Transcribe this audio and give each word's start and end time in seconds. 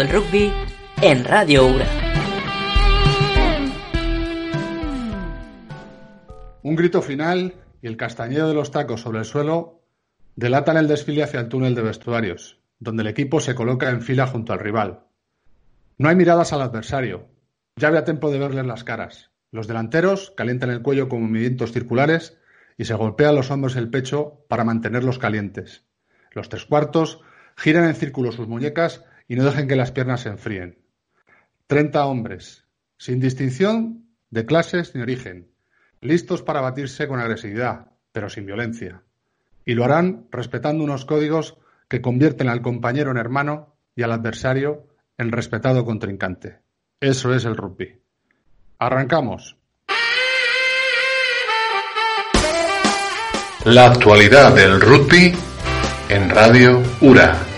el 0.00 0.08
rugby 0.08 0.50
en 1.02 1.24
Radio 1.24 1.66
URA. 1.66 1.86
Un 6.62 6.74
grito 6.74 7.02
final 7.02 7.54
y 7.82 7.86
el 7.86 7.98
castañeo 7.98 8.48
de 8.48 8.54
los 8.54 8.70
tacos 8.70 9.02
sobre 9.02 9.18
el 9.18 9.26
suelo 9.26 9.82
delatan 10.36 10.78
el 10.78 10.88
desfile 10.88 11.22
hacia 11.22 11.40
el 11.40 11.48
túnel 11.48 11.74
de 11.74 11.82
vestuarios, 11.82 12.62
donde 12.78 13.02
el 13.02 13.08
equipo 13.08 13.40
se 13.40 13.54
coloca 13.54 13.90
en 13.90 14.00
fila 14.00 14.26
junto 14.26 14.54
al 14.54 14.60
rival. 14.60 15.04
No 15.98 16.08
hay 16.08 16.16
miradas 16.16 16.54
al 16.54 16.62
adversario. 16.62 17.28
Ya 17.76 17.88
había 17.88 18.04
tiempo 18.04 18.30
de 18.30 18.38
verles 18.38 18.64
las 18.64 18.84
caras. 18.84 19.30
Los 19.50 19.66
delanteros 19.66 20.32
calientan 20.34 20.70
el 20.70 20.80
cuello 20.80 21.10
con 21.10 21.22
movimientos 21.22 21.72
circulares 21.72 22.38
y 22.78 22.86
se 22.86 22.94
golpean 22.94 23.34
los 23.34 23.50
hombros 23.50 23.76
y 23.76 23.78
el 23.78 23.90
pecho 23.90 24.46
para 24.48 24.64
mantenerlos 24.64 25.18
calientes. 25.18 25.84
Los 26.32 26.48
tres 26.48 26.64
cuartos 26.64 27.20
giran 27.54 27.84
en 27.84 27.94
círculo 27.94 28.32
sus 28.32 28.48
muñecas 28.48 29.04
y 29.30 29.36
no 29.36 29.44
dejen 29.44 29.68
que 29.68 29.76
las 29.76 29.92
piernas 29.92 30.22
se 30.22 30.28
enfríen. 30.28 30.76
Treinta 31.68 32.04
hombres, 32.04 32.64
sin 32.98 33.20
distinción 33.20 34.08
de 34.28 34.44
clases 34.44 34.92
ni 34.96 35.02
origen, 35.02 35.52
listos 36.00 36.42
para 36.42 36.60
batirse 36.60 37.06
con 37.06 37.20
agresividad, 37.20 37.92
pero 38.10 38.28
sin 38.28 38.44
violencia. 38.44 39.04
Y 39.64 39.74
lo 39.74 39.84
harán 39.84 40.26
respetando 40.32 40.82
unos 40.82 41.04
códigos 41.04 41.58
que 41.88 42.00
convierten 42.00 42.48
al 42.48 42.60
compañero 42.60 43.12
en 43.12 43.18
hermano 43.18 43.76
y 43.94 44.02
al 44.02 44.10
adversario 44.10 44.88
en 45.16 45.30
respetado 45.30 45.84
contrincante. 45.84 46.58
Eso 46.98 47.32
es 47.32 47.44
el 47.44 47.56
rugby. 47.56 48.02
Arrancamos. 48.80 49.56
La 53.64 53.86
actualidad 53.92 54.56
del 54.56 54.80
rugby 54.80 55.32
en 56.08 56.30
Radio 56.30 56.82
URA. 57.00 57.49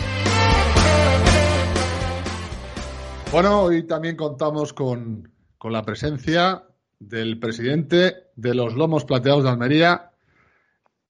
Bueno, 3.33 3.63
hoy 3.63 3.85
también 3.85 4.15
contamos 4.15 4.75
con, 4.75 5.33
la 5.63 5.83
presencia 5.85 6.65
del 6.99 7.39
presidente 7.39 8.27
de 8.37 8.55
los 8.55 8.75
Lomos 8.75 9.07
Plateados 9.07 9.45
de 9.45 9.49
Almería, 9.49 10.11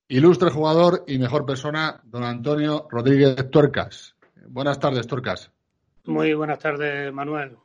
ilustre 0.07 0.51
jugador 0.51 1.03
y 1.09 1.19
mejor 1.19 1.45
persona, 1.45 2.01
don 2.05 2.23
Antonio 2.23 2.87
Rodríguez 2.89 3.51
Tuercas. 3.51 4.15
Buenas 4.47 4.79
tardes, 4.79 5.09
Tuercas. 5.09 5.51
Muy 6.05 6.33
buenas 6.35 6.61
tardes, 6.61 7.13
Manuel. 7.13 7.57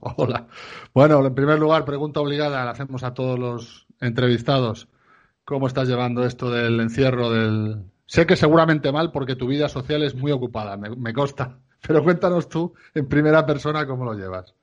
Hola. 0.00 0.48
Bueno, 0.92 1.24
en 1.24 1.34
primer 1.36 1.60
lugar, 1.60 1.84
pregunta 1.84 2.18
obligada, 2.18 2.64
la 2.64 2.72
hacemos 2.72 3.04
a 3.04 3.14
todos 3.14 3.38
los 3.38 3.86
entrevistados. 4.00 4.88
¿Cómo 5.44 5.68
estás 5.68 5.86
llevando 5.86 6.24
esto 6.24 6.50
del 6.50 6.80
encierro 6.80 7.30
del... 7.30 7.84
Sé 8.06 8.26
que 8.26 8.34
seguramente 8.34 8.90
mal 8.90 9.12
porque 9.12 9.36
tu 9.36 9.46
vida 9.46 9.68
social 9.68 10.02
es 10.02 10.16
muy 10.16 10.32
ocupada, 10.32 10.76
me 10.76 11.12
consta. 11.12 11.60
Pero 11.86 12.02
cuéntanos 12.02 12.48
tú 12.48 12.74
en 12.94 13.08
primera 13.08 13.44
persona 13.44 13.86
cómo 13.86 14.04
lo 14.04 14.14
llevas. 14.14 14.54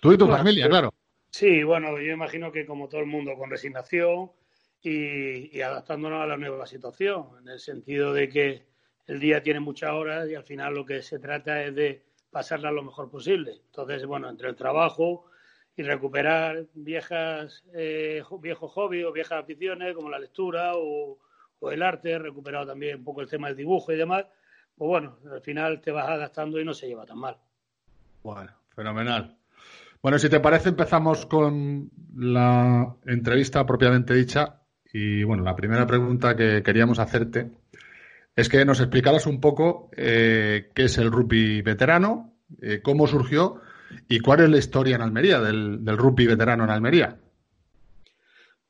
Tú 0.00 0.12
y 0.12 0.18
tu 0.18 0.26
familia, 0.26 0.68
claro. 0.68 0.92
Sí, 1.30 1.62
bueno, 1.62 1.98
yo 1.98 2.12
imagino 2.12 2.52
que 2.52 2.66
como 2.66 2.88
todo 2.88 3.00
el 3.00 3.06
mundo, 3.06 3.34
con 3.36 3.50
resignación 3.50 4.30
y, 4.82 5.60
adaptándonos 5.60 6.22
a 6.22 6.26
la 6.26 6.36
nueva 6.36 6.66
situación, 6.66 7.26
en 7.40 7.48
el 7.48 7.58
sentido 7.58 8.12
de 8.12 8.28
que 8.28 8.66
el 9.06 9.18
día 9.18 9.42
tiene 9.42 9.60
muchas 9.60 9.90
horas 9.92 10.28
y 10.28 10.34
al 10.34 10.44
final 10.44 10.74
lo 10.74 10.84
que 10.84 11.02
se 11.02 11.18
trata 11.18 11.62
es 11.64 11.74
de 11.74 12.04
pasarla 12.30 12.70
lo 12.70 12.82
mejor 12.82 13.10
posible. 13.10 13.62
Entonces, 13.66 14.04
bueno, 14.06 14.28
entre 14.28 14.48
el 14.48 14.56
trabajo 14.56 15.26
y 15.76 15.82
recuperar 15.82 16.66
viejas, 16.74 17.64
eh, 17.74 18.22
viejos 18.40 18.72
hobbies 18.72 19.06
o 19.06 19.12
viejas 19.12 19.42
aficiones 19.42 19.94
como 19.94 20.10
la 20.10 20.18
lectura 20.18 20.72
o, 20.76 21.18
o 21.60 21.70
el 21.70 21.82
arte, 21.82 22.12
he 22.12 22.18
recuperado 22.18 22.66
también 22.66 22.98
un 22.98 23.04
poco 23.04 23.22
el 23.22 23.28
tema 23.28 23.48
del 23.48 23.56
dibujo 23.56 23.92
y 23.92 23.96
demás, 23.96 24.26
pues 24.76 24.88
bueno, 24.88 25.18
al 25.30 25.40
final 25.40 25.80
te 25.80 25.90
vas 25.90 26.08
adaptando 26.08 26.60
y 26.60 26.64
no 26.64 26.74
se 26.74 26.88
lleva 26.88 27.06
tan 27.06 27.18
mal. 27.18 27.36
Bueno, 28.22 28.52
fenomenal. 28.74 29.36
Bueno, 30.02 30.18
si 30.18 30.28
te 30.28 30.40
parece, 30.40 30.70
empezamos 30.70 31.26
con 31.26 31.90
la 32.16 32.94
entrevista 33.06 33.64
propiamente 33.64 34.14
dicha. 34.14 34.60
Y 34.92 35.24
bueno, 35.24 35.42
la 35.42 35.56
primera 35.56 35.86
pregunta 35.86 36.36
que 36.36 36.62
queríamos 36.62 36.98
hacerte 36.98 37.50
es 38.36 38.48
que 38.48 38.64
nos 38.64 38.80
explicaras 38.80 39.26
un 39.26 39.40
poco 39.40 39.90
eh, 39.96 40.70
qué 40.74 40.84
es 40.84 40.98
el 40.98 41.10
rugby 41.10 41.62
veterano, 41.62 42.34
eh, 42.60 42.80
cómo 42.82 43.06
surgió 43.06 43.60
y 44.08 44.20
cuál 44.20 44.40
es 44.40 44.50
la 44.50 44.58
historia 44.58 44.96
en 44.96 45.02
Almería 45.02 45.40
del, 45.40 45.84
del 45.84 45.96
rugby 45.96 46.26
veterano 46.26 46.64
en 46.64 46.70
Almería. 46.70 47.16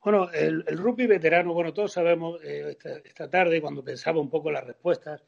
Bueno, 0.05 0.31
el, 0.33 0.65
rugby 0.77 1.07
veterano, 1.07 1.55
bueno, 1.55 1.73
todos 1.73 1.93
sabemos 1.93 2.39
eh, 2.45 2.67
esta, 2.73 2.99
esta, 2.99 3.31
tarde, 3.31 3.63
cuando 3.63 3.83
pensaba 3.83 4.21
un 4.21 4.29
poco 4.29 4.51
las 4.51 4.65
respuestas, 4.65 5.25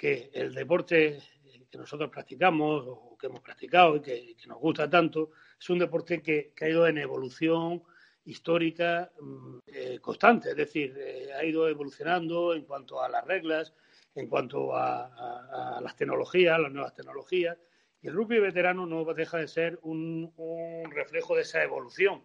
que 0.00 0.30
el 0.32 0.54
deporte 0.54 1.18
que 1.70 1.76
nosotros 1.76 2.08
practicamos 2.08 2.84
o 2.86 3.18
que 3.18 3.26
hemos 3.26 3.42
practicado 3.42 3.96
y 3.96 4.00
que, 4.00 4.34
nos 4.46 4.58
gusta 4.58 4.88
tanto 4.88 5.32
es 5.60 5.68
un 5.68 5.78
deporte 5.78 6.22
que, 6.22 6.54
ha 6.58 6.68
ido 6.68 6.86
en 6.86 6.96
evolución 6.96 7.82
histórica 8.24 9.12
mm, 9.20 9.58
eh, 9.66 9.98
constante, 10.00 10.50
es 10.50 10.56
decir, 10.56 10.96
eh, 10.98 11.28
ha 11.34 11.44
ido 11.44 11.68
evolucionando 11.68 12.54
en 12.54 12.64
cuanto 12.64 13.02
a 13.02 13.10
las 13.10 13.26
reglas, 13.26 13.74
en 14.14 14.26
cuanto 14.26 14.74
a, 14.74 15.78
las 15.82 15.94
tecnologías, 15.96 16.58
las 16.58 16.72
nuevas 16.72 16.94
tecnologías, 16.94 17.58
y 18.00 18.08
el 18.08 18.14
rugby 18.14 18.38
veterano 18.38 18.86
no 18.86 19.04
deja 19.12 19.36
de 19.36 19.48
ser 19.48 19.78
un, 19.82 20.32
un 20.34 20.90
reflejo 20.92 21.36
de 21.36 21.42
esa 21.42 21.62
evolución. 21.62 22.22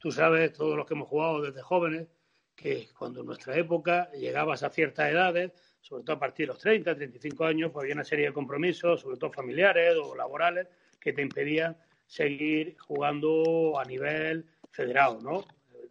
Tú 0.00 0.10
sabes, 0.10 0.54
todos 0.54 0.74
los 0.74 0.86
que 0.86 0.94
hemos 0.94 1.08
jugado 1.08 1.42
desde 1.42 1.60
jóvenes, 1.60 2.08
que 2.56 2.88
cuando 2.98 3.20
en 3.20 3.26
nuestra 3.26 3.56
época 3.56 4.10
llegabas 4.12 4.62
a 4.62 4.70
ciertas 4.70 5.10
edades, 5.10 5.52
sobre 5.80 6.04
todo 6.04 6.16
a 6.16 6.20
partir 6.20 6.46
de 6.46 6.52
los 6.52 6.58
30, 6.58 6.94
35 6.94 7.44
años, 7.44 7.70
pues 7.72 7.84
había 7.84 7.94
una 7.94 8.04
serie 8.04 8.26
de 8.26 8.32
compromisos, 8.32 9.00
sobre 9.00 9.16
todo 9.16 9.32
familiares 9.32 9.96
o 9.96 10.14
laborales, 10.14 10.68
que 11.00 11.12
te 11.12 11.22
impedían 11.22 11.76
seguir 12.06 12.76
jugando 12.78 13.78
a 13.78 13.84
nivel 13.84 14.44
federado, 14.70 15.20
¿no? 15.20 15.44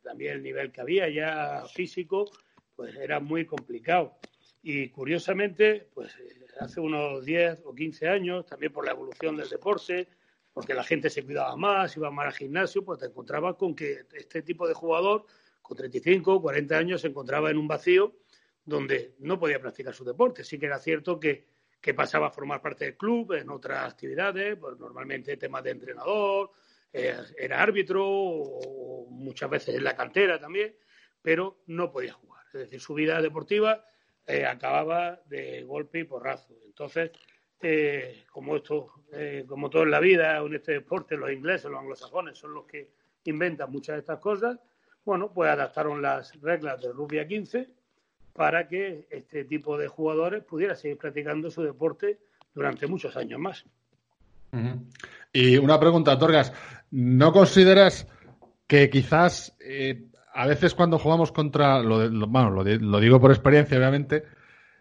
También 0.04 0.34
el 0.34 0.44
nivel 0.44 0.72
que 0.72 0.82
había 0.82 1.10
ya 1.10 1.66
físico, 1.74 2.30
pues 2.76 2.96
era 2.96 3.20
muy 3.20 3.46
complicado. 3.46 4.18
Y 4.62 4.90
curiosamente, 4.90 5.88
pues 5.94 6.16
hace 6.60 6.80
unos 6.80 7.26
10 7.26 7.64
o 7.66 7.74
15 7.74 8.08
años, 8.08 8.46
también 8.46 8.74
por 8.74 8.86
la 8.86 8.92
evolución 8.92 9.38
del 9.38 9.50
deporte, 9.50 10.08
porque 10.54 10.74
la 10.74 10.84
gente 10.84 11.10
se 11.10 11.24
cuidaba 11.24 11.56
más, 11.56 11.96
iba 11.96 12.12
más 12.12 12.28
al 12.28 12.34
gimnasio, 12.34 12.84
pues 12.84 13.00
te 13.00 13.06
encontrabas 13.06 13.56
con 13.56 13.76
que 13.76 14.06
este 14.14 14.42
tipo 14.42 14.68
de 14.68 14.74
jugador, 14.74 15.26
con 15.62 15.78
35 15.78 16.36
o 16.36 16.42
40 16.42 16.78
años, 16.78 17.02
se 17.02 17.08
encontraba 17.08 17.50
en 17.50 17.58
un 17.58 17.68
vacío 17.68 18.14
donde 18.70 19.16
no 19.20 19.40
podía 19.40 19.60
practicar 19.60 19.94
su 19.94 20.06
deporte. 20.06 20.44
Sí 20.44 20.58
que 20.58 20.68
era 20.68 20.80
cierto 20.80 21.20
que, 21.20 21.48
pasaba 21.96 22.28
a 22.28 22.32
formar 22.32 22.62
parte 22.62 22.86
del 22.86 22.98
club 22.98 23.34
en 23.34 23.50
otras 23.50 23.92
actividades, 23.92 24.58
pues 24.58 24.78
normalmente 24.78 25.38
temas 25.38 25.64
de 25.64 25.72
entrenador, 25.72 26.52
eh, 26.94 27.18
era 27.38 27.64
árbitro 27.64 28.06
o 28.08 29.08
muchas 29.10 29.50
veces 29.50 29.76
en 29.76 29.84
la 29.84 29.96
cantera 29.96 30.40
también, 30.40 30.76
pero 31.22 31.64
no 31.68 31.92
podía 31.92 32.14
jugar. 32.14 32.46
Es 32.48 32.60
decir, 32.60 32.80
su 32.80 32.94
vida 32.94 33.20
deportiva 33.22 33.84
eh, 34.28 34.46
acababa 34.46 35.20
de 35.26 35.64
golpe 35.64 36.00
y 36.00 36.04
porrazo. 36.04 36.54
Entonces, 36.66 37.12
eh, 37.62 38.26
como 38.32 38.58
esto, 38.58 39.04
como 39.48 39.70
todo 39.70 39.84
en 39.84 39.92
la 39.92 40.00
vida, 40.00 40.38
en 40.38 40.54
este 40.54 40.74
deporte, 40.74 41.18
los 41.18 41.32
ingleses, 41.32 41.72
los 41.72 41.80
anglosajones 41.80 42.38
son 42.38 42.54
los 42.54 42.66
que 42.66 42.92
inventan 43.24 43.72
muchas 43.72 43.96
de 43.96 44.00
estas 44.02 44.20
cosas, 44.20 44.60
bueno, 45.04 45.34
pues 45.34 45.50
adaptaron 45.50 46.02
las 46.02 46.40
reglas 46.40 46.80
del 46.82 46.94
rugby 46.94 47.20
a 47.20 47.28
15 47.28 47.79
para 48.40 48.70
que 48.70 49.06
este 49.10 49.44
tipo 49.44 49.78
de 49.78 49.90
jugadores 49.90 50.46
pudiera 50.46 50.74
seguir 50.74 50.98
practicando 50.98 51.52
su 51.52 51.62
deporte 51.62 52.20
durante 52.56 52.88
muchos 52.88 53.18
años 53.18 53.38
más. 53.38 53.66
Y 55.34 55.58
una 55.58 55.78
pregunta, 55.78 56.18
Torgas, 56.18 56.54
¿no 56.90 57.34
consideras 57.34 58.08
que 58.66 58.90
quizás 58.90 59.58
eh, 59.60 60.06
a 60.34 60.48
veces 60.48 60.74
cuando 60.74 60.98
jugamos 60.98 61.34
contra, 61.34 61.84
lo, 61.84 62.10
bueno, 62.30 62.50
lo, 62.52 63.00
digo 63.02 63.20
por 63.20 63.32
experiencia 63.32 63.78
obviamente, 63.78 64.24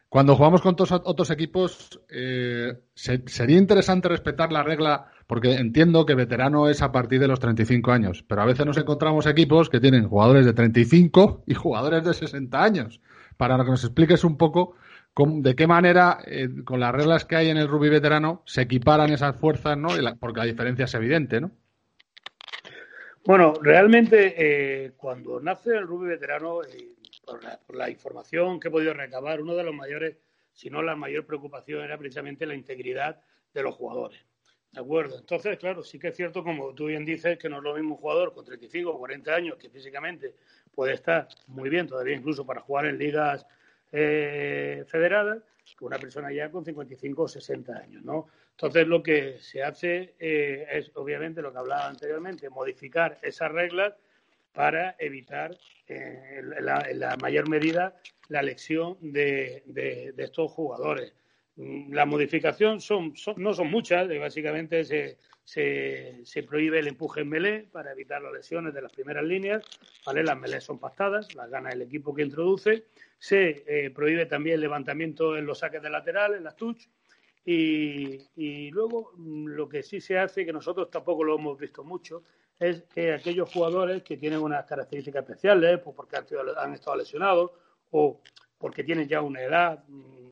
cuando 0.09 0.37
jugamos 0.37 0.63
con 0.63 0.77
otros, 0.79 1.31
equipos, 1.33 2.01
eh, 2.09 2.75
sería 2.95 3.59
interesante 3.59 4.09
respetar 4.09 4.53
la 4.53 4.63
regla, 4.63 5.11
porque 5.27 5.55
entiendo 5.55 6.07
que 6.07 6.15
veterano 6.15 6.69
es 6.69 6.81
a 6.81 6.93
partir 6.93 7.19
de 7.19 7.27
los 7.27 7.41
35 7.41 7.91
años, 7.91 8.23
pero 8.23 8.41
a 8.41 8.47
veces 8.47 8.65
nos 8.65 8.79
encontramos 8.79 9.27
equipos 9.27 9.69
que 9.69 9.81
tienen 9.81 10.09
jugadores 10.09 10.47
de 10.47 10.53
35 10.53 11.43
y 11.45 11.55
jugadores 11.55 12.05
de 12.05 12.15
60 12.15 12.63
años 12.63 13.01
para 13.39 13.57
que 13.65 13.71
nos 13.71 13.85
expliques 13.85 14.25
un 14.25 14.37
poco 14.37 14.75
de 15.17 15.57
qué 15.57 15.67
manera, 15.67 16.19
eh, 16.27 16.49
con 16.65 16.81
las 16.81 16.93
reglas 16.93 17.25
que 17.25 17.37
hay 17.37 17.49
en 17.49 17.57
el 17.57 17.69
rugby 17.69 17.89
veterano, 17.89 18.43
se 18.47 18.63
equiparan 18.63 19.11
esas 19.11 19.37
fuerzas, 19.37 19.77
¿no? 19.77 19.89
porque 20.21 20.41
la 20.41 20.47
diferencia 20.47 20.85
es 20.85 20.95
evidente, 20.95 21.41
¿no? 21.41 21.51
Bueno, 23.25 23.55
realmente 23.61 24.35
eh, 24.37 24.93
cuando 24.97 25.41
nace 25.41 25.71
el 25.71 25.87
rugby 25.87 26.09
veterano, 26.09 26.63
eh, 26.63 26.95
por, 27.67 27.77
la, 27.77 27.91
información 27.91 28.61
que 28.61 28.69
he 28.69 28.71
podido 28.71 28.95
recabar, 28.95 29.41
uno 29.41 29.55
de 29.55 29.65
los 29.65 29.75
mayores, 29.75 30.17
si 30.53 30.71
no 30.71 30.83
la 30.83 30.97
mayor 30.97 31.27
preocupación, 31.27 31.83
era 31.83 31.99
precisamente 31.99 32.47
la 32.47 32.55
integridad 32.55 33.21
de 33.53 33.63
los 33.63 33.75
jugadores. 33.75 34.21
¿De 34.73 34.81
acuerdo? 34.81 35.19
Entonces, 35.19 35.59
claro, 35.59 35.83
sí 35.83 35.99
que 35.99 36.09
es 36.09 36.17
cierto, 36.17 36.45
como 36.45 36.75
tú 36.75 36.87
bien 36.87 37.05
dices, 37.05 37.39
que 37.39 37.49
no 37.49 37.59
es 37.59 37.63
lo 37.65 37.75
mismo 37.75 37.97
un 37.97 38.01
jugador 38.01 38.33
con 38.33 38.45
35 38.45 38.91
o 38.91 38.99
40 38.99 39.35
años 39.35 39.57
que 39.57 39.69
físicamente 39.69 40.37
puede 40.75 40.95
estar 40.95 41.29
muy 41.47 41.71
bien, 41.71 41.87
todavía 41.87 42.17
incluso 42.17 42.45
para 42.47 42.61
jugar 42.61 42.87
en 42.87 42.99
ligas 42.99 43.47
eh, 43.93 44.85
federadas 44.87 45.43
que 45.77 45.85
una 45.85 45.99
persona 45.99 46.33
ya 46.33 46.51
con 46.51 46.65
55 46.65 47.23
o 47.23 47.29
60 47.29 47.77
años, 47.77 48.05
¿no? 48.05 48.29
Entonces 48.51 48.87
lo 48.87 49.03
que 49.03 49.39
se 49.39 49.63
hace 49.63 50.15
eh, 50.19 50.67
es, 50.71 50.91
obviamente, 50.95 51.43
lo 51.43 51.53
que 51.53 51.59
hablaba 51.59 51.89
anteriormente, 51.89 52.49
modificar 52.51 53.19
esas 53.23 53.53
reglas 53.53 53.95
para 54.53 54.97
evitar 54.99 55.57
eh, 55.87 56.41
en, 56.41 56.65
la, 57.01 57.17
mayor 57.21 57.49
medida 57.49 57.97
la 58.29 58.41
elección 58.41 58.97
de, 59.01 59.63
estos 60.17 60.51
jugadores. 60.51 61.15
Mm, 61.57 61.93
la 61.93 62.07
modificación 62.07 62.81
son, 62.81 63.15
no 63.37 63.55
son 63.55 63.71
muchas, 63.71 64.09
básicamente 64.19 64.85
se, 64.85 65.19
se, 65.49 66.43
prohíbe 66.47 66.81
el 66.81 66.89
empuje 66.89 67.23
en 67.23 67.31
melé 67.31 67.69
para 67.73 67.93
evitar 67.93 68.21
las 68.21 68.35
lesiones 68.35 68.75
de 68.75 68.83
las 68.83 68.93
primeras 68.93 69.25
líneas. 69.25 69.65
¿vale? 70.05 70.23
Las 70.23 70.39
melés 70.39 70.63
son 70.63 70.79
pactadas, 70.79 71.35
las 71.35 71.49
gana 71.49 71.71
el 71.71 71.81
equipo 71.81 72.15
que 72.15 72.23
introduce. 72.23 72.85
Se 73.19 73.65
eh, 73.67 73.91
prohíbe 73.91 74.27
también 74.27 74.57
el 74.57 74.61
levantamiento 74.61 75.39
en 75.39 75.47
los 75.47 75.61
saques 75.61 75.81
de 75.81 75.89
lateral, 75.89 76.35
en 76.35 76.45
las 76.45 76.55
touch. 76.55 76.87
Y, 77.47 78.71
luego 78.73 79.13
mm, 79.17 79.47
lo 79.47 79.71
que 79.71 79.83
sí 79.83 80.03
se 80.03 80.19
hace, 80.19 80.45
que 80.45 80.53
nosotros 80.53 80.91
tampoco 80.91 81.25
lo 81.25 81.37
hemos 81.37 81.59
visto 81.59 81.83
mucho, 81.83 82.25
es 82.61 82.83
que 82.83 83.15
aquellos 83.15 83.51
jugadores 83.51 84.03
que 84.03 84.19
tienen 84.19 84.41
unas 84.41 84.67
características 84.67 85.23
especiales, 85.23 85.81
pues 85.83 85.97
porque 85.97 86.17
han, 86.19 86.27
han 86.59 86.75
estado 86.75 86.99
lesionados 86.99 87.53
o 87.93 88.21
porque 88.59 88.85
tienen 88.85 89.09
ya 89.09 89.23
una 89.23 89.41
edad 89.41 89.83
mm, 89.89 90.29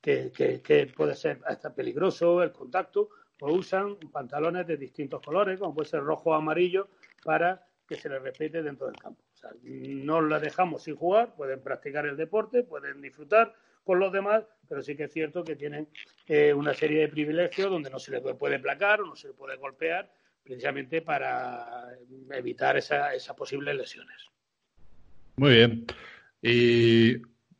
que, 0.00 0.32
que 0.32 0.90
puede 0.96 1.14
ser 1.14 1.40
hasta 1.44 1.74
peligroso 1.74 2.42
el 2.42 2.50
contacto, 2.50 3.10
o 3.42 3.52
usan 3.52 3.96
pantalones 4.12 4.66
de 4.68 4.76
distintos 4.76 5.20
colores, 5.20 5.58
como 5.58 5.74
puede 5.74 5.88
ser 5.88 6.00
rojo 6.00 6.30
o 6.30 6.34
amarillo, 6.34 6.88
para 7.24 7.66
que 7.88 7.96
se 7.96 8.08
les 8.08 8.22
respete 8.22 8.62
dentro 8.62 8.86
del 8.86 8.96
campo. 8.96 9.20
O 9.34 9.36
sea, 9.36 9.50
no 9.62 10.20
la 10.20 10.38
dejamos 10.38 10.84
sin 10.84 10.94
jugar, 10.94 11.34
pueden 11.34 11.60
practicar 11.60 12.06
el 12.06 12.16
deporte, 12.16 12.62
pueden 12.62 13.02
disfrutar 13.02 13.52
con 13.82 13.98
los 13.98 14.12
demás, 14.12 14.44
pero 14.68 14.80
sí 14.80 14.96
que 14.96 15.04
es 15.04 15.12
cierto 15.12 15.42
que 15.42 15.56
tienen 15.56 15.88
eh, 16.28 16.54
una 16.54 16.72
serie 16.72 17.00
de 17.00 17.08
privilegios 17.08 17.68
donde 17.68 17.90
no 17.90 17.98
se 17.98 18.12
les 18.12 18.22
puede 18.36 18.60
placar 18.60 19.00
o 19.00 19.06
no 19.06 19.16
se 19.16 19.26
les 19.26 19.36
puede 19.36 19.56
golpear, 19.56 20.08
precisamente 20.44 21.02
para 21.02 21.88
evitar 22.30 22.76
esas 22.76 23.12
esa 23.14 23.34
posibles 23.34 23.74
lesiones. 23.74 24.30
Muy 25.34 25.50
bien. 25.50 25.86
Y 26.40 27.16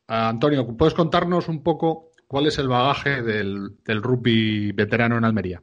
Antonio, 0.07 0.65
¿puedes 0.77 0.95
contarnos 0.95 1.49
un 1.49 1.65
poco 1.65 2.13
cuál 2.29 2.47
es 2.47 2.57
el 2.59 2.69
bagaje 2.69 3.23
del 3.23 4.03
rugby 4.03 4.71
veterano 4.71 5.19
en 5.19 5.25
Almería? 5.25 5.61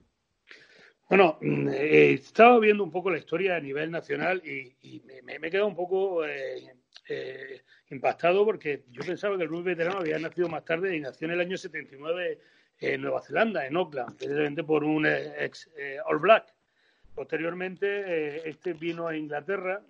Bueno, 1.10 1.40
mm, 1.42 1.70
he 1.70 2.14
estado 2.14 2.60
viendo 2.60 2.84
un 2.84 2.92
poco 2.92 3.10
la 3.10 3.18
historia 3.18 3.56
a 3.56 3.60
nivel 3.60 3.90
nacional 3.90 4.44
y, 4.46 5.02
me, 5.24 5.36
he 5.36 5.50
quedado 5.50 5.66
un 5.66 5.76
poco 5.76 6.24
eh, 6.24 6.76
eh, 7.08 7.62
impactado 7.90 8.46
porque 8.46 8.84
yo 8.92 9.02
pensaba 9.04 9.36
que 9.36 9.44
el 9.44 9.50
rugby 9.50 9.72
veterano 9.72 10.02
había 10.02 10.20
nacido 10.20 10.48
más 10.50 10.64
tarde 10.64 10.96
y 10.96 11.00
nació 11.00 11.26
en 11.26 11.34
el 11.34 11.40
año 11.40 11.58
79 11.58 12.40
en 12.82 13.02
Nueva 13.02 13.24
Zelanda, 13.24 13.66
en 13.66 13.76
Auckland, 13.76 14.18
precisamente 14.18 14.64
por 14.64 14.84
un 14.84 15.08
eh, 15.08 15.34
ex 15.40 15.68
All 16.06 16.20
Black. 16.20 16.54
Posteriormente, 17.16 18.48
este 18.48 18.74
vino 18.74 19.08
a 19.08 19.18
Inglaterra, 19.18 19.82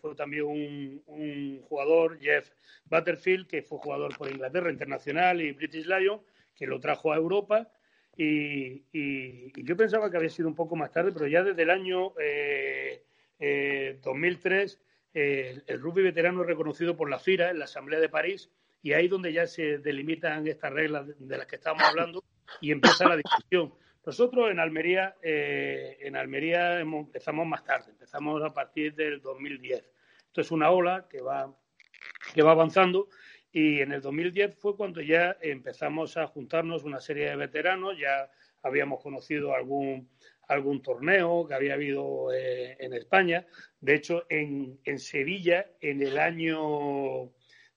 fue 0.00 0.14
también 0.14 0.44
un, 0.44 1.02
un, 1.06 1.60
jugador, 1.68 2.18
Jeff 2.18 2.50
Butterfield, 2.86 3.46
que 3.46 3.62
fue 3.62 3.78
jugador 3.78 4.16
por 4.16 4.30
Inglaterra 4.30 4.70
internacional 4.70 5.42
y 5.42 5.52
British 5.52 5.86
Lion, 5.86 6.22
que 6.54 6.66
lo 6.66 6.80
trajo 6.80 7.12
a 7.12 7.16
Europa 7.16 7.68
y, 8.20 9.62
yo 9.62 9.76
pensaba 9.76 10.10
que 10.10 10.16
había 10.16 10.28
sido 10.28 10.48
un 10.48 10.56
poco 10.56 10.74
más 10.74 10.90
tarde, 10.90 11.12
pero 11.12 11.28
ya 11.28 11.44
desde 11.44 11.62
el 11.62 11.70
año 11.70 12.12
2003 14.02 14.74
eh, 14.74 14.78
eh, 15.14 15.62
el 15.66 15.80
rugby 15.80 16.02
veterano 16.02 16.42
es 16.42 16.48
reconocido 16.48 16.96
por 16.96 17.08
la 17.08 17.20
FIRA, 17.20 17.50
en 17.50 17.60
la 17.60 17.66
Asamblea 17.66 18.00
de 18.00 18.08
París, 18.08 18.50
y 18.82 18.92
ahí 18.92 19.06
donde 19.06 19.32
ya 19.32 19.46
se 19.46 19.78
delimitan 19.78 20.46
estas 20.48 20.72
reglas 20.72 21.06
de 21.16 21.36
las 21.36 21.46
que 21.46 21.56
estamos 21.56 21.82
hablando 21.82 22.24
y 22.60 22.72
empieza 22.72 23.08
la 23.08 23.16
discusión. 23.16 23.72
Nosotros 24.04 24.50
en 24.50 24.58
Almería, 24.58 25.14
eh, 25.22 25.98
en 26.00 26.16
Almería 26.16 26.80
empezamos 26.80 27.46
más 27.46 27.62
tarde, 27.64 27.90
empezamos 27.90 28.42
a 28.42 28.52
partir 28.52 28.94
del 28.94 29.20
2010. 29.20 29.84
Esto 30.26 30.40
es 30.40 30.50
una 30.50 30.70
ola 30.70 31.06
que 31.08 31.20
va, 31.20 31.54
que 32.34 32.42
va 32.42 32.52
avanzando 32.52 33.08
y 33.58 33.80
en 33.80 33.90
el 33.90 34.00
2010 34.00 34.54
fue 34.54 34.76
cuando 34.76 35.00
ya 35.00 35.36
empezamos 35.40 36.16
a 36.16 36.28
juntarnos 36.28 36.84
una 36.84 37.00
serie 37.00 37.30
de 37.30 37.34
veteranos, 37.34 37.98
ya 37.98 38.30
habíamos 38.62 39.02
conocido 39.02 39.52
algún, 39.52 40.08
algún 40.46 40.80
torneo 40.80 41.44
que 41.44 41.54
había 41.54 41.74
habido 41.74 42.32
eh, 42.32 42.76
en 42.78 42.94
España. 42.94 43.44
De 43.80 43.96
hecho, 43.96 44.26
en, 44.28 44.78
en, 44.84 45.00
Sevilla, 45.00 45.72
en 45.80 46.02
el 46.02 46.20
año 46.20 47.32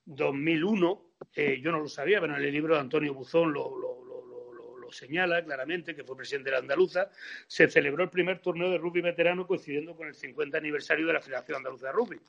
2001, 0.05 1.01
eh, 1.35 1.59
yo 1.63 1.71
no 1.71 1.79
lo 1.79 1.87
sabía, 1.87 2.21
pero 2.21 2.35
en 2.35 2.43
el 2.43 2.51
libro 2.51 2.75
de 2.75 2.81
Antonio 2.81 3.15
Buzón 3.15 3.51
lo, 3.51 3.75
lo, 3.75 4.03
lo, 4.05 4.77
lo, 4.77 4.91
señala 4.91 5.43
claramente, 5.43 5.95
que 5.95 6.03
fue 6.03 6.15
presidente 6.15 6.51
de 6.51 6.57
la 6.57 6.61
Andaluza, 6.61 7.09
se 7.47 7.67
celebró 7.67 8.03
el 8.03 8.11
primer 8.11 8.37
torneo 8.37 8.69
de 8.69 8.77
rugby 8.77 9.01
veterano 9.01 9.47
coincidiendo 9.47 9.95
con 9.95 10.07
el 10.07 10.13
50 10.13 10.59
aniversario 10.59 11.07
de 11.07 11.13
la 11.13 11.21
Federación 11.21 11.57
Andaluza 11.57 11.87
de 11.87 11.93
Rugby, 11.93 12.19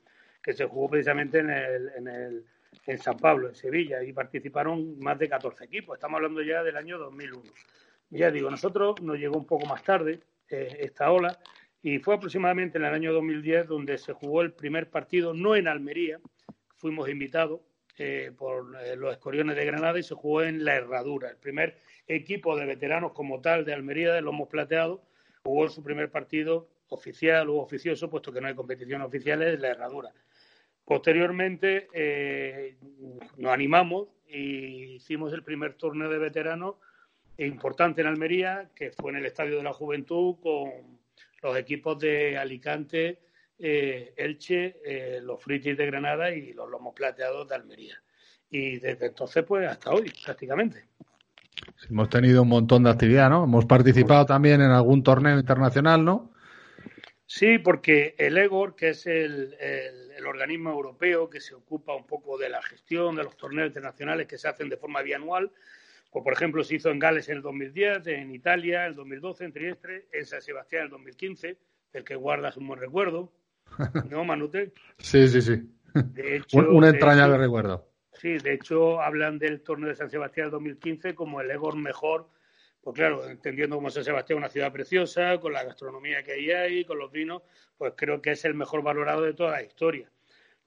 que 0.41 0.53
se 0.53 0.65
jugó 0.65 0.89
precisamente 0.89 1.37
en 1.37 1.51
el, 1.51 1.89
en 1.97 2.07
el 2.07 2.45
en 2.85 2.97
San 2.97 3.17
Pablo, 3.17 3.47
en 3.49 3.55
Sevilla, 3.55 4.03
y 4.03 4.13
participaron 4.13 4.99
más 4.99 5.17
de 5.19 5.29
14 5.29 5.65
equipos. 5.65 5.95
Estamos 5.95 6.17
hablando 6.17 6.41
ya 6.41 6.63
del 6.63 6.77
año 6.77 6.97
2001. 6.97 7.43
ya 8.09 8.31
digo, 8.31 8.49
nosotros 8.49 9.01
nos 9.01 9.17
llegó 9.17 9.37
un 9.37 9.45
poco 9.45 9.65
más 9.65 9.83
tarde 9.83 10.19
eh, 10.49 10.77
esta 10.79 11.11
ola 11.11 11.39
y 11.81 11.99
fue 11.99 12.15
aproximadamente 12.15 12.77
en 12.77 12.85
el 12.85 12.93
año 12.93 13.13
2010 13.13 13.67
donde 13.67 13.97
se 13.97 14.13
jugó 14.13 14.41
el 14.41 14.53
primer 14.53 14.89
partido, 14.89 15.33
no 15.33 15.55
en 15.55 15.67
Almería, 15.67 16.19
fuimos 16.77 17.09
invitados 17.09 17.61
eh, 17.97 18.31
por 18.37 18.75
eh, 18.83 18.95
los 18.95 19.11
Escoriones 19.11 19.55
de 19.55 19.65
Granada 19.65 19.99
y 19.99 20.03
se 20.03 20.15
jugó 20.15 20.41
en 20.43 20.65
La 20.65 20.75
Herradura. 20.75 21.29
El 21.29 21.37
primer 21.37 21.77
equipo 22.07 22.55
de 22.55 22.65
veteranos 22.65 23.11
como 23.11 23.41
tal 23.41 23.65
de 23.65 23.73
Almería, 23.73 24.13
de 24.13 24.21
Lomos 24.21 24.47
Plateados, 24.49 25.01
jugó 25.43 25.67
su 25.69 25.83
primer 25.83 26.09
partido 26.09 26.69
oficial 26.89 27.49
o 27.49 27.57
oficioso, 27.57 28.09
puesto 28.09 28.31
que 28.31 28.41
no 28.41 28.47
hay 28.47 28.55
competiciones 28.55 29.05
oficiales, 29.07 29.55
en 29.55 29.61
La 29.61 29.69
Herradura. 29.69 30.11
Posteriormente 30.85 31.87
eh, 31.93 32.77
nos 33.37 33.53
animamos 33.53 34.07
y 34.27 34.95
hicimos 34.95 35.31
el 35.33 35.43
primer 35.43 35.75
torneo 35.75 36.09
de 36.09 36.17
veteranos 36.17 36.75
importante 37.37 38.01
en 38.01 38.07
Almería, 38.07 38.69
que 38.75 38.91
fue 38.91 39.11
en 39.11 39.17
el 39.17 39.25
Estadio 39.25 39.57
de 39.57 39.63
la 39.63 39.73
Juventud 39.73 40.35
con 40.41 40.99
los 41.41 41.57
equipos 41.57 41.99
de 41.99 42.37
Alicante, 42.37 43.19
eh, 43.59 44.13
Elche, 44.17 44.77
eh, 44.85 45.19
los 45.21 45.41
Fritis 45.41 45.77
de 45.77 45.85
Granada 45.85 46.31
y 46.31 46.53
los 46.53 46.69
Lomos 46.69 46.93
Plateados 46.93 47.47
de 47.47 47.55
Almería. 47.55 48.01
Y 48.49 48.77
desde 48.79 49.07
entonces, 49.07 49.43
pues 49.43 49.67
hasta 49.67 49.91
hoy, 49.91 50.11
prácticamente. 50.23 50.85
hemos 51.89 52.09
tenido 52.09 52.43
un 52.43 52.49
montón 52.49 52.83
de 52.83 52.91
actividad, 52.91 53.29
¿no? 53.29 53.45
Hemos 53.45 53.65
participado 53.65 54.25
también 54.25 54.61
en 54.61 54.71
algún 54.71 55.01
torneo 55.01 55.39
internacional, 55.39 56.05
¿no? 56.05 56.31
Sí, 57.25 57.57
porque 57.57 58.15
el 58.19 58.37
EGOR, 58.37 58.75
que 58.75 58.89
es 58.89 59.07
el, 59.07 59.55
organismo 60.25 60.71
europeo 60.71 61.29
que 61.29 61.39
se 61.39 61.55
ocupa 61.55 61.95
un 61.95 62.05
poco 62.05 62.37
de 62.37 62.49
la 62.49 62.61
gestión 62.61 63.15
de 63.15 63.23
los 63.23 63.37
torneos 63.37 63.67
internacionales 63.67 64.27
que 64.27 64.37
se 64.37 64.47
hacen 64.47 64.69
de 64.69 64.77
forma 64.77 65.01
bianual, 65.01 65.51
pues 66.11 66.23
por 66.23 66.33
ejemplo 66.33 66.63
se 66.63 66.75
hizo 66.75 66.89
en 66.89 66.99
Gales 66.99 67.29
en 67.29 67.37
el 67.37 67.41
2010, 67.41 68.07
en 68.07 68.31
Italia 68.33 68.83
en 68.83 68.89
el 68.89 68.95
2012, 68.95 69.45
en 69.45 69.53
Trieste, 69.53 70.07
en 70.11 70.25
San 70.25 70.41
Sebastián 70.41 70.81
en 70.81 70.85
el 70.85 70.91
2015, 70.91 71.57
del 71.91 72.03
que 72.03 72.15
guardas 72.15 72.57
un 72.57 72.67
buen 72.67 72.79
recuerdo, 72.79 73.31
¿no, 74.09 74.23
Manute? 74.23 74.73
sí, 74.99 75.27
sí, 75.27 75.41
sí. 75.41 75.61
De 75.93 76.37
hecho, 76.37 76.57
un, 76.57 76.83
entrañable 76.85 77.37
recuerdo. 77.37 77.87
Sí, 78.13 78.37
de 78.39 78.53
hecho 78.53 79.01
hablan 79.01 79.37
del 79.37 79.61
torneo 79.61 79.89
de 79.89 79.95
San 79.95 80.09
Sebastián 80.09 80.45
del 80.45 80.51
2015 80.53 81.13
como 81.13 81.41
el 81.41 81.51
EGOR 81.51 81.75
mejor 81.75 82.29
pues 82.83 82.95
claro, 82.95 83.29
entendiendo 83.29 83.77
como 83.77 83.89
San 83.89 84.03
Sebastián 84.03 84.39
una 84.39 84.49
ciudad 84.49 84.73
preciosa, 84.73 85.39
con 85.39 85.53
la 85.53 85.63
gastronomía 85.63 86.21
que 86.21 86.33
ahí 86.33 86.51
hay, 86.51 86.83
con 86.83 86.99
los 86.99 87.11
vinos, 87.11 87.41
pues 87.77 87.93
creo 87.95 88.21
que 88.21 88.31
es 88.31 88.43
el 88.43 88.55
mejor 88.55 88.83
valorado 88.83 89.21
de 89.21 89.33
toda 89.33 89.51
la 89.51 89.63
historia. 89.63 90.11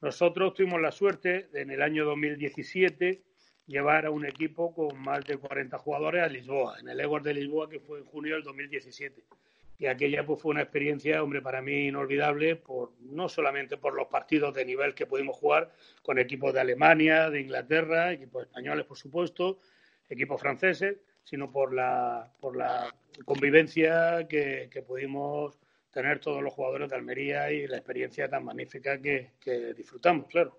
Nosotros 0.01 0.55
tuvimos 0.55 0.81
la 0.81 0.93
suerte 0.93 1.49
de, 1.53 1.61
en 1.61 1.71
el 1.71 1.83
año 1.83 2.07
2017 2.07 3.23
llevar 3.67 4.07
a 4.07 4.11
un 4.11 4.25
equipo 4.25 4.75
con 4.75 4.99
más 4.99 5.25
de 5.27 5.37
40 5.37 5.77
jugadores 5.77 6.23
a 6.23 6.29
Lisboa, 6.29 6.79
en 6.81 6.89
el 6.89 6.99
Egor 7.01 7.23
de 7.23 7.35
Lisboa, 7.35 7.69
que 7.69 7.81
fue 7.81 7.99
en 7.99 8.07
junio 8.07 8.35
del 8.35 8.45
2017. 8.45 9.23
Y 9.79 9.85
aquella 9.85 10.25
pues, 10.25 10.41
fue 10.41 10.53
una 10.53 10.63
experiencia, 10.63 11.23
hombre, 11.23 11.43
para 11.43 11.61
mí 11.61 11.89
inolvidable, 11.89 12.57
por, 12.57 12.93
no 13.01 13.29
solamente 13.29 13.77
por 13.77 13.95
los 13.95 14.07
partidos 14.09 14.55
de 14.55 14.65
nivel 14.65 14.95
que 14.95 15.05
pudimos 15.05 15.37
jugar 15.37 15.71
con 16.03 16.19
equipos 16.19 16.55
de 16.55 16.61
Alemania, 16.61 17.29
de 17.29 17.43
Inglaterra, 17.43 18.11
equipos 18.13 18.45
españoles, 18.45 18.87
por 18.87 18.97
supuesto, 18.97 19.59
equipos 20.09 20.41
franceses, 20.41 20.97
sino 21.27 21.51
por 21.51 21.75
la, 21.75 22.31
por 22.41 22.57
la 22.57 22.89
convivencia 23.25 24.27
que, 24.29 24.71
pudimos 24.87 25.59
tener 25.91 26.21
todos 26.21 26.41
los 26.43 26.55
jugadores 26.55 26.89
de 26.89 26.97
Almería 26.97 27.51
y 27.51 27.67
la 27.67 27.79
experiencia 27.79 28.29
tan 28.29 28.45
magnífica 28.45 29.01
que, 29.01 29.33
disfrutamos, 29.77 30.27
claro. 30.29 30.59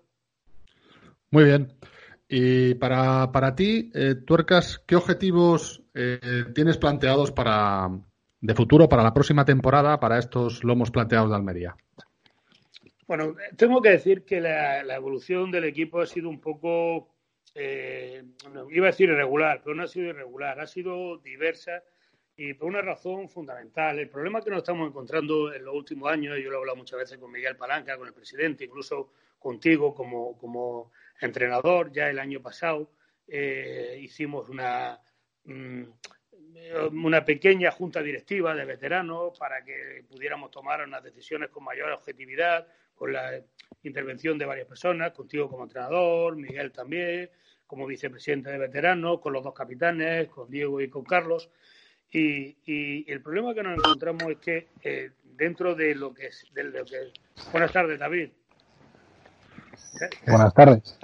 Muy 1.30 1.44
bien. 1.44 1.72
Y 2.28 2.74
para, 2.74 3.32
para 3.32 3.54
ti, 3.54 3.90
eh, 3.94 4.16
Tuercas, 4.26 4.82
¿qué 4.86 4.96
objetivos 4.96 5.82
eh, 5.94 6.44
tienes 6.54 6.76
planteados 6.76 7.32
para 7.32 7.88
de 8.40 8.54
futuro, 8.54 8.88
para 8.88 9.02
la 9.02 9.14
próxima 9.14 9.46
temporada, 9.46 9.98
para 9.98 10.18
estos 10.18 10.62
lomos 10.64 10.90
planteados 10.90 11.30
de 11.30 11.36
Almería? 11.36 11.76
Bueno, 13.06 13.34
tengo 13.56 13.80
que 13.80 13.90
decir 13.90 14.26
que 14.26 14.38
la, 14.38 14.84
la 14.84 14.96
evolución 14.96 15.50
del 15.50 15.64
equipo 15.64 16.02
ha 16.02 16.06
sido 16.06 16.28
un 16.28 16.40
poco 16.40 17.08
eh, 17.60 18.22
iba 18.70 18.86
a 18.86 18.90
decir 18.90 19.10
irregular, 19.10 19.60
pero 19.62 19.74
no 19.74 19.82
ha 19.82 19.88
sido 19.88 20.10
irregular, 20.10 20.60
ha 20.60 20.66
sido 20.66 21.18
diversa 21.18 21.82
y 22.36 22.54
por 22.54 22.68
una 22.68 22.82
razón 22.82 23.28
fundamental. 23.28 23.98
El 23.98 24.08
problema 24.08 24.40
que 24.40 24.50
nos 24.50 24.58
estamos 24.58 24.88
encontrando 24.88 25.52
en 25.52 25.64
los 25.64 25.74
últimos 25.74 26.08
años, 26.08 26.38
y 26.38 26.44
yo 26.44 26.50
lo 26.50 26.56
he 26.56 26.60
hablado 26.60 26.76
muchas 26.76 27.00
veces 27.00 27.18
con 27.18 27.32
Miguel 27.32 27.56
Palanca, 27.56 27.96
con 27.96 28.06
el 28.06 28.14
presidente, 28.14 28.64
incluso 28.64 29.12
contigo 29.40 29.92
como, 29.92 30.38
como 30.38 30.92
entrenador, 31.20 31.90
ya 31.90 32.08
el 32.08 32.20
año 32.20 32.40
pasado 32.40 32.92
eh, 33.26 33.98
hicimos 34.00 34.48
una, 34.48 35.00
mm, 35.44 35.82
una 36.92 37.24
pequeña 37.24 37.72
junta 37.72 38.00
directiva 38.02 38.54
de 38.54 38.64
veteranos 38.64 39.36
para 39.36 39.64
que 39.64 40.04
pudiéramos 40.08 40.52
tomar 40.52 40.86
unas 40.86 41.02
decisiones 41.02 41.50
con 41.50 41.64
mayor 41.64 41.90
objetividad, 41.90 42.68
con 42.94 43.12
la 43.12 43.42
intervención 43.82 44.38
de 44.38 44.46
varias 44.46 44.66
personas, 44.68 45.12
contigo 45.12 45.48
como 45.48 45.64
entrenador, 45.64 46.36
Miguel 46.36 46.72
también, 46.72 47.30
como 47.68 47.86
vicepresidente 47.86 48.50
de 48.50 48.58
veteranos, 48.58 49.20
con 49.20 49.32
los 49.34 49.44
dos 49.44 49.54
capitanes, 49.54 50.28
con 50.28 50.50
Diego 50.50 50.80
y 50.80 50.88
con 50.88 51.04
Carlos. 51.04 51.50
Y, 52.10 53.04
el 53.06 53.20
problema 53.22 53.54
que 53.54 53.62
nos 53.62 53.78
encontramos 53.78 54.24
es 54.24 54.38
que 54.38 54.68
eh, 54.82 55.10
dentro 55.36 55.74
de 55.74 55.94
lo 55.94 56.12
que 56.12 56.26
es, 56.26 56.46
de 56.54 56.64
lo 56.64 56.84
que 56.84 57.12
Buenas 57.52 57.70
tardes, 57.70 57.98
David. 57.98 58.30
Buenas 60.26 60.54
tardes. 60.54 60.98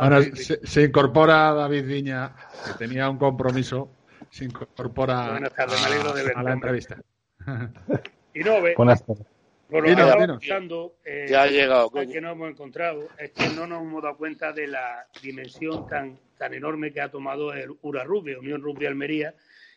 Ahora 0.00 0.22
se, 0.22 0.82
incorpora 0.82 1.52
David 1.52 1.84
Viña, 1.84 2.34
que 2.64 2.86
tenía 2.86 3.10
un 3.10 3.18
compromiso, 3.18 3.90
se 4.30 4.44
incorpora 4.44 5.30
Buenas 5.32 5.54
tardes, 5.54 5.80
me 5.80 5.86
alegro 5.86 6.12
de 6.12 6.32
a, 6.32 6.38
a 6.38 6.42
la 6.44 6.52
entrevista. 6.52 6.96
Y 8.34 8.40
no 8.40 8.62
ve. 8.62 8.74
Buenas 8.76 9.04
tardes. 9.04 9.26
Por 9.68 9.86
lo 9.86 10.38
que 10.38 10.46
estamos 10.46 10.92
eh, 11.04 11.26
ya 11.28 11.42
ha 11.42 11.46
llegado, 11.46 11.90
que 11.90 12.20
no 12.22 12.32
hemos 12.32 12.50
encontrado 12.50 13.06
es 13.18 13.32
que 13.32 13.48
no 13.48 13.66
nos 13.66 13.82
hemos 13.82 14.02
dado 14.02 14.16
cuenta 14.16 14.52
de 14.52 14.66
la 14.66 15.06
dimensión 15.22 15.86
tan, 15.86 16.18
tan 16.38 16.54
enorme 16.54 16.90
que 16.90 17.02
ha 17.02 17.10
tomado 17.10 17.52
el 17.52 17.76
URA 17.82 18.04
Rugby, 18.04 18.34
Unión 18.34 18.62
Rugby 18.62 18.86
Almería, 18.86 19.34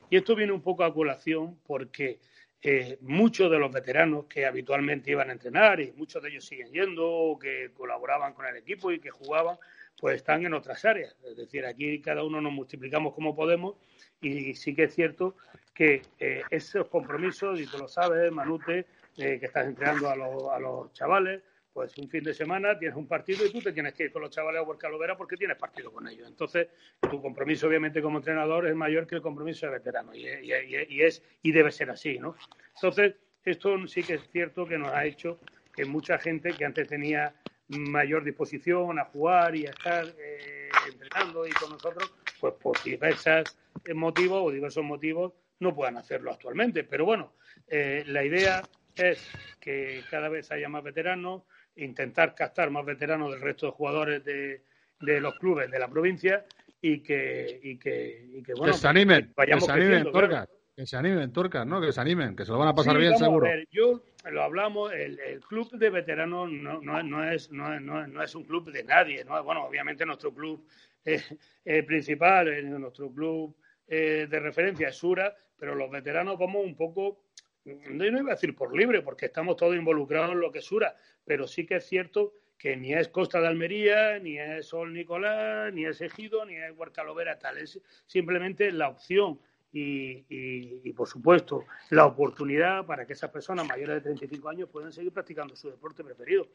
y 0.10 0.16
esto 0.16 0.34
viene 0.34 0.54
un 0.54 0.62
poco 0.62 0.86
a 0.86 0.94
colación 0.94 1.58
porque 1.66 2.20
eh, 2.62 3.00
muchos 3.02 3.52
de 3.52 3.58
los 3.58 3.72
veteranos 3.72 4.26
que 4.26 4.46
habitualmente 4.46 5.12
iban 5.12 5.30
a 5.30 5.34
entrenar 5.34 5.82
y 5.82 5.92
muchos 5.94 6.24
de 6.24 6.30
ellos 6.30 6.46
siguen 6.46 6.72
yendo, 6.72 7.38
que 7.42 7.72
colaboraban 7.74 8.34
con 8.34 8.46
el 8.46 8.56
equipo 8.56 8.92
y 8.92 9.00
que 9.00 9.10
jugaban, 9.10 9.58
pues 10.00 10.18
están 10.18 10.46
en 10.46 10.54
otras 10.54 10.86
áreas. 10.86 11.18
Es 11.26 11.36
decir, 11.36 11.66
aquí 11.66 12.00
cada 12.00 12.24
uno 12.24 12.40
nos 12.40 12.54
multiplicamos 12.54 13.14
como 13.14 13.36
podemos 13.36 13.76
y 14.22 14.54
sí 14.54 14.74
que 14.74 14.84
es 14.84 14.94
cierto 14.96 15.36
que 15.74 16.02
eh, 16.20 16.44
esos 16.50 16.88
compromisos, 16.88 17.60
y 17.60 17.66
tú 17.66 17.78
lo 17.78 17.88
sabes, 17.88 18.32
Manute, 18.32 18.86
eh, 19.18 19.40
que 19.40 19.46
estás 19.46 19.66
entrenando 19.66 20.10
a 20.10 20.16
los, 20.16 20.52
a 20.52 20.60
los 20.60 20.94
chavales, 20.94 21.42
pues 21.74 21.98
un 21.98 22.10
fin 22.10 22.24
de 22.24 22.34
semana 22.34 22.78
tienes 22.78 22.98
un 22.98 23.08
partido 23.08 23.46
y 23.46 23.52
tú 23.52 23.62
te 23.62 23.72
tienes 23.72 23.94
que 23.94 24.04
ir 24.04 24.12
con 24.12 24.22
los 24.22 24.32
chavales 24.32 24.60
a 24.60 24.64
Huercalovera 24.64 25.18
porque 25.18 25.38
tienes 25.38 25.58
partido 25.58 25.92
con 25.92 26.08
ellos. 26.08 26.28
Entonces, 26.28 26.68
tu 27.10 27.22
compromiso, 27.22 27.68
obviamente, 27.68 28.02
como 28.02 28.18
entrenador 28.18 28.68
es 28.68 28.76
mayor 28.76 29.08
que 29.08 29.16
el 29.16 29.22
compromiso 29.22 29.66
de 29.68 29.74
veterano 29.74 30.14
y, 30.14 30.26
es 30.28 31.24
y 31.42 31.52
debe 31.52 31.72
ser 31.72 31.90
así, 31.90 32.20
¿no? 32.20 32.36
Entonces, 32.76 33.16
esto 33.44 33.88
sí 33.88 34.04
que 34.04 34.16
es 34.16 34.30
cierto 34.32 34.66
que 34.66 34.78
nos 34.78 34.92
ha 34.92 35.06
hecho 35.06 35.40
que 35.74 35.86
mucha 35.86 36.18
gente 36.18 36.52
que 36.52 36.66
antes 36.66 36.88
tenía 36.88 37.34
mayor 37.70 38.24
disposición 38.26 39.00
a 39.00 39.06
jugar 39.06 39.56
y 39.56 39.66
a 39.66 39.70
estar 39.70 40.06
eh, 40.20 40.70
entrenando 40.92 41.48
y 41.48 41.52
con 41.52 41.72
nosotros, 41.72 42.14
pues 42.40 42.54
por 42.56 42.84
diversos 42.84 43.58
motivos 43.96 44.42
o 44.44 44.52
diversos 44.52 44.84
motivos 44.84 45.34
no 45.60 45.74
puedan 45.74 45.96
hacerlo 45.96 46.32
actualmente. 46.32 46.84
Pero 46.84 47.06
bueno, 47.06 47.34
eh, 47.68 48.04
la 48.08 48.26
idea 48.26 48.62
es 48.96 49.32
que 49.60 50.04
cada 50.10 50.30
vez 50.30 50.52
haya 50.52 50.70
más 50.70 50.84
veteranos, 50.84 51.44
intentar 51.76 52.36
captar 52.36 52.70
más 52.70 52.86
veteranos 52.86 53.32
del 53.32 53.42
resto 53.42 53.68
de 53.68 53.72
jugadores 53.72 54.24
de, 54.24 54.64
de 55.00 55.22
los 55.22 55.36
clubes 55.36 55.70
de 55.70 55.80
la 55.80 55.88
provincia 55.88 56.46
y 56.82 57.00
que, 57.02 57.60
y 57.62 57.78
que, 57.78 58.28
y 58.34 58.44
que 58.44 58.54
bueno, 58.54 58.74
que 58.74 58.80
se 58.80 58.88
animen, 58.88 59.34
que, 59.36 59.62
se 59.62 59.72
animen, 59.72 60.12
Turcas, 60.12 60.50
que 60.76 60.86
se 60.86 60.98
animen, 60.98 61.32
Turcas, 61.32 61.66
¿no? 61.68 61.80
Que 61.80 61.92
se 61.92 62.02
animen, 62.02 62.36
que 62.36 62.46
se 62.46 62.52
lo 62.52 62.58
van 62.58 62.70
a 62.70 62.74
pasar 62.74 62.98
bien 62.98 63.18
seguro. 63.18 63.48
yo 63.72 64.04
lo 64.30 64.44
hablamos, 64.44 64.92
el, 64.94 65.40
club 65.48 65.72
de 65.72 65.90
veteranos 65.90 66.52
no, 66.52 66.82
no, 66.82 67.04
no, 67.04 67.32
es, 67.32 67.52
no, 67.52 67.80
no, 67.80 68.24
es 68.24 68.36
un 68.36 68.44
club 68.44 68.72
de 68.72 68.84
nadie, 68.84 69.24
¿no? 69.26 69.44
Bueno, 69.44 69.66
obviamente 69.66 70.06
nuestro 70.06 70.34
club 70.34 70.66
eh, 71.06 71.84
principal, 71.84 72.48
eh, 72.48 72.64
nuestro 72.64 73.12
club 73.12 73.56
eh, 73.88 74.28
de 74.30 74.40
referencia 74.40 74.90
es 74.90 74.96
Sura, 74.96 75.36
pero 75.58 75.76
los 75.76 75.90
veteranos 75.92 76.38
vamos 76.40 76.64
un 76.66 76.76
poco 76.76 77.26
no 77.66 78.06
iba 78.06 78.32
a 78.32 78.36
decir 78.36 78.56
por 78.56 78.76
libre, 78.76 79.02
porque 79.02 79.28
estamos 79.28 79.56
todos 79.56 79.76
involucrados 79.76 80.32
en 80.32 80.40
lo 80.40 80.52
que 80.52 80.62
Sura, 80.62 80.96
pero 81.26 81.48
sí 81.48 81.66
que 81.66 81.76
es 81.76 81.86
cierto 81.86 82.34
que 82.58 82.78
ni 82.78 82.94
es 82.94 83.08
Costa 83.08 83.42
de 83.42 83.48
Almería, 83.48 84.20
ni 84.20 84.38
es 84.38 84.68
Sol 84.68 84.94
Nicolás, 84.94 85.74
ni 85.74 85.86
es 85.86 86.00
Ejido, 86.00 86.46
ni 86.46 86.56
es 86.56 86.72
Huercalovera, 86.78 87.40
tal. 87.40 87.58
Es 87.58 87.82
simplemente 88.06 88.72
la 88.72 88.90
opción 88.90 89.40
y, 89.74 90.26
y, 90.30 90.94
por 90.94 91.08
supuesto, 91.08 91.66
la 91.90 92.06
oportunidad 92.06 92.86
para 92.86 93.08
que 93.08 93.14
esas 93.14 93.32
personas 93.32 93.68
mayores 93.68 93.96
de 93.96 94.02
35 94.02 94.50
años 94.50 94.70
puedan 94.70 94.92
seguir 94.92 95.12
practicando 95.12 95.56
su 95.56 95.72
deporte 95.72 96.04
preferido. 96.04 96.48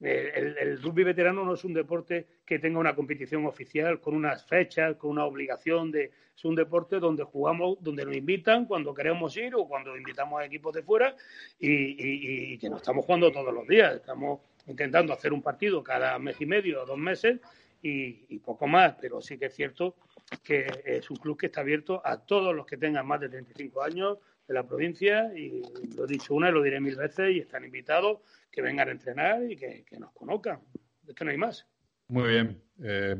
Eh, 0.00 0.54
el, 0.60 0.82
rugby 0.82 1.04
veterano 1.04 1.44
no 1.44 1.54
es 1.54 1.64
un 1.64 1.72
deporte 1.72 2.26
que 2.44 2.58
tenga 2.58 2.78
una 2.78 2.94
competición 2.94 3.46
oficial 3.46 4.00
con 4.00 4.14
unas 4.14 4.44
fechas, 4.44 4.96
con 4.96 5.10
una 5.10 5.24
obligación 5.24 5.90
de. 5.90 6.10
Es 6.36 6.44
un 6.44 6.56
deporte 6.56 6.98
donde 6.98 7.22
jugamos, 7.22 7.78
donde 7.80 8.04
nos 8.04 8.16
invitan 8.16 8.66
cuando 8.66 8.92
queremos 8.92 9.36
ir 9.36 9.54
o 9.54 9.68
cuando 9.68 9.96
invitamos 9.96 10.40
a 10.40 10.44
equipos 10.44 10.74
de 10.74 10.82
fuera 10.82 11.14
y, 11.60 12.58
que 12.58 12.68
no 12.68 12.78
estamos 12.78 13.04
jugando 13.04 13.30
todos 13.30 13.54
los 13.54 13.68
días. 13.68 13.94
Estamos 13.94 14.40
intentando 14.66 15.12
hacer 15.12 15.32
un 15.32 15.42
partido 15.42 15.84
cada 15.84 16.18
mes 16.18 16.40
y 16.40 16.46
medio 16.46 16.82
o 16.82 16.86
dos 16.86 16.98
meses 16.98 17.38
y, 17.82 18.38
poco 18.38 18.66
más, 18.66 18.96
pero 19.00 19.20
sí 19.20 19.38
que 19.38 19.46
es 19.46 19.54
cierto 19.54 19.94
que 20.42 20.66
es 20.84 21.08
un 21.08 21.16
club 21.18 21.38
que 21.38 21.46
está 21.46 21.60
abierto 21.60 22.02
a 22.04 22.18
todos 22.18 22.54
los 22.54 22.66
que 22.66 22.78
tengan 22.78 23.06
más 23.06 23.20
de 23.20 23.28
35 23.28 23.82
años 23.82 24.18
de 24.48 24.54
la 24.54 24.66
provincia 24.66 25.30
y 25.36 25.62
lo 25.94 26.04
he 26.04 26.08
dicho 26.08 26.34
una 26.34 26.48
y 26.48 26.52
lo 26.52 26.62
diré 26.62 26.80
mil 26.80 26.96
veces 26.96 27.30
y 27.30 27.38
están 27.40 27.64
invitados 27.64 28.18
que 28.54 28.62
vengan 28.62 28.88
a 28.88 28.92
entrenar 28.92 29.42
y 29.50 29.56
que, 29.56 29.84
nos 29.98 30.12
conozcan. 30.12 30.60
Es 31.06 31.14
que 31.14 31.24
no 31.24 31.32
hay 31.32 31.36
más. 31.36 31.66
Muy 32.08 32.28
bien. 32.28 32.62
Eh, 32.82 33.16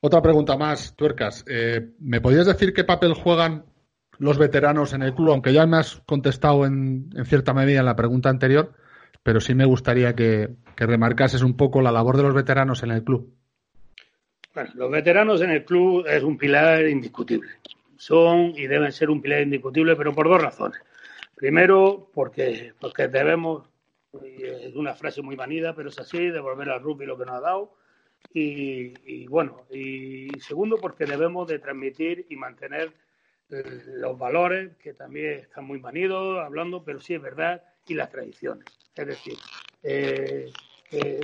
otra 0.00 0.22
pregunta 0.22 0.56
más, 0.56 0.94
Tuercas. 0.94 1.44
Eh, 1.48 1.90
¿Me 1.98 2.20
podías 2.20 2.46
decir 2.46 2.72
qué 2.72 2.84
papel 2.84 3.14
juegan 3.14 3.64
los 4.18 4.38
veteranos 4.38 4.92
en 4.92 5.02
el 5.02 5.14
club? 5.14 5.32
Aunque 5.32 5.52
ya 5.52 5.66
me 5.66 5.78
has 5.78 6.00
contestado 6.06 6.64
en, 6.64 7.10
cierta 7.24 7.52
medida 7.52 7.80
en 7.80 7.86
la 7.86 7.96
pregunta 7.96 8.30
anterior, 8.30 8.72
pero 9.24 9.40
sí 9.40 9.54
me 9.54 9.64
gustaría 9.64 10.14
que, 10.14 10.50
que 10.76 10.86
remarcases 10.86 11.42
un 11.42 11.56
poco 11.56 11.82
la 11.82 11.90
labor 11.90 12.16
de 12.16 12.22
los 12.22 12.34
veteranos 12.34 12.84
en 12.84 12.92
el 12.92 13.02
club. 13.02 13.34
Bueno, 14.54 14.70
los 14.74 14.90
veteranos 14.90 15.42
en 15.42 15.50
el 15.50 15.64
club 15.64 16.06
es 16.06 16.22
un 16.22 16.38
pilar 16.38 16.86
indiscutible. 16.86 17.50
Son 17.96 18.52
y 18.56 18.68
deben 18.68 18.92
ser 18.92 19.10
un 19.10 19.20
pilar 19.20 19.42
indiscutible, 19.42 19.96
pero 19.96 20.14
por 20.14 20.28
dos 20.28 20.40
razones. 20.40 20.80
Primero, 21.34 22.08
porque, 22.14 22.72
porque 22.80 23.08
debemos 23.08 23.68
es 24.24 24.74
una 24.74 24.94
frase 24.94 25.22
muy 25.22 25.36
vanida, 25.36 25.74
pero 25.74 25.88
es 25.88 25.98
así, 25.98 26.28
devolver 26.28 26.70
al 26.70 26.82
rugby 26.82 27.06
lo 27.06 27.18
que 27.18 27.24
nos 27.24 27.36
ha 27.36 27.40
dado. 27.40 27.74
Y, 28.32 29.26
bueno, 29.28 29.66
y 29.70 30.28
segundo, 30.40 30.76
porque 30.76 31.06
debemos 31.06 31.48
de 31.48 31.58
transmitir 31.58 32.26
y 32.28 32.36
mantener 32.36 32.92
eh, 33.50 33.82
los 33.86 34.18
valores, 34.18 34.76
que 34.76 34.94
también 34.94 35.40
están 35.40 35.64
muy 35.64 35.80
manidos 35.80 36.38
hablando, 36.44 36.84
pero 36.84 37.00
sí 37.00 37.14
es 37.14 37.22
verdad, 37.22 37.62
y 37.86 37.94
las 37.94 38.10
tradiciones. 38.10 38.66
Es 38.94 39.06
decir, 39.06 39.34
eh, 39.82 40.50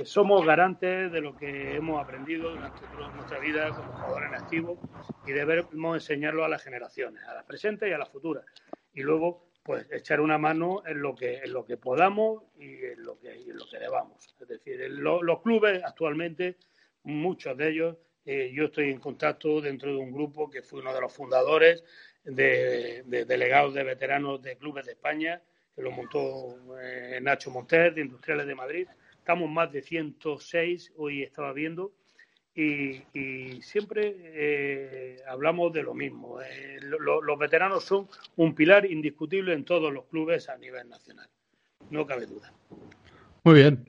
somos 0.03 0.45
garantes 0.45 1.11
de 1.11 1.21
lo 1.21 1.35
que 1.35 1.75
hemos 1.75 2.01
aprendido 2.01 2.51
durante 2.51 2.85
toda 2.87 3.09
nuestra 3.13 3.39
vida 3.39 3.69
como 3.69 3.93
jugadores 3.93 4.33
activos 4.33 4.79
y 5.25 5.31
debemos 5.31 5.95
enseñarlo 5.95 6.43
a 6.43 6.49
las 6.49 6.63
generaciones, 6.63 7.23
a 7.23 7.33
las 7.33 7.45
presentes 7.45 7.89
y 7.89 7.93
a 7.93 7.97
las 7.97 8.09
futuras. 8.09 8.45
Y 8.93 9.01
luego 9.01 9.52
pues 9.63 9.87
echar 9.91 10.19
una 10.19 10.37
mano 10.37 10.83
en 10.85 11.01
lo 11.01 11.15
que 11.15 11.37
en 11.37 11.53
lo 11.53 11.65
que 11.65 11.77
podamos 11.77 12.43
y 12.57 12.83
en 12.83 13.03
lo 13.03 13.17
que 13.19 13.31
en 13.33 13.57
lo 13.57 13.65
que 13.69 13.79
debamos. 13.79 14.35
Es 14.39 14.47
decir 14.47 14.79
los 14.89 15.41
clubes 15.41 15.81
actualmente 15.83 16.57
muchos 17.03 17.57
de 17.57 17.69
ellos 17.69 17.97
eh, 18.25 18.51
yo 18.53 18.65
estoy 18.65 18.89
en 18.91 18.99
contacto 18.99 19.61
dentro 19.61 19.91
de 19.91 19.97
un 19.97 20.11
grupo 20.11 20.49
que 20.49 20.61
fue 20.61 20.81
uno 20.81 20.93
de 20.93 21.01
los 21.01 21.13
fundadores 21.13 21.83
de, 22.23 23.03
delegados 23.05 23.73
de 23.73 23.83
veteranos 23.83 24.41
de 24.41 24.57
clubes 24.57 24.85
de 24.85 24.93
España 24.93 25.41
que 25.75 25.81
lo 25.81 25.91
montó 25.91 26.57
eh, 26.81 27.19
Nacho 27.21 27.49
Monter 27.49 27.93
de 27.93 28.01
Industriales 28.01 28.45
de 28.45 28.55
Madrid. 28.55 28.87
Estamos 29.17 29.49
más 29.49 29.71
de 29.71 29.81
106 29.81 30.93
hoy 30.97 31.23
estaba 31.23 31.51
viendo 31.53 31.93
y, 32.55 33.61
siempre 33.61 34.15
eh, 34.17 35.17
hablamos 35.27 35.73
de 35.73 35.83
lo 35.83 35.93
mismo. 35.93 36.39
Eh, 36.41 36.79
los 36.81 37.39
veteranos 37.39 37.83
son 37.83 38.07
un 38.35 38.53
pilar 38.53 38.85
indiscutible 38.85 39.53
en 39.53 39.65
todos 39.65 39.91
los 39.91 40.05
clubes 40.05 40.49
a 40.49 40.57
nivel 40.57 40.87
nacional. 40.89 41.27
No 41.89 42.05
cabe 42.05 42.25
duda. 42.25 42.53
Muy 43.43 43.55
bien. 43.55 43.85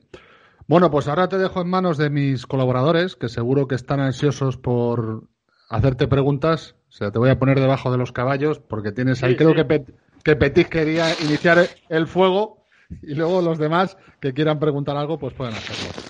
Bueno, 0.67 0.89
pues 0.89 1.07
ahora 1.07 1.29
te 1.29 1.37
dejo 1.37 1.61
en 1.61 1.69
manos 1.69 1.97
de 1.97 2.09
mis 2.09 2.47
colaboradores, 2.47 3.15
que 3.15 3.29
seguro 3.29 3.67
que 3.67 3.75
están 3.75 3.99
ansiosos 3.99 4.57
por 4.57 5.23
hacerte 5.69 6.07
preguntas. 6.07 6.75
O 6.89 6.91
sea, 6.91 7.11
te 7.11 7.19
voy 7.19 7.29
a 7.29 7.37
poner 7.37 7.59
debajo 7.59 7.91
de 7.91 7.97
los 7.97 8.11
caballos, 8.11 8.59
porque 8.59 8.91
tienes 8.91 9.23
ahí, 9.23 9.35
creo 9.35 9.53
que, 9.53 9.85
que 10.23 10.35
Petit 10.35 10.67
quería 10.67 11.13
iniciar 11.21 11.67
el 11.89 12.07
fuego 12.07 12.65
y 13.01 13.13
luego 13.13 13.41
los 13.41 13.59
demás 13.59 13.97
que 14.19 14.33
quieran 14.33 14.59
preguntar 14.59 14.97
algo, 14.97 15.19
pues 15.19 15.33
pueden 15.33 15.53
hacerlo. 15.53 16.04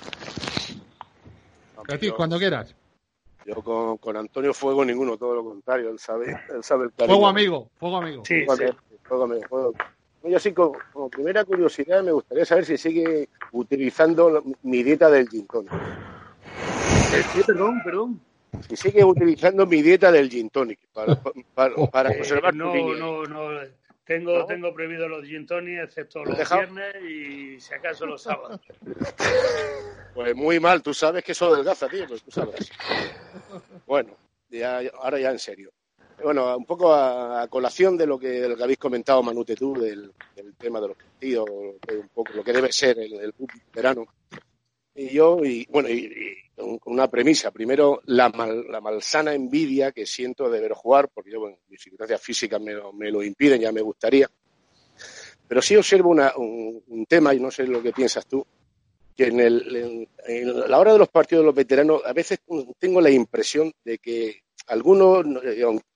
A 1.87 1.97
ti, 1.97 2.09
cuando 2.11 2.37
quieras. 2.37 2.75
Yo 3.45 3.55
con, 3.61 3.97
con, 3.97 4.17
Antonio 4.17 4.53
Fuego 4.53 4.83
ninguno, 4.83 5.17
todo 5.17 5.35
lo 5.35 5.43
contrario, 5.43 5.89
él 5.89 5.99
sabe, 5.99 6.35
él 6.49 6.63
sabe 6.63 6.85
el 6.85 6.93
cariño. 6.93 7.15
Fuego 7.15 7.27
amigo, 7.27 7.69
fuego 7.75 7.97
amigo. 7.97 8.23
Sí, 8.25 8.43
fuego, 8.43 8.71
sí. 8.71 8.77
fuego 9.03 9.23
amigo, 9.25 9.41
fuego. 9.47 9.73
Yo 10.23 10.39
sí, 10.39 10.51
como, 10.53 10.75
como, 10.91 11.09
primera 11.09 11.45
curiosidad, 11.45 12.01
me 12.01 12.11
gustaría 12.11 12.45
saber 12.45 12.65
si 12.65 12.77
sigue 12.77 13.29
utilizando 13.51 14.43
mi 14.63 14.81
dieta 14.81 15.11
del 15.11 15.29
gin 15.29 15.45
tonic. 15.45 15.71
Sí, 17.31 17.41
perdón, 17.45 17.81
perdón. 17.83 18.21
Si 18.67 18.75
sigue 18.75 19.03
utilizando 19.03 19.67
mi 19.67 19.83
dieta 19.83 20.11
del 20.11 20.29
gin 20.29 20.49
tonic 20.49 20.79
para, 20.91 21.21
para, 21.53 21.75
para 21.91 22.11
eh, 22.11 22.17
conservar 22.17 22.55
no, 22.55 22.71
tu 22.71 22.77
línea. 22.77 22.95
no, 22.97 23.23
no, 23.25 23.61
tengo, 24.05 24.39
¿No? 24.39 24.45
tengo 24.45 24.73
prohibido 24.73 25.07
los 25.07 25.25
gin 25.25 25.45
tonic, 25.45 25.79
excepto 25.83 26.23
los 26.23 26.37
dejado? 26.37 26.61
viernes 26.61 26.95
y 27.03 27.59
si 27.59 27.73
acaso 27.73 28.05
los 28.05 28.21
sábados. 28.21 28.61
Pues 30.13 30.33
muy 30.33 30.61
mal, 30.61 30.81
tú 30.81 30.93
sabes 30.93 31.25
que 31.25 31.33
eso 31.33 31.53
delgaza, 31.53 31.89
tío, 31.89 32.07
pues 32.07 32.23
tú 32.23 32.31
sabes. 32.31 32.71
Bueno, 33.85 34.15
ya, 34.49 34.79
ahora 35.01 35.19
ya 35.19 35.29
en 35.31 35.39
serio. 35.39 35.73
Bueno, 36.23 36.55
un 36.55 36.65
poco 36.65 36.93
a, 36.93 37.41
a 37.41 37.47
colación 37.49 37.97
de 37.97 38.07
lo 38.07 38.17
que, 38.17 38.29
de 38.29 38.47
lo 38.47 38.55
que 38.55 38.63
habéis 38.63 38.77
comentado, 38.79 39.21
Manute, 39.21 39.55
tú, 39.55 39.73
del, 39.77 40.13
del 40.33 40.55
tema 40.55 40.79
de 40.79 40.87
los 40.87 40.95
partidos, 40.95 41.49
un 41.49 42.09
poco 42.13 42.31
lo 42.33 42.45
que 42.45 42.53
debe 42.53 42.71
ser 42.71 42.97
el, 42.99 43.13
el 43.19 43.33
verano. 43.73 44.05
Y 44.95 45.09
yo, 45.09 45.43
y 45.43 45.67
bueno, 45.69 45.89
y, 45.89 46.05
y 46.05 46.45
con 46.55 46.79
una 46.85 47.09
premisa. 47.09 47.51
Primero, 47.51 48.01
la, 48.05 48.29
mal, 48.29 48.65
la 48.69 48.79
malsana 48.81 49.33
envidia 49.33 49.91
que 49.91 50.05
siento 50.05 50.49
de 50.49 50.61
ver 50.61 50.73
jugar, 50.73 51.09
porque 51.13 51.31
yo, 51.31 51.39
bueno, 51.41 51.57
mis 51.69 51.81
circunstancias 51.81 52.21
físicas 52.21 52.61
me 52.61 52.73
lo, 52.73 52.93
me 52.93 53.11
lo 53.11 53.21
impiden, 53.21 53.61
ya 53.61 53.71
me 53.71 53.81
gustaría. 53.81 54.29
Pero 55.47 55.61
sí 55.61 55.75
observo 55.75 56.09
una, 56.09 56.33
un, 56.37 57.05
tema, 57.07 57.33
y 57.33 57.39
no 57.39 57.51
sé 57.51 57.67
lo 57.67 57.83
que 57.83 57.91
piensas 57.91 58.25
tú, 58.25 58.45
que 59.15 59.27
en, 59.27 59.39
el, 59.39 60.07
en, 60.25 60.69
la 60.69 60.79
hora 60.79 60.93
de 60.93 60.99
los 60.99 61.09
partidos 61.09 61.43
de 61.43 61.45
los 61.47 61.55
veteranos, 61.55 62.01
a 62.05 62.13
veces 62.13 62.39
tengo 62.79 63.01
la 63.01 63.11
impresión 63.11 63.71
de 63.83 63.99
que 63.99 64.41
algunos, 64.67 65.25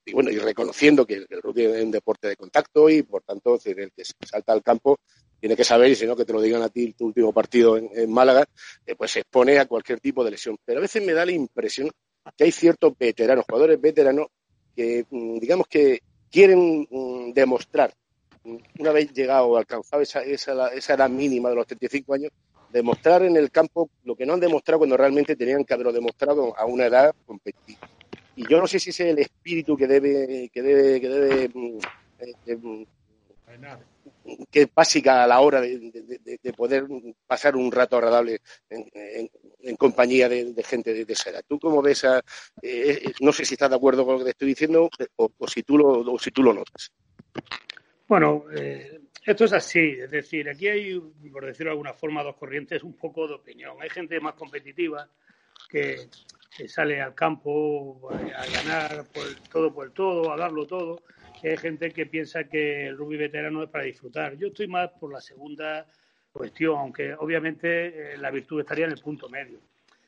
y 0.05 0.13
bueno, 0.13 0.29
y 0.29 0.37
reconociendo 0.37 1.05
que 1.05 1.15
el 1.15 1.41
rugby 1.41 1.65
es 1.65 1.83
un 1.83 1.91
deporte 1.91 2.27
de 2.27 2.35
contacto 2.35 2.89
y 2.89 3.01
por 3.01 3.23
tanto 3.23 3.59
el 3.65 3.91
que 3.91 4.03
salta 4.03 4.53
al 4.53 4.61
campo 4.61 4.99
tiene 5.39 5.55
que 5.55 5.63
saber, 5.63 5.91
y 5.91 5.95
si 5.95 6.05
no, 6.05 6.15
que 6.15 6.25
te 6.25 6.33
lo 6.33 6.41
digan 6.41 6.61
a 6.61 6.69
ti 6.69 6.93
tu 6.93 7.07
último 7.07 7.31
partido 7.31 7.77
en, 7.77 8.11
Málaga, 8.11 8.45
eh, 8.85 8.95
pues 8.95 9.11
se 9.11 9.21
expone 9.21 9.57
a 9.59 9.65
cualquier 9.65 9.99
tipo 9.99 10.23
de 10.23 10.31
lesión. 10.31 10.57
Pero 10.65 10.79
a 10.79 10.81
veces 10.81 11.05
me 11.05 11.13
da 11.13 11.25
la 11.25 11.31
impresión 11.31 11.89
que 12.35 12.43
hay 12.43 12.51
ciertos 12.51 12.93
veteranos, 12.97 13.45
jugadores 13.45 13.79
veteranos, 13.79 14.27
que 14.75 15.05
mm, 15.09 15.39
digamos 15.39 15.67
que 15.67 16.01
quieren 16.29 16.87
mm, 16.89 17.31
demostrar, 17.33 17.93
una 18.79 18.91
vez 18.91 19.11
llegado 19.13 19.57
alcanzado 19.57 20.01
esa, 20.01 20.21
esa, 20.21 20.67
esa 20.69 20.93
edad 20.93 21.09
mínima 21.09 21.49
de 21.49 21.55
los 21.55 21.67
35 21.67 22.13
años, 22.13 22.31
demostrar 22.71 23.23
en 23.23 23.35
el 23.35 23.51
campo 23.51 23.89
lo 24.03 24.15
que 24.15 24.25
no 24.25 24.33
han 24.33 24.39
demostrado 24.39 24.79
cuando 24.79 24.97
realmente 24.97 25.35
tenían 25.35 25.65
que 25.65 25.73
haberlo 25.73 25.91
demostrado 25.91 26.57
a 26.57 26.65
una 26.65 26.85
edad 26.85 27.13
competitiva. 27.25 27.89
Y 28.35 28.47
yo 28.47 28.59
no 28.59 28.67
sé 28.67 28.79
si 28.79 28.91
ese 28.91 29.07
es 29.07 29.13
el 29.13 29.19
espíritu 29.19 29.75
que 29.75 29.87
debe, 29.87 30.49
que 30.53 30.61
debe, 30.61 31.01
que 31.01 31.09
debe 31.09 31.51
eh, 32.45 32.85
que 34.51 34.61
es 34.61 34.73
básica 34.73 35.23
a 35.23 35.27
la 35.27 35.39
hora 35.39 35.61
de, 35.61 35.79
de, 35.79 36.39
de, 36.41 36.53
poder 36.53 36.85
pasar 37.25 37.55
un 37.55 37.71
rato 37.71 37.97
agradable 37.97 38.41
en, 38.69 39.75
compañía 39.77 40.29
de, 40.29 40.53
gente 40.63 40.93
de, 40.93 41.13
esa 41.13 41.29
edad. 41.29 41.43
¿Tú 41.47 41.59
cómo 41.59 41.81
ves 41.81 42.03
a, 42.05 42.21
eh, 42.61 43.11
no 43.21 43.31
sé 43.31 43.45
si 43.45 43.55
estás 43.55 43.69
de 43.69 43.75
acuerdo 43.75 44.05
con 44.05 44.13
lo 44.13 44.19
que 44.19 44.25
te 44.25 44.31
estoy 44.31 44.49
diciendo 44.49 44.89
o, 45.15 45.47
si, 45.47 45.63
tú 45.63 45.77
lo, 45.77 45.87
o 45.87 46.19
si 46.19 46.31
tú 46.31 46.43
lo 46.43 46.53
notas? 46.53 46.91
Bueno, 48.07 48.45
eh, 48.55 49.01
esto 49.25 49.45
es 49.45 49.53
así, 49.53 49.97
es 49.99 50.09
decir, 50.09 50.49
aquí 50.49 50.67
hay, 50.67 50.99
por 51.31 51.45
decirlo 51.45 51.69
de 51.69 51.73
alguna 51.73 51.93
forma, 51.93 52.23
dos 52.23 52.35
corrientes 52.35 52.83
un 52.83 52.93
poco 52.93 53.27
de 53.27 53.35
opinión. 53.35 53.77
Hay 53.81 53.89
gente 53.89 54.19
más 54.19 54.33
competitiva 54.33 55.07
que, 55.69 56.07
sale 56.67 56.99
al 56.99 57.13
campo 57.13 58.09
a 58.11 58.45
ganar 58.47 59.05
todo 59.51 59.73
por 59.73 59.85
el 59.85 59.93
todo, 59.93 60.33
a 60.33 60.37
darlo 60.37 60.65
todo, 60.65 61.03
hay 61.47 61.57
gente 61.57 61.91
que 61.91 62.05
piensa 62.05 62.43
que 62.43 62.87
el 62.87 62.97
rugby 62.97 63.17
veterano 63.17 63.63
es 63.63 63.69
para 63.69 63.85
disfrutar. 63.85 64.35
Yo 64.35 64.47
estoy 64.47 64.67
más 64.67 64.89
por 64.99 65.13
la 65.13 65.21
segunda 65.21 65.85
cuestión, 66.31 66.77
aunque 66.77 67.13
obviamente 67.13 68.13
eh, 68.13 68.17
la 68.17 68.31
virtud 68.31 68.59
estaría 68.59 68.85
en 68.85 68.91
el 68.91 68.99
punto 68.99 69.29
medio. 69.29 69.59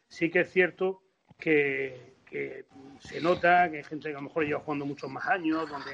Sí 0.07 0.29
que 0.29 0.41
es 0.41 0.51
cierto 0.51 1.01
que, 1.39 2.15
que, 2.29 2.65
se 2.99 3.21
nota 3.21 3.69
que 3.71 3.77
hay 3.77 3.83
gente 3.83 4.09
que 4.09 4.15
a 4.15 4.19
lo 4.19 4.27
mejor 4.27 4.45
lleva 4.45 4.59
jugando 4.59 4.85
muchos 4.85 5.09
más 5.09 5.27
años, 5.27 5.69
donde 5.69 5.91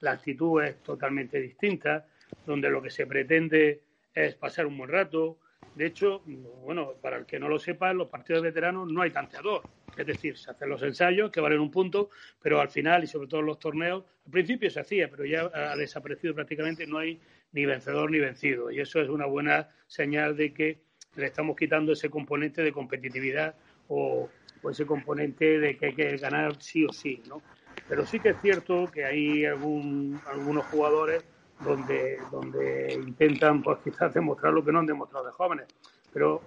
la 0.00 0.10
actitud 0.10 0.62
es 0.62 0.82
totalmente 0.82 1.40
distinta, 1.40 2.06
donde 2.44 2.68
lo 2.68 2.82
que 2.82 2.90
se 2.90 3.06
pretende 3.06 3.82
es 4.14 4.34
pasar 4.34 4.66
un 4.66 4.78
buen 4.78 4.90
rato. 4.90 5.38
De 5.74 5.86
hecho, 5.86 6.22
bueno, 6.64 6.94
para 7.02 7.18
el 7.18 7.26
que 7.26 7.38
no 7.38 7.48
lo 7.48 7.58
sepa, 7.58 7.90
en 7.90 7.98
los 7.98 8.08
partidos 8.08 8.42
veteranos 8.42 8.90
no 8.90 9.02
hay 9.02 9.10
tanteador. 9.10 9.62
Es 9.96 10.06
decir, 10.06 10.36
se 10.38 10.50
hacen 10.50 10.70
los 10.70 10.82
ensayos 10.82 11.30
que 11.30 11.40
valen 11.40 11.60
un 11.60 11.70
punto, 11.70 12.10
pero 12.42 12.60
al 12.60 12.70
final 12.70 13.04
y 13.04 13.06
sobre 13.06 13.28
todo 13.28 13.40
en 13.40 13.46
los 13.46 13.58
torneos, 13.58 14.04
al 14.24 14.32
principio 14.32 14.70
se 14.70 14.80
hacía, 14.80 15.10
pero 15.10 15.24
ya 15.26 15.50
ha 15.52 15.76
desaparecido 15.76 16.34
prácticamente, 16.34 16.86
no 16.86 16.98
hay 16.98 17.20
ni 17.52 17.66
vencedor 17.66 18.10
ni 18.10 18.18
vencido. 18.18 18.70
Y 18.70 18.80
eso 18.80 19.00
es 19.00 19.08
una 19.08 19.26
buena 19.26 19.68
señal 19.86 20.36
de 20.36 20.52
que 20.54 20.80
le 21.14 21.26
estamos 21.26 21.56
quitando 21.56 21.92
ese 21.92 22.08
componente 22.08 22.62
de 22.62 22.72
competitividad 22.72 23.54
o, 23.88 24.28
o 24.62 24.70
ese 24.70 24.86
componente 24.86 25.58
de 25.58 25.76
que 25.76 25.86
hay 25.86 25.94
que 25.94 26.16
ganar 26.16 26.60
sí 26.62 26.84
o 26.84 26.92
sí, 26.92 27.22
¿no? 27.28 27.42
Pero 27.88 28.04
sí 28.06 28.18
que 28.18 28.30
es 28.30 28.40
cierto 28.40 28.90
que 28.90 29.04
hay 29.04 29.44
algún, 29.44 30.20
algunos 30.26 30.64
jugadores 30.66 31.24
donde, 31.60 32.18
donde 32.30 32.94
intentan 32.94 33.62
pues 33.62 33.78
quizás 33.82 34.12
demostrar 34.12 34.52
lo 34.52 34.64
que 34.64 34.72
no 34.72 34.80
han 34.80 34.86
demostrado 34.86 35.26
de 35.26 35.32
jóvenes. 35.32 35.66
Pero 36.12 36.42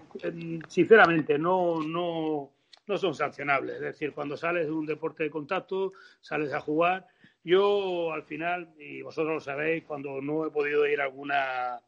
sinceramente 0.68 1.38
no, 1.38 1.82
no, 1.82 2.50
no 2.88 2.98
son 2.98 3.14
sancionables. 3.14 3.76
Es 3.76 3.82
decir, 3.82 4.14
cuando 4.14 4.38
sales 4.38 4.66
de 4.66 4.72
un 4.72 4.86
deporte 4.86 5.24
de 5.24 5.30
contacto, 5.30 5.94
sales 6.22 6.54
a 6.54 6.60
jugar. 6.60 7.08
Yo 7.44 8.12
al 8.12 8.24
final, 8.24 8.70
y 8.78 9.02
vosotros 9.02 9.34
lo 9.34 9.40
sabéis, 9.40 9.84
cuando 9.86 10.22
no 10.22 10.46
he 10.46 10.52
podido 10.52 10.88
ir 10.88 11.00
a 11.02 11.06
alguna, 11.06 11.80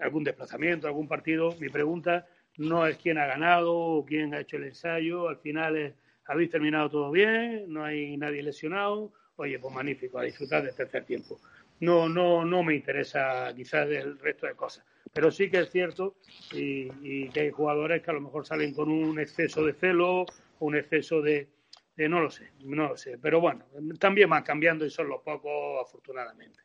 algún 0.00 0.24
desplazamiento, 0.24 0.86
algún 0.86 1.08
partido, 1.08 1.54
mi 1.60 1.68
pregunta 1.68 2.26
no 2.58 2.86
es 2.86 2.96
quién 2.96 3.18
ha 3.18 3.26
ganado 3.26 3.74
o 3.74 4.04
quién 4.04 4.34
ha 4.34 4.40
hecho 4.40 4.56
el 4.56 4.64
ensayo. 4.64 5.28
Al 5.28 5.36
final 5.36 5.76
es, 5.76 5.94
habéis 6.26 6.50
terminado 6.50 6.90
todo 6.90 7.10
bien, 7.10 7.72
no 7.72 7.84
hay 7.84 8.16
nadie 8.16 8.42
lesionado. 8.42 9.12
Oye, 9.36 9.58
pues 9.58 9.74
magnífico, 9.74 10.18
a 10.18 10.22
disfrutar 10.22 10.62
del 10.64 10.74
tercer 10.74 11.04
tiempo 11.04 11.38
no, 11.80 12.08
no, 12.08 12.44
no 12.44 12.62
me 12.62 12.74
interesa 12.74 13.52
quizás 13.54 13.88
el 13.88 14.18
resto 14.18 14.46
de 14.46 14.54
cosas. 14.54 14.84
Pero 15.12 15.30
sí 15.30 15.50
que 15.50 15.60
es 15.60 15.70
cierto 15.70 16.16
y, 16.52 17.28
que 17.30 17.40
hay 17.40 17.50
jugadores 17.50 18.02
que 18.02 18.10
a 18.10 18.14
lo 18.14 18.20
mejor 18.20 18.46
salen 18.46 18.74
con 18.74 18.90
un 18.90 19.18
exceso 19.18 19.64
de 19.64 19.72
celo, 19.72 20.26
un 20.60 20.76
exceso 20.76 21.22
de, 21.22 21.48
de, 21.96 22.08
no 22.08 22.20
lo 22.20 22.30
sé, 22.30 22.50
no 22.64 22.88
lo 22.88 22.96
sé. 22.96 23.18
Pero 23.18 23.40
bueno, 23.40 23.64
también 23.98 24.28
van 24.28 24.42
cambiando 24.42 24.84
y 24.84 24.90
son 24.90 25.08
los 25.08 25.22
pocos, 25.22 25.80
afortunadamente. 25.82 26.60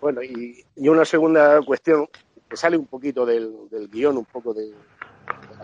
Bueno, 0.00 0.22
y, 0.22 0.64
y 0.76 0.88
una 0.88 1.04
segunda 1.04 1.60
cuestión 1.62 2.06
que 2.48 2.56
sale 2.56 2.76
un 2.76 2.86
poquito 2.86 3.26
del, 3.26 3.68
del 3.68 3.88
guion, 3.88 4.16
un 4.16 4.24
poco 4.24 4.54
de, 4.54 4.66
de 4.66 4.74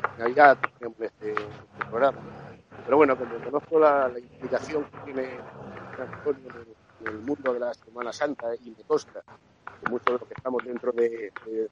la 0.01 0.09
finalidad, 0.09 0.59
por 0.59 1.05
este, 1.05 1.33
este 1.33 1.85
programa. 1.89 2.19
Pero 2.85 2.97
bueno, 2.97 3.17
cuando 3.17 3.39
conozco 3.45 3.79
la 3.79 4.13
implicación 4.19 4.85
que 4.85 5.13
tiene 5.13 5.29
el 7.07 7.19
mundo 7.19 7.53
de 7.53 7.61
la 7.61 7.75
Semana 7.75 8.13
Santa 8.13 8.55
y 8.55 8.71
me 8.71 8.83
consta 8.85 9.23
que 9.23 9.91
muchos 9.91 10.07
de 10.07 10.13
los 10.13 10.29
que 10.29 10.35
estamos 10.35 10.65
dentro 10.65 10.93
de, 10.93 11.33
de, 11.47 11.69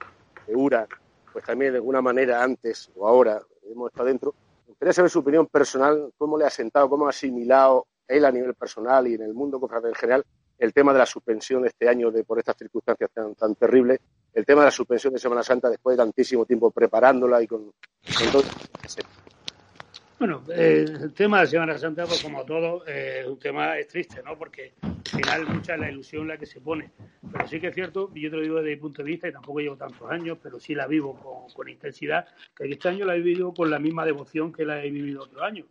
de, 0.47 0.57
URA, 0.57 0.87
pues 1.33 1.45
también 1.45 1.73
de 1.73 1.79
alguna 1.79 2.03
manera 2.03 2.42
antes 2.42 2.90
o 2.97 3.07
ahora 3.07 3.40
hemos 3.71 3.90
estado 3.90 4.09
dentro. 4.09 4.35
Me 4.81 4.92
saber 4.92 5.11
su 5.11 5.21
opinión 5.21 5.47
personal, 5.47 6.12
cómo 6.18 6.37
le 6.37 6.45
ha 6.45 6.51
sentado, 6.51 6.88
cómo 6.88 7.07
ha 7.07 7.11
asimilado 7.11 7.87
él 8.09 8.25
a 8.25 8.33
nivel 8.33 8.55
personal 8.55 9.07
y 9.07 9.14
en 9.14 9.23
el 9.23 9.33
mundo 9.33 9.61
en 9.62 9.95
general 9.95 10.25
el 10.59 10.73
tema 10.73 10.92
de 10.92 11.01
la 11.01 11.07
suspensión 11.07 11.66
este 11.66 11.88
año 11.88 12.11
de, 12.11 12.25
por 12.25 12.38
estas 12.38 12.57
circunstancias 12.57 13.11
tan, 13.12 13.35
tan 13.35 13.55
terribles, 13.57 14.01
el 14.33 14.47
tema 14.47 14.61
de 14.61 14.66
la 14.66 14.71
suspensión 14.71 15.12
de 15.12 15.18
Semana 15.18 15.42
Santa 15.42 15.68
después 15.68 15.97
de 15.97 16.05
tantísimo 16.05 16.45
tiempo 16.47 16.71
preparándola 16.71 17.42
y 17.42 17.47
con, 17.49 17.64
con 17.64 18.33
todo. 18.33 18.45
Bueno, 20.18 20.44
eh, 20.55 20.85
el 20.88 21.12
tema 21.14 21.40
de 21.40 21.48
Semana 21.48 21.77
Santa, 21.79 22.07
pues 22.07 22.22
como 22.22 22.44
todo, 22.44 22.87
eh, 22.87 23.20
es 23.20 23.27
un 23.27 23.38
tema 23.38 23.75
triste, 23.88 24.22
¿no? 24.25 24.38
Porque 24.38 24.75
al 24.83 25.20
final 25.20 25.46
mucha 25.46 25.77
la 25.77 25.90
ilusión 25.90 26.29
la 26.29 26.38
que 26.38 26.46
se 26.46 26.61
pone. 26.61 26.90
Pero 27.31 27.48
sí 27.48 27.61
que 27.61 27.68
es 27.68 27.75
cierto, 27.75 28.11
y 28.14 28.20
yo 28.20 28.31
te 28.31 28.37
lo 28.37 28.42
digo 28.42 28.57
desde 28.57 28.70
mi 28.70 28.77
punto 28.77 29.03
de 29.03 29.11
vista, 29.11 29.29
y 29.29 29.33
tampoco 29.33 29.61
llevo 29.61 29.77
tantos 29.77 30.09
años, 30.11 30.38
pero 30.42 30.61
sí 30.61 30.75
la 30.75 30.87
vivo 30.87 31.48
con, 31.55 31.68
intensidad, 31.68 32.27
que 32.57 32.70
este 32.70 32.88
año 32.88 33.05
la 33.05 33.16
he 33.16 33.20
vivido 33.20 33.53
con 33.53 33.70
la 33.70 33.79
misma 33.79 34.05
devoción 34.05 34.53
que 34.53 34.64
la 34.64 34.85
he 34.85 34.90
vivido 34.90 35.22
otro 35.22 35.42
año. 35.42 35.66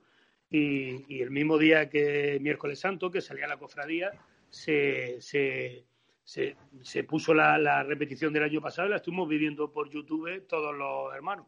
Y, 0.49 1.05
y 1.07 1.21
el 1.21 1.31
mismo 1.31 1.57
día 1.57 1.89
que 1.89 2.37
miércoles 2.41 2.79
santo, 2.79 3.09
que 3.09 3.21
salía 3.21 3.47
la 3.47 3.57
cofradía, 3.57 4.11
se, 4.49 5.21
se, 5.21 5.85
se, 6.23 6.55
se 6.81 7.03
puso 7.03 7.33
la, 7.33 7.57
la 7.57 7.83
repetición 7.83 8.33
del 8.33 8.43
año 8.43 8.61
pasado 8.61 8.87
y 8.87 8.91
la 8.91 8.97
estuvimos 8.97 9.29
viviendo 9.29 9.71
por 9.71 9.89
YouTube 9.89 10.45
todos 10.47 10.75
los 10.75 11.13
hermanos. 11.15 11.47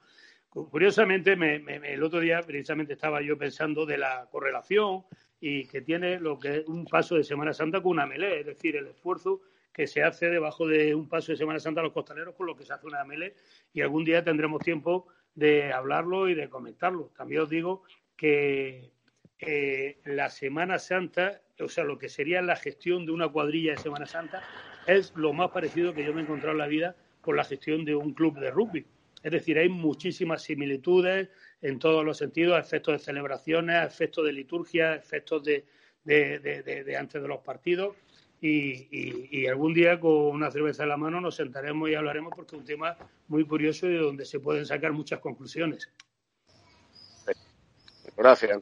Curiosamente, 0.54 1.36
me, 1.36 1.60
me, 1.60 1.78
el 1.94 2.04
otro 2.04 2.20
día 2.20 2.42
precisamente 2.42 2.94
estaba 2.94 3.22
yo 3.22 3.38
pensando 3.38 3.86
de 3.86 3.98
la 3.98 4.28
correlación 4.32 5.04
y 5.40 5.66
que 5.66 5.82
tiene 5.82 6.20
lo 6.20 6.38
que 6.38 6.58
es 6.58 6.68
un 6.68 6.86
paso 6.86 7.16
de 7.16 7.24
Semana 7.24 7.54
Santa 7.54 7.82
con 7.82 7.94
una 7.94 8.06
melé, 8.06 8.42
es 8.42 8.46
decir, 8.46 8.76
el 8.76 8.88
esfuerzo 8.88 9.42
que 9.74 9.88
se 9.88 10.04
hace 10.04 10.30
debajo 10.30 10.68
de 10.68 10.94
un 10.94 11.10
paso 11.10 11.32
de 11.32 11.38
Semana 11.38 11.60
Santa 11.60 11.82
a 11.82 11.84
los 11.84 11.94
costaleros 11.94 12.36
con 12.36 12.46
lo 12.46 12.56
que 12.56 12.64
se 12.64 12.74
hace 12.74 12.86
una 12.86 13.04
melé 13.04 13.36
y 13.74 13.82
algún 13.82 14.06
día 14.06 14.24
tendremos 14.24 14.62
tiempo 14.62 15.08
de 15.34 15.74
hablarlo 15.74 16.30
y 16.30 16.36
de 16.36 16.48
comentarlo. 16.48 17.12
También 17.18 17.42
os 17.42 17.50
digo 17.50 17.82
que, 18.16 18.92
eh, 19.46 20.00
la 20.06 20.30
Semana 20.30 20.80
Santa, 20.80 21.42
o 21.60 21.68
sea, 21.68 21.84
lo 21.84 21.98
que 21.98 22.08
sería 22.08 22.42
la 22.42 22.56
gestión 22.56 23.06
de 23.06 23.12
una 23.12 23.28
cuadrilla 23.28 23.72
de 23.72 23.78
Semana 23.78 24.06
Santa, 24.06 24.42
es 24.88 25.14
lo 25.16 25.34
más 25.34 25.52
parecido 25.52 25.94
que 25.94 26.06
yo 26.06 26.14
me 26.14 26.22
he 26.22 26.24
encontrado 26.24 26.54
en 26.54 26.60
la 26.60 26.68
vida 26.68 26.96
con 27.20 27.36
la 27.36 27.44
gestión 27.44 27.84
de 27.84 27.96
un 27.96 28.14
club 28.14 28.40
de 28.40 28.52
rugby. 28.52 28.86
Es 29.24 29.32
decir, 29.32 29.58
hay 29.58 29.70
muchísimas 29.70 30.44
similitudes 30.44 31.30
en 31.62 31.80
todos 31.80 32.04
los 32.04 32.18
sentidos, 32.18 32.60
efectos 32.60 32.94
de 32.94 33.00
celebraciones, 33.00 33.88
efectos 33.88 34.26
de 34.26 34.34
liturgia, 34.34 34.96
efectos 34.96 35.44
de, 35.44 35.66
antes 37.00 37.22
de 37.22 37.28
los 37.28 37.40
partidos. 37.40 37.96
Y, 38.42 39.48
algún 39.48 39.74
día 39.74 39.98
con 40.00 40.12
una 40.12 40.52
cerveza 40.52 40.84
en 40.84 40.90
la 40.90 40.98
mano 40.98 41.22
nos 41.22 41.36
sentaremos 41.36 41.90
y 41.90 41.96
hablaremos 41.96 42.34
porque 42.36 42.56
es 42.56 42.60
un 42.60 42.66
tema 42.66 42.98
muy 43.30 43.46
curioso 43.46 43.88
y 43.88 43.96
donde 43.96 44.26
se 44.26 44.42
pueden 44.42 44.66
sacar 44.66 44.92
muchas 44.92 45.22
conclusiones. 45.22 45.90
Gracias. 48.18 48.62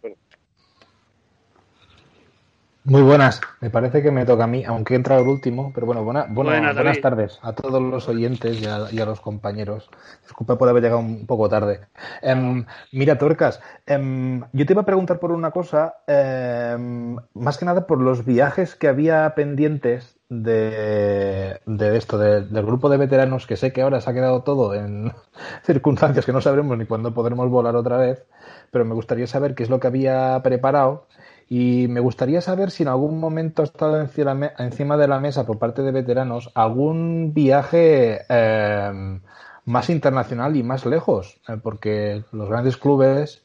Muy 2.84 3.04
buenas, 3.04 3.42
me 3.60 3.70
parece 3.70 4.02
que 4.02 4.10
me 4.10 4.26
toca 4.26 4.46
a 4.46 4.48
mí, 4.48 4.64
aunque 4.66 4.96
he 4.96 4.98
entrado 4.98 5.22
el 5.22 5.28
último, 5.28 5.72
pero 5.72 5.86
bueno, 5.86 6.04
buenas, 6.04 6.34
buenas 6.34 7.00
tardes 7.00 7.38
a 7.44 7.54
todos 7.54 7.80
los 7.80 8.10
oyentes 8.10 8.60
y 8.60 8.66
a, 8.66 9.06
los 9.06 9.22
compañeros. 9.22 9.88
Disculpa 10.24 10.58
por 10.58 10.68
haber 10.68 10.82
llegado 10.82 11.00
un 11.00 11.28
poco 11.28 11.48
tarde. 11.48 11.82
Em, 12.24 12.66
mira, 12.92 13.20
Torcas, 13.20 13.62
em, 13.86 14.42
yo 14.52 14.66
te 14.66 14.74
iba 14.74 14.82
a 14.82 14.86
preguntar 14.86 15.20
por 15.20 15.32
una 15.32 15.52
cosa, 15.52 15.98
em, 16.08 17.18
más 17.36 17.60
que 17.60 17.66
nada 17.66 17.86
por 17.86 18.02
los 18.02 18.26
viajes 18.26 18.74
que 18.74 18.88
había 18.88 19.36
pendientes 19.36 20.18
de, 20.30 21.60
esto, 21.96 22.18
del 22.18 22.66
grupo 22.66 22.90
de 22.90 22.98
veteranos, 22.98 23.46
que 23.46 23.58
sé 23.58 23.72
que 23.72 23.84
ahora 23.84 24.02
se 24.02 24.10
ha 24.10 24.14
quedado 24.14 24.42
todo 24.42 24.74
en 24.74 25.14
circunstancias 25.64 26.26
que 26.26 26.34
no 26.34 26.42
sabremos 26.42 26.76
ni 26.80 26.88
cuándo 26.88 27.14
podremos 27.14 27.48
volar 27.48 27.76
otra 27.76 27.98
vez, 27.98 28.26
pero 28.72 28.86
me 28.86 28.96
gustaría 28.96 29.28
saber 29.28 29.54
qué 29.54 29.62
es 29.62 29.70
lo 29.70 29.80
que 29.80 29.86
había 29.86 30.42
preparado 30.42 31.06
y 31.54 31.90
me 31.90 32.00
gustaría 32.00 32.40
saber 32.40 32.72
si 32.72 32.84
en 32.84 32.88
algún 32.88 33.20
momento 33.20 33.62
ha 33.62 33.66
estado 33.66 34.00
encima 34.00 34.96
de 34.96 35.08
la 35.10 35.20
mesa 35.20 35.46
por 35.46 35.60
parte 35.60 35.82
de 35.82 35.92
veteranos 35.92 36.50
algún 36.56 37.34
viaje 37.34 38.22
eh, 38.30 39.20
más 39.66 39.90
internacional 39.90 40.56
y 40.56 40.64
más 40.64 40.86
lejos, 40.86 41.42
eh, 41.50 41.58
porque 41.62 42.24
los 42.32 42.48
grandes 42.48 42.78
clubes, 42.78 43.42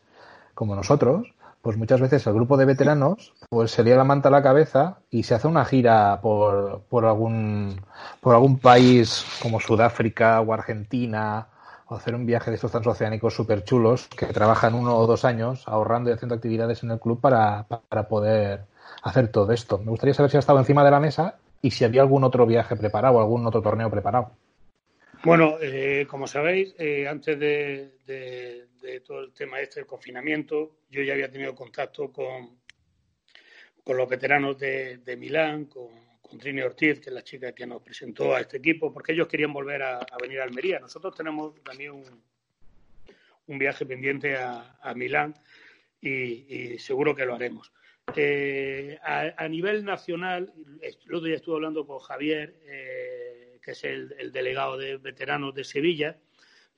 como 0.55 0.77
nosotros, 0.77 1.35
pues 1.63 1.77
muchas 1.79 2.01
veces 2.01 2.25
el 2.29 2.35
grupo 2.35 2.57
de 2.57 2.67
veteranos 2.67 3.35
pues 3.51 3.73
se 3.73 3.83
lía 3.83 3.97
la 3.97 4.05
manta 4.05 4.29
a 4.29 4.33
la 4.33 4.43
cabeza 4.45 4.99
y 5.11 5.25
se 5.25 5.35
hace 5.35 5.49
una 5.49 5.65
gira 5.65 6.21
por, 6.23 6.83
por 6.89 7.07
algún 7.07 7.81
por 8.21 8.37
algún 8.37 8.61
país 8.61 9.27
como 9.43 9.59
Sudáfrica 9.59 10.41
o 10.43 10.53
Argentina 10.53 11.49
o 11.89 11.95
hacer 11.95 12.15
un 12.15 12.27
viaje 12.27 12.51
de 12.51 12.57
estos 12.57 12.73
transoceánicos 12.73 13.35
súper 13.35 13.65
chulos 13.65 14.09
que 14.09 14.27
trabajan 14.27 14.75
uno 14.75 14.97
o 14.97 15.07
dos 15.07 15.25
años 15.25 15.63
ahorrando 15.67 16.11
y 16.11 16.13
haciendo 16.13 16.35
actividades 16.35 16.83
en 16.83 16.91
el 16.91 16.99
club 16.99 17.21
para, 17.21 17.67
poder 18.09 18.63
hacer 19.03 19.29
todo 19.29 19.53
esto. 19.53 19.79
Me 19.79 19.91
gustaría 19.91 20.15
saber 20.15 20.31
si 20.31 20.37
ha 20.37 20.41
estado 20.41 20.59
encima 20.59 20.85
de 20.85 20.91
la 20.91 21.01
mesa 21.01 21.39
y 21.63 21.71
si 21.71 21.85
había 21.85 22.03
algún 22.03 22.25
otro 22.25 22.45
viaje 22.47 22.77
preparado, 22.77 23.21
algún 23.21 23.47
otro 23.47 23.63
torneo 23.63 23.91
preparado. 23.91 24.33
Bueno, 25.25 25.57
eh, 25.61 26.07
como 26.09 26.27
sabéis, 26.27 26.75
eh, 26.79 27.09
antes 27.09 27.39
de, 27.39 28.67
todo 29.05 29.21
el 29.21 29.33
tema 29.33 29.61
este 29.61 29.81
del 29.81 29.87
confinamiento, 29.87 30.79
yo 30.91 31.03
ya 31.03 31.15
había 31.15 31.31
tenido 31.31 31.55
contacto 31.55 32.13
con, 32.13 32.59
con 33.83 33.97
los 33.97 34.09
veteranos 34.09 34.59
de, 34.59 34.99
de 34.99 35.17
Milán, 35.17 35.67
con 35.67 36.06
con 36.27 36.39
Trini 36.39 36.63
Ortiz, 36.63 37.01
que 37.01 37.11
es 37.11 37.15
la 37.15 37.23
chica 37.23 37.53
que 37.53 37.67
nos 37.67 37.83
presentó 37.83 38.35
a 38.35 38.41
este 38.41 38.59
equipo, 38.59 38.93
porque 38.93 39.13
ellos 39.13 39.29
querían 39.29 39.53
volver 39.53 39.83
a, 39.83 40.07
venir 40.21 40.41
a 40.41 40.45
Almería. 40.45 40.81
Nosotros 40.81 41.15
tenemos 41.15 41.55
también 41.63 41.93
un, 41.93 43.59
viaje 43.59 43.87
pendiente 43.87 44.37
a, 44.37 44.93
Milán 44.95 45.35
y, 46.01 46.79
seguro 46.79 47.15
que 47.15 47.25
lo 47.25 47.35
haremos. 47.35 47.73
Eh, 48.15 48.99
a, 49.03 49.49
nivel 49.49 49.85
nacional, 49.85 50.53
el 50.81 51.15
otro 51.15 51.27
día 51.27 51.37
estuve 51.37 51.57
hablando 51.57 51.87
con 51.87 51.99
Javier, 51.99 52.61
eh, 52.65 53.59
que 53.63 53.73
es 53.73 53.85
el, 53.85 54.33
delegado 54.33 54.77
de 54.77 54.97
veteranos 54.97 55.55
de 55.55 55.65
Sevilla. 55.65 56.17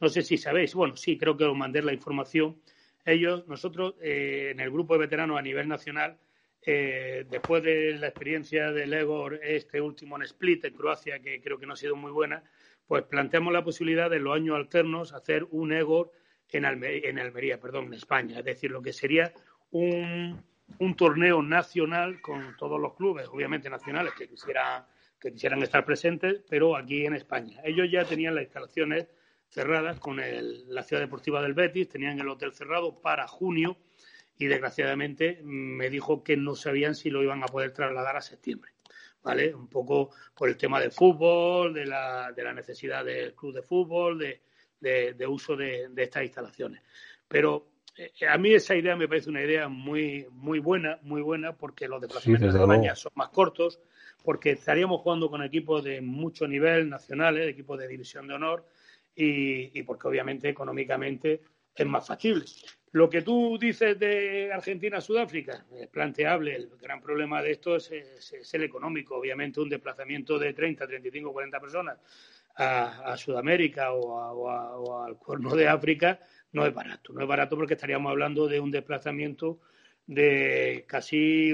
No 0.01 0.09
sé 0.09 0.23
si 0.23 0.37
sabéis, 0.37 0.75
bueno, 0.75 0.97
sí, 0.97 1.19
creo 1.19 1.37
que 1.37 1.45
os 1.45 1.57
mandé 1.57 1.83
la 1.83 1.93
información. 1.93 2.61
Ellos, 3.05 3.47
nosotros, 3.49 3.95
eh, 4.03 4.51
en 4.53 4.61
el 4.61 4.71
grupo 4.71 4.95
de 4.95 5.01
veteranos 5.01 5.39
a 5.39 5.43
nivel 5.43 5.67
nacional, 5.69 6.19
eh, 6.63 7.25
después 7.31 7.63
de 7.63 7.93
la 7.99 8.09
experiencia 8.09 8.73
del 8.73 8.93
Egor, 8.93 9.41
este 9.43 9.81
último 9.81 10.17
en 10.17 10.23
Split, 10.23 10.65
en 10.65 10.75
Croacia, 10.75 11.21
que 11.21 11.41
creo 11.41 11.59
que 11.59 11.67
no 11.67 11.75
ha 11.75 11.77
sido 11.77 11.97
muy 11.97 12.11
buena, 12.11 12.43
pues 12.87 13.05
planteamos 13.05 13.53
la 13.53 13.65
posibilidad 13.65 14.11
de 14.11 14.17
en 14.17 14.25
los 14.25 14.35
años 14.35 14.57
alternos 14.57 15.13
hacer 15.13 15.47
un 15.51 15.73
Egor 15.73 16.11
en, 16.51 16.65
Almería, 16.65 17.61
perdón, 17.61 17.87
en 17.87 17.95
España. 17.95 18.39
Es 18.39 18.45
decir, 18.45 18.71
lo 18.71 18.83
que 18.83 18.93
sería 18.93 19.33
un, 19.71 20.45
torneo 20.97 21.43
nacional 21.43 22.21
con 22.21 22.57
todos 22.57 22.81
los 22.81 22.95
clubes, 22.95 23.29
obviamente 23.29 23.71
nacionales, 23.71 24.15
que 24.15 24.29
quisieran, 24.29 24.85
que 25.21 25.33
quisieran 25.33 25.63
estar 25.63 25.85
presentes, 25.85 26.43
pero 26.49 26.77
aquí 26.77 27.05
en 27.05 27.15
España. 27.15 27.61
Ellos 27.65 27.91
ya 27.91 28.05
tenían 28.05 28.35
las 28.35 28.45
instalaciones 28.45 29.07
cerradas 29.49 29.99
con 29.99 30.17
la 30.19 30.83
ciudad 30.83 31.03
deportiva 31.03 31.43
del 31.43 31.55
Betis, 31.55 31.89
tenían 31.89 32.19
el 32.19 32.29
hotel 32.29 32.53
cerrado 32.53 33.01
para 33.01 33.27
junio 33.27 33.77
y 34.39 34.47
desgraciadamente 34.47 35.41
me 35.43 35.91
dijo 35.91 36.23
que 36.23 36.37
no 36.37 36.55
sabían 36.55 36.95
si 36.95 37.11
lo 37.11 37.23
iban 37.23 37.43
a 37.43 37.47
poder 37.47 37.73
trasladar 37.73 38.17
a 38.17 38.21
septiembre. 38.21 38.73
¿Vale? 39.21 39.53
Un 39.53 39.69
poco 39.69 40.11
por 40.35 40.49
el 40.49 40.57
tema 40.57 40.81
del 40.81 40.93
fútbol, 40.93 41.75
de 41.75 41.85
la, 41.85 42.33
de 42.33 42.45
la 42.45 42.55
necesidad 42.55 43.05
del 43.05 43.35
club 43.35 43.53
de 43.53 43.63
fútbol, 43.63 44.17
de, 44.17 44.41
de, 44.81 45.27
uso 45.27 45.57
de, 45.57 45.91
estas 45.97 46.23
instalaciones. 46.23 46.83
Pero 47.27 47.67
eh, 47.97 48.13
a 48.27 48.39
mí 48.39 48.55
esa 48.55 48.77
idea 48.77 48.95
me 48.95 49.09
parece 49.09 49.29
una 49.29 49.43
idea 49.43 49.69
muy, 49.69 50.27
muy 50.31 50.61
buena, 50.61 51.01
muy 51.03 51.21
buena, 51.21 51.53
porque 51.53 51.89
los 51.89 52.01
desplazamientos 52.01 52.55
de 52.55 52.61
España 52.61 52.95
son 52.95 53.13
más 53.17 53.29
cortos, 53.31 53.81
porque 54.23 54.53
estaríamos 54.53 55.01
jugando 55.01 55.29
con 55.29 55.43
equipos 55.43 55.83
de 55.83 56.01
mucho 56.01 56.47
nivel 56.47 56.89
nacionales, 56.89 57.49
equipos 57.49 57.79
de 57.81 57.89
división 57.89 58.29
de 58.29 58.35
honor, 58.35 58.67
y, 59.17 59.79
y 59.79 59.83
porque 59.83 60.07
obviamente 60.07 60.49
económicamente 60.49 61.43
es 61.75 61.87
más 61.87 62.07
factible. 62.07 62.45
Lo 62.93 63.11
que 63.11 63.23
tú 63.23 63.59
dices 63.59 63.99
de 63.99 64.51
Argentina-Sudáfrica 64.53 65.67
es 65.79 65.89
planteable. 65.89 66.55
El 66.55 66.71
gran 66.81 67.01
problema 67.01 67.43
de 67.43 67.53
esto 67.53 67.77
es, 67.77 67.91
el 68.53 68.63
económico. 68.63 69.17
Obviamente, 69.17 69.61
un 69.61 69.69
desplazamiento 69.69 70.39
de 70.39 70.55
30, 70.55 70.87
35, 70.87 71.33
40 71.33 71.61
personas 71.61 71.99
a, 72.57 73.17
Sudamérica 73.17 73.93
o, 73.93 75.03
al 75.05 75.17
Cuerno 75.19 75.55
de 75.55 75.69
África 75.69 76.19
no 76.53 76.65
es 76.65 76.73
barato. 76.73 77.13
No 77.13 77.21
es 77.21 77.29
barato 77.29 77.57
porque 77.57 77.75
estaríamos 77.75 78.11
hablando 78.11 78.49
de 78.49 78.59
un 78.59 78.71
desplazamiento 78.71 79.61
de 80.07 80.85
casi 80.89 81.53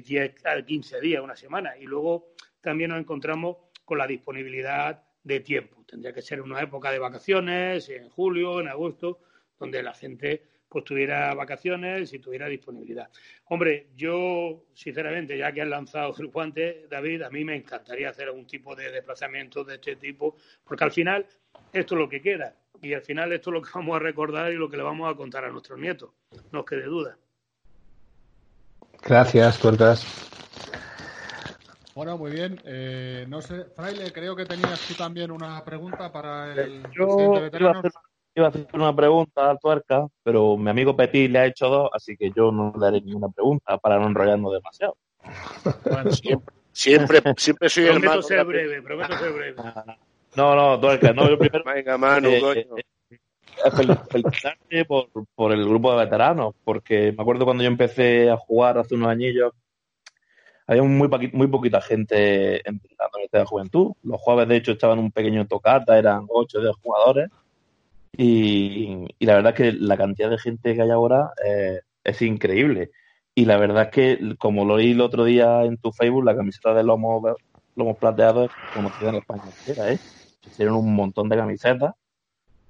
10 0.00 0.46
a 0.46 0.62
15 0.62 1.00
días, 1.00 1.22
una 1.22 1.36
semana. 1.36 1.78
Y 1.78 1.84
luego 1.84 2.34
también 2.60 2.90
nos 2.90 3.00
encontramos 3.00 3.56
con 3.84 3.96
la 3.96 4.06
disponibilidad 4.06 5.02
de 5.22 5.40
tiempo. 5.40 5.82
Tendría 5.86 6.12
que 6.12 6.20
ser 6.20 6.42
una 6.42 6.60
época 6.60 6.92
de 6.92 6.98
vacaciones, 6.98 7.88
en 7.88 8.10
julio, 8.10 8.60
en 8.60 8.68
agosto, 8.68 9.20
donde 9.58 9.82
la 9.82 9.94
gente 9.94 10.53
pues 10.74 10.84
tuviera 10.84 11.32
vacaciones 11.34 12.12
y 12.12 12.18
tuviera 12.18 12.48
disponibilidad. 12.48 13.08
Hombre, 13.44 13.90
yo, 13.94 14.64
sinceramente, 14.74 15.38
ya 15.38 15.52
que 15.52 15.62
han 15.62 15.70
lanzado 15.70 16.12
el 16.18 16.26
guante, 16.26 16.88
David, 16.90 17.22
a 17.22 17.30
mí 17.30 17.44
me 17.44 17.54
encantaría 17.54 18.08
hacer 18.08 18.26
algún 18.26 18.44
tipo 18.44 18.74
de 18.74 18.90
desplazamiento 18.90 19.62
de 19.62 19.76
este 19.76 19.94
tipo, 19.94 20.34
porque 20.64 20.82
al 20.82 20.90
final 20.90 21.24
esto 21.72 21.94
es 21.94 22.00
lo 22.00 22.08
que 22.08 22.20
queda. 22.20 22.56
Y 22.82 22.92
al 22.92 23.02
final 23.02 23.32
esto 23.32 23.50
es 23.50 23.54
lo 23.54 23.62
que 23.62 23.70
vamos 23.72 23.94
a 23.94 24.00
recordar 24.00 24.52
y 24.52 24.56
lo 24.56 24.68
que 24.68 24.76
le 24.76 24.82
vamos 24.82 25.08
a 25.08 25.16
contar 25.16 25.44
a 25.44 25.48
nuestros 25.48 25.78
nietos. 25.78 26.10
No 26.50 26.62
os 26.62 26.66
quede 26.66 26.86
duda. 26.86 27.16
Gracias, 29.00 29.60
tuertas. 29.60 30.04
Bueno, 31.94 32.18
muy 32.18 32.32
bien. 32.32 32.60
Eh, 32.64 33.26
no 33.28 33.40
sé, 33.40 33.66
Fraile, 33.76 34.12
creo 34.12 34.34
que 34.34 34.44
tenías 34.44 34.80
tú 34.88 34.94
también 34.94 35.30
una 35.30 35.64
pregunta 35.64 36.10
para 36.10 36.52
el 36.52 36.82
Yo 36.90 37.48
iba 38.34 38.46
a 38.46 38.48
hacer 38.50 38.66
una 38.72 38.94
pregunta 38.94 39.50
al 39.50 39.58
tuerca, 39.58 40.06
pero 40.22 40.56
mi 40.56 40.70
amigo 40.70 40.96
Petit 40.96 41.30
le 41.30 41.38
ha 41.38 41.46
hecho 41.46 41.68
dos, 41.68 41.90
así 41.92 42.16
que 42.16 42.30
yo 42.34 42.50
no 42.50 42.72
le 42.78 42.86
haré 42.86 43.00
ninguna 43.00 43.28
pregunta 43.28 43.78
para 43.78 43.98
no 43.98 44.08
enrollarnos 44.08 44.52
demasiado. 44.52 44.96
siempre, 46.72 47.22
siempre, 47.36 47.68
soy 47.68 47.84
el 47.84 48.00
Prometo 48.00 48.22
ser 48.22 48.44
breve, 48.44 48.82
prometo 48.82 49.16
ser 49.18 49.32
breve. 49.32 49.56
No, 50.36 50.54
no, 50.56 50.80
tuerca, 50.80 51.12
no, 51.12 51.28
yo 51.28 51.38
primero. 51.38 51.64
Venga, 51.74 51.96
Manu, 51.96 52.28
eh, 52.28 52.66
eh, 53.10 53.96
felicitarte 54.10 54.84
por, 54.84 55.08
por 55.34 55.52
el 55.52 55.64
grupo 55.64 55.92
de 55.92 56.04
veteranos, 56.04 56.54
porque 56.64 57.12
me 57.16 57.22
acuerdo 57.22 57.44
cuando 57.44 57.62
yo 57.62 57.68
empecé 57.68 58.30
a 58.30 58.36
jugar 58.36 58.78
hace 58.78 58.96
unos 58.96 59.08
añillos, 59.08 59.52
había 60.66 60.82
muy, 60.82 61.08
muy 61.32 61.46
poquita 61.46 61.80
gente 61.80 62.66
en 62.68 62.80
de 63.30 63.44
juventud. 63.44 63.92
Los 64.02 64.20
jueves, 64.20 64.48
de 64.48 64.56
hecho, 64.56 64.72
estaban 64.72 64.98
un 64.98 65.10
pequeño 65.10 65.46
tocata, 65.46 65.98
eran 65.98 66.26
8 66.28 66.58
o 66.58 66.62
10 66.62 66.76
jugadores. 66.76 67.28
Y, 68.16 69.06
la 69.20 69.34
verdad 69.34 69.52
es 69.52 69.56
que 69.56 69.78
la 69.78 69.96
cantidad 69.96 70.30
de 70.30 70.38
gente 70.38 70.74
que 70.74 70.82
hay 70.82 70.90
ahora 70.90 71.32
eh, 71.44 71.80
es 72.04 72.22
increíble. 72.22 72.90
Y 73.34 73.46
la 73.46 73.56
verdad 73.56 73.84
es 73.84 73.90
que, 73.90 74.36
como 74.38 74.64
lo 74.64 74.74
oí 74.74 74.92
el 74.92 75.00
otro 75.00 75.24
día 75.24 75.64
en 75.64 75.76
tu 75.78 75.92
Facebook, 75.92 76.24
la 76.24 76.36
camiseta 76.36 76.74
de 76.74 76.84
lomo, 76.84 77.36
lomo 77.74 77.94
plateado 77.96 78.44
es 78.44 78.50
conocida 78.72 79.10
en 79.10 79.16
España 79.16 79.42
entera, 79.44 79.92
¿eh? 79.92 79.98
Hicieron 80.46 80.76
un 80.76 80.94
montón 80.94 81.28
de 81.28 81.36
camisetas. 81.36 81.94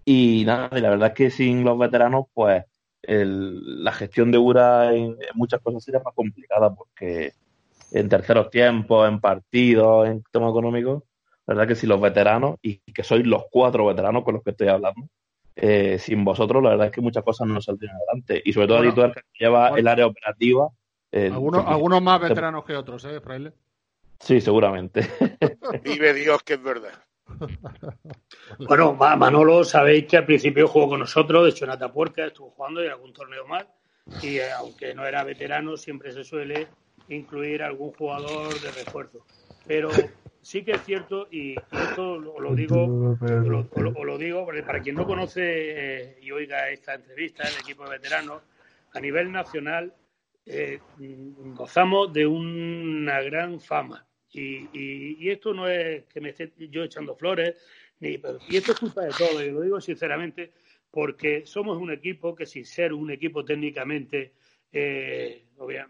Y 0.05 0.45
nada, 0.47 0.71
y 0.77 0.81
la 0.81 0.91
verdad 0.91 1.09
es 1.09 1.15
que 1.15 1.31
sin 1.31 1.65
los 1.65 1.79
veteranos, 1.79 2.27
pues 2.33 2.65
la 3.07 3.93
gestión 3.93 4.31
de 4.33 4.39
URA 4.39 4.95
en, 4.95 5.17
muchas 5.35 5.61
cosas 5.61 5.85
sería 5.85 6.01
más 6.01 6.15
complicada 6.15 6.75
porque 6.75 7.33
en 7.93 8.09
terceros 8.09 8.51
tiempos, 8.51 9.09
en 9.09 9.21
partidos, 9.21 10.09
en 10.09 10.23
tema 10.33 10.49
económico, 10.49 11.05
la 11.47 11.55
verdad 11.55 11.69
que 11.69 11.75
si 11.75 11.87
los 11.87 12.01
veteranos, 12.01 12.57
y 12.63 12.79
que 12.79 13.05
sois 13.05 13.27
los 13.27 13.45
cuatro 13.51 13.87
veteranos 13.87 14.25
con 14.25 14.35
los 14.35 14.43
que 14.43 14.51
estoy 14.51 14.69
hablando, 14.69 15.09
eh, 15.57 15.99
sin 15.99 16.25
vosotros 16.25 16.63
la 16.63 16.71
verdad 16.71 16.87
es 16.87 16.93
que 16.93 17.01
muchas 17.01 17.23
cosas 17.23 17.47
no 17.47 17.61
saldrían 17.61 17.97
adelante. 17.97 18.43
Y 18.45 18.53
sobre 18.53 18.67
todo 18.67 18.79
bueno, 18.79 19.13
que 19.13 19.23
lleva 19.39 19.69
el 19.79 19.87
área 19.87 20.07
operativa. 20.07 20.69
algunos, 21.13 21.67
algunos 21.67 22.03
más 22.03 22.21
veteranos 22.21 22.65
que 22.65 22.77
otros, 22.77 23.05
¿eh, 23.05 23.21
Fraile? 23.21 23.53
Sí, 24.19 24.41
seguramente. 24.41 25.07
Vive 25.85 26.15
Dios 26.15 26.43
que 26.43 26.55
es 26.55 26.63
verdad. 26.63 26.93
Bueno, 28.59 28.95
Manolo, 28.95 29.65
sabéis 29.65 30.07
que 30.07 30.19
al 30.19 30.27
principio 30.27 30.69
jugó 30.69 30.91
con 30.91 31.01
nosotros, 31.01 31.45
de 31.45 31.51
hecho 31.51 31.65
en 31.65 31.71
Atapuerca 31.71 32.27
estuvo 32.27 32.51
jugando 32.51 32.83
y 32.83 32.87
en 32.87 32.93
algún 32.93 33.13
torneo 33.13 33.47
más. 33.47 33.67
Y 34.23 34.37
eh, 34.37 34.53
aunque 34.53 34.95
no 34.95 35.07
era 35.07 35.25
veterano, 35.25 35.77
siempre 35.77 36.13
se 36.13 36.25
suele 36.25 36.69
incluir 37.09 37.63
algún 37.63 37.93
jugador 37.93 38.53
de 38.61 38.71
refuerzo. 38.71 39.25
Pero 39.67 39.89
sí 40.45 40.63
que 40.63 40.73
es 40.73 40.85
cierto, 40.85 41.27
y, 41.31 41.57
esto 41.73 42.19
lo, 42.19 42.55
digo, 42.55 43.17
lo, 43.19 44.05
lo, 44.05 44.19
digo 44.19 44.47
para 44.67 44.81
quien 44.81 44.95
no 44.95 45.07
conoce 45.07 45.41
eh, 45.43 46.19
y 46.21 46.31
oiga 46.31 46.69
esta 46.69 46.95
entrevista 46.95 47.45
del 47.45 47.55
equipo 47.61 47.85
de 47.85 47.93
veteranos, 47.93 48.43
a 48.93 49.01
nivel 49.01 49.33
nacional 49.33 49.93
eh, 50.47 50.81
gozamos 50.99 52.13
de 52.13 52.27
una 52.27 53.23
gran 53.23 53.59
fama. 53.59 54.07
Y, 54.31 55.29
esto 55.31 55.55
no 55.55 55.69
es 55.69 56.05
que 56.07 56.21
me 56.21 56.31
esté 56.31 56.53
yo 56.71 56.83
echando 56.83 57.15
flores, 57.15 57.57
ni, 58.01 58.21
y 58.49 58.57
esto 58.57 58.73
es 58.73 58.79
culpa 58.79 59.03
de 59.03 59.13
todo, 59.17 59.43
y 59.43 59.51
lo 59.51 59.63
digo 59.63 59.81
sinceramente, 59.81 60.53
porque 60.91 61.47
somos 61.47 61.79
un 61.79 61.91
equipo 61.91 62.35
que 62.35 62.45
sin 62.45 62.67
ser 62.67 62.93
un 62.93 63.11
equipo 63.11 63.45
técnicamente 63.45 64.33
eh, 64.75 65.45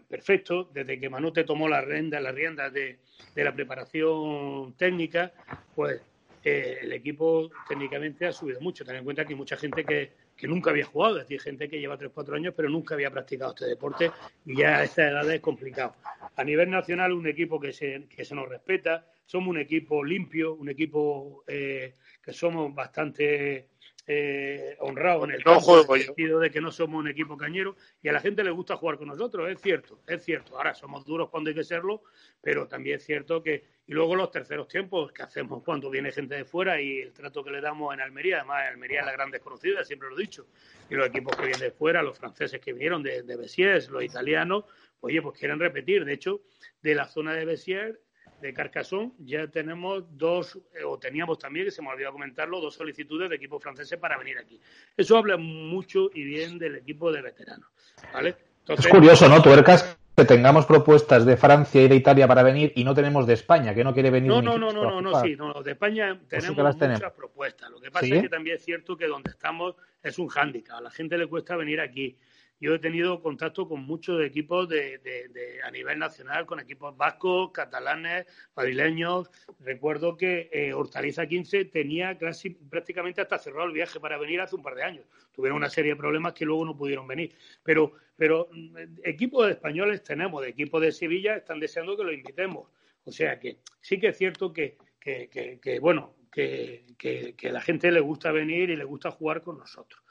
perfecto, 0.07 0.69
desde 0.73 0.99
que 0.99 1.09
Manute 1.09 1.43
tomó 1.43 1.67
la 1.67 1.81
rienda, 1.81 2.19
las 2.19 2.35
riendas 2.35 2.71
de, 2.71 2.99
la 3.35 3.53
preparación 3.53 4.73
técnica, 4.77 5.33
pues 5.75 6.01
eh, 6.43 6.77
el 6.81 6.93
equipo 6.93 7.49
técnicamente 7.67 8.25
ha 8.27 8.31
subido 8.31 8.61
mucho. 8.61 8.85
Ten 8.85 8.97
en 8.97 9.03
cuenta 9.03 9.25
que 9.25 9.33
hay 9.33 9.37
mucha 9.37 9.57
gente 9.57 9.83
que, 9.83 10.11
que 10.37 10.47
nunca 10.47 10.69
había 10.69 10.85
jugado, 10.85 11.17
es 11.17 11.23
decir, 11.23 11.41
gente 11.41 11.67
que 11.67 11.79
lleva 11.79 11.97
3-4 11.97 12.35
años 12.35 12.53
pero 12.55 12.69
nunca 12.69 12.93
había 12.93 13.09
practicado 13.09 13.51
este 13.51 13.65
deporte 13.65 14.11
y 14.45 14.57
ya 14.57 14.77
a 14.77 14.83
esta 14.83 15.09
edad 15.09 15.29
es 15.31 15.41
complicado. 15.41 15.95
A 16.35 16.43
nivel 16.43 16.69
nacional, 16.69 17.13
un 17.13 17.27
equipo 17.27 17.59
que 17.59 17.73
se, 17.73 18.05
que 18.09 18.25
se 18.25 18.35
nos 18.35 18.47
respeta, 18.47 19.05
somos 19.25 19.49
un 19.49 19.57
equipo 19.57 20.03
limpio, 20.03 20.53
un 20.53 20.69
equipo 20.69 21.43
eh, 21.47 21.93
que 22.21 22.33
somos 22.33 22.73
bastante 22.73 23.69
eh, 24.07 24.75
honrados 24.79 25.25
en 25.25 25.35
el 25.35 25.43
campo, 25.43 25.83
sentido 25.97 26.39
de 26.39 26.51
que 26.51 26.61
no 26.61 26.71
somos 26.71 26.99
un 26.99 27.07
equipo 27.07 27.37
cañero 27.37 27.75
y 28.01 28.09
a 28.09 28.13
la 28.13 28.19
gente 28.19 28.43
le 28.43 28.51
gusta 28.51 28.77
jugar 28.77 28.97
con 28.97 29.07
nosotros, 29.07 29.49
es 29.49 29.59
cierto, 29.59 29.99
es 30.07 30.23
cierto. 30.23 30.57
Ahora 30.57 30.73
somos 30.73 31.05
duros 31.05 31.29
cuando 31.29 31.49
hay 31.49 31.55
que 31.55 31.63
serlo, 31.63 32.03
pero 32.41 32.67
también 32.67 32.97
es 32.97 33.05
cierto 33.05 33.41
que 33.41 33.63
y 33.87 33.93
luego 33.93 34.15
los 34.15 34.31
terceros 34.31 34.67
tiempos 34.67 35.11
que 35.11 35.21
hacemos 35.21 35.63
cuando 35.63 35.91
viene 35.91 36.11
gente 36.11 36.35
de 36.35 36.45
fuera 36.45 36.81
y 36.81 37.01
el 37.01 37.13
trato 37.13 37.43
que 37.43 37.51
le 37.51 37.61
damos 37.61 37.93
en 37.93 38.01
Almería, 38.01 38.37
además 38.37 38.63
Almería 38.67 39.01
es 39.01 39.05
la 39.05 39.11
gran 39.11 39.29
desconocida, 39.29 39.83
siempre 39.83 40.09
lo 40.09 40.17
he 40.17 40.21
dicho, 40.21 40.47
y 40.89 40.95
los 40.95 41.07
equipos 41.07 41.35
que 41.35 41.43
vienen 41.43 41.59
de 41.59 41.71
fuera, 41.71 42.01
los 42.01 42.17
franceses 42.17 42.59
que 42.59 42.73
vinieron 42.73 43.03
de, 43.03 43.21
de 43.21 43.35
Bessiers, 43.35 43.89
los 43.89 44.03
italianos, 44.03 44.65
oye, 45.01 45.21
pues 45.21 45.37
quieren 45.37 45.59
repetir. 45.59 46.03
De 46.03 46.13
hecho, 46.13 46.41
de 46.81 46.95
la 46.95 47.07
zona 47.07 47.33
de 47.33 47.45
Bessiers, 47.45 47.99
de 48.45 48.53
Carcassonne, 48.53 49.11
ya 49.19 49.47
tenemos 49.47 50.03
dos, 50.17 50.57
eh, 50.73 50.83
o 50.85 50.97
teníamos 50.97 51.39
también, 51.39 51.65
que 51.65 51.71
se 51.71 51.81
me 51.81 51.89
olvidó 51.89 52.11
comentarlo, 52.11 52.61
dos 52.61 52.75
solicitudes 52.75 53.29
de 53.29 53.35
equipos 53.35 53.61
franceses 53.61 53.97
para 53.99 54.17
venir 54.17 54.37
aquí. 54.37 54.59
Eso 54.95 55.17
habla 55.17 55.37
mucho 55.37 56.09
y 56.13 56.23
bien 56.23 56.57
del 56.57 56.75
equipo 56.75 57.11
de 57.11 57.21
veteranos, 57.21 57.69
¿vale? 58.13 58.35
es 58.67 58.87
curioso, 58.87 59.29
¿no? 59.29 59.41
Tuercas 59.41 59.97
que 60.15 60.25
tengamos 60.25 60.65
propuestas 60.65 61.25
de 61.25 61.35
Francia 61.35 61.81
y 61.81 61.87
de 61.87 61.95
Italia 61.95 62.27
para 62.27 62.41
venir 62.41 62.71
y 62.75 62.83
no 62.83 62.93
tenemos 62.93 63.27
de 63.27 63.33
España, 63.33 63.73
que 63.75 63.83
no 63.83 63.93
quiere 63.93 64.09
venir. 64.09 64.29
No, 64.29 64.41
no, 64.41 64.57
no, 64.57 64.71
no, 64.71 65.01
no, 65.01 65.21
sí, 65.21 65.35
no, 65.35 65.61
de 65.61 65.71
España 65.71 66.17
pues 66.17 66.45
tenemos 66.45 66.75
muchas 66.75 67.11
propuestas. 67.11 67.69
Lo 67.69 67.81
que 67.81 67.91
pasa 67.91 68.05
es 68.05 68.21
que 68.21 68.29
también 68.29 68.55
es 68.55 68.63
cierto 68.63 68.95
que 68.95 69.07
donde 69.07 69.31
estamos 69.31 69.75
es 70.01 70.17
un 70.17 70.27
hándicap. 70.27 70.77
A 70.77 70.81
la 70.81 70.91
gente 70.91 71.17
le 71.17 71.27
cuesta 71.27 71.55
venir 71.57 71.81
aquí. 71.81 72.17
Yo 72.65 72.73
he 72.73 72.79
tenido 72.79 73.21
contacto 73.21 73.67
con 73.67 73.85
muchos 73.85 74.23
equipos 74.23 74.67
de, 74.67 74.97
de, 74.97 75.61
a 75.63 75.69
nivel 75.69 75.99
nacional, 75.99 76.47
con 76.47 76.59
equipos 76.59 76.97
vascos, 76.97 77.51
catalanes, 77.51 78.25
madrileños. 78.55 79.29
Recuerdo 79.59 80.17
que 80.17 80.49
eh, 80.51 80.73
Hortaliza 80.73 81.27
15 81.27 81.65
tenía 81.65 82.17
casi, 82.17 82.49
prácticamente 82.49 83.21
hasta 83.21 83.37
cerrado 83.37 83.67
el 83.67 83.73
viaje 83.73 83.99
para 83.99 84.17
venir 84.17 84.41
hace 84.41 84.55
un 84.55 84.63
par 84.63 84.73
de 84.73 84.81
años. 84.81 85.05
Tuvieron 85.31 85.57
una 85.57 85.69
serie 85.69 85.91
de 85.91 85.95
problemas 85.95 86.33
que 86.33 86.43
luego 86.43 86.65
no 86.65 86.75
pudieron 86.75 87.07
venir. 87.07 87.35
Pero, 87.61 87.91
pero 88.15 88.49
mm, 88.51 88.77
equipos 89.03 89.47
españoles 89.47 90.01
tenemos, 90.01 90.41
de 90.41 90.49
equipos 90.49 90.81
de 90.81 90.91
Sevilla 90.91 91.35
están 91.35 91.59
deseando 91.59 91.95
que 91.95 92.03
lo 92.03 92.11
invitemos. 92.11 92.67
O 93.03 93.11
sea 93.11 93.39
que 93.39 93.59
sí 93.79 93.99
que 93.99 94.07
es 94.07 94.17
cierto 94.17 94.51
que, 94.51 94.79
que, 94.99 95.59
que, 95.61 95.79
bueno, 95.79 96.15
que, 96.31 96.83
que, 96.97 97.51
la 97.51 97.61
gente 97.61 97.91
le 97.91 97.99
gusta 97.99 98.31
venir 98.31 98.71
y 98.71 98.75
le 98.75 98.85
gusta 98.85 99.11
jugar 99.11 99.43
con 99.43 99.59
nosotros. 99.59 100.01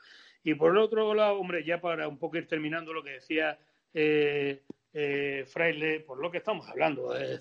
Y 0.45 0.55
por 0.55 0.73
el 0.73 0.79
otro 0.79 1.15
lado, 1.15 1.39
hombre, 1.41 1.65
ya 1.65 1.81
para 1.81 2.07
un 2.07 2.19
poco 2.19 2.37
ir 2.37 2.47
terminando 2.47 2.93
lo 2.93 3.03
que 3.03 3.13
decía 3.13 3.59
eh, 3.95 4.63
eh, 4.93 5.45
Fraile, 5.47 6.01
por 6.01 6.19
lo 6.19 6.31
que 6.31 6.39
estamos 6.39 6.69
hablando, 6.69 7.17
eh, 7.17 7.39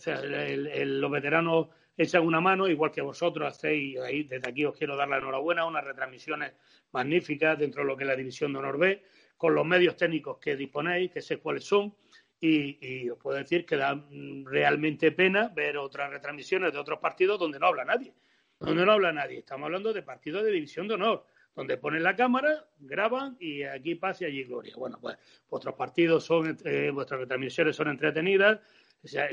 los 0.86 1.12
veteranos 1.12 1.68
echan 1.98 2.26
una 2.26 2.40
mano, 2.40 2.66
igual 2.66 2.92
que 2.92 3.02
vosotros 3.02 3.54
hacéis, 3.54 4.00
ahí 4.00 4.24
desde 4.24 4.50
aquí 4.50 4.64
os 4.64 4.78
quiero 4.78 4.96
dar 4.96 5.10
la 5.10 5.18
enhorabuena, 5.18 5.66
unas 5.66 5.84
retransmisiones 5.84 6.54
magníficas 6.94 7.60
dentro 7.60 7.82
de 7.82 7.90
lo 7.90 7.98
que 7.98 8.06
es 8.06 8.08
la 8.08 8.16
División 8.16 8.54
de 8.54 8.60
Honor 8.60 8.78
B, 8.78 9.04
con 9.36 9.54
los 9.54 9.66
medios 9.66 9.98
técnicos 9.98 10.38
que 10.38 10.56
disponéis, 10.56 11.12
que 11.12 11.22
sé 11.22 11.40
cuáles 11.40 11.66
son, 11.66 11.94
y, 12.40 13.10
os 13.10 13.18
puedo 13.20 13.38
decir 13.38 13.66
que 13.66 13.76
da 13.76 14.02
realmente 14.46 15.12
pena 15.12 15.50
ver 15.50 15.78
otras 15.78 16.10
retransmisiones 16.10 16.72
de 16.72 16.80
otros 16.80 17.00
partidos 17.00 17.40
donde 17.40 17.60
no 17.60 17.68
habla 17.68 17.86
nadie. 17.86 18.14
Donde 18.60 18.86
no 18.86 18.92
habla 18.92 19.14
nadie. 19.14 19.40
Estamos 19.40 19.66
hablando 19.66 19.94
de 19.94 20.04
partidos 20.04 20.44
de 20.44 20.52
división 20.52 20.88
de 20.88 20.96
honor 20.96 21.26
donde 21.56 21.78
ponen 21.78 22.04
la 22.04 22.16
cámara, 22.16 22.66
graban 22.80 23.38
y 23.40 23.64
aquí 23.64 23.96
paz 23.96 24.22
y 24.22 24.26
allí 24.26 24.44
gloria. 24.44 24.74
Bueno, 24.78 24.98
pues 25.00 25.18
vuestros 25.50 25.76
partidos 25.76 26.24
son, 26.24 26.58
eh, 26.66 26.92
vuestras 26.92 27.20
retransmisiones 27.22 27.76
son 27.76 27.90
entretenidas, 27.90 28.60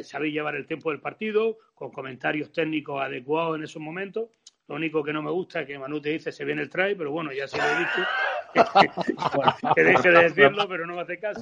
sabéis 0.02 0.34
llevar 0.34 0.56
el 0.56 0.66
tiempo 0.66 0.90
del 0.90 1.00
partido, 1.00 1.58
con 1.74 1.90
comentarios 1.90 2.52
técnicos 2.52 3.00
adecuados 3.00 3.56
en 3.56 3.64
esos 3.64 3.80
momentos. 3.80 4.28
Lo 4.68 4.76
único 4.76 5.02
que 5.02 5.12
no 5.12 5.22
me 5.22 5.30
gusta 5.30 5.62
es 5.62 5.66
que 5.66 5.78
Manu 5.78 6.00
te 6.00 6.10
dice 6.10 6.30
se 6.30 6.44
viene 6.44 6.62
el 6.62 6.70
try, 6.70 6.94
pero 6.94 7.10
bueno, 7.10 7.32
ya 7.32 7.48
se 7.48 7.56
lo 7.56 7.64
he 7.64 7.78
dicho. 7.78 8.08
que 9.74 9.84
deje 9.84 10.10
de 10.10 10.22
decirlo, 10.24 10.68
pero 10.68 10.86
no 10.86 10.94
me 10.94 11.02
hace 11.02 11.18
caso. 11.18 11.40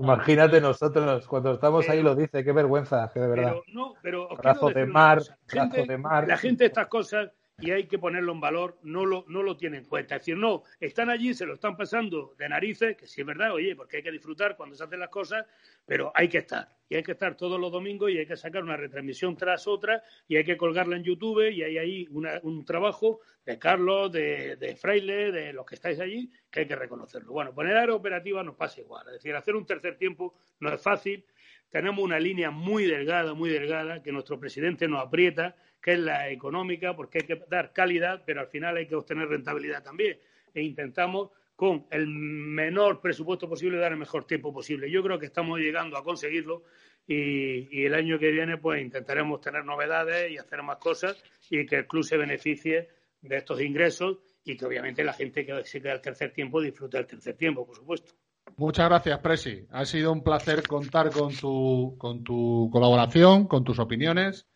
Imagínate 0.00 0.60
nosotros, 0.60 1.26
cuando 1.26 1.54
estamos 1.54 1.88
ahí 1.88 2.02
lo 2.02 2.14
dice, 2.14 2.44
qué 2.44 2.52
vergüenza, 2.52 3.10
que 3.12 3.20
de 3.20 3.28
verdad. 3.28 3.50
Pero, 3.50 3.62
no, 3.68 3.94
pero 4.02 4.28
brazo 4.36 4.70
de 4.70 4.86
mar, 4.86 5.20
brazo 5.52 5.84
de 5.86 5.98
mar. 5.98 6.26
La 6.26 6.36
gente 6.36 6.66
estas 6.66 6.86
cosas 6.86 7.30
y 7.60 7.70
hay 7.70 7.84
que 7.84 7.98
ponerlo 7.98 8.32
en 8.32 8.40
valor, 8.40 8.78
no 8.82 9.04
lo, 9.04 9.24
no 9.28 9.42
lo 9.42 9.56
tiene 9.56 9.78
en 9.78 9.84
cuenta. 9.84 10.16
Es 10.16 10.22
decir, 10.22 10.36
no, 10.36 10.64
están 10.78 11.10
allí, 11.10 11.34
se 11.34 11.46
lo 11.46 11.54
están 11.54 11.76
pasando 11.76 12.34
de 12.38 12.48
narices, 12.48 12.96
que 12.96 13.06
sí 13.06 13.20
es 13.20 13.26
verdad, 13.26 13.52
oye, 13.52 13.76
porque 13.76 13.98
hay 13.98 14.02
que 14.02 14.10
disfrutar 14.10 14.56
cuando 14.56 14.74
se 14.76 14.84
hacen 14.84 15.00
las 15.00 15.10
cosas, 15.10 15.46
pero 15.86 16.12
hay 16.14 16.28
que 16.28 16.38
estar. 16.38 16.68
Y 16.88 16.96
hay 16.96 17.02
que 17.02 17.12
estar 17.12 17.36
todos 17.36 17.60
los 17.60 17.70
domingos 17.70 18.10
y 18.10 18.18
hay 18.18 18.26
que 18.26 18.36
sacar 18.36 18.62
una 18.62 18.76
retransmisión 18.76 19.36
tras 19.36 19.66
otra 19.66 20.02
y 20.26 20.36
hay 20.36 20.44
que 20.44 20.56
colgarla 20.56 20.96
en 20.96 21.04
YouTube 21.04 21.48
y 21.50 21.62
hay 21.62 21.78
ahí 21.78 22.08
un 22.10 22.64
trabajo 22.64 23.20
de 23.44 23.58
Carlos, 23.58 24.12
de, 24.12 24.56
de, 24.56 24.76
Fraile, 24.76 25.32
de 25.32 25.52
los 25.52 25.64
que 25.66 25.76
estáis 25.76 26.00
allí, 26.00 26.30
que 26.50 26.60
hay 26.60 26.66
que 26.66 26.76
reconocerlo. 26.76 27.32
Bueno, 27.32 27.54
poner 27.54 27.76
área 27.76 27.94
operativa 27.94 28.42
nos 28.42 28.56
pasa 28.56 28.80
igual. 28.80 29.06
Es 29.08 29.14
decir, 29.14 29.34
hacer 29.34 29.54
un 29.54 29.66
tercer 29.66 29.96
tiempo 29.96 30.34
no 30.60 30.72
es 30.72 30.82
fácil. 30.82 31.24
Tenemos 31.70 32.04
una 32.04 32.18
línea 32.18 32.50
muy 32.50 32.84
delgada, 32.86 33.32
muy 33.32 33.50
delgada, 33.50 34.02
que 34.02 34.10
nuestro 34.12 34.38
presidente 34.38 34.88
nos 34.88 35.06
aprieta 35.06 35.56
que 35.80 35.92
es 35.92 35.98
la 35.98 36.28
económica, 36.30 36.94
porque 36.94 37.18
hay 37.22 37.26
que 37.26 37.42
dar 37.48 37.72
calidad, 37.72 38.22
pero 38.26 38.40
al 38.40 38.48
final 38.48 38.76
hay 38.76 38.86
que 38.86 38.94
obtener 38.94 39.28
rentabilidad 39.28 39.82
también. 39.82 40.18
E 40.52 40.62
intentamos 40.62 41.30
con 41.56 41.86
el 41.90 42.06
menor 42.06 43.00
presupuesto 43.00 43.48
posible 43.48 43.78
dar 43.78 43.92
el 43.92 43.98
mejor 43.98 44.24
tiempo 44.24 44.52
posible. 44.52 44.90
Yo 44.90 45.02
creo 45.02 45.18
que 45.18 45.26
estamos 45.26 45.58
llegando 45.58 45.96
a 45.96 46.02
conseguirlo 46.02 46.64
y, 47.06 47.84
el 47.84 47.94
año 47.94 48.18
que 48.18 48.30
viene 48.30 48.56
pues 48.56 48.80
intentaremos 48.80 49.40
tener 49.40 49.64
novedades 49.64 50.30
y 50.30 50.38
hacer 50.38 50.62
más 50.62 50.78
cosas 50.78 51.22
y 51.50 51.66
que 51.66 51.76
el 51.76 51.86
club 51.86 52.04
se 52.04 52.16
beneficie 52.16 52.88
de 53.20 53.36
estos 53.36 53.60
ingresos 53.60 54.18
y 54.44 54.56
que 54.56 54.64
obviamente 54.64 55.04
la 55.04 55.12
gente 55.12 55.44
que 55.44 55.64
se 55.64 55.82
queda 55.82 55.92
el 55.92 56.00
tercer 56.00 56.32
tiempo 56.32 56.62
disfrute 56.62 56.96
del 56.96 57.06
tercer 57.06 57.36
tiempo, 57.36 57.66
por 57.66 57.76
supuesto. 57.76 58.14
Muchas 58.56 58.88
gracias, 58.88 59.18
Presi. 59.18 59.66
Ha 59.70 59.84
sido 59.84 60.12
un 60.12 60.22
placer 60.22 60.66
contar 60.66 61.10
con 61.10 61.34
tu, 61.34 61.94
con 61.98 62.24
tu 62.24 62.70
colaboración, 62.72 63.46
con 63.46 63.64
tus 63.64 63.78
opiniones 63.78 64.49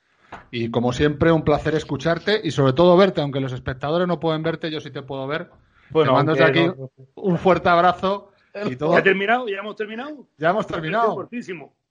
y 0.50 0.70
como 0.70 0.92
siempre, 0.92 1.32
un 1.32 1.42
placer 1.42 1.74
escucharte 1.74 2.40
y 2.42 2.50
sobre 2.50 2.72
todo 2.72 2.96
verte, 2.96 3.20
aunque 3.20 3.40
los 3.40 3.52
espectadores 3.52 4.06
no 4.08 4.20
pueden 4.20 4.42
verte, 4.42 4.70
yo 4.70 4.80
sí 4.80 4.90
te 4.90 5.02
puedo 5.02 5.26
ver. 5.26 5.50
Bueno, 5.90 6.10
te 6.10 6.24
mando 6.24 6.44
aquí 6.44 6.66
un 7.14 7.38
fuerte 7.38 7.68
abrazo. 7.68 8.30
Y 8.66 8.76
todo. 8.76 8.94
¿Ya 8.94 9.02
terminado? 9.02 9.48
¿Ya 9.48 9.58
hemos 9.58 9.76
terminado? 9.76 10.28
Ya 10.38 10.50
hemos 10.50 10.66
terminado. 10.66 11.28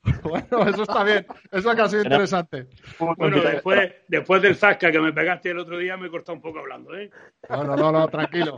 Bueno, 0.24 0.68
eso 0.68 0.84
está 0.84 1.04
bien. 1.04 1.26
Eso 1.52 1.70
ha 1.70 1.90
sido 1.90 2.04
interesante. 2.04 2.68
Bueno, 3.18 3.42
después, 3.42 3.94
después 4.08 4.42
del 4.42 4.56
zasca 4.56 4.92
que 4.92 5.00
me 5.00 5.14
pegaste 5.14 5.52
el 5.52 5.60
otro 5.60 5.78
día, 5.78 5.98
me 5.98 6.08
he 6.08 6.10
cortado 6.10 6.36
un 6.36 6.42
poco 6.42 6.60
hablando, 6.60 6.94
¿eh? 6.96 7.10
No, 7.50 7.64
no, 7.64 7.92
no, 7.92 8.08
tranquilo. 8.08 8.58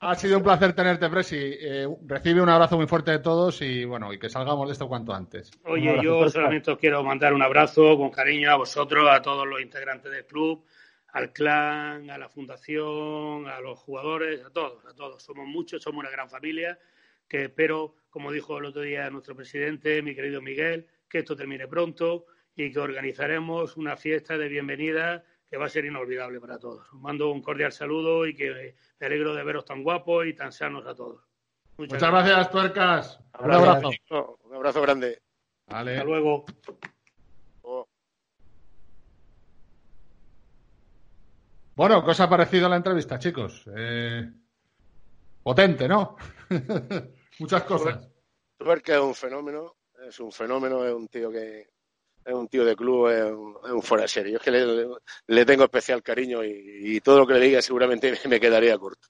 Ha 0.00 0.14
sido 0.14 0.38
un 0.38 0.44
placer 0.44 0.74
tenerte, 0.74 1.08
Presi. 1.08 1.36
Eh, 1.38 1.88
recibe 2.06 2.40
un 2.40 2.48
abrazo 2.48 2.76
muy 2.76 2.86
fuerte 2.86 3.10
de 3.10 3.18
todos 3.18 3.62
y, 3.62 3.84
bueno, 3.84 4.12
y 4.12 4.18
que 4.18 4.28
salgamos 4.28 4.68
de 4.68 4.72
esto 4.72 4.88
cuanto 4.88 5.12
antes. 5.12 5.50
Oye, 5.64 5.98
yo 6.02 6.28
solamente 6.28 6.70
os 6.70 6.78
quiero 6.78 7.02
mandar 7.02 7.34
un 7.34 7.42
abrazo 7.42 7.96
con 7.96 8.10
cariño 8.10 8.50
a 8.50 8.56
vosotros, 8.56 9.08
a 9.10 9.22
todos 9.22 9.46
los 9.46 9.60
integrantes 9.60 10.10
del 10.12 10.26
club, 10.26 10.64
al 11.12 11.32
clan, 11.32 12.10
a 12.10 12.18
la 12.18 12.28
fundación, 12.28 13.48
a 13.48 13.60
los 13.60 13.78
jugadores, 13.78 14.44
a 14.44 14.50
todos, 14.50 14.84
a 14.86 14.94
todos. 14.94 15.22
Somos 15.22 15.46
muchos, 15.46 15.82
somos 15.82 16.00
una 16.00 16.10
gran 16.10 16.28
familia 16.28 16.78
que 17.28 17.44
espero, 17.44 17.96
como 18.10 18.32
dijo 18.32 18.58
el 18.58 18.66
otro 18.66 18.82
día 18.82 19.10
nuestro 19.10 19.34
presidente, 19.34 20.02
mi 20.02 20.14
querido 20.14 20.40
Miguel, 20.40 20.86
que 21.08 21.18
esto 21.18 21.36
termine 21.36 21.66
pronto 21.68 22.26
y 22.54 22.72
que 22.72 22.78
organizaremos 22.78 23.76
una 23.76 23.96
fiesta 23.96 24.38
de 24.38 24.48
bienvenida 24.48 25.24
que 25.48 25.56
va 25.56 25.66
a 25.66 25.70
ser 25.70 25.84
inolvidable 25.84 26.40
para 26.40 26.58
todos. 26.58 26.86
Os 26.92 27.00
mando 27.00 27.30
un 27.30 27.42
cordial 27.42 27.72
saludo 27.72 28.26
y 28.26 28.34
que 28.34 28.74
me 28.98 29.06
alegro 29.06 29.34
de 29.34 29.44
veros 29.44 29.64
tan 29.64 29.82
guapos 29.82 30.26
y 30.26 30.34
tan 30.34 30.52
sanos 30.52 30.86
a 30.86 30.94
todos. 30.94 31.22
Muchas, 31.76 32.00
gracias. 32.00 32.50
tuercas. 32.50 33.20
Un 33.38 33.52
abrazo. 33.52 33.90
Un 34.44 34.54
abrazo 34.54 34.82
grande. 34.82 35.22
Hasta 35.66 36.04
luego. 36.04 36.46
Bueno, 41.76 42.02
¿qué 42.02 42.10
os 42.10 42.20
ha 42.20 42.28
parecido 42.30 42.70
la 42.70 42.76
entrevista, 42.76 43.18
chicos? 43.18 43.64
Eh, 43.76 44.26
potente, 45.42 45.86
¿no? 45.86 46.16
Muchas 47.38 47.62
cosas. 47.64 48.08
Tuerca 48.56 48.94
es 48.94 49.02
un 49.02 49.14
fenómeno, 49.14 49.76
es 50.06 50.18
un 50.20 50.32
fenómeno, 50.32 50.84
es 50.84 50.94
un 50.94 51.08
tío 51.08 51.30
que 51.30 51.68
es 52.24 52.34
un 52.34 52.48
tío 52.48 52.64
de 52.64 52.74
club, 52.74 53.08
es 53.08 53.32
un, 53.72 53.82
fuera 53.82 54.02
de 54.02 54.08
serie. 54.08 54.32
Yo 54.32 54.38
es 54.38 54.42
que 54.42 54.50
le, 55.28 55.44
tengo 55.44 55.64
especial 55.64 56.02
cariño 56.02 56.40
y, 56.44 57.00
todo 57.00 57.20
lo 57.20 57.26
que 57.26 57.34
le 57.34 57.40
diga 57.40 57.62
seguramente 57.62 58.12
me 58.28 58.40
quedaría 58.40 58.76
corto. 58.78 59.08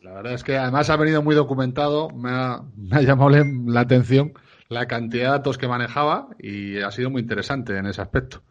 La 0.00 0.14
verdad 0.14 0.32
es 0.32 0.42
que 0.42 0.56
además 0.56 0.88
ha 0.90 0.96
venido 0.96 1.22
muy 1.22 1.34
documentado, 1.34 2.08
me 2.10 2.30
ha, 2.30 2.62
llamado 3.02 3.30
la 3.30 3.80
atención 3.80 4.32
la 4.68 4.86
cantidad 4.86 5.24
de 5.24 5.30
datos 5.30 5.58
que 5.58 5.68
manejaba 5.68 6.28
y 6.38 6.80
ha 6.80 6.90
sido 6.90 7.10
muy 7.10 7.22
interesante 7.22 7.76
en 7.76 7.86
ese 7.86 8.00
aspecto. 8.00 8.42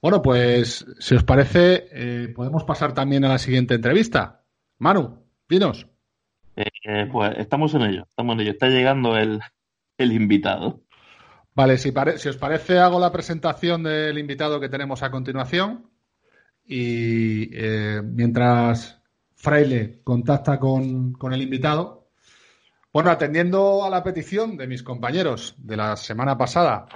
Bueno, 0.00 0.22
pues 0.22 0.86
si 0.98 1.14
os 1.14 1.24
parece, 1.24 1.88
eh, 1.92 2.32
podemos 2.34 2.64
pasar 2.64 2.94
también 2.94 3.24
a 3.24 3.28
la 3.28 3.38
siguiente 3.38 3.74
entrevista. 3.74 4.44
Manu, 4.78 5.24
dinos. 5.48 5.91
Eh, 6.56 7.08
pues 7.10 7.38
estamos 7.38 7.74
en 7.74 7.82
ello, 7.82 8.04
estamos 8.08 8.34
en 8.34 8.40
ello. 8.40 8.50
Está 8.52 8.68
llegando 8.68 9.16
el, 9.16 9.40
invitado. 9.98 10.80
Vale, 11.54 11.78
si, 11.78 11.92
si, 12.16 12.28
os 12.28 12.36
parece, 12.36 12.78
hago 12.78 12.98
la 12.98 13.12
presentación 13.12 13.82
del 13.84 14.18
invitado 14.18 14.60
que 14.60 14.68
tenemos 14.68 15.02
a 15.02 15.10
continuación. 15.10 15.90
Y 16.64 17.50
eh, 17.52 18.02
mientras 18.04 19.00
Fraile 19.34 20.00
contacta 20.04 20.58
con, 20.58 21.16
el 21.32 21.42
invitado, 21.42 22.08
bueno, 22.92 23.10
atendiendo 23.10 23.84
a 23.84 23.90
la 23.90 24.02
petición 24.02 24.56
de 24.56 24.66
mis 24.66 24.82
compañeros 24.82 25.54
de 25.58 25.76
la 25.76 25.96
semana 25.96 26.38
pasada, 26.38 26.86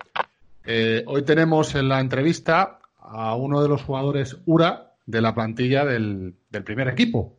eh, 0.64 1.02
hoy 1.06 1.22
tenemos 1.22 1.74
en 1.74 1.88
la 1.88 2.00
entrevista 2.00 2.78
a 2.98 3.34
uno 3.34 3.62
de 3.62 3.68
los 3.68 3.82
jugadores 3.82 4.36
URA 4.46 4.94
de 5.06 5.20
la 5.20 5.34
plantilla 5.34 5.84
del 5.84 6.36
primer 6.64 6.88
equipo, 6.88 7.35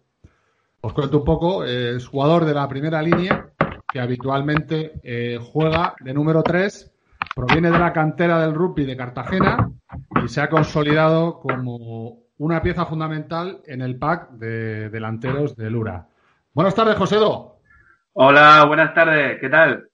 os 0.81 0.93
cuento 0.93 1.19
un 1.19 1.25
poco, 1.25 1.63
es 1.63 2.07
jugador 2.07 2.45
de 2.45 2.53
la 2.53 2.67
primera 2.67 3.01
línea 3.01 3.49
que 3.91 3.99
habitualmente 3.99 4.99
eh, 5.03 5.39
juega 5.41 5.95
de 6.01 6.13
número 6.13 6.43
3, 6.43 6.91
proviene 7.35 7.71
de 7.71 7.79
la 7.79 7.93
cantera 7.93 8.39
del 8.41 8.53
rugby 8.53 8.85
de 8.85 8.97
Cartagena 8.97 9.71
y 10.23 10.27
se 10.27 10.41
ha 10.41 10.49
consolidado 10.49 11.39
como 11.39 12.19
una 12.37 12.61
pieza 12.61 12.85
fundamental 12.85 13.61
en 13.65 13.81
el 13.81 13.97
pack 13.97 14.31
de 14.31 14.89
delanteros 14.89 15.55
de 15.55 15.69
Lura. 15.69 16.07
Buenas 16.53 16.75
tardes, 16.75 16.97
Josédo. 16.97 17.59
Hola, 18.13 18.65
buenas 18.65 18.93
tardes, 18.93 19.39
¿qué 19.39 19.49
tal? 19.49 19.89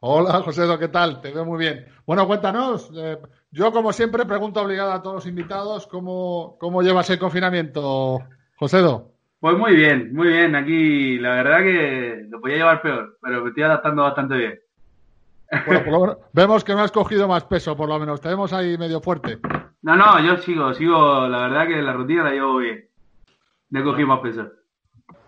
Hola, 0.00 0.40
Josédo, 0.42 0.78
¿qué 0.78 0.88
tal? 0.88 1.20
Te 1.20 1.32
veo 1.32 1.44
muy 1.44 1.58
bien. 1.58 1.86
Bueno, 2.06 2.26
cuéntanos. 2.26 2.90
Eh, 2.94 3.18
yo, 3.50 3.72
como 3.72 3.92
siempre, 3.92 4.24
pregunto 4.26 4.62
obligada 4.62 4.94
a 4.94 5.02
todos 5.02 5.16
los 5.16 5.26
invitados 5.26 5.86
cómo, 5.86 6.56
cómo 6.60 6.82
llevas 6.82 7.10
el 7.10 7.18
confinamiento, 7.18 8.20
Josédo. 8.56 9.17
Pues 9.40 9.56
muy 9.56 9.76
bien, 9.76 10.12
muy 10.14 10.28
bien. 10.28 10.56
Aquí 10.56 11.18
la 11.18 11.30
verdad 11.36 11.58
que 11.58 12.26
lo 12.28 12.40
podía 12.40 12.56
llevar 12.56 12.82
peor, 12.82 13.18
pero 13.22 13.42
me 13.42 13.48
estoy 13.50 13.62
adaptando 13.62 14.02
bastante 14.02 14.36
bien. 14.36 14.60
Bueno, 15.66 16.18
vemos 16.32 16.64
que 16.64 16.74
no 16.74 16.80
has 16.80 16.92
cogido 16.92 17.26
más 17.28 17.44
peso, 17.44 17.76
por 17.76 17.88
lo 17.88 17.98
menos. 17.98 18.20
Te 18.20 18.28
vemos 18.28 18.52
ahí 18.52 18.76
medio 18.76 19.00
fuerte. 19.00 19.38
No, 19.82 19.96
no, 19.96 20.20
yo 20.20 20.36
sigo, 20.38 20.74
sigo. 20.74 21.26
La 21.28 21.48
verdad 21.48 21.66
que 21.68 21.80
la 21.80 21.92
rutina 21.92 22.24
la 22.24 22.32
llevo 22.32 22.58
bien. 22.58 22.88
No 23.70 23.80
he 23.80 23.84
cogido 23.84 24.08
más 24.08 24.20
peso. 24.20 24.50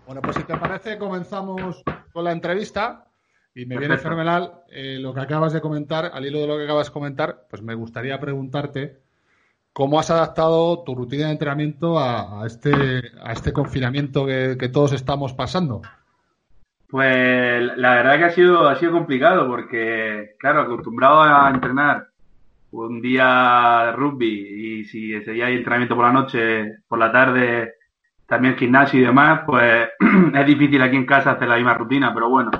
Bueno, 0.05 0.21
pues 0.21 0.35
si 0.35 0.43
te 0.43 0.57
parece, 0.57 0.97
comenzamos 0.97 1.83
con 2.11 2.23
la 2.23 2.31
entrevista. 2.31 3.05
Y 3.53 3.65
me 3.65 3.77
viene 3.77 3.97
fenomenal 3.97 4.63
eh, 4.69 4.97
lo 4.99 5.13
que 5.13 5.21
acabas 5.21 5.53
de 5.53 5.61
comentar. 5.61 6.11
Al 6.13 6.25
hilo 6.25 6.39
de 6.39 6.47
lo 6.47 6.57
que 6.57 6.65
acabas 6.65 6.87
de 6.87 6.93
comentar, 6.93 7.47
pues 7.49 7.61
me 7.61 7.75
gustaría 7.75 8.19
preguntarte 8.19 9.00
¿Cómo 9.73 9.99
has 9.99 10.11
adaptado 10.11 10.83
tu 10.83 10.95
rutina 10.95 11.27
de 11.27 11.31
entrenamiento 11.31 11.97
a, 11.97 12.45
este, 12.45 12.71
a 13.23 13.31
este 13.31 13.53
confinamiento 13.53 14.25
que, 14.25 14.69
todos 14.71 14.91
estamos 14.91 15.33
pasando? 15.33 15.81
Pues 16.89 17.77
la 17.77 17.95
verdad 17.95 18.17
que 18.17 18.23
ha 18.25 18.29
sido, 18.31 18.67
ha 18.67 18.75
sido 18.75 18.91
complicado 18.91 19.47
porque, 19.47 20.35
claro, 20.37 20.61
acostumbrado 20.61 21.21
a 21.21 21.49
entrenar 21.49 22.07
un 22.71 23.01
día 23.01 23.93
rugby 23.93 24.81
y 24.81 24.83
si 24.85 25.13
ese 25.13 25.31
día 25.31 25.45
hay 25.45 25.55
entrenamiento 25.55 25.95
por 25.95 26.05
la 26.05 26.11
noche, 26.11 26.79
por 26.89 26.99
la 26.99 27.11
tarde, 27.13 27.75
también 28.25 28.57
gimnasio 28.57 28.99
y 28.99 29.03
demás, 29.03 29.43
pues 29.45 29.87
es 30.33 30.45
difícil 30.45 30.81
aquí 30.81 30.97
en 30.97 31.05
casa 31.05 31.31
hacer 31.31 31.47
la 31.47 31.55
misma 31.55 31.75
rutina, 31.75 32.13
pero 32.13 32.29
bueno. 32.29 32.51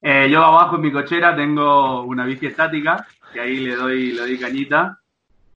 Eh, 0.00 0.28
yo 0.30 0.42
abajo 0.42 0.76
en 0.76 0.82
mi 0.82 0.92
cochera 0.92 1.36
tengo 1.36 2.02
una 2.04 2.24
bici 2.24 2.46
estática, 2.46 3.06
que 3.30 3.40
ahí 3.40 3.66
le 3.66 3.76
doy, 3.76 4.12
le 4.12 4.20
doy 4.20 4.38
cañita 4.38 5.00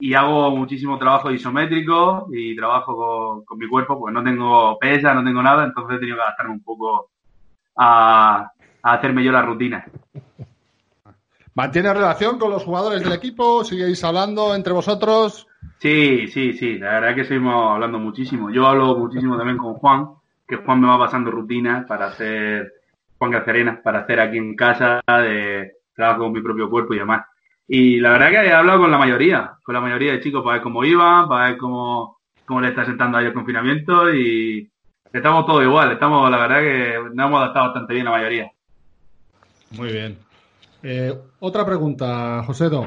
y 0.01 0.15
hago 0.15 0.49
muchísimo 0.49 0.97
trabajo 0.97 1.29
isométrico 1.29 2.27
y 2.33 2.55
trabajo 2.55 3.45
con, 3.45 3.59
mi 3.59 3.67
cuerpo, 3.67 3.99
pues 3.99 4.11
no 4.11 4.23
tengo 4.23 4.77
pesa, 4.79 5.13
no 5.13 5.23
tengo 5.23 5.43
nada, 5.43 5.63
entonces 5.63 5.95
he 5.95 5.99
tenido 5.99 6.17
que 6.17 6.23
adaptarme 6.23 6.53
un 6.53 6.63
poco 6.63 7.11
a, 7.77 8.51
hacerme 8.81 9.23
yo 9.23 9.31
la 9.31 9.43
rutina. 9.43 9.85
¿Mantienes 11.53 11.93
relación 11.93 12.39
con 12.39 12.49
los 12.49 12.63
jugadores 12.63 13.03
del 13.03 13.13
equipo? 13.13 13.63
¿Seguís 13.63 14.03
hablando 14.03 14.55
entre 14.55 14.73
vosotros? 14.73 15.47
Sí, 15.77 16.27
sí, 16.29 16.53
sí, 16.53 16.79
la 16.79 16.93
verdad 16.93 17.11
es 17.11 17.15
que 17.17 17.25
seguimos 17.25 17.73
hablando 17.73 17.99
muchísimo. 17.99 18.49
Yo 18.49 18.65
hablo 18.65 18.97
muchísimo 18.97 19.37
también 19.37 19.57
con 19.57 19.75
Juan, 19.75 20.07
que 20.47 20.55
Juan 20.55 20.81
me 20.81 20.87
va 20.87 20.97
pasando 20.97 21.29
rutinas 21.29 21.85
para 21.85 22.07
hacer, 22.07 22.73
Juan 23.19 23.29
Garcerena, 23.29 23.79
para 23.83 23.99
hacer 23.99 24.19
aquí 24.19 24.37
en 24.39 24.55
casa, 24.55 25.03
de 25.05 25.73
trabajo 25.93 26.21
con 26.23 26.31
mi 26.31 26.41
propio 26.41 26.71
cuerpo 26.71 26.95
y 26.95 26.99
demás. 26.99 27.23
Y 27.73 28.01
la 28.01 28.11
verdad 28.11 28.31
que 28.31 28.49
he 28.49 28.51
hablado 28.51 28.81
con 28.81 28.91
la 28.91 28.97
mayoría, 28.97 29.53
con 29.63 29.73
la 29.73 29.79
mayoría 29.79 30.11
de 30.11 30.19
chicos 30.19 30.43
para 30.43 30.55
ver 30.55 30.61
cómo 30.61 30.83
iban, 30.83 31.29
para 31.29 31.51
ver 31.51 31.57
cómo, 31.57 32.17
cómo 32.43 32.59
le 32.59 32.67
está 32.67 32.83
sentando 32.83 33.17
ahí 33.17 33.27
el 33.27 33.33
confinamiento 33.33 34.13
y 34.13 34.69
estamos 35.13 35.45
todos 35.45 35.63
igual, 35.63 35.89
estamos, 35.93 36.29
la 36.29 36.37
verdad 36.37 36.59
que 36.59 36.95
nos 37.13 37.27
hemos 37.27 37.39
adaptado 37.39 37.67
bastante 37.67 37.93
bien 37.93 38.03
la 38.03 38.11
mayoría. 38.11 38.51
Muy 39.77 39.89
bien. 39.89 40.17
Eh, 40.83 41.17
otra 41.39 41.65
pregunta, 41.65 42.43
Josédo. 42.43 42.85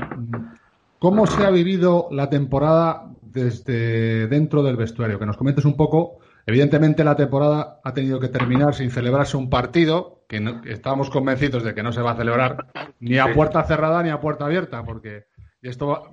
¿Cómo 0.99 1.27
se 1.27 1.47
ha 1.47 1.51
vivido 1.51 2.09
la 2.11 2.29
temporada 2.29 3.07
desde 3.23 4.27
dentro 4.27 4.63
del 4.63 4.77
vestuario? 4.77 5.19
Que 5.19 5.25
nos 5.25 5.39
comentes 5.39 5.65
un 5.65 5.79
poco 5.79 6.19
Evidentemente 6.47 7.05
la 7.05 7.17
temporada 7.17 7.81
ha 7.83 7.95
tenido 7.95 8.21
que 8.21 8.29
terminar 8.29 8.75
sin 8.75 8.91
celebrarse 8.91 9.37
un 9.37 9.49
partido 9.49 10.25
que 10.29 10.43
estábamos 10.67 11.09
convencidos 11.09 11.65
de 11.65 11.75
que 11.75 11.83
no 11.83 11.93
se 11.93 12.03
va 12.03 12.13
a 12.13 12.17
celebrar 12.17 12.67
ni 13.01 13.19
a 13.19 13.33
puerta 13.33 13.63
cerrada 13.65 14.03
ni 14.03 14.11
a 14.11 14.21
puerta 14.21 14.45
abierta, 14.45 14.85
porque 14.85 15.27
esto 15.63 16.11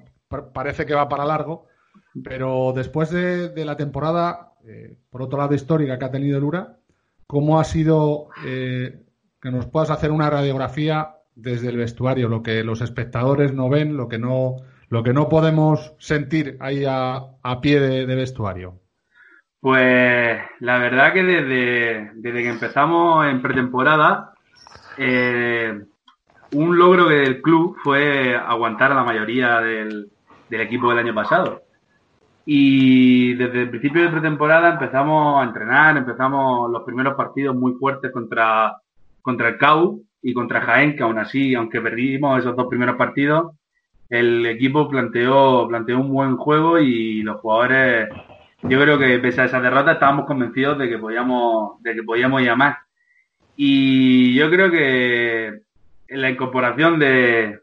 parece 0.53 0.85
que 0.85 0.93
va 0.93 1.09
para 1.09 1.25
largo. 1.25 1.67
Pero 2.23 2.73
después 2.75 3.09
de, 3.09 3.65
la 3.65 3.75
temporada, 3.77 4.53
eh, 4.65 4.97
por 5.09 5.21
otro 5.21 5.39
lado 5.39 5.53
histórica 5.53 5.97
que 5.97 6.05
ha 6.05 6.11
tenido 6.11 6.38
el 6.38 6.43
URA, 6.43 6.77
¿cómo 7.27 7.59
ha 7.59 7.63
sido 7.63 8.29
eh, 8.45 9.03
que 9.41 9.51
nos 9.51 9.65
puedas 9.65 9.89
hacer 9.89 10.11
una 10.11 10.29
radiografía 10.29 11.15
desde 11.36 11.69
el 11.69 11.77
vestuario, 11.77 12.27
lo 12.27 12.43
que 12.43 12.63
los 12.63 12.82
espectadores 12.82 13.53
no 13.53 13.69
ven, 13.69 13.95
lo 13.95 14.07
que 14.07 14.19
no, 14.19 14.57
lo 14.89 15.03
que 15.03 15.13
no 15.13 15.29
podemos 15.29 15.93
sentir 15.99 16.57
ahí 16.59 16.84
a, 16.86 17.38
pie 17.61 17.79
de 17.79 18.15
vestuario? 18.15 18.80
Pues 19.62 20.41
la 20.59 20.78
verdad 20.80 21.14
que 21.14 21.24
desde, 21.24 22.12
desde 22.16 22.43
que 22.43 22.49
empezamos 22.49 23.28
en 23.28 23.41
pretemporada, 23.41 24.34
eh, 24.97 25.82
un 26.53 26.78
logro 26.78 27.07
del 27.07 27.41
club 27.41 27.78
fue 27.84 28.36
aguantar 28.36 28.91
a 28.91 28.95
la 28.95 29.03
mayoría 29.03 29.62
del, 29.62 30.09
del 30.49 30.62
equipo 30.62 30.89
del 30.89 30.99
año 30.99 31.14
pasado. 31.14 31.62
Y 32.45 33.36
desde 33.36 33.62
el 33.62 33.70
principio 33.70 34.01
de 34.01 34.09
pretemporada 34.09 34.72
empezamos 34.72 35.41
a 35.41 35.45
entrenar, 35.45 35.95
empezamos 35.95 36.72
los 36.72 36.84
primeros 36.84 37.16
partidos 37.16 37.55
muy 37.55 37.74
fuertes 37.74 38.12
contra, 38.12 38.78
contra 39.22 39.49
el 39.49 39.57
CAU 39.57 40.01
y 40.24 40.34
contra 40.34 40.62
Jaén, 40.62 40.95
que 40.95 41.03
aún 41.03 41.20
así, 41.20 41.53
aunque 41.55 41.82
perdimos 41.82 42.39
esos 42.39 42.55
dos 42.55 42.68
primeros 42.68 42.95
partidos, 42.95 43.53
el 44.09 44.45
equipo 44.45 44.89
planteó, 44.89 45.68
planteó 45.70 45.99
un 45.99 46.12
buen 46.12 46.36
juego 46.36 46.80
y 46.80 47.22
los 47.22 47.39
jugadores, 47.39 48.09
yo 48.64 48.80
creo 48.80 48.99
que 48.99 49.20
pese 49.20 49.41
a 49.41 49.45
esa 49.45 49.59
derrota 49.59 49.93
estábamos 49.93 50.26
convencidos 50.26 50.78
de 50.78 50.89
que 50.89 50.97
podíamos, 50.97 51.82
de 51.82 51.95
que 51.95 52.03
podíamos 52.03 52.41
más. 52.55 52.78
Y 53.55 54.36
yo 54.36 54.49
creo 54.49 54.72
que 54.72 55.62
la 56.09 56.30
incorporación 56.30 56.99
de, 56.99 57.59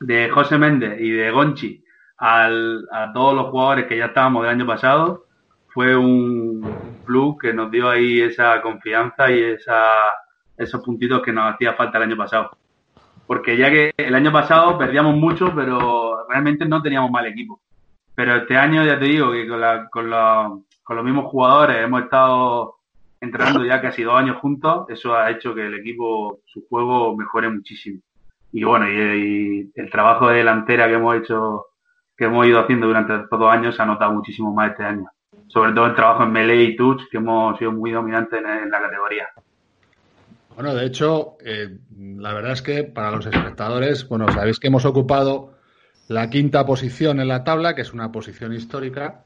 de 0.00 0.30
José 0.30 0.58
Méndez 0.58 1.00
y 1.00 1.10
de 1.10 1.30
Gonchi 1.30 1.84
al, 2.18 2.86
a 2.92 3.12
todos 3.12 3.34
los 3.34 3.46
jugadores 3.46 3.86
que 3.86 3.96
ya 3.96 4.06
estábamos 4.06 4.42
del 4.42 4.52
año 4.52 4.66
pasado 4.66 5.26
fue 5.68 5.96
un 5.96 6.62
plus 7.04 7.38
que 7.38 7.52
nos 7.52 7.70
dio 7.70 7.88
ahí 7.88 8.20
esa 8.20 8.60
confianza 8.62 9.30
y 9.30 9.42
esa, 9.42 9.88
esos 10.56 10.82
puntitos 10.82 11.22
que 11.22 11.32
nos 11.32 11.54
hacía 11.54 11.74
falta 11.74 11.98
el 11.98 12.04
año 12.04 12.16
pasado. 12.16 12.56
Porque 13.26 13.56
ya 13.56 13.70
que 13.70 13.92
el 13.96 14.14
año 14.14 14.30
pasado 14.30 14.78
perdíamos 14.78 15.16
mucho, 15.16 15.52
pero 15.54 16.26
realmente 16.28 16.66
no 16.66 16.82
teníamos 16.82 17.10
mal 17.10 17.26
equipo. 17.26 17.60
Pero 18.14 18.36
este 18.36 18.56
año 18.56 18.84
ya 18.84 18.98
te 18.98 19.06
digo 19.06 19.32
que 19.32 19.48
con, 19.48 19.60
la, 19.60 19.88
con, 19.90 20.10
con 20.82 20.96
los 20.96 21.04
mismos 21.04 21.26
jugadores 21.30 21.78
hemos 21.78 22.02
estado 22.02 22.76
entrenando 23.22 23.64
ya 23.64 23.80
casi 23.80 24.02
dos 24.02 24.16
años 24.16 24.38
juntos, 24.38 24.86
eso 24.88 25.14
ha 25.14 25.30
hecho 25.30 25.54
que 25.54 25.64
el 25.64 25.74
equipo, 25.74 26.40
su 26.44 26.66
juego 26.68 27.16
mejore 27.16 27.48
muchísimo. 27.48 28.00
Y 28.50 28.64
bueno, 28.64 28.90
y, 28.90 29.70
el 29.74 29.90
trabajo 29.90 30.28
de 30.28 30.38
delantera 30.38 30.88
que 30.88 30.94
hemos 30.94 31.16
hecho, 31.16 31.66
que 32.16 32.24
hemos 32.24 32.46
ido 32.46 32.58
haciendo 32.58 32.88
durante 32.88 33.14
estos 33.14 33.38
dos 33.38 33.50
años 33.50 33.76
se 33.76 33.82
ha 33.82 33.86
notado 33.86 34.12
muchísimo 34.12 34.52
más 34.52 34.72
este 34.72 34.82
año. 34.82 35.06
Sobre 35.46 35.72
todo 35.72 35.86
el 35.86 35.94
trabajo 35.94 36.24
en 36.24 36.32
melee 36.32 36.64
y 36.64 36.76
touch, 36.76 37.02
que 37.10 37.18
hemos 37.18 37.56
sido 37.58 37.70
muy 37.70 37.92
dominantes 37.92 38.42
en, 38.44 38.70
la 38.70 38.80
categoría. 38.80 39.28
Bueno, 40.56 40.74
de 40.74 40.84
hecho, 40.84 41.36
eh, 41.44 41.78
la 41.96 42.34
verdad 42.34 42.52
es 42.52 42.62
que 42.62 42.82
para 42.82 43.12
los 43.12 43.24
espectadores, 43.24 44.08
bueno, 44.08 44.30
sabéis 44.32 44.58
que 44.58 44.66
hemos 44.66 44.84
ocupado 44.84 45.54
la 46.12 46.30
quinta 46.30 46.64
posición 46.66 47.20
en 47.20 47.28
la 47.28 47.44
tabla, 47.44 47.74
que 47.74 47.82
es 47.82 47.92
una 47.92 48.12
posición 48.12 48.52
histórica, 48.52 49.24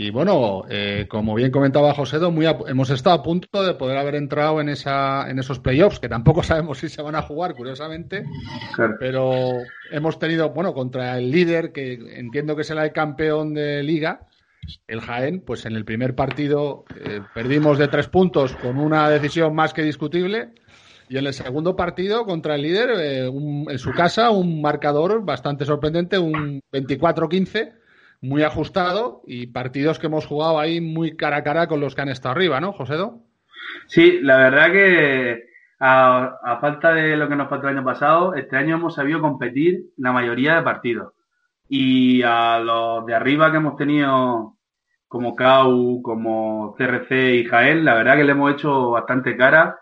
y 0.00 0.10
bueno, 0.10 0.62
eh, 0.70 1.06
como 1.08 1.34
bien 1.34 1.50
comentaba 1.50 1.92
José, 1.92 2.20
muy 2.20 2.46
hemos 2.46 2.88
estado 2.90 3.16
a 3.16 3.22
punto 3.24 3.64
de 3.64 3.74
poder 3.74 3.98
haber 3.98 4.14
entrado 4.14 4.60
en, 4.60 4.68
esa, 4.68 5.28
en 5.28 5.40
esos 5.40 5.58
playoffs, 5.58 5.98
que 5.98 6.08
tampoco 6.08 6.42
sabemos 6.44 6.78
si 6.78 6.88
se 6.88 7.02
van 7.02 7.16
a 7.16 7.22
jugar, 7.22 7.56
curiosamente, 7.56 8.24
pero 9.00 9.54
hemos 9.90 10.20
tenido, 10.20 10.50
bueno, 10.50 10.72
contra 10.72 11.18
el 11.18 11.32
líder, 11.32 11.72
que 11.72 11.94
entiendo 12.16 12.54
que 12.54 12.62
será 12.62 12.84
el 12.84 12.92
campeón 12.92 13.54
de 13.54 13.82
liga, 13.82 14.20
el 14.86 15.00
Jaén, 15.00 15.40
pues 15.40 15.66
en 15.66 15.74
el 15.74 15.84
primer 15.84 16.14
partido 16.14 16.84
eh, 17.04 17.20
perdimos 17.34 17.76
de 17.76 17.88
tres 17.88 18.06
puntos 18.06 18.54
con 18.54 18.78
una 18.78 19.10
decisión 19.10 19.52
más 19.52 19.74
que 19.74 19.82
discutible. 19.82 20.50
Y 21.08 21.16
en 21.16 21.26
el 21.26 21.32
segundo 21.32 21.74
partido 21.74 22.24
contra 22.24 22.54
el 22.54 22.62
líder, 22.62 22.90
eh, 22.98 23.26
en 23.26 23.78
su 23.78 23.92
casa, 23.92 24.30
un 24.30 24.60
marcador 24.60 25.24
bastante 25.24 25.64
sorprendente, 25.64 26.18
un 26.18 26.60
24-15 26.72 27.72
muy 28.20 28.42
ajustado 28.42 29.22
y 29.26 29.46
partidos 29.46 29.98
que 29.98 30.06
hemos 30.06 30.26
jugado 30.26 30.58
ahí 30.58 30.80
muy 30.80 31.16
cara 31.16 31.38
a 31.38 31.44
cara 31.44 31.66
con 31.66 31.80
los 31.80 31.94
que 31.94 32.02
han 32.02 32.08
estado 32.08 32.34
arriba, 32.34 32.60
¿no, 32.60 32.72
Josédo? 32.72 33.22
Sí, 33.86 34.18
la 34.22 34.36
verdad 34.36 34.72
que 34.72 35.44
a, 35.80 36.58
falta 36.60 36.92
de 36.92 37.16
lo 37.16 37.28
que 37.28 37.36
nos 37.36 37.48
faltó 37.48 37.68
el 37.68 37.76
año 37.76 37.84
pasado, 37.84 38.34
este 38.34 38.56
año 38.56 38.76
hemos 38.76 38.94
sabido 38.94 39.20
competir 39.20 39.84
la 39.96 40.12
mayoría 40.12 40.56
de 40.56 40.62
partidos. 40.62 41.12
Y 41.68 42.22
a 42.22 42.58
los 42.58 43.06
de 43.06 43.14
arriba 43.14 43.50
que 43.50 43.58
hemos 43.58 43.76
tenido, 43.76 44.56
como 45.06 45.34
CAU, 45.34 46.02
como 46.02 46.74
CRC 46.76 47.34
y 47.34 47.44
Jael, 47.44 47.84
la 47.84 47.94
verdad 47.94 48.16
que 48.16 48.24
le 48.24 48.32
hemos 48.32 48.52
hecho 48.52 48.90
bastante 48.90 49.36
cara 49.36 49.78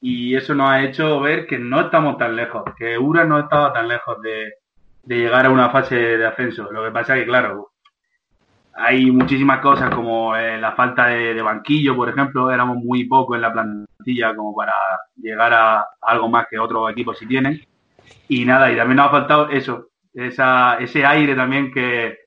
y 0.00 0.36
eso 0.36 0.54
nos 0.54 0.70
ha 0.70 0.82
hecho 0.82 1.20
ver 1.20 1.46
que 1.46 1.58
no 1.58 1.80
estamos 1.80 2.18
tan 2.18 2.36
lejos, 2.36 2.64
que 2.76 2.98
URA 2.98 3.24
no 3.24 3.40
estaba 3.40 3.72
tan 3.72 3.88
lejos 3.88 4.20
de, 4.22 4.54
llegar 5.04 5.46
a 5.46 5.50
una 5.50 5.70
fase 5.70 5.96
de 5.96 6.26
ascenso. 6.26 6.70
Lo 6.70 6.84
que 6.84 6.90
pasa 6.90 7.16
es 7.16 7.22
que, 7.22 7.26
claro, 7.26 7.72
hay 8.74 9.10
muchísimas 9.10 9.60
cosas 9.60 9.92
como 9.94 10.36
eh, 10.36 10.58
la 10.58 10.72
falta 10.72 11.06
de, 11.06 11.40
banquillo, 11.42 11.96
por 11.96 12.08
ejemplo, 12.10 12.50
éramos 12.50 12.76
muy 12.76 13.04
poco 13.04 13.34
en 13.34 13.42
la 13.42 13.52
plantilla 13.52 14.36
como 14.36 14.54
para 14.54 14.74
llegar 15.16 15.52
a, 15.54 15.86
algo 16.02 16.28
más 16.28 16.46
que 16.48 16.58
otros 16.58 16.90
equipos 16.90 17.18
si 17.18 17.26
tienen. 17.26 17.60
Y 18.28 18.44
nada, 18.44 18.70
y 18.70 18.76
también 18.76 18.96
nos 18.96 19.06
ha 19.06 19.10
faltado 19.10 19.48
eso, 19.50 19.88
ese 20.14 21.06
aire 21.06 21.34
también 21.34 21.72
que 21.72 22.18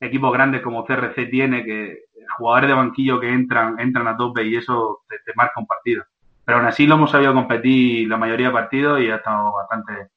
equipos 0.00 0.32
grandes 0.32 0.62
como 0.62 0.84
CRC 0.84 1.26
tiene, 1.30 1.64
que 1.64 2.04
jugadores 2.36 2.68
de 2.68 2.74
banquillo 2.74 3.20
que 3.20 3.28
entran, 3.28 3.78
entran 3.78 4.08
a 4.08 4.16
tope 4.16 4.44
y 4.44 4.56
eso 4.56 5.00
te, 5.08 5.32
marca 5.34 5.60
un 5.60 5.66
partido. 5.66 6.04
Pero 6.50 6.58
aún 6.58 6.68
así 6.68 6.84
lo 6.84 6.96
hemos 6.96 7.12
sabido 7.12 7.32
competir 7.32 8.08
la 8.08 8.16
mayoría 8.16 8.48
de 8.48 8.52
partidos 8.52 9.00
y 9.00 9.08
ha 9.08 9.14
estado 9.14 9.52
bastante, 9.52 10.08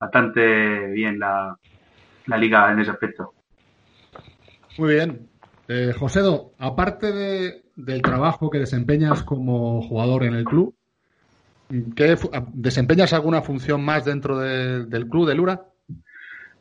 bastante 0.00 0.86
bien 0.86 1.18
la, 1.18 1.54
la 2.24 2.38
liga 2.38 2.72
en 2.72 2.80
ese 2.80 2.92
aspecto. 2.92 3.34
Muy 4.78 4.94
bien, 4.94 5.28
eh, 5.68 5.92
Josédo, 5.92 6.52
aparte 6.58 7.12
de, 7.12 7.64
del 7.76 8.00
trabajo 8.00 8.48
que 8.48 8.58
desempeñas 8.58 9.22
como 9.22 9.82
jugador 9.82 10.24
en 10.24 10.32
el 10.32 10.44
club, 10.44 10.74
¿qué, 11.94 12.16
¿desempeñas 12.54 13.12
alguna 13.12 13.42
función 13.42 13.84
más 13.84 14.06
dentro 14.06 14.38
del 14.38 15.08
club 15.10 15.28
de 15.28 15.34
Lura? 15.34 15.60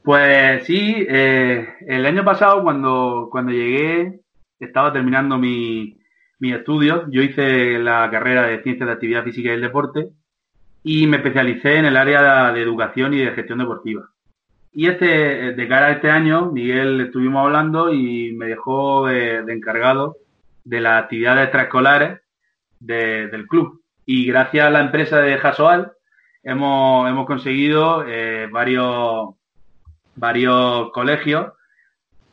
Pues 0.03 0.65
sí, 0.65 1.05
eh, 1.07 1.69
el 1.87 2.05
año 2.05 2.25
pasado 2.25 2.61
cuando, 2.63 3.29
cuando 3.31 3.53
llegué 3.53 4.19
estaba 4.59 4.91
terminando 4.91 5.37
mi, 5.37 6.00
mi 6.41 6.51
estudios. 6.51 7.03
Yo 7.09 7.21
hice 7.21 7.77
la 7.79 8.09
carrera 8.11 8.47
de 8.47 8.61
Ciencias 8.63 8.87
de 8.87 8.93
Actividad 8.93 9.23
Física 9.23 9.49
y 9.49 9.53
el 9.53 9.61
Deporte 9.61 10.09
y 10.83 11.05
me 11.05 11.17
especialicé 11.17 11.77
en 11.77 11.85
el 11.85 11.95
área 11.95 12.51
de 12.51 12.61
educación 12.61 13.13
y 13.13 13.19
de 13.19 13.31
gestión 13.31 13.59
deportiva. 13.59 14.09
Y 14.73 14.87
este, 14.87 15.53
de 15.53 15.67
cara 15.67 15.87
a 15.87 15.91
este 15.91 16.09
año, 16.09 16.51
Miguel 16.51 16.99
estuvimos 16.99 17.45
hablando 17.45 17.93
y 17.93 18.33
me 18.33 18.47
dejó 18.47 19.05
de, 19.05 19.37
encargado 19.53 20.17
de 20.63 20.81
las 20.81 21.03
actividades 21.03 21.43
extraescolares 21.43 22.21
del 22.79 23.47
club. 23.47 23.83
Y 24.07 24.25
gracias 24.25 24.65
a 24.65 24.71
la 24.71 24.81
empresa 24.81 25.21
de 25.21 25.37
Jasoal 25.37 25.91
hemos, 26.41 27.07
hemos 27.07 27.27
conseguido 27.27 28.03
eh, 28.07 28.47
varios, 28.51 29.35
varios 30.15 30.91
colegios 30.91 31.53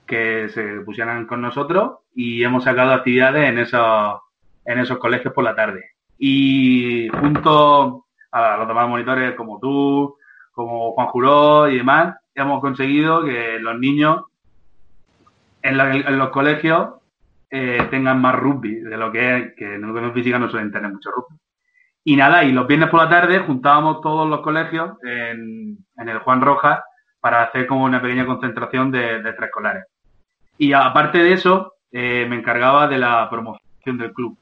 que 0.07 0.49
se 0.49 0.81
pusieran 0.81 1.27
con 1.27 1.43
nosotros 1.43 1.99
y 2.21 2.43
hemos 2.43 2.65
sacado 2.65 2.95
actividades 2.95 3.49
en 3.49 3.59
esos, 3.61 4.21
en 4.65 4.81
esos 4.81 4.99
colegios 4.99 5.33
por 5.33 5.45
la 5.45 5.55
tarde. 5.55 5.93
Y 6.19 7.07
junto 7.11 8.07
a 8.33 8.57
los 8.57 8.67
demás 8.67 8.89
monitores 8.89 9.37
como 9.37 9.61
tú, 9.61 10.17
como 10.51 10.95
Juan 10.95 11.07
Juró 11.07 11.69
y 11.69 11.77
demás, 11.77 12.17
hemos 12.35 12.61
conseguido 12.61 13.25
que 13.25 13.61
los 13.61 13.79
niños 13.79 14.25
en, 15.63 16.19
los 16.19 16.31
colegios 16.31 16.95
eh, 17.51 17.87
tengan 17.89 18.21
más 18.21 18.35
rugby 18.35 18.81
de 18.81 18.97
lo 18.97 19.13
que 19.13 19.37
es, 19.37 19.55
que 19.55 19.77
en 19.77 19.85
educación 19.85 20.13
física 20.13 20.41
no 20.41 20.51
suelen 20.51 20.73
tener 20.73 20.91
mucho 20.91 21.13
rugby. 21.13 21.39
Y 22.03 22.17
nada, 22.17 22.43
y 22.43 22.51
los 22.51 22.67
viernes 22.67 22.91
por 22.91 23.01
la 23.01 23.09
tarde 23.09 23.39
juntábamos 23.39 24.01
todos 24.01 24.29
los 24.29 24.41
colegios 24.41 24.97
en, 25.05 25.79
el 25.97 26.19
Juan 26.19 26.41
Rojas 26.41 26.81
para 27.21 27.45
hacer 27.45 27.69
como 27.69 27.85
una 27.85 28.03
pequeña 28.03 28.27
concentración 28.27 28.91
de, 28.91 29.23
de 29.23 29.29
extraescolares. 29.29 29.85
Y 30.57 30.73
aparte 30.73 31.19
de 31.19 31.35
eso, 31.35 31.75
eh, 31.93 32.27
me 32.29 32.37
encargaba 32.37 32.87
de 32.89 32.99
la 32.99 33.29
promoción 33.31 33.99
del 33.99 34.13
club. 34.13 34.37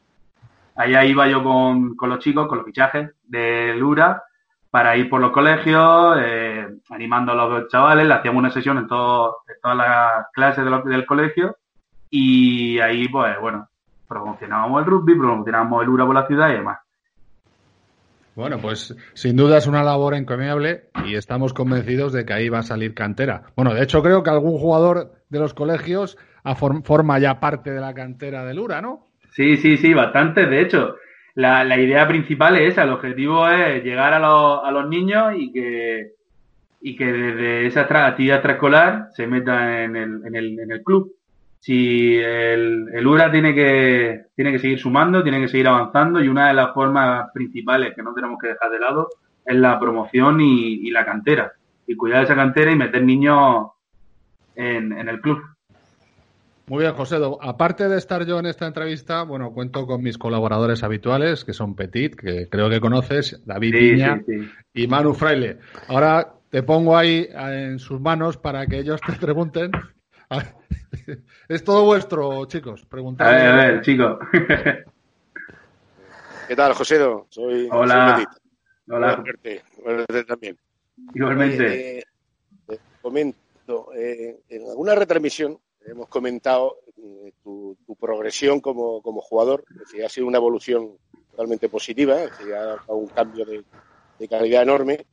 Allá 0.77 1.05
iba 1.05 1.27
yo 1.29 1.43
con, 1.43 1.97
con 1.97 2.11
los 2.11 2.19
chicos, 2.19 2.49
con 2.49 2.59
los 2.59 2.67
fichajes 2.67 3.11
de 3.25 3.75
Lura, 3.75 4.23
para 4.71 4.97
ir 4.97 5.09
por 5.09 5.21
los 5.21 5.33
colegios, 5.33 6.19
eh, 6.21 6.67
animando 6.91 7.33
a 7.33 7.35
los 7.35 7.69
chavales, 7.69 8.07
le 8.07 8.15
hacíamos 8.15 8.41
una 8.41 8.51
sesión 8.51 8.77
en, 8.77 8.87
todas 8.87 9.33
las 9.63 10.27
clases 10.33 10.65
del 10.85 11.07
colegio 11.07 11.57
y 12.11 12.79
ahí, 12.81 13.09
pues 13.09 13.41
bueno, 13.41 13.69
promocionábamos 14.07 14.83
el 14.83 14.87
rugby, 14.87 15.15
promocionábamos 15.17 15.83
el 15.83 15.89
URA 15.89 16.07
por 16.07 16.15
la 16.15 16.27
ciudad 16.27 16.51
y 16.51 16.55
demás. 16.55 16.79
Bueno, 18.35 18.59
pues 18.59 18.95
sin 19.15 19.35
duda 19.35 19.57
es 19.57 19.67
una 19.67 19.83
labor 19.83 20.15
encomiable 20.15 20.91
y 21.07 21.15
estamos 21.15 21.55
convencidos 21.55 22.13
de 22.13 22.27
que 22.27 22.35
ahí 22.35 22.51
va 22.51 22.59
a 22.59 22.63
salir 22.63 22.93
cantera. 22.93 23.45
Bueno, 23.57 23.73
de 23.73 23.83
hecho 23.83 24.03
creo 24.03 24.23
que 24.23 24.29
algún 24.29 24.59
jugador 24.59 25.13
de 25.31 25.39
los 25.39 25.55
colegios 25.55 26.19
forma 26.55 27.19
ya 27.19 27.41
parte 27.41 27.71
de 27.71 27.81
la 27.81 27.93
cantera 27.93 28.45
del 28.45 28.59
URA, 28.59 28.81
¿no? 28.81 29.07
Sí, 29.31 29.57
sí, 29.59 29.77
sí, 29.77 29.93
bastante. 29.93 30.47
De 30.47 30.63
hecho, 30.63 30.97
la, 31.35 31.79
idea 31.79 32.09
principal 32.09 32.57
es 32.57 32.73
esa, 32.73 32.85
el 32.85 32.93
objetivo 32.93 33.47
es 33.49 33.85
llegar 33.85 34.15
a, 34.15 34.19
los, 34.19 34.65
a 34.65 34.71
los 34.71 34.89
niños 34.89 35.35
y 35.37 35.53
que, 35.53 36.13
y 36.81 36.97
que 36.97 37.13
desde 37.13 37.67
esa 37.67 37.83
actividad 37.83 38.37
extraescolar 38.37 39.09
se 39.13 39.27
metan 39.27 39.71
en 39.71 39.97
el, 39.97 40.27
en 40.27 40.35
el, 40.35 40.61
en 40.61 40.73
el 40.73 40.83
club. 40.83 41.13
Si 41.61 42.17
el, 42.17 42.89
el, 42.93 43.07
URA 43.07 43.31
tiene 43.31 43.55
que, 43.55 44.27
tiene 44.35 44.53
que 44.53 44.59
seguir 44.59 44.79
sumando, 44.79 45.23
tiene 45.23 45.41
que 45.41 45.49
seguir 45.49 45.69
avanzando 45.69 46.23
y 46.23 46.29
una 46.29 46.49
de 46.49 46.55
las 46.55 46.73
formas 46.73 47.29
principales 47.35 47.93
que 47.95 48.03
no 48.03 48.15
tenemos 48.15 48.39
que 48.41 48.49
dejar 48.49 48.71
de 48.71 48.79
lado 48.79 49.09
es 49.45 49.57
la 49.57 49.79
promoción 49.79 50.41
y, 50.41 50.89
y 50.89 50.91
la 50.91 51.05
cantera. 51.05 51.53
Y 51.87 51.97
cuidar 51.97 52.25
esa 52.25 52.35
cantera 52.35 52.71
y 52.71 52.77
meter 52.77 53.03
niños 53.03 53.67
en, 54.55 54.93
en 54.93 55.09
el 55.09 55.21
club. 55.21 55.43
Muy 56.69 56.83
bien, 56.83 56.95
José. 56.95 57.19
Aparte 57.43 57.89
de 57.89 57.97
estar 57.97 58.27
yo 58.27 58.41
en 58.41 58.47
esta 58.47 58.67
entrevista, 58.67 59.23
bueno, 59.23 59.53
cuento 59.53 59.87
con 59.87 60.03
mis 60.03 60.19
colaboradores 60.19 60.83
habituales, 60.83 61.45
que 61.45 61.53
son 61.53 61.77
Petit, 61.77 62.17
que 62.17 62.49
creo 62.49 62.69
que 62.69 62.81
conoces, 62.81 63.41
David 63.45 63.73
Piña 63.73 64.21
y 64.75 64.89
Manu 64.89 65.15
Fraile. 65.15 65.59
Ahora 65.87 66.35
te 66.51 66.65
pongo 66.65 66.97
ahí 66.97 67.29
en 67.33 67.79
sus 67.79 68.01
manos 68.01 68.37
para 68.37 68.67
que 68.67 68.79
ellos 68.79 69.01
te 69.01 69.13
pregunten. 69.13 69.71
Es 71.49 71.63
todo 71.63 71.85
vuestro, 71.85 72.47
chicos. 72.47 72.85
Preguntad. 72.87 73.29
A 73.29 73.31
ver, 73.31 73.47
a 73.47 73.57
ver, 73.57 73.81
chicos. 73.83 74.19
¿Qué 76.49 76.57
tal, 76.57 76.73
José? 76.73 76.99
Soy, 77.29 77.69
Hola. 77.71 78.27
Hola. 78.89 79.23
también. 80.27 80.57
Igualmente. 81.15 81.99
Eh, 81.99 82.05
eh, 82.69 82.79
comento, 83.01 83.93
eh, 83.95 84.41
en 84.49 84.69
alguna 84.69 84.97
retransmisión 84.97 85.59
hemos 85.87 86.09
comentado 86.09 86.79
eh, 86.99 87.33
tu, 87.43 87.77
progresión 87.99 88.61
como, 88.61 89.01
jugador, 89.21 89.65
que 89.91 90.05
ha 90.05 90.09
sido 90.09 90.27
una 90.27 90.39
evolución 90.39 90.97
totalmente 91.31 91.69
positiva, 91.69 92.17
ha 92.17 92.57
dado 92.57 92.97
un 92.97 93.09
cambio 93.09 93.45
de, 93.45 93.65
calidad 94.29 94.63
enorme. 94.63 95.07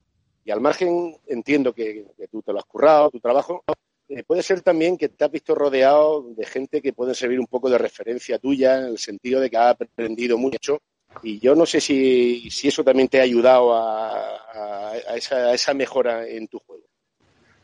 Y 0.45 0.51
al 0.51 0.59
margen, 0.59 1.15
entiendo 1.27 1.73
que, 1.73 2.05
tú 2.29 2.41
te 2.41 2.51
lo 2.51 2.59
has 2.59 2.65
currado, 2.65 3.09
tu 3.09 3.19
trabajo. 3.19 3.63
Eh, 4.09 4.23
puede 4.23 4.43
ser 4.43 4.61
también 4.61 4.97
que 4.97 5.09
te 5.09 5.23
has 5.23 5.31
visto 5.31 5.55
rodeado 5.55 6.23
de 6.35 6.45
gente 6.45 6.81
que 6.81 6.91
puede 6.91 7.15
servir 7.15 7.39
un 7.39 7.47
poco 7.47 7.69
de 7.69 7.77
referencia 7.77 8.37
tuya, 8.37 8.79
en 8.79 8.85
el 8.85 8.97
sentido 8.97 9.39
de 9.39 9.49
que 9.49 9.57
ha 9.57 9.69
aprendido 9.69 10.37
mucho. 10.37 10.81
Y 11.21 11.39
yo 11.39 11.55
no 11.55 11.65
sé 11.65 11.79
si, 11.79 12.49
eso 12.63 12.83
también 12.83 13.07
te 13.07 13.19
ha 13.19 13.23
ayudado 13.23 13.73
a 13.73 15.15
esa 15.15 15.73
mejora 15.73 16.27
en 16.27 16.47
tu 16.47 16.59
juego. 16.59 16.82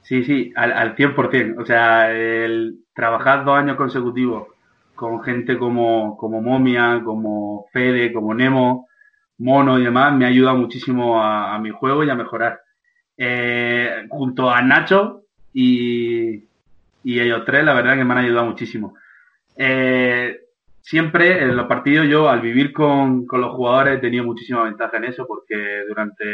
Sí, 0.10 0.24
sí, 0.24 0.52
al, 0.56 0.72
al 0.74 0.96
100%. 0.96 1.62
O 1.62 1.66
sea, 1.66 2.12
el 2.12 2.80
trabajar 2.96 3.46
dos 3.46 3.56
años 3.60 3.78
consecutivos 3.78 4.48
con 4.96 5.22
gente 5.22 5.56
como, 5.60 6.18
como 6.18 6.42
Momia, 6.42 7.02
como 7.06 7.68
Fede, 7.72 8.12
como 8.12 8.34
Nemo, 8.34 8.88
Mono 9.38 9.78
y 9.78 9.84
demás, 9.84 10.12
me 10.16 10.26
ha 10.26 10.30
ayudado 10.30 10.58
muchísimo 10.58 11.24
a, 11.24 11.60
mi 11.60 11.70
juego 11.70 12.04
y 12.04 12.10
a 12.10 12.16
mejorar. 12.16 12.60
Eh, 13.18 14.08
junto 14.10 14.50
a 14.50 14.64
Nacho 14.64 15.26
y, 15.54 16.44
y, 17.04 17.20
ellos 17.20 17.44
tres, 17.46 17.64
la 17.64 17.76
verdad 17.76 17.96
que 17.96 18.04
me 18.04 18.14
han 18.14 18.26
ayudado 18.26 18.48
muchísimo. 18.48 18.96
Eh, 19.56 20.40
siempre 20.82 21.44
en 21.44 21.56
los 21.56 21.68
partidos 21.68 22.08
yo, 22.08 22.28
al 22.30 22.42
vivir 22.42 22.74
con, 22.74 23.28
con 23.28 23.42
los 23.42 23.56
jugadores, 23.56 24.00
he 24.00 24.02
tenido 24.02 24.24
muchísima 24.24 24.64
ventaja 24.64 24.98
en 24.98 25.04
eso 25.04 25.28
porque 25.28 25.84
durante 25.88 26.26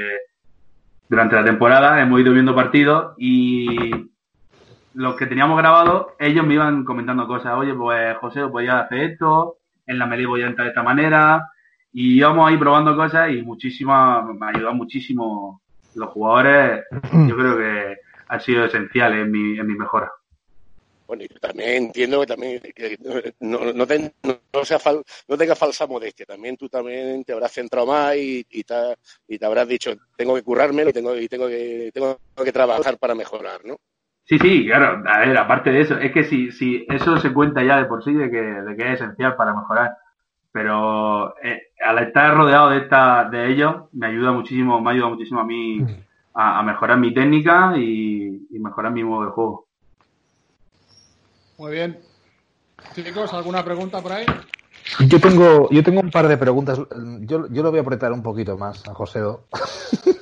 durante 1.07 1.35
la 1.35 1.43
temporada 1.43 2.01
hemos 2.01 2.19
ido 2.19 2.33
viendo 2.33 2.55
partidos 2.55 3.13
y 3.17 3.89
los 4.93 5.15
que 5.15 5.27
teníamos 5.27 5.57
grabados, 5.57 6.07
ellos 6.19 6.45
me 6.45 6.53
iban 6.53 6.85
comentando 6.85 7.27
cosas. 7.27 7.53
Oye, 7.57 7.73
pues 7.73 8.17
José, 8.17 8.47
podía 8.47 8.79
hacer 8.79 9.11
esto, 9.11 9.57
en 9.85 9.99
la 9.99 10.05
melee 10.05 10.25
voy 10.25 10.41
a 10.41 10.47
entrar 10.47 10.65
de 10.65 10.69
esta 10.69 10.83
manera. 10.83 11.49
Y 11.91 12.17
íbamos 12.17 12.49
ahí 12.49 12.57
probando 12.57 12.95
cosas 12.95 13.31
y 13.31 13.41
muchísimas, 13.41 14.25
me 14.25 14.45
ha 14.45 14.49
ayudado 14.49 14.73
muchísimo 14.73 15.61
los 15.95 16.09
jugadores. 16.09 16.83
Yo 17.13 17.35
creo 17.35 17.57
que 17.57 17.97
han 18.27 18.41
sido 18.41 18.65
esenciales 18.65 19.25
en 19.25 19.31
mi, 19.31 19.59
en 19.59 19.67
mi 19.67 19.75
mejora. 19.75 20.11
Bueno, 21.07 21.23
y 21.23 21.27
también 21.27 21.85
entiendo 21.85 22.19
que 22.21 22.27
también 22.27 22.61
no, 23.39 23.73
no, 23.73 23.87
tenga 23.87 25.55
falsa 25.55 25.87
modestia. 25.87 26.25
También 26.25 26.57
tú 26.57 26.67
también 26.67 27.23
te 27.23 27.33
habrás 27.33 27.51
centrado 27.51 27.87
más 27.87 28.15
y, 28.15 28.43
te, 28.43 28.75
y 29.27 29.37
te 29.37 29.45
habrás 29.45 29.67
dicho, 29.67 29.91
tengo 30.17 30.35
que 30.35 30.43
currarme 30.43 30.83
y 30.83 30.93
tengo, 30.93 31.15
y 31.15 31.27
tengo, 31.27 31.47
que, 31.47 31.91
tengo 31.93 32.17
que 32.43 32.51
trabajar 32.51 32.97
para 32.97 33.13
mejorar, 33.13 33.63
¿no? 33.65 33.77
Sí, 34.25 34.39
sí, 34.39 34.65
claro. 34.65 35.03
A 35.07 35.19
ver, 35.19 35.37
aparte 35.37 35.71
de 35.71 35.81
eso, 35.81 35.99
es 35.99 36.11
que 36.11 36.23
si, 36.23 36.51
si 36.51 36.85
eso 36.89 37.17
se 37.17 37.31
cuenta 37.31 37.63
ya 37.63 37.77
de 37.77 37.85
por 37.85 38.03
sí 38.03 38.11
de 38.11 38.31
que, 38.31 38.41
de 38.41 38.75
que 38.75 38.93
es 38.93 39.01
esencial 39.01 39.35
para 39.35 39.53
mejorar. 39.53 39.95
Pero 40.51 41.35
eh, 41.43 41.67
al 41.85 41.99
estar 41.99 42.35
rodeado 42.35 42.69
de 42.71 42.79
esta, 42.79 43.29
de 43.29 43.51
ellos, 43.51 43.83
me 43.93 44.07
ayuda 44.07 44.31
muchísimo, 44.31 44.81
me 44.81 44.91
ayuda 44.91 45.09
muchísimo 45.09 45.41
a 45.41 45.45
mí 45.45 45.79
mm. 45.81 45.87
a, 46.33 46.63
mejorar 46.63 46.97
mi 46.97 47.13
técnica 47.13 47.73
y, 47.77 48.47
y 48.49 48.59
mejorar 48.59 48.91
mi 48.91 49.03
modo 49.03 49.25
de 49.25 49.31
juego. 49.31 49.64
Muy 51.57 51.71
bien. 51.71 51.99
Chicos, 52.93 53.33
¿alguna 53.33 53.63
pregunta 53.63 54.01
por 54.01 54.11
ahí? 54.11 54.25
Yo 55.07 55.19
tengo, 55.19 55.69
yo 55.71 55.83
tengo 55.83 56.01
un 56.01 56.11
par 56.11 56.27
de 56.27 56.37
preguntas. 56.37 56.79
Yo, 57.21 57.47
yo 57.49 57.63
lo 57.63 57.69
voy 57.69 57.79
a 57.79 57.81
apretar 57.81 58.11
un 58.11 58.21
poquito 58.21 58.57
más 58.57 58.87
a 58.87 58.93
Josedo. 58.93 59.45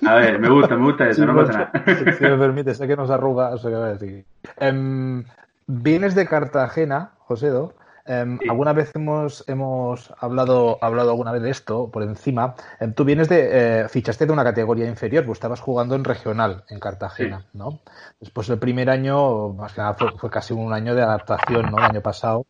A 0.06 0.16
ver, 0.16 0.40
me 0.40 0.50
gusta, 0.50 0.76
me 0.76 0.86
gusta 0.86 1.10
eso, 1.10 1.26
no 1.26 1.36
pasa 1.36 1.72
nada. 1.74 2.16
Si, 2.18 2.24
me 2.24 2.38
permite, 2.38 2.74
sé 2.74 2.88
que 2.88 2.96
nos 2.96 3.10
arruga, 3.10 3.54
eso 3.56 3.70
que 3.70 3.76
voy 3.76 3.86
a 3.86 3.94
decir. 3.94 4.26
Em, 4.58 5.24
vienes 5.68 6.16
de 6.16 6.28
Cartagena, 6.28 7.12
Josedo. 7.20 7.74
Em, 8.06 8.38
alguna 8.50 8.74
vez 8.74 8.92
hemos, 8.96 9.48
hemos 9.48 10.14
hablado, 10.20 10.78
hablado 10.82 11.12
alguna 11.12 11.32
vez 11.32 11.42
de 11.42 11.50
esto 11.52 11.90
por 11.90 12.04
encima. 12.04 12.56
Em, 12.80 12.94
tú 12.94 13.06
vienes 13.06 13.30
de, 13.30 13.84
eh, 13.84 13.90
fichaste 13.90 14.26
de 14.26 14.34
una 14.34 14.44
categoría 14.44 14.88
inferior, 14.88 15.26
pues 15.26 15.38
estabas 15.38 15.62
jugando 15.62 15.96
en 15.96 16.04
regional 16.04 16.66
en 16.70 16.80
Cartagena, 16.80 17.48
¿no? 17.54 17.82
Después 18.20 18.50
el 18.50 18.60
primer 18.60 18.90
año, 18.90 19.50
más 19.54 19.74
que 19.74 19.82
nada 19.82 19.94
fue, 19.94 20.30
casi 20.30 20.54
un 20.54 20.74
año 20.74 20.96
de 20.96 21.04
adaptación, 21.04 21.72
¿no? 21.72 21.78
El 21.78 21.86
año 21.86 22.02
pasado. 22.02 22.46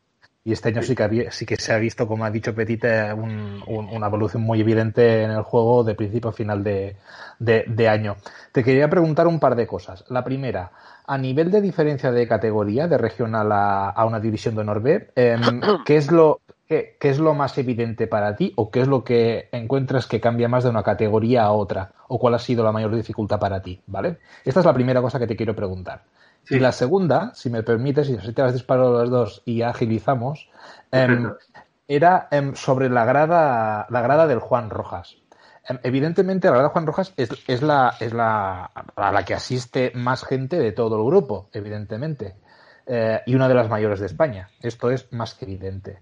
Y 0.45 0.51
este 0.51 0.69
año 0.69 0.81
sí, 0.81 0.93
que, 0.93 1.31
sí 1.31 1.45
que 1.45 1.55
se 1.55 1.71
ha 1.71 1.77
visto, 1.77 2.05
como 2.05 2.25
ha 2.25 2.31
dicho 2.31 2.53
Petit, 2.53 2.83
eh, 2.83 3.13
una 3.13 4.07
evolución 4.07 4.43
muy 4.43 4.59
evidente 4.59 5.23
en 5.23 5.31
el 5.31 5.43
juego 5.43 5.85
de 5.85 5.95
principio 5.95 6.31
a 6.31 6.33
final 6.33 6.63
de, 6.63 6.97
de 7.39 7.89
año. 7.89 8.17
Te 8.51 8.63
quería 8.63 8.89
preguntar 8.89 9.25
un 9.27 9.39
par 9.39 9.55
de 9.55 9.65
cosas. 9.65 10.03
La 10.09 10.23
primera, 10.23 10.71
a 11.05 11.17
nivel 11.17 11.51
de 11.51 11.61
diferencia 11.61 12.11
de 12.11 12.27
categoría, 12.27 12.87
de 12.87 12.97
regional 12.97 13.51
a, 13.51 14.05
una 14.05 14.19
división 14.19 14.55
de 14.55 14.61
honor 14.61 14.81
B, 14.81 15.09
em, 15.15 15.41
¿qué, 15.85 15.97
es 15.97 16.11
lo, 16.11 16.41
qué, 16.67 16.97
es 16.99 17.19
lo 17.19 17.33
más 17.33 17.57
evidente 17.57 18.07
para 18.07 18.35
ti 18.35 18.53
o 18.55 18.71
qué 18.71 18.81
es 18.81 18.87
lo 18.87 19.03
que 19.03 19.49
encuentras 19.51 20.07
que 20.07 20.21
cambia 20.21 20.47
más 20.47 20.63
de 20.63 20.69
una 20.69 20.83
categoría 20.83 21.43
a 21.43 21.51
otra? 21.51 21.91
¿O 22.07 22.19
cuál 22.19 22.35
ha 22.35 22.39
sido 22.39 22.63
la 22.63 22.71
mayor 22.71 22.95
dificultad 22.95 23.39
para 23.39 23.61
ti? 23.61 23.81
¿Vale? 23.87 24.17
Esta 24.45 24.59
es 24.59 24.65
la 24.65 24.73
primera 24.73 25.01
cosa 25.01 25.19
que 25.19 25.27
te 25.27 25.35
quiero 25.35 25.55
preguntar. 25.55 26.03
Y 26.49 26.59
la 26.59 26.71
segunda, 26.71 27.31
si 27.33 27.49
me 27.49 27.63
permites, 27.63 28.09
y 28.09 28.17
así 28.17 28.33
te 28.33 28.41
las 28.41 28.53
disparo 28.53 28.99
las 28.99 29.09
dos 29.09 29.41
y 29.45 29.61
agilizamos, 29.61 30.49
em, 30.91 31.31
era 31.87 32.27
em, 32.31 32.53
sobre 32.55 32.89
la 32.89 33.05
grada, 33.05 33.87
la 33.89 34.01
grada 34.01 34.27
del 34.27 34.39
Juan 34.39 34.69
Rojas. 34.69 35.17
Em, 35.67 35.79
evidentemente, 35.83 36.47
la 36.47 36.53
verdad, 36.53 36.71
Juan 36.71 36.85
Rojas 36.85 37.13
es, 37.15 37.29
es, 37.47 37.61
la, 37.61 37.95
es 37.99 38.13
la, 38.13 38.69
a 38.95 39.11
la 39.11 39.23
que 39.23 39.33
asiste 39.33 39.91
más 39.95 40.25
gente 40.25 40.59
de 40.59 40.73
todo 40.73 40.97
el 40.97 41.05
grupo, 41.05 41.49
evidentemente. 41.53 42.35
Eh, 42.85 43.21
y 43.25 43.35
una 43.35 43.47
de 43.47 43.53
las 43.53 43.69
mayores 43.69 44.01
de 44.01 44.07
España. 44.07 44.49
Esto 44.61 44.91
es 44.91 45.11
más 45.13 45.35
que 45.35 45.45
evidente. 45.45 46.01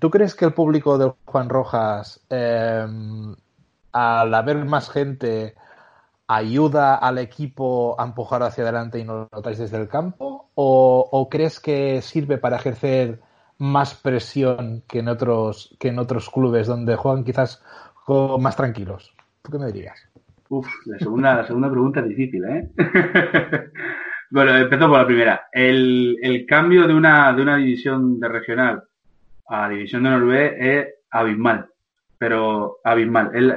¿Tú 0.00 0.10
crees 0.10 0.34
que 0.34 0.44
el 0.44 0.52
público 0.52 0.98
de 0.98 1.14
Juan 1.24 1.48
Rojas, 1.48 2.20
al 2.28 4.34
haber 4.34 4.64
más 4.66 4.90
gente, 4.90 5.54
ayuda 6.28 6.96
al 6.96 7.18
equipo 7.18 8.00
a 8.00 8.04
empujar 8.04 8.42
hacia 8.42 8.64
adelante 8.64 8.98
y 8.98 9.04
no 9.04 9.14
lo 9.14 9.28
notáis 9.32 9.58
desde 9.58 9.80
el 9.80 9.88
campo? 9.88 10.50
¿O, 10.54 11.28
crees 11.30 11.60
que 11.60 12.00
sirve 12.02 12.38
para 12.38 12.56
ejercer 12.56 13.20
más 13.58 13.94
presión 13.94 14.82
que 14.88 14.98
en 14.98 15.08
otros, 15.08 15.76
que 15.78 15.88
en 15.88 15.98
otros 15.98 16.30
clubes 16.30 16.66
donde 16.66 16.96
juegan 16.96 17.24
quizás 17.24 17.62
más 18.38 18.56
tranquilos. 18.56 19.14
¿Tú 19.42 19.52
qué 19.52 19.58
me 19.58 19.72
dirías? 19.72 19.98
Uf, 20.48 20.68
la 20.86 20.98
segunda, 20.98 21.34
la 21.34 21.46
segunda 21.46 21.70
pregunta 21.70 22.00
es 22.00 22.08
difícil, 22.08 22.44
¿eh? 22.44 22.70
bueno, 24.30 24.56
empezó 24.56 24.88
por 24.88 24.98
la 24.98 25.06
primera. 25.06 25.48
El, 25.52 26.16
el, 26.22 26.46
cambio 26.46 26.86
de 26.86 26.94
una, 26.94 27.32
de 27.32 27.42
una 27.42 27.56
división 27.56 28.20
de 28.20 28.28
regional 28.28 28.84
a 29.48 29.68
división 29.68 30.04
de 30.04 30.10
Noruega 30.10 30.56
es 30.56 30.94
abismal, 31.10 31.66
pero 32.18 32.78
abismal, 32.84 33.30
es, 33.34 33.54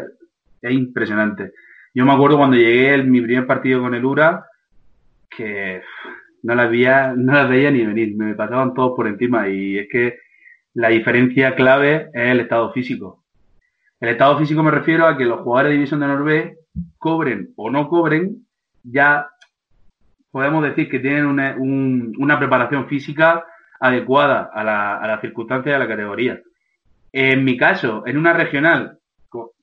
es 0.62 0.72
impresionante. 0.72 1.54
Yo 1.94 2.06
me 2.06 2.14
acuerdo 2.14 2.38
cuando 2.38 2.58
llegué 2.58 2.94
en 2.94 3.12
mi 3.12 3.22
primer 3.22 3.48
partido 3.48 3.82
con 3.82 3.96
el 3.96 4.06
URA, 4.06 4.46
que 5.30 5.82
no 6.44 6.56
las 6.56 6.70
veía, 6.70 7.14
no 7.16 7.34
las 7.34 7.50
veía 7.50 7.72
ni 7.72 7.86
venir, 7.86 8.16
me 8.16 8.36
pasaban 8.36 8.74
todos 8.74 8.94
por 8.96 9.08
encima 9.08 9.50
y 9.50 9.80
es 9.80 9.88
que 9.90 10.20
la 10.74 10.90
diferencia 10.90 11.56
clave 11.56 12.10
es 12.14 12.32
el 12.32 12.40
estado 12.42 12.72
físico. 12.72 13.24
El 14.00 14.10
estado 14.10 14.38
físico 14.38 14.64
me 14.64 14.72
refiero 14.72 15.08
a 15.08 15.18
que 15.18 15.26
los 15.26 15.42
jugadores 15.42 15.72
de 15.72 15.76
División 15.76 16.00
de 16.00 16.08
Norbe 16.08 16.58
cobren 16.98 17.54
o 17.58 17.70
no 17.70 17.90
cobren, 17.90 18.46
ya 18.84 19.28
podemos 20.32 20.64
decir 20.64 20.90
que 20.90 21.00
tienen 21.00 21.26
una, 21.26 22.40
preparación 22.40 22.88
física 22.88 23.44
adecuada 23.80 24.50
a 24.54 24.64
la, 24.64 24.98
a 24.98 25.08
la 25.08 25.22
circunstancia 25.22 25.74
de 25.74 25.80
la 25.80 25.88
categoría. 25.88 26.40
En 27.12 27.44
mi 27.44 27.58
caso, 27.58 28.04
en 28.06 28.18
una 28.18 28.34
regional, 28.34 28.99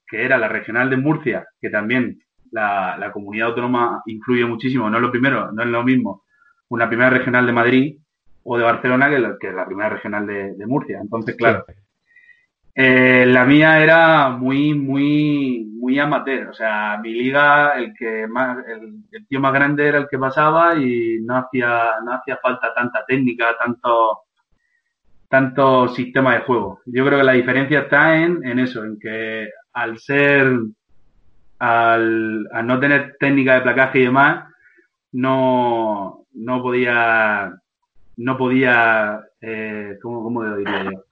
que 0.06 0.24
era 0.24 0.38
la 0.38 0.48
regional 0.48 0.90
de 0.90 0.96
Murcia, 0.96 1.46
que 1.60 1.70
también 1.70 2.18
la, 2.50 3.10
comunidad 3.12 3.48
autónoma 3.48 4.02
influye 4.06 4.44
muchísimo, 4.44 4.88
no 4.88 4.96
es 4.96 5.02
lo 5.02 5.10
primero, 5.10 5.52
no 5.52 5.62
es 5.62 5.68
lo 5.68 5.82
mismo 5.82 6.22
una 6.68 6.88
primera 6.88 7.10
regional 7.10 7.46
de 7.46 7.52
Madrid 7.52 7.98
o 8.42 8.56
de 8.58 8.64
Barcelona 8.64 9.08
que, 9.08 9.52
la, 9.52 9.66
primera 9.66 9.88
regional 9.88 10.26
de, 10.26 10.66
Murcia. 10.66 10.98
Entonces, 11.00 11.36
claro, 11.36 11.64
eh, 12.74 13.24
la 13.26 13.44
mía 13.44 13.82
era 13.82 14.28
muy, 14.30 14.74
muy, 14.74 15.64
muy 15.74 15.98
amateur. 15.98 16.48
O 16.48 16.54
sea, 16.54 16.98
mi 17.02 17.12
liga, 17.12 17.72
el 17.78 17.94
que 17.94 18.26
más, 18.26 18.58
el, 18.68 19.26
tío 19.26 19.40
más 19.40 19.52
grande 19.52 19.88
era 19.88 19.98
el 19.98 20.08
que 20.08 20.18
pasaba 20.18 20.76
y 20.76 21.18
no 21.22 21.38
hacía, 21.38 21.94
no 22.04 22.12
hacía 22.12 22.36
falta 22.36 22.74
tanta 22.74 23.04
técnica, 23.06 23.56
tanto, 23.58 24.24
tanto 25.28 25.88
sistema 25.88 26.34
de 26.34 26.40
juego. 26.40 26.80
Yo 26.86 27.04
creo 27.04 27.18
que 27.18 27.24
la 27.24 27.32
diferencia 27.32 27.80
está 27.80 28.16
en, 28.16 28.44
en 28.44 28.58
eso, 28.58 28.84
en 28.84 28.98
que 28.98 29.48
al 29.76 29.98
ser, 29.98 30.58
al, 31.58 32.48
al 32.50 32.66
no 32.66 32.80
tener 32.80 33.16
técnica 33.20 33.54
de 33.54 33.60
placaje 33.60 33.98
y 33.98 34.04
demás, 34.04 34.50
no, 35.12 36.24
no 36.32 36.62
podía, 36.62 37.54
no 38.16 38.38
podía, 38.38 39.20
eh, 39.38 39.98
¿cómo, 40.00 40.22
¿cómo, 40.22 40.42
lo 40.42 40.56
diría 40.56 40.84
yo? 40.84 41.04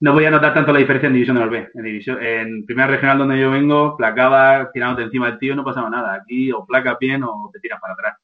No 0.00 0.12
podía 0.12 0.30
notar 0.30 0.52
tanto 0.52 0.70
la 0.70 0.80
diferencia 0.80 1.06
en 1.06 1.14
división 1.14 1.36
de 1.36 1.42
los 1.42 1.50
B. 1.50 1.70
En, 1.72 1.82
división, 1.82 2.22
en 2.22 2.66
primera 2.66 2.88
regional 2.88 3.16
donde 3.16 3.40
yo 3.40 3.50
vengo, 3.50 3.96
placaba 3.96 4.70
tirándote 4.70 5.04
encima 5.04 5.30
del 5.30 5.38
tío 5.38 5.56
no 5.56 5.64
pasaba 5.64 5.88
nada. 5.88 6.12
Aquí 6.12 6.52
o 6.52 6.66
placa 6.66 6.98
bien 7.00 7.24
o 7.24 7.48
te 7.50 7.60
tiras 7.60 7.80
para 7.80 7.94
atrás. 7.94 8.18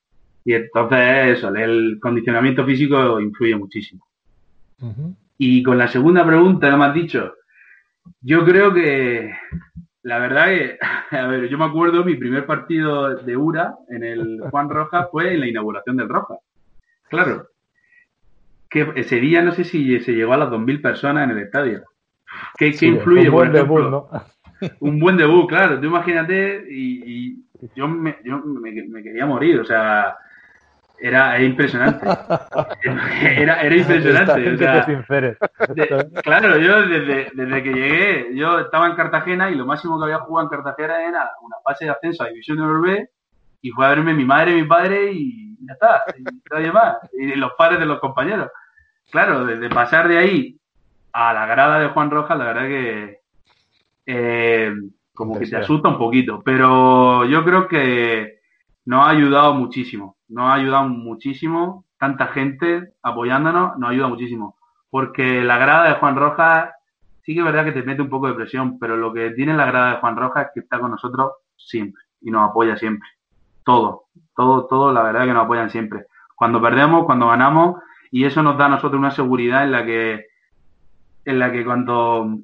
Y 0.45 0.53
entonces 0.53 1.39
eso, 1.39 1.55
el 1.55 1.99
condicionamiento 1.99 2.67
físico 2.67 3.19
influye 3.19 3.57
muchísimo. 3.57 4.07
Y 5.39 5.63
con 5.63 5.79
la 5.79 5.89
segunda 5.89 6.27
pregunta 6.27 6.71
que 6.71 6.77
me 6.77 6.85
has 6.85 6.95
dicho, 6.95 7.33
yo 8.21 8.45
creo 8.45 8.73
que 8.73 9.35
la 10.03 10.19
verdad 10.19 10.47
que, 10.47 10.79
a 11.17 11.27
ver, 11.27 11.49
yo 11.49 11.59
me 11.59 11.65
acuerdo 11.65 12.05
mi 12.05 12.17
primer 12.17 12.47
partido 12.47 13.17
de 13.17 13.37
URA 13.37 13.75
en 13.89 14.05
el 14.05 14.41
Juan 14.51 14.69
Rojas 14.69 15.09
fue 15.11 15.35
en 15.35 15.41
la 15.41 15.49
inauguración 15.49 15.97
del 15.97 16.09
Rojas. 16.09 16.39
Claro. 17.09 17.49
Que 18.69 18.91
ese 18.97 19.17
día 19.17 19.43
no 19.43 19.53
sé 19.53 19.65
si 19.65 20.01
se 20.01 20.13
llegó 20.13 20.33
a 20.33 20.39
las 20.39 20.49
2.000 20.49 20.81
personas 20.81 21.25
en 21.25 21.37
el 21.37 21.45
estadio. 21.45 21.83
¿Qué, 22.57 22.73
¿qué 22.73 22.87
influye? 22.87 23.29
Un 23.29 23.35
buen 23.35 23.53
debut, 23.53 23.91
¿no? 23.91 24.09
Un 24.81 24.99
buen 24.99 25.17
debut, 25.17 25.49
claro. 25.49 25.79
Tú 25.79 25.87
imagínate, 25.87 26.65
y, 26.71 27.45
yo, 27.75 27.89
me, 27.89 28.17
yo 28.25 28.39
me, 28.39 28.71
me, 28.71 29.03
quería 29.03 29.27
morir, 29.27 29.61
o 29.61 29.65
sea, 29.65 30.17
era, 31.03 31.43
impresionante. 31.43 32.07
Era, 33.23 33.61
era 33.61 33.77
impresionante. 33.77 34.53
O 34.53 35.75
sea, 35.75 36.23
claro, 36.23 36.59
yo 36.59 36.87
desde, 36.87 37.31
desde, 37.35 37.63
que 37.63 37.73
llegué, 37.73 38.37
yo 38.37 38.61
estaba 38.61 38.87
en 38.87 38.95
Cartagena 38.95 39.51
y 39.51 39.55
lo 39.55 39.67
máximo 39.67 39.99
que 39.99 40.05
había 40.05 40.21
jugado 40.21 40.49
en 40.49 40.63
Cartagena 40.63 41.03
era 41.03 41.31
una 41.43 41.57
fase 41.65 41.87
de 41.87 41.91
ascenso 41.91 42.23
a 42.23 42.29
División 42.29 42.59
de 42.59 42.91
B 42.91 43.11
y 43.63 43.71
fue 43.71 43.87
a 43.87 43.91
verme 43.91 44.15
mi 44.15 44.25
madre 44.25 44.55
mi 44.55 44.65
padre 44.65 45.13
y 45.13 45.57
ya 45.67 45.75
está, 45.75 46.05
y 46.17 46.23
nadie 46.51 46.73
más. 46.73 46.97
Y 47.13 47.35
los 47.35 47.53
padres 47.57 47.81
de 47.81 47.87
los 47.87 48.01
compañeros. 48.01 48.49
Claro, 49.11 49.45
desde 49.45 49.69
pasar 49.69 50.09
de 50.09 50.19
ahí 50.19 50.61
a 51.13 51.33
la 51.33 51.47
grada 51.47 51.79
de 51.81 51.89
Juan 51.89 52.11
Rojas, 52.11 52.39
la 52.39 52.45
verdad 52.45 52.69
que 52.69 53.21
eh, 54.07 54.73
como 55.15 55.39
que 55.39 55.47
te 55.47 55.57
asusta 55.57 55.89
un 55.89 55.99
poquito. 55.99 56.43
Pero 56.45 57.25
yo 57.25 57.45
creo 57.45 57.69
que 57.69 58.41
nos 58.85 59.07
ha 59.07 59.11
ayudado 59.11 59.55
muchísimo 59.55 60.17
nos 60.33 60.51
ha 60.51 60.55
ayudado 60.55 60.89
muchísimo, 60.89 61.85
tanta 61.99 62.29
gente 62.29 62.95
apoyándonos, 63.03 63.79
nos 63.79 63.91
ayuda 63.91 64.09
muchísimo. 64.09 64.57
Porque 64.91 65.43
la 65.43 65.59
grada 65.59 65.89
de 65.89 65.95
Juan 65.95 66.17
Rojas 66.17 66.71
sí 67.25 67.35
que 67.35 67.41
es 67.41 67.45
verdad 67.45 67.65
que 67.65 67.73
te 67.73 67.83
mete 67.83 68.03
un 68.03 68.11
poco 68.11 68.29
de 68.29 68.35
presión, 68.35 68.79
pero 68.79 68.97
lo 68.97 69.13
que 69.13 69.31
tiene 69.31 69.55
la 69.55 69.67
grada 69.67 69.93
de 69.93 69.97
Juan 69.99 70.17
Rojas 70.17 70.47
es 70.47 70.51
que 70.55 70.61
está 70.61 70.79
con 70.79 70.91
nosotros 70.91 71.33
siempre 71.57 72.03
y 72.21 72.31
nos 72.31 72.51
apoya 72.51 72.77
siempre. 72.77 73.09
Todo, 73.65 74.05
todo, 74.35 74.67
todo, 74.67 74.93
la 74.93 75.03
verdad 75.03 75.25
que 75.25 75.33
nos 75.33 75.45
apoyan 75.45 75.71
siempre. 75.71 76.07
Cuando 76.35 76.61
perdemos, 76.61 77.05
cuando 77.05 77.29
ganamos, 77.29 77.81
y 78.11 78.25
eso 78.25 78.43
nos 78.43 78.59
da 78.59 78.67
a 78.67 78.71
nosotros 78.71 78.99
una 78.99 79.13
seguridad 79.13 79.65
en 79.65 79.73
la 79.73 79.85
que, 79.85 80.27
en 81.25 81.39
la 81.39 81.53
que 81.53 81.65
cuando 81.65 82.39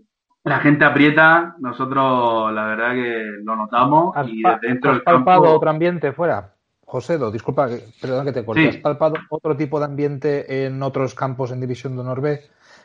la 0.45 0.61
gente 0.61 0.85
aprieta, 0.85 1.57
nosotros 1.59 2.53
la 2.53 2.65
verdad 2.67 2.93
que 2.93 3.25
lo 3.43 3.57
notamos 3.57 4.17
y 4.29 4.43
desde 4.43 4.69
dentro 4.69 4.93
del 4.93 5.03
campo... 5.03 5.33
otro 5.33 5.71
ambiente 5.71 6.13
fuera? 6.13 6.55
José, 6.89 7.19
disculpa, 7.31 7.69
perdón 8.01 8.25
que 8.25 8.33
te 8.33 8.47
corte. 8.47 8.67
¿Has 8.67 8.77
palpado 8.79 9.17
otro 9.29 9.55
tipo 9.55 9.79
de 9.79 9.85
ambiente 9.85 10.65
en 10.65 10.83
otros 10.83 11.15
campos 11.15 11.51
en 11.51 11.61
División 11.61 11.95
de 11.95 12.01
Honor 12.01 12.23
B? 12.23 12.41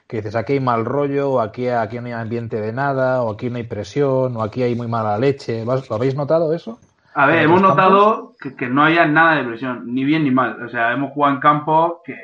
Que 0.07 0.17
dices, 0.17 0.35
aquí 0.35 0.53
hay 0.53 0.59
mal 0.59 0.83
rollo, 0.83 1.31
o 1.31 1.39
aquí, 1.39 1.69
aquí 1.69 1.99
no 1.99 2.07
hay 2.07 2.11
ambiente 2.11 2.59
de 2.59 2.73
nada, 2.73 3.23
o 3.23 3.31
aquí 3.31 3.49
no 3.49 3.55
hay 3.55 3.63
presión, 3.63 4.35
o 4.35 4.43
aquí 4.43 4.61
hay 4.61 4.75
muy 4.75 4.89
mala 4.89 5.17
leche. 5.17 5.63
¿Lo 5.63 5.95
habéis 5.95 6.17
notado 6.17 6.53
eso? 6.53 6.79
A 7.13 7.27
ver, 7.27 7.43
hemos 7.43 7.61
notado 7.61 8.33
que, 8.57 8.67
no 8.67 8.83
haya 8.83 9.05
nada 9.05 9.37
de 9.37 9.45
presión, 9.45 9.83
ni 9.85 10.03
bien 10.03 10.25
ni 10.25 10.31
mal. 10.31 10.61
O 10.61 10.67
sea, 10.67 10.91
hemos 10.91 11.13
jugado 11.13 11.35
en 11.35 11.39
campos 11.39 11.93
que, 12.03 12.17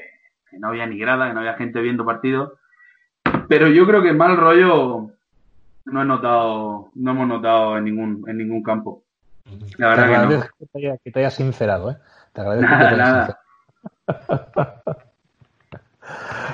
no 0.60 0.68
había 0.68 0.86
ni 0.86 0.98
grada, 0.98 1.30
que 1.30 1.34
no 1.34 1.40
había 1.40 1.54
gente 1.54 1.80
viendo 1.80 2.04
partidos. 2.04 2.52
Pero 3.48 3.70
yo 3.70 3.88
creo 3.88 4.02
que 4.02 4.12
mal 4.12 4.36
rollo 4.36 5.12
no 5.86 6.02
he 6.02 6.06
notado, 6.06 6.90
no 6.94 7.12
hemos 7.12 7.28
notado 7.30 7.78
en 7.78 7.86
ningún, 7.86 8.26
en 8.28 8.38
ningún 8.38 8.64
campo. 8.64 9.04
La 9.78 9.90
verdad 9.90 10.08
te 10.08 10.16
agradezco 10.16 10.56
que, 10.60 10.66
te 10.66 10.80
haya, 10.80 10.98
que, 10.98 11.12
te 11.12 11.32
sincerado, 11.32 11.92
¿eh? 11.92 11.98
Te 12.34 12.42
agradezco 12.42 12.72
que 12.72 12.84
te 12.84 12.90
sincerado. 12.90 13.38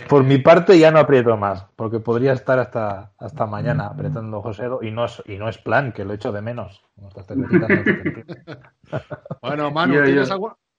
Por 0.09 0.23
mi 0.23 0.37
parte 0.37 0.77
ya 0.77 0.91
no 0.91 0.99
aprieto 0.99 1.35
más, 1.37 1.65
porque 1.75 1.99
podría 1.99 2.33
estar 2.33 2.59
hasta, 2.59 3.11
hasta 3.17 3.45
mañana 3.45 3.87
apretando 3.87 4.41
José 4.41 4.65
y 4.81 4.91
no 4.91 5.05
es, 5.05 5.21
y 5.25 5.37
no 5.37 5.49
es 5.49 5.57
plan, 5.57 5.91
que 5.91 6.05
lo 6.05 6.13
echo 6.13 6.31
de 6.31 6.41
menos. 6.41 6.83
bueno, 9.41 9.71
Manu, 9.71 10.03
¿tienes 10.03 10.31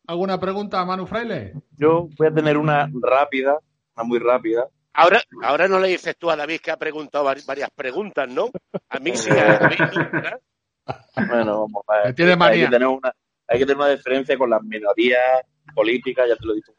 alguna 0.07 0.39
pregunta, 0.39 0.85
Manu 0.85 1.07
Fraile? 1.07 1.55
Yo 1.77 2.09
voy 2.17 2.29
a 2.29 2.35
tener 2.35 2.57
una 2.57 2.89
rápida, 3.03 3.59
una 3.97 4.05
muy 4.05 4.19
rápida. 4.19 4.67
Ahora, 4.93 5.21
ahora 5.43 5.69
no 5.69 5.79
le 5.79 5.89
dices 5.89 6.17
tú 6.17 6.31
a 6.31 6.37
David 6.37 6.61
que 6.63 6.71
ha 6.71 6.77
preguntado 6.77 7.25
varias 7.25 7.71
preguntas, 7.75 8.29
¿no? 8.29 8.51
A 8.89 8.99
mí 8.99 9.17
sí, 9.17 9.31
a 9.31 9.59
David, 9.59 9.79
bueno, 11.29 11.61
vamos 11.73 11.83
a 11.89 11.97
ver. 11.97 12.07
Hay 12.07 12.15
que, 12.61 12.69
tener 12.69 12.89
una, 12.89 13.13
hay 13.47 13.59
que 13.59 13.67
tener 13.67 13.77
una 13.77 13.89
diferencia 13.89 14.39
con 14.39 14.51
las 14.51 14.63
minorías 14.63 15.43
políticas, 15.75 16.29
ya 16.29 16.37
te 16.37 16.47
lo 16.47 16.53
he 16.53 16.57
dicho 16.57 16.73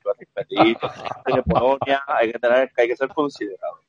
en 1.25 1.43
Polonia, 1.43 2.03
hay 2.07 2.31
que, 2.31 2.39
tener, 2.39 2.71
hay 2.75 2.87
que 2.87 2.95
ser 2.95 3.09
considerado. 3.09 3.79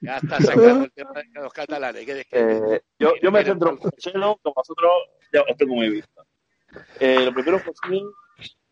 Ya 0.00 0.16
está 0.18 0.40
sacando 0.40 0.84
el 0.84 0.92
tema 0.92 1.12
de 1.12 1.24
los 1.34 1.52
catalanes. 1.52 2.06
eh, 2.06 2.80
yo, 2.98 3.12
yo 3.22 3.32
me 3.32 3.44
centro 3.44 3.70
en 3.70 3.76
Joselo, 3.78 4.38
como 4.42 4.54
vosotros 4.54 4.90
ya 5.32 5.42
os 5.42 5.56
tengo 5.56 5.74
muy 5.74 5.88
visto. 5.88 6.26
Eh, 7.00 7.24
lo 7.24 7.32
primero, 7.32 7.58
José, 7.60 8.02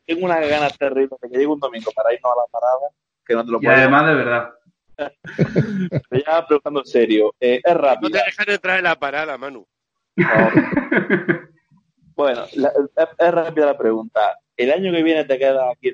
tengo 0.06 0.26
una 0.26 0.38
ganas 0.40 0.76
terrible 0.76 1.16
de 1.20 1.28
que 1.28 1.34
llegue 1.34 1.46
un 1.46 1.60
domingo 1.60 1.90
para 1.92 2.12
irnos 2.12 2.32
a 2.32 2.36
la 2.36 2.46
parada, 2.50 2.88
que 3.24 3.34
no 3.34 3.44
te 3.44 3.52
lo 3.52 3.60
puedo. 3.60 3.72
Y 3.72 3.76
además, 3.76 4.06
de 4.06 4.14
verdad. 4.14 4.50
Pero 6.08 6.24
ya 6.24 6.46
preguntando 6.46 6.80
en 6.80 6.86
serio, 6.86 7.34
eh, 7.40 7.60
es 7.64 7.74
rápido. 7.74 8.10
No 8.10 8.18
te 8.18 8.24
dejan 8.24 8.50
entrar 8.50 8.78
en 8.78 8.84
la 8.84 8.98
parada, 8.98 9.38
Manu. 9.38 9.66
Bueno, 12.14 12.44
es, 12.44 13.32
rápida 13.32 13.66
la 13.66 13.78
pregunta. 13.78 14.38
¿El 14.56 14.72
año 14.72 14.92
que 14.92 15.02
viene 15.02 15.24
te 15.24 15.38
queda 15.38 15.70
aquí? 15.70 15.92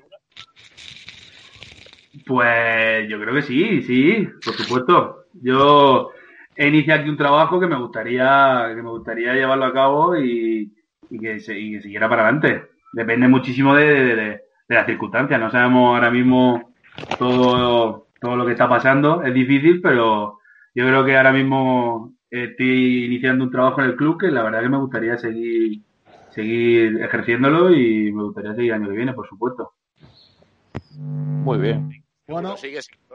Pues 2.26 3.08
yo 3.08 3.18
creo 3.20 3.34
que 3.34 3.42
sí, 3.42 3.82
sí, 3.82 4.28
por 4.44 4.54
supuesto. 4.54 5.24
Yo 5.42 6.10
he 6.54 6.68
iniciado 6.68 7.00
aquí 7.00 7.10
un 7.10 7.16
trabajo 7.16 7.58
que 7.58 7.66
me 7.66 7.78
gustaría, 7.78 8.72
que 8.74 8.82
me 8.82 8.90
gustaría 8.90 9.32
llevarlo 9.34 9.64
a 9.64 9.72
cabo 9.72 10.16
y, 10.16 10.72
que, 11.08 11.40
siguiera 11.40 12.08
para 12.08 12.22
adelante. 12.22 12.64
Depende 12.92 13.28
muchísimo 13.28 13.74
de, 13.74 14.16
de, 14.16 14.40
las 14.68 14.86
circunstancias. 14.86 15.40
No 15.40 15.50
sabemos 15.50 15.94
ahora 15.94 16.10
mismo 16.10 16.74
todo, 17.18 18.08
todo 18.20 18.36
lo 18.36 18.44
que 18.44 18.52
está 18.52 18.68
pasando. 18.68 19.22
Es 19.22 19.32
difícil, 19.32 19.80
pero 19.80 20.40
yo 20.74 20.86
creo 20.86 21.04
que 21.04 21.16
ahora 21.16 21.32
mismo 21.32 22.12
estoy 22.30 23.06
iniciando 23.06 23.44
un 23.44 23.50
trabajo 23.50 23.82
en 23.82 23.90
el 23.90 23.96
club 23.96 24.20
que 24.20 24.30
la 24.30 24.42
verdad 24.42 24.62
que 24.62 24.68
me 24.68 24.78
gustaría 24.78 25.18
seguir 25.18 25.82
seguir 26.30 27.02
ejerciéndolo 27.02 27.72
y 27.72 28.12
me 28.12 28.22
gustaría 28.24 28.54
seguir 28.54 28.72
el 28.72 28.80
año 28.80 28.90
que 28.90 28.96
viene, 28.96 29.12
por 29.12 29.28
supuesto. 29.28 29.72
Muy 30.94 31.58
bien. 31.58 32.04
Bueno, 32.26 32.54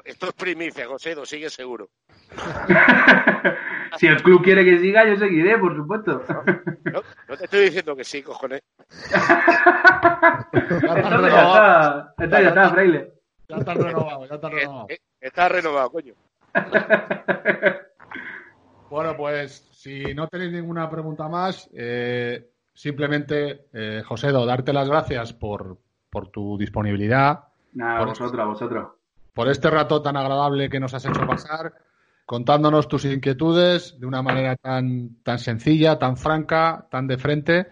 esto 0.03 0.28
es 0.28 0.34
primicia, 0.34 0.88
José, 0.88 1.16
sigue 1.26 1.49
seguro. 1.49 1.89
si 3.97 4.07
el 4.07 4.22
club 4.22 4.43
quiere 4.43 4.66
que 4.66 4.78
siga, 4.80 5.07
yo 5.07 5.16
seguiré, 5.16 5.57
por 5.57 5.74
supuesto. 5.74 6.22
No, 6.84 7.38
te 7.38 7.45
estoy 7.45 7.66
diciendo 7.66 7.95
que 7.95 8.03
sí, 8.03 8.22
cojones. 8.22 8.61
ya 10.51 12.13
está, 12.20 12.41
ya 12.41 12.49
está, 12.49 12.70
Fraile. 12.72 13.13
Ya 13.47 13.55
está 13.57 13.74
renovado, 13.74 14.26
ya 14.28 14.36
está 14.36 14.49
renovado. 14.49 14.88
Eh, 14.89 14.93
eh, 14.93 14.99
está 15.22 15.47
renovado, 15.47 15.89
coño. 15.91 16.13
Bueno, 18.95 19.17
pues 19.17 19.67
si 19.73 20.13
no 20.13 20.29
tenéis 20.29 20.53
ninguna 20.53 20.89
pregunta 20.89 21.27
más, 21.27 21.69
eh, 21.73 22.51
simplemente, 22.73 23.65
eh, 23.73 24.01
Josédo, 24.05 24.45
darte 24.45 24.71
las 24.71 24.87
gracias 24.87 25.33
por, 25.33 25.79
por 26.09 26.29
tu 26.29 26.57
disponibilidad. 26.57 27.43
Nada, 27.73 27.99
por 27.99 28.07
vosotros, 28.07 28.41
a 28.41 28.45
vosotros. 28.45 28.87
Por 29.33 29.49
este 29.49 29.69
rato 29.69 30.01
tan 30.01 30.15
agradable 30.15 30.69
que 30.69 30.79
nos 30.79 30.93
has 30.93 31.03
hecho 31.03 31.27
pasar, 31.27 31.73
contándonos 32.25 32.87
tus 32.87 33.03
inquietudes 33.03 33.99
de 33.99 34.05
una 34.05 34.21
manera 34.21 34.55
tan, 34.55 35.21
tan 35.23 35.39
sencilla, 35.39 35.99
tan 35.99 36.15
franca, 36.15 36.87
tan 36.89 37.05
de 37.07 37.17
frente. 37.17 37.67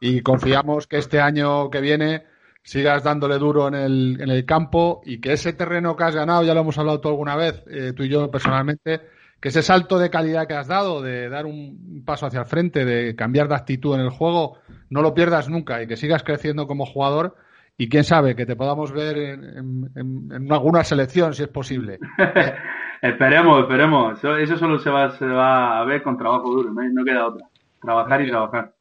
Y 0.00 0.20
confiamos 0.20 0.86
que 0.86 0.98
este 0.98 1.20
año 1.20 1.70
que 1.70 1.80
viene 1.80 2.22
sigas 2.62 3.02
dándole 3.02 3.38
duro 3.38 3.66
en 3.66 3.74
el, 3.74 4.20
en 4.20 4.30
el 4.30 4.46
campo 4.46 5.00
y 5.04 5.20
que 5.20 5.32
ese 5.32 5.54
terreno 5.54 5.96
que 5.96 6.04
has 6.04 6.14
ganado, 6.14 6.44
ya 6.44 6.54
lo 6.54 6.60
hemos 6.60 6.78
hablado 6.78 7.00
tú 7.00 7.08
alguna 7.08 7.34
vez, 7.34 7.64
eh, 7.66 7.92
tú 7.96 8.04
y 8.04 8.08
yo 8.08 8.30
personalmente, 8.30 9.00
que 9.42 9.48
ese 9.48 9.62
salto 9.62 9.98
de 9.98 10.08
calidad 10.08 10.46
que 10.46 10.54
has 10.54 10.68
dado, 10.68 11.02
de 11.02 11.28
dar 11.28 11.46
un 11.46 12.04
paso 12.06 12.26
hacia 12.26 12.40
el 12.40 12.46
frente, 12.46 12.84
de 12.84 13.16
cambiar 13.16 13.48
de 13.48 13.56
actitud 13.56 13.96
en 13.96 14.02
el 14.02 14.10
juego, 14.10 14.58
no 14.88 15.02
lo 15.02 15.14
pierdas 15.14 15.48
nunca 15.48 15.82
y 15.82 15.88
que 15.88 15.96
sigas 15.96 16.22
creciendo 16.22 16.68
como 16.68 16.86
jugador 16.86 17.34
y 17.76 17.88
quién 17.88 18.04
sabe 18.04 18.36
que 18.36 18.46
te 18.46 18.54
podamos 18.54 18.92
ver 18.92 19.18
en, 19.18 20.46
alguna 20.48 20.84
selección 20.84 21.34
si 21.34 21.42
es 21.42 21.48
posible. 21.48 21.98
esperemos, 23.02 23.62
esperemos. 23.62 24.16
Eso, 24.22 24.56
solo 24.56 24.78
se 24.78 24.90
va, 24.90 25.10
se 25.10 25.26
va 25.26 25.80
a 25.80 25.84
ver 25.86 26.04
con 26.04 26.16
trabajo 26.16 26.48
duro, 26.48 26.70
no, 26.72 27.04
queda 27.04 27.26
otra. 27.26 27.48
Trabajar 27.80 28.22
y 28.22 28.30
trabajar. 28.30 28.72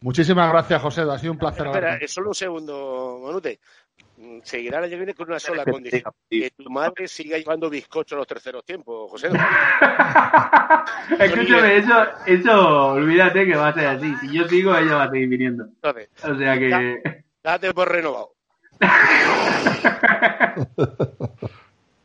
Muchísimas 0.00 0.50
gracias, 0.50 0.80
José. 0.80 1.02
Ha 1.02 1.18
sido 1.18 1.34
un 1.34 1.38
placer. 1.38 1.66
Espera, 1.66 1.98
solo 2.06 2.28
un 2.28 2.34
segundo, 2.34 3.20
Manute. 3.22 3.60
Seguirá 4.42 4.80
la 4.80 4.86
viene 4.86 5.14
con 5.14 5.28
una 5.28 5.38
sola 5.38 5.64
condición: 5.64 6.02
que 6.30 6.50
tu 6.50 6.70
madre 6.70 7.06
siga 7.08 7.36
llevando 7.38 7.70
bizcocho 7.70 8.14
en 8.14 8.20
los 8.20 8.26
terceros 8.26 8.64
tiempos, 8.64 9.10
José. 9.10 9.28
Escúchame, 11.18 11.76
eso, 11.76 12.06
eso, 12.26 12.86
olvídate 12.88 13.46
que 13.46 13.56
va 13.56 13.68
a 13.68 13.74
ser 13.74 13.86
así. 13.86 14.14
Si 14.20 14.32
yo 14.32 14.46
sigo, 14.48 14.76
ella 14.76 14.96
va 14.96 15.04
a 15.04 15.10
seguir 15.10 15.28
viniendo. 15.28 15.66
o 15.82 16.34
sea 16.36 16.58
que. 16.58 17.22
Date 17.42 17.72
por 17.74 17.90
renovado. 17.90 18.32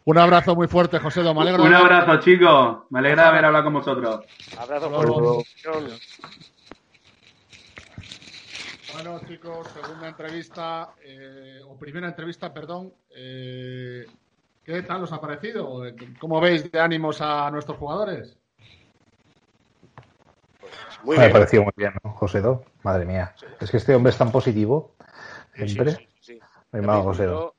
Un 0.04 0.18
abrazo 0.18 0.56
muy 0.56 0.68
fuerte, 0.68 0.98
José. 1.00 1.22
Me 1.22 1.42
alegro 1.42 1.64
Un 1.64 1.74
abrazo, 1.74 2.20
chicos. 2.20 2.78
Me 2.90 3.00
alegra 3.00 3.30
haber 3.30 3.46
hablado 3.46 3.66
con 3.66 3.74
vosotros. 3.74 4.26
Abrazo 4.58 4.92
por 4.92 5.44
Bueno, 8.94 9.20
chicos, 9.28 9.68
segunda 9.70 10.08
entrevista, 10.08 10.94
eh, 11.04 11.60
o 11.66 11.78
primera 11.78 12.08
entrevista, 12.08 12.54
perdón. 12.54 12.94
Eh, 13.16 14.06
¿Qué 14.64 14.84
tal 14.84 15.04
os 15.04 15.12
ha 15.12 15.20
parecido? 15.20 15.84
¿Cómo 16.20 16.40
veis 16.40 16.72
de 16.72 16.80
ánimos 16.80 17.22
a 17.22 17.50
nuestros 17.52 17.78
jugadores? 17.78 18.38
Muy 21.04 21.18
me 21.18 21.26
ha 21.26 21.32
parecido 21.32 21.64
muy 21.64 21.74
bien, 21.76 21.94
¿no? 22.04 22.12
José 22.12 22.42
Do. 22.42 22.64
Madre 22.84 23.06
mía. 23.06 23.34
Es 23.60 23.72
que 23.72 23.78
este 23.78 23.96
hombre 23.96 24.12
es 24.12 24.18
tan 24.18 24.32
positivo. 24.32 24.96
Siempre. 25.56 26.10
Sí, 26.20 26.40
José 26.72 27.26
Do 27.26 27.56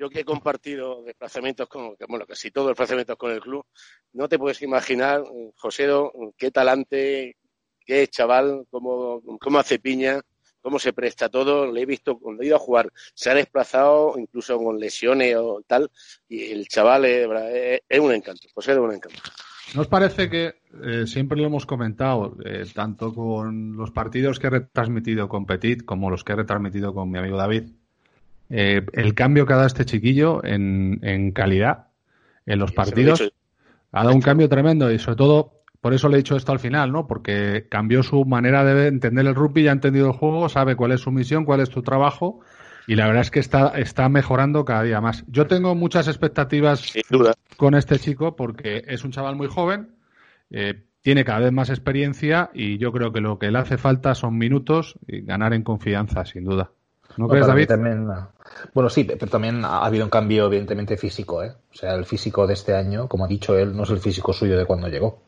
yo 0.00 0.08
que 0.08 0.20
he 0.20 0.24
compartido 0.24 1.02
desplazamientos 1.02 1.68
con, 1.68 1.94
bueno, 2.08 2.26
casi 2.26 2.50
todos 2.50 2.68
los 2.68 2.70
desplazamientos 2.70 3.18
con 3.18 3.32
el 3.32 3.40
club, 3.40 3.66
no 4.14 4.30
te 4.30 4.38
puedes 4.38 4.62
imaginar, 4.62 5.22
Josédo, 5.56 6.10
qué 6.38 6.50
talante, 6.50 7.36
qué 7.84 8.08
chaval, 8.08 8.66
cómo, 8.70 9.20
cómo 9.38 9.58
hace 9.58 9.78
piña, 9.78 10.22
cómo 10.60 10.78
se 10.78 10.92
presta 10.92 11.28
todo. 11.28 11.70
Le 11.70 11.82
he 11.82 11.86
visto 11.86 12.18
cuando 12.18 12.42
he 12.42 12.46
ido 12.46 12.56
a 12.56 12.60
jugar, 12.60 12.90
se 13.14 13.30
ha 13.30 13.34
desplazado 13.34 14.14
incluso 14.18 14.58
con 14.58 14.78
lesiones 14.78 15.36
o 15.36 15.62
tal, 15.66 15.90
y 16.28 16.50
el 16.50 16.66
chaval 16.68 17.04
es, 17.04 18.00
un 18.00 18.12
encanto. 18.12 18.48
José 18.54 18.72
es 18.72 18.78
un 18.78 18.92
encanto. 18.92 19.20
¿Nos 19.74 19.86
parece 19.86 20.28
que 20.28 20.54
eh, 20.84 21.06
siempre 21.06 21.38
lo 21.38 21.46
hemos 21.46 21.64
comentado, 21.64 22.36
eh, 22.44 22.64
tanto 22.74 23.14
con 23.14 23.76
los 23.76 23.92
partidos 23.92 24.38
que 24.40 24.48
he 24.48 24.50
retransmitido 24.50 25.28
con 25.28 25.46
Petit 25.46 25.84
como 25.84 26.10
los 26.10 26.24
que 26.24 26.32
he 26.32 26.36
retransmitido 26.36 26.92
con 26.92 27.10
mi 27.10 27.18
amigo 27.18 27.36
David, 27.36 27.70
eh, 28.48 28.84
el 28.94 29.14
cambio 29.14 29.46
que 29.46 29.52
ha 29.52 29.56
dado 29.56 29.68
este 29.68 29.84
chiquillo 29.84 30.44
en, 30.44 31.30
calidad 31.32 31.86
en 32.46 32.58
los 32.58 32.72
partidos 32.72 33.32
ha 33.92 34.04
dado 34.04 34.14
un 34.14 34.22
cambio 34.22 34.48
tremendo 34.48 34.90
y 34.90 34.98
sobre 34.98 35.16
todo 35.16 35.59
por 35.80 35.94
eso 35.94 36.08
le 36.08 36.16
he 36.16 36.18
dicho 36.18 36.36
esto 36.36 36.52
al 36.52 36.58
final, 36.58 36.92
¿no? 36.92 37.06
Porque 37.06 37.66
cambió 37.68 38.02
su 38.02 38.24
manera 38.24 38.64
de 38.64 38.88
entender 38.88 39.26
el 39.26 39.34
rugby, 39.34 39.64
ya 39.64 39.70
ha 39.70 39.74
entendido 39.74 40.08
el 40.08 40.12
juego, 40.12 40.48
sabe 40.48 40.76
cuál 40.76 40.92
es 40.92 41.00
su 41.00 41.10
misión, 41.10 41.44
cuál 41.44 41.60
es 41.60 41.70
tu 41.70 41.82
trabajo 41.82 42.40
y 42.86 42.96
la 42.96 43.06
verdad 43.06 43.22
es 43.22 43.30
que 43.30 43.40
está, 43.40 43.68
está 43.68 44.08
mejorando 44.08 44.64
cada 44.64 44.82
día 44.82 45.00
más. 45.00 45.24
Yo 45.28 45.46
tengo 45.46 45.74
muchas 45.74 46.08
expectativas 46.08 46.92
con 47.56 47.74
este 47.74 47.98
chico 47.98 48.36
porque 48.36 48.84
es 48.86 49.04
un 49.04 49.12
chaval 49.12 49.36
muy 49.36 49.46
joven, 49.46 49.94
eh, 50.50 50.84
tiene 51.00 51.24
cada 51.24 51.40
vez 51.40 51.52
más 51.52 51.70
experiencia 51.70 52.50
y 52.52 52.78
yo 52.78 52.92
creo 52.92 53.12
que 53.12 53.20
lo 53.20 53.38
que 53.38 53.50
le 53.50 53.58
hace 53.58 53.78
falta 53.78 54.14
son 54.14 54.36
minutos 54.36 54.98
y 55.06 55.22
ganar 55.22 55.54
en 55.54 55.62
confianza, 55.62 56.24
sin 56.24 56.44
duda. 56.44 56.72
¿No, 57.16 57.28
crees, 57.28 57.46
David? 57.46 57.66
También, 57.66 58.06
bueno, 58.74 58.88
sí, 58.88 59.04
pero 59.04 59.26
también 59.26 59.64
ha 59.64 59.84
habido 59.84 60.04
un 60.04 60.10
cambio 60.10 60.46
evidentemente 60.46 60.96
físico, 60.96 61.42
¿eh? 61.42 61.52
O 61.72 61.74
sea, 61.74 61.94
el 61.94 62.04
físico 62.04 62.46
de 62.46 62.54
este 62.54 62.74
año, 62.74 63.08
como 63.08 63.24
ha 63.24 63.28
dicho 63.28 63.56
él, 63.58 63.76
no 63.76 63.82
es 63.82 63.90
el 63.90 63.98
físico 63.98 64.32
suyo 64.32 64.56
de 64.56 64.66
cuando 64.66 64.88
llegó. 64.88 65.22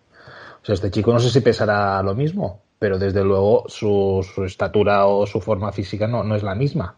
O 0.63 0.65
sea, 0.65 0.75
este 0.75 0.91
chico 0.91 1.13
no 1.13 1.19
sé 1.19 1.31
si 1.31 1.41
pesará 1.41 2.03
lo 2.03 2.15
mismo, 2.15 2.63
pero 2.79 2.99
desde 2.99 3.25
luego 3.25 3.65
su, 3.69 4.25
estatura 4.47 5.07
o 5.07 5.27
su 5.27 5.41
forma 5.41 5.73
física 5.73 6.07
no, 6.07 6.23
no 6.23 6.37
es 6.37 6.43
la 6.43 6.55
misma. 6.55 6.97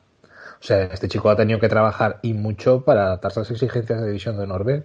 O 0.61 0.67
sea, 0.67 0.85
este 0.85 1.09
chico 1.09 1.31
ha 1.31 1.37
tenido 1.37 1.61
que 1.61 1.69
trabajar 1.69 2.21
y 2.23 2.35
mucho 2.35 2.85
para 2.85 3.07
adaptarse 3.07 3.41
a 3.41 3.43
las 3.43 3.51
exigencias 3.51 4.01
de 4.01 4.07
división 4.07 4.39
de 4.39 4.47
Norbe. 4.47 4.85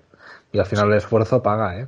Y 0.51 0.59
al 0.59 0.65
final 0.65 0.87
el 0.91 0.97
esfuerzo 0.97 1.43
paga, 1.43 1.79
¿eh? 1.79 1.87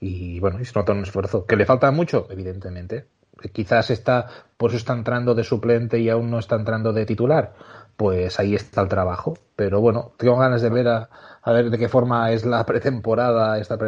Y 0.00 0.40
bueno, 0.40 0.60
y 0.60 0.64
se 0.64 0.72
nota 0.74 0.92
un 0.92 1.02
esfuerzo. 1.02 1.44
¿Que 1.44 1.56
le 1.56 1.66
falta 1.66 1.90
mucho? 1.90 2.26
Evidentemente. 2.30 3.06
Quizás 3.52 3.90
está, 3.90 4.26
por 4.56 4.70
eso 4.70 4.76
está 4.76 4.92
entrando 4.92 5.34
de 5.34 5.44
suplente 5.44 5.98
y 5.98 6.08
aún 6.10 6.30
no 6.30 6.38
está 6.38 6.56
entrando 6.56 6.92
de 6.92 7.06
titular 7.06 7.54
pues 8.00 8.40
ahí 8.40 8.54
está 8.54 8.80
el 8.80 8.88
trabajo. 8.88 9.36
Pero 9.56 9.82
bueno, 9.82 10.12
tengo 10.16 10.38
ganas 10.38 10.62
de 10.62 10.70
ver 10.70 10.88
a, 10.88 11.10
ver 11.46 11.70
de 11.70 11.78
qué 11.78 11.88
forma 11.88 12.30
es 12.32 12.44
la 12.44 12.64
pretemporada, 12.66 13.58
esta, 13.58 13.78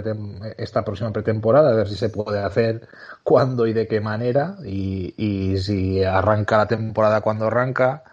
esta 0.57 0.85
próxima 0.85 1.13
pretemporada, 1.13 1.71
a 1.71 1.75
ver 1.75 1.89
si 1.89 1.97
se 1.97 2.09
puede 2.09 2.41
hacer, 2.41 2.89
cuándo 3.23 3.67
y 3.67 3.73
de 3.73 3.87
qué 3.87 4.01
manera, 4.01 4.57
y, 4.65 5.15
y 5.17 5.59
si 5.59 6.03
arranca 6.03 6.57
la 6.59 6.67
temporada 6.67 7.21
cuando 7.21 7.47
arranca, 7.47 8.05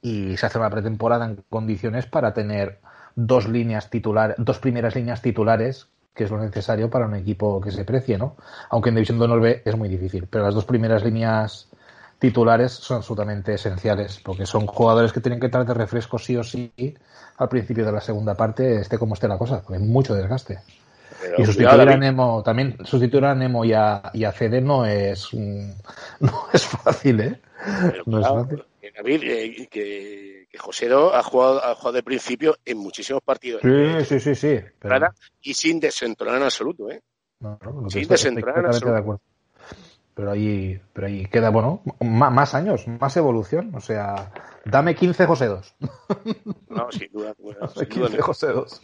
y 0.00 0.36
se 0.36 0.46
hace 0.46 0.58
una 0.58 0.70
pretemporada 0.70 1.24
en 1.26 1.42
condiciones 1.48 2.06
para 2.06 2.34
tener 2.34 2.78
dos 3.16 3.48
líneas 3.48 3.90
titulares, 3.90 4.36
dos 4.38 4.58
primeras 4.58 4.94
líneas 4.94 5.22
titulares, 5.22 5.88
que 6.14 6.24
es 6.24 6.30
lo 6.30 6.38
necesario 6.38 6.90
para 6.90 7.06
un 7.06 7.14
equipo 7.16 7.60
que 7.60 7.72
se 7.72 7.84
precie, 7.84 8.18
¿no? 8.18 8.36
Aunque 8.70 8.90
en 8.90 8.94
División 8.96 9.18
de 9.18 9.24
Honor 9.24 9.40
B 9.40 9.62
es 9.64 9.76
muy 9.76 9.88
difícil, 9.88 10.28
pero 10.28 10.44
las 10.44 10.54
dos 10.54 10.64
primeras 10.64 11.04
líneas 11.04 11.68
titulares 12.24 12.72
son 12.72 12.98
absolutamente 12.98 13.54
esenciales, 13.54 14.20
porque 14.24 14.46
son 14.46 14.66
jugadores 14.66 15.12
que 15.12 15.20
tienen 15.20 15.40
que 15.40 15.46
entrar 15.46 15.66
de 15.66 15.74
refresco 15.74 16.18
sí 16.18 16.36
o 16.36 16.42
sí 16.42 16.72
al 17.36 17.48
principio 17.48 17.84
de 17.84 17.92
la 17.92 18.00
segunda 18.00 18.34
parte, 18.34 18.80
esté 18.80 18.96
como 18.98 19.14
esté 19.14 19.28
la 19.28 19.36
cosa, 19.36 19.60
porque 19.60 19.82
hay 19.82 19.86
mucho 19.86 20.14
desgaste. 20.14 20.60
y 21.36 21.44
sustituir 21.44 21.88
a 21.88 21.96
Nemo, 21.96 22.42
también 22.42 22.78
sustituir 22.84 23.26
a 23.26 23.34
Nemo 23.34 23.64
y 23.64 23.74
a, 23.74 24.10
y 24.14 24.24
a 24.24 24.32
Fede 24.32 24.60
no 24.62 24.86
es, 24.86 25.34
no 25.34 26.46
es 26.52 26.66
fácil, 26.66 27.20
¿eh? 27.20 27.40
no 28.06 28.20
es 28.20 28.26
fácil. 28.26 28.64
David, 28.96 29.22
eh, 29.24 29.68
que, 29.68 30.46
que 30.48 30.58
José 30.58 30.86
ha 30.86 31.22
jugado, 31.22 31.64
ha 31.64 31.74
jugado 31.74 31.92
de 31.92 32.02
principio 32.04 32.56
en 32.64 32.78
muchísimos 32.78 33.22
partidos. 33.22 33.60
Sí, 33.60 34.04
sí, 34.04 34.20
sí, 34.20 34.34
sí. 34.34 34.60
Y 35.42 35.52
sin 35.52 35.80
desentronar 35.80 36.36
en 36.36 36.44
absoluto, 36.44 36.90
¿eh? 36.90 37.02
sin 37.88 38.08
desentronar 38.08 38.60
en 38.60 38.66
absoluto 38.66 39.20
pero 40.14 40.30
ahí, 40.30 40.80
pero 40.92 41.08
ahí 41.08 41.26
queda, 41.26 41.50
bueno, 41.50 41.82
más, 42.00 42.54
años, 42.54 42.86
más 42.86 43.16
evolución. 43.16 43.74
O 43.74 43.80
sea, 43.80 44.32
dame 44.64 44.94
15 44.94 45.26
José 45.26 45.46
2. 45.46 45.74
No, 46.70 46.90
sin 46.90 47.10
duda. 47.12 47.34
Bueno, 47.38 47.68
15 47.68 48.20
José 48.20 48.46
2. 48.48 48.82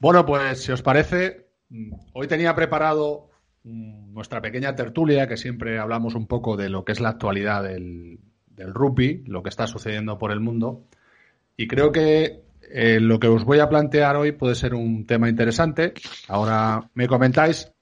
Bueno, 0.00 0.26
pues 0.26 0.62
si 0.62 0.72
os 0.72 0.82
parece, 0.82 1.48
hoy 2.12 2.26
tenía 2.26 2.54
preparado 2.54 3.30
mm, 3.64 4.12
nuestra 4.14 4.40
pequeña 4.40 4.74
tertulia, 4.74 5.26
que 5.26 5.36
siempre 5.36 5.78
hablamos 5.78 6.14
un 6.14 6.26
poco 6.26 6.56
de 6.56 6.68
lo 6.68 6.84
que 6.84 6.92
es 6.92 7.00
la 7.00 7.10
actualidad 7.10 7.62
del, 7.62 8.20
del 8.46 8.74
rugby, 8.74 9.22
lo 9.26 9.42
que 9.42 9.50
está 9.50 9.66
sucediendo 9.66 10.18
por 10.18 10.32
el 10.32 10.40
mundo. 10.40 10.84
Y 11.56 11.66
creo 11.66 11.92
que 11.92 12.42
eh, 12.70 13.00
lo 13.00 13.18
que 13.18 13.28
os 13.28 13.44
voy 13.44 13.60
a 13.60 13.68
plantear 13.68 14.16
hoy 14.16 14.32
puede 14.32 14.54
ser 14.54 14.74
un 14.74 15.06
tema 15.06 15.28
interesante. 15.28 15.94
Ahora 16.28 16.88
me 16.94 17.06
comentáis 17.06 17.72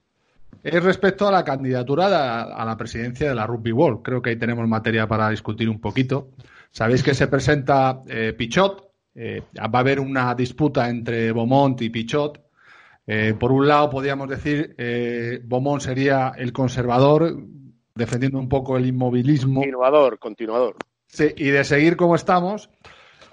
es 0.62 0.82
respecto 0.82 1.28
a 1.28 1.30
la 1.30 1.44
candidatura 1.44 2.42
a 2.42 2.64
la 2.64 2.76
presidencia 2.76 3.28
de 3.28 3.34
la 3.34 3.47
Rugby 3.47 3.70
World. 3.70 4.03
Creo 4.03 4.20
que 4.20 4.30
ahí 4.30 4.36
tenemos 4.36 4.66
materia 4.66 5.07
para 5.07 5.30
discutir 5.30 5.68
un 5.68 5.80
poquito. 5.80 6.30
Sabéis 6.72 7.03
que 7.05 7.14
se 7.14 7.28
presenta 7.28 8.03
eh, 8.09 8.34
Pichot. 8.36 8.90
Eh, 9.14 9.42
va 9.57 9.78
a 9.78 9.78
haber 9.78 10.01
una 10.01 10.34
disputa 10.34 10.88
entre 10.88 11.32
Beaumont 11.32 11.80
y 11.82 11.90
Pichot. 11.90 12.40
Eh, 13.07 13.34
por 13.38 13.53
un 13.53 13.68
lado, 13.68 13.88
podríamos 13.88 14.28
decir, 14.28 14.74
Beaumont 15.44 15.80
sería 15.80 16.32
el 16.36 16.53
conservador, 16.53 17.36
defendiendo 17.94 18.38
un 18.38 18.49
poco 18.49 18.76
el 18.76 18.86
inmovilismo. 18.86 19.61
Continuador, 19.61 20.18
continuador. 20.18 20.76
Sí, 21.07 21.32
y 21.36 21.51
de 21.51 21.62
seguir 21.62 21.97
como 21.97 22.16
estamos. 22.16 22.68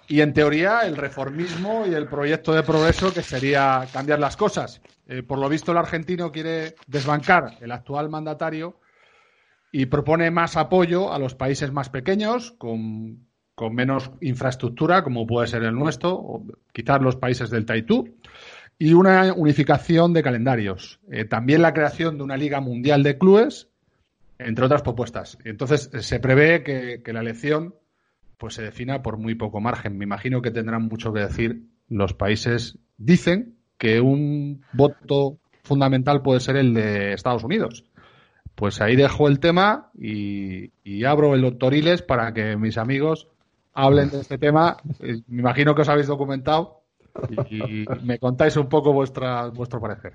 Y 0.07 0.21
en 0.21 0.33
teoría, 0.33 0.81
el 0.81 0.95
reformismo 0.95 1.85
y 1.87 1.95
el 1.95 2.07
proyecto 2.07 2.53
de 2.53 2.61
progreso 2.61 3.11
que 3.11 3.23
sería 3.23 3.87
cambiar 3.91 4.19
las 4.19 4.37
cosas. 4.37 4.81
Eh, 5.07 5.23
por 5.23 5.39
lo 5.39 5.49
visto, 5.49 5.71
el 5.71 5.77
argentino 5.77 6.31
quiere 6.31 6.75
desbancar 6.87 7.57
el 7.61 7.71
actual 7.71 8.09
mandatario 8.09 8.79
y 9.71 9.87
propone 9.87 10.31
más 10.31 10.55
apoyo 10.55 11.11
a 11.11 11.19
los 11.19 11.35
países 11.35 11.71
más 11.71 11.89
pequeños, 11.89 12.51
con, 12.57 13.27
menos 13.71 14.11
infraestructura, 14.21 15.03
como 15.03 15.25
puede 15.25 15.47
ser 15.47 15.63
el 15.63 15.73
nuestro, 15.73 16.13
o 16.13 16.45
los 17.01 17.15
países 17.15 17.49
del 17.49 17.65
Taitú, 17.65 18.15
y 18.77 18.93
una 18.93 19.33
unificación 19.33 20.13
de 20.13 20.23
calendarios. 20.23 20.99
Eh, 21.11 21.25
también 21.25 21.61
la 21.61 21.73
creación 21.73 22.17
de 22.17 22.23
una 22.23 22.37
Liga 22.37 22.59
Mundial 22.61 23.03
de 23.03 23.17
Clubes, 23.17 23.69
entre 24.37 24.65
otras 24.65 24.81
propuestas. 24.81 25.37
Entonces, 25.43 25.89
se 26.05 26.19
prevé 26.19 26.63
que, 26.63 27.01
que 27.03 27.13
la 27.13 27.21
elección 27.21 27.75
pues 28.37 28.55
se 28.55 28.63
defina 28.63 29.01
por 29.01 29.17
muy 29.17 29.35
poco 29.35 29.61
margen. 29.61 29.97
Me 29.97 30.03
imagino 30.03 30.41
que 30.41 30.51
tendrán 30.51 30.83
mucho 30.83 31.13
que 31.13 31.21
decir 31.21 31.63
los 31.87 32.13
países. 32.13 32.77
Dicen 32.97 33.55
que 33.83 33.99
un 33.99 34.63
voto 34.71 35.39
fundamental 35.65 36.21
puede 36.21 36.39
ser 36.39 36.55
el 36.55 36.73
de 36.73 37.11
Estados 37.11 37.43
Unidos. 37.43 37.83
Pues 38.55 38.79
ahí 38.79 38.95
dejo 38.95 39.27
el 39.27 39.41
tema 39.41 39.89
y, 39.93 40.71
abro 41.03 41.35
el 41.35 41.41
doctoriles 41.41 42.01
para 42.01 42.33
que 42.33 42.55
mis 42.55 42.77
amigos 42.77 43.27
hablen 43.73 44.09
de 44.09 44.21
este 44.21 44.37
tema. 44.37 44.77
Eh, 45.01 45.17
me 45.27 45.41
imagino 45.41 45.75
que 45.75 45.81
os 45.81 45.89
habéis 45.89 46.07
documentado 46.07 46.83
y, 47.49 47.83
me 48.03 48.19
contáis 48.19 48.55
un 48.55 48.69
poco 48.69 48.93
vuestra, 48.93 49.47
vuestro 49.47 49.81
parecer. 49.81 50.13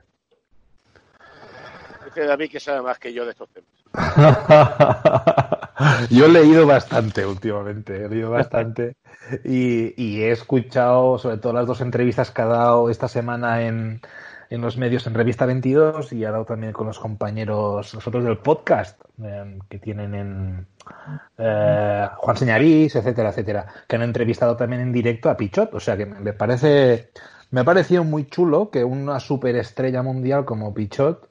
Dice 2.06 2.24
David 2.24 2.50
que 2.50 2.60
sabe 2.60 2.80
más 2.80 2.98
que 2.98 3.12
yo 3.12 3.26
de 3.26 3.32
estos 3.32 3.50
temas. 3.50 3.68
yo 6.10 6.26
he 6.26 6.28
leído 6.28 6.66
bastante 6.66 7.24
últimamente, 7.24 8.04
he 8.04 8.08
leído 8.08 8.30
bastante 8.30 8.96
y, 9.44 10.20
he 10.20 10.30
escuchado 10.30 11.18
sobre 11.18 11.38
todo 11.38 11.52
las 11.52 11.66
dos 11.66 11.80
entrevistas 11.80 12.30
que 12.30 12.42
ha 12.42 12.46
dado 12.46 12.90
esta 12.90 13.08
semana 13.08 13.62
en, 13.62 14.00
en 14.50 14.60
los 14.60 14.76
medios 14.76 15.06
en 15.06 15.14
Revista 15.14 15.46
22 15.46 16.12
y 16.12 16.24
ha 16.24 16.32
dado 16.32 16.44
también 16.44 16.72
con 16.72 16.86
los 16.86 16.98
compañeros 16.98 17.94
nosotros 17.94 18.24
del 18.24 18.38
podcast 18.38 19.00
em, 19.22 19.58
que 19.68 19.78
tienen 19.78 20.14
en 20.14 20.66
eh, 21.38 22.08
Juan 22.16 22.36
Señarís, 22.36 22.96
etcétera, 22.96 23.30
etcétera, 23.30 23.66
que 23.86 23.96
han 23.96 24.02
entrevistado 24.02 24.56
también 24.56 24.82
en 24.82 24.92
directo 24.92 25.30
a 25.30 25.36
Pichot. 25.36 25.74
O 25.74 25.80
sea 25.80 25.96
que 25.96 26.06
me 26.06 26.32
parece, 26.32 27.10
me 27.50 27.60
ha 27.60 27.64
parecido 27.64 28.04
muy 28.04 28.26
chulo 28.26 28.70
que 28.70 28.84
una 28.84 29.20
superestrella 29.20 30.02
mundial 30.02 30.44
como 30.44 30.74
Pichot 30.74 31.28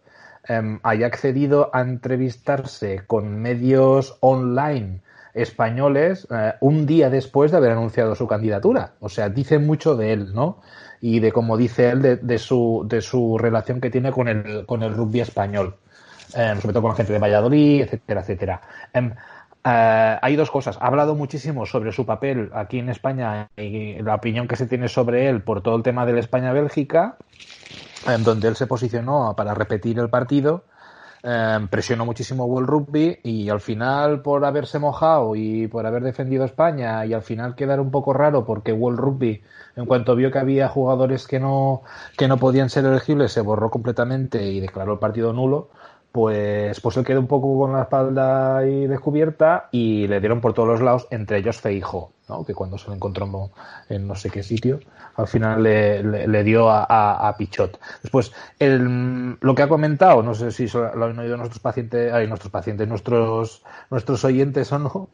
em, 0.47 0.79
haya 0.83 1.07
accedido 1.07 1.69
a 1.73 1.81
entrevistarse 1.81 3.03
con 3.07 3.41
medios 3.41 4.17
online 4.21 5.01
españoles 5.33 6.27
eh, 6.31 6.53
un 6.61 6.85
día 6.85 7.09
después 7.09 7.51
de 7.51 7.57
haber 7.57 7.71
anunciado 7.71 8.15
su 8.15 8.27
candidatura. 8.27 8.93
O 8.99 9.09
sea, 9.09 9.29
dice 9.29 9.59
mucho 9.59 9.95
de 9.95 10.13
él, 10.13 10.33
¿no? 10.33 10.61
y 11.01 11.19
de, 11.19 11.31
como 11.31 11.57
dice 11.57 11.89
él, 11.89 12.19
de, 12.21 12.37
su, 12.37 12.85
de 12.87 13.01
su 13.01 13.37
relación 13.37 13.81
que 13.81 13.89
tiene 13.89 14.11
con 14.11 14.27
el, 14.27 14.65
con 14.65 14.83
el 14.83 14.93
rugby 14.93 15.21
español, 15.21 15.75
em, 16.33 16.59
sobre 16.59 16.73
todo 16.73 16.81
con 16.81 16.91
la 16.91 16.97
gente 16.97 17.13
de 17.13 17.19
Valladolid, 17.19 17.81
etcétera, 17.81 18.21
etcétera. 18.21 18.61
Em, 18.93 19.13
eh, 19.63 20.17
hay 20.21 20.35
dos 20.35 20.49
cosas. 20.49 20.77
Ha 20.81 20.87
hablado 20.87 21.15
muchísimo 21.15 21.65
sobre 21.65 21.91
su 21.91 22.05
papel 22.05 22.49
aquí 22.53 22.79
en 22.79 22.89
España 22.89 23.49
y 23.57 24.01
la 24.01 24.15
opinión 24.15 24.47
que 24.47 24.55
se 24.55 24.65
tiene 24.65 24.87
sobre 24.87 25.29
él 25.29 25.41
por 25.41 25.61
todo 25.61 25.75
el 25.75 25.83
tema 25.83 26.05
de 26.05 26.13
la 26.13 26.19
España-Bélgica, 26.19 27.17
en 28.07 28.23
donde 28.23 28.47
él 28.47 28.55
se 28.55 28.67
posicionó 28.67 29.33
para 29.35 29.53
repetir 29.53 29.99
el 29.99 30.09
partido. 30.09 30.63
Em, 31.23 31.67
presionó 31.67 32.05
muchísimo 32.05 32.45
World 32.45 32.69
Rugby 32.69 33.19
y 33.23 33.49
al 33.49 33.59
final 33.59 34.21
por 34.21 34.45
haberse 34.45 34.77
mojado 34.77 35.35
y 35.35 35.67
por 35.67 35.85
haber 35.85 36.03
defendido 36.03 36.45
España 36.45 37.05
y 37.05 37.13
al 37.13 37.23
final 37.23 37.55
quedar 37.55 37.79
un 37.79 37.89
poco 37.89 38.13
raro 38.13 38.45
porque 38.45 38.71
World 38.71 38.99
Rugby 38.99 39.43
en 39.75 39.85
cuanto 39.87 40.15
vio 40.15 40.31
que 40.31 40.39
había 40.39 40.69
jugadores 40.69 41.27
que 41.27 41.39
no, 41.39 41.81
que 42.17 42.27
no 42.27 42.37
podían 42.37 42.69
ser 42.69 42.85
elegibles, 42.85 43.31
se 43.31 43.41
borró 43.41 43.71
completamente 43.71 44.43
y 44.45 44.59
declaró 44.59 44.93
el 44.93 44.99
partido 44.99 45.33
nulo. 45.33 45.69
Pues, 46.11 46.79
pues 46.81 46.97
él 46.97 47.05
quedó 47.05 47.19
un 47.19 47.27
poco 47.27 47.59
con 47.59 47.73
la 47.73 47.83
espalda 47.83 48.57
ahí 48.57 48.87
descubierta 48.87 49.69
y 49.71 50.07
le 50.07 50.19
dieron 50.19 50.41
por 50.41 50.53
todos 50.53 50.67
los 50.67 50.81
lados, 50.81 51.07
entre 51.11 51.37
ellos 51.37 51.61
Feijo, 51.61 52.11
¿no? 52.27 52.43
que 52.43 52.55
cuando 52.55 52.77
se 52.77 52.87
lo 52.87 52.95
encontró 52.95 53.51
en 53.89 54.07
no 54.07 54.15
sé 54.15 54.29
qué 54.31 54.41
sitio, 54.41 54.79
al 55.15 55.27
final 55.27 55.63
le, 55.63 56.27
le, 56.27 56.43
dio 56.43 56.69
a, 56.69 57.27
a, 57.27 57.37
Pichot. 57.37 57.79
Después, 58.01 58.31
el, 58.59 59.37
lo 59.41 59.55
que 59.55 59.63
ha 59.63 59.67
comentado, 59.67 60.23
no 60.23 60.33
sé 60.33 60.51
si 60.51 60.67
lo 60.67 61.05
han 61.05 61.19
oído 61.19 61.37
nuestros 61.37 61.59
pacientes, 61.59 62.13
ay, 62.13 62.27
nuestros 62.27 62.51
pacientes, 62.51 62.87
nuestros, 62.87 63.63
nuestros 63.89 64.23
oyentes 64.23 64.71
o 64.71 64.79
no, 64.79 65.09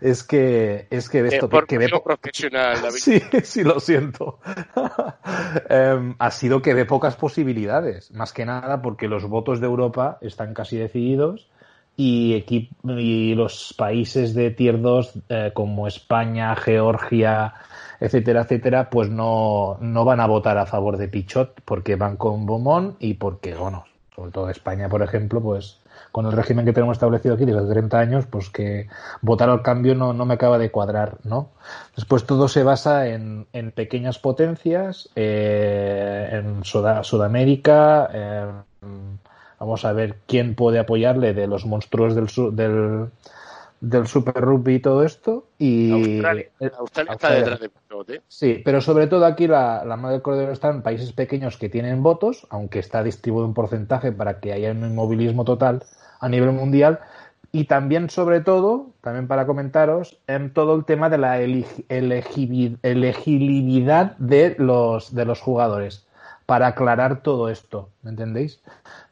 es 0.00 0.22
que 0.22 0.86
es 0.90 1.08
que 1.08 1.26
esto 1.26 1.48
que, 1.48 1.66
que 1.66 1.78
ve 1.78 1.88
profesional 2.04 2.76
David. 2.82 2.98
sí 2.98 3.22
sí 3.42 3.64
lo 3.64 3.80
siento 3.80 4.38
em, 5.68 6.14
ha 6.18 6.30
sido 6.30 6.62
que 6.62 6.74
ve 6.74 6.84
pocas 6.84 7.16
posibilidades 7.16 8.10
más 8.12 8.32
que 8.32 8.44
nada 8.44 8.82
porque 8.82 9.08
los 9.08 9.26
votos 9.28 9.60
de 9.60 9.66
Europa 9.66 10.18
están 10.20 10.54
casi 10.54 10.76
decididos 10.76 11.48
y, 11.96 12.44
y 12.48 13.34
los 13.34 13.74
países 13.76 14.34
de 14.34 14.50
tier 14.50 14.80
2 14.80 15.12
eh, 15.28 15.50
como 15.54 15.86
España 15.86 16.56
Georgia 16.56 17.54
etcétera 18.00 18.42
etcétera 18.42 18.90
pues 18.90 19.10
no, 19.10 19.76
no 19.80 20.04
van 20.04 20.20
a 20.20 20.26
votar 20.26 20.58
a 20.58 20.66
favor 20.66 20.96
de 20.96 21.08
Pichot 21.08 21.60
porque 21.64 21.96
van 21.96 22.16
con 22.16 22.46
Beaumont 22.46 22.96
y 22.98 23.14
porque 23.14 23.54
bueno 23.54 23.84
sobre 24.14 24.32
todo 24.32 24.50
España 24.50 24.88
por 24.88 25.02
ejemplo 25.02 25.40
pues 25.40 25.81
con 26.12 26.26
el 26.26 26.32
régimen 26.32 26.64
que 26.64 26.72
tenemos 26.72 26.96
establecido 26.96 27.34
aquí 27.34 27.44
desde 27.44 27.60
hace 27.60 27.70
30 27.70 27.98
años, 27.98 28.26
pues 28.26 28.50
que 28.50 28.88
votar 29.22 29.48
al 29.48 29.62
cambio 29.62 29.94
no, 29.94 30.12
no 30.12 30.26
me 30.26 30.34
acaba 30.34 30.58
de 30.58 30.70
cuadrar, 30.70 31.16
¿no? 31.24 31.48
Después 31.96 32.24
todo 32.24 32.48
se 32.48 32.62
basa 32.62 33.08
en, 33.08 33.46
en 33.52 33.72
pequeñas 33.72 34.18
potencias, 34.18 35.08
eh, 35.16 36.28
en 36.30 36.64
Sudamérica, 36.64 38.64
vamos 39.58 39.84
a 39.84 39.92
ver 39.92 40.16
quién 40.26 40.54
puede 40.54 40.78
apoyarle 40.78 41.34
de 41.34 41.46
los 41.46 41.64
monstruos 41.64 42.14
del, 42.14 42.56
del, 42.56 43.08
del 43.82 44.06
Super 44.06 44.36
Rugby 44.36 44.76
y 44.76 44.80
todo 44.80 45.04
esto. 45.04 45.48
Y 45.58 45.92
Australia, 45.92 46.46
está 46.60 47.32
detrás 47.32 47.60
de 47.60 47.70
¿eh? 48.14 48.22
Sí, 48.28 48.62
pero 48.64 48.80
sobre 48.80 49.08
todo 49.08 49.26
aquí 49.26 49.46
la, 49.46 49.84
la 49.84 49.96
madre 49.96 50.14
del 50.14 50.22
cordero 50.22 50.52
está 50.52 50.70
en 50.70 50.80
países 50.82 51.12
pequeños 51.12 51.58
que 51.58 51.68
tienen 51.68 52.02
votos, 52.02 52.46
aunque 52.48 52.78
está 52.78 53.02
distribuido 53.02 53.46
un 53.46 53.52
porcentaje 53.54 54.12
para 54.12 54.40
que 54.40 54.52
haya 54.52 54.70
un 54.70 54.86
inmovilismo 54.86 55.44
total 55.44 55.82
a 56.20 56.28
nivel 56.28 56.52
mundial 56.52 57.00
y 57.50 57.64
también, 57.64 58.08
sobre 58.08 58.40
todo, 58.40 58.92
también 59.02 59.26
para 59.28 59.46
comentaros, 59.46 60.18
en 60.26 60.54
todo 60.54 60.74
el 60.74 60.86
tema 60.86 61.10
de 61.10 61.18
la 61.18 61.38
elegibilidad 61.38 64.16
de 64.16 64.56
los, 64.58 65.14
de 65.14 65.26
los 65.26 65.40
jugadores, 65.40 66.06
para 66.46 66.68
aclarar 66.68 67.22
todo 67.22 67.50
esto, 67.50 67.90
¿me 68.00 68.08
entendéis? 68.10 68.62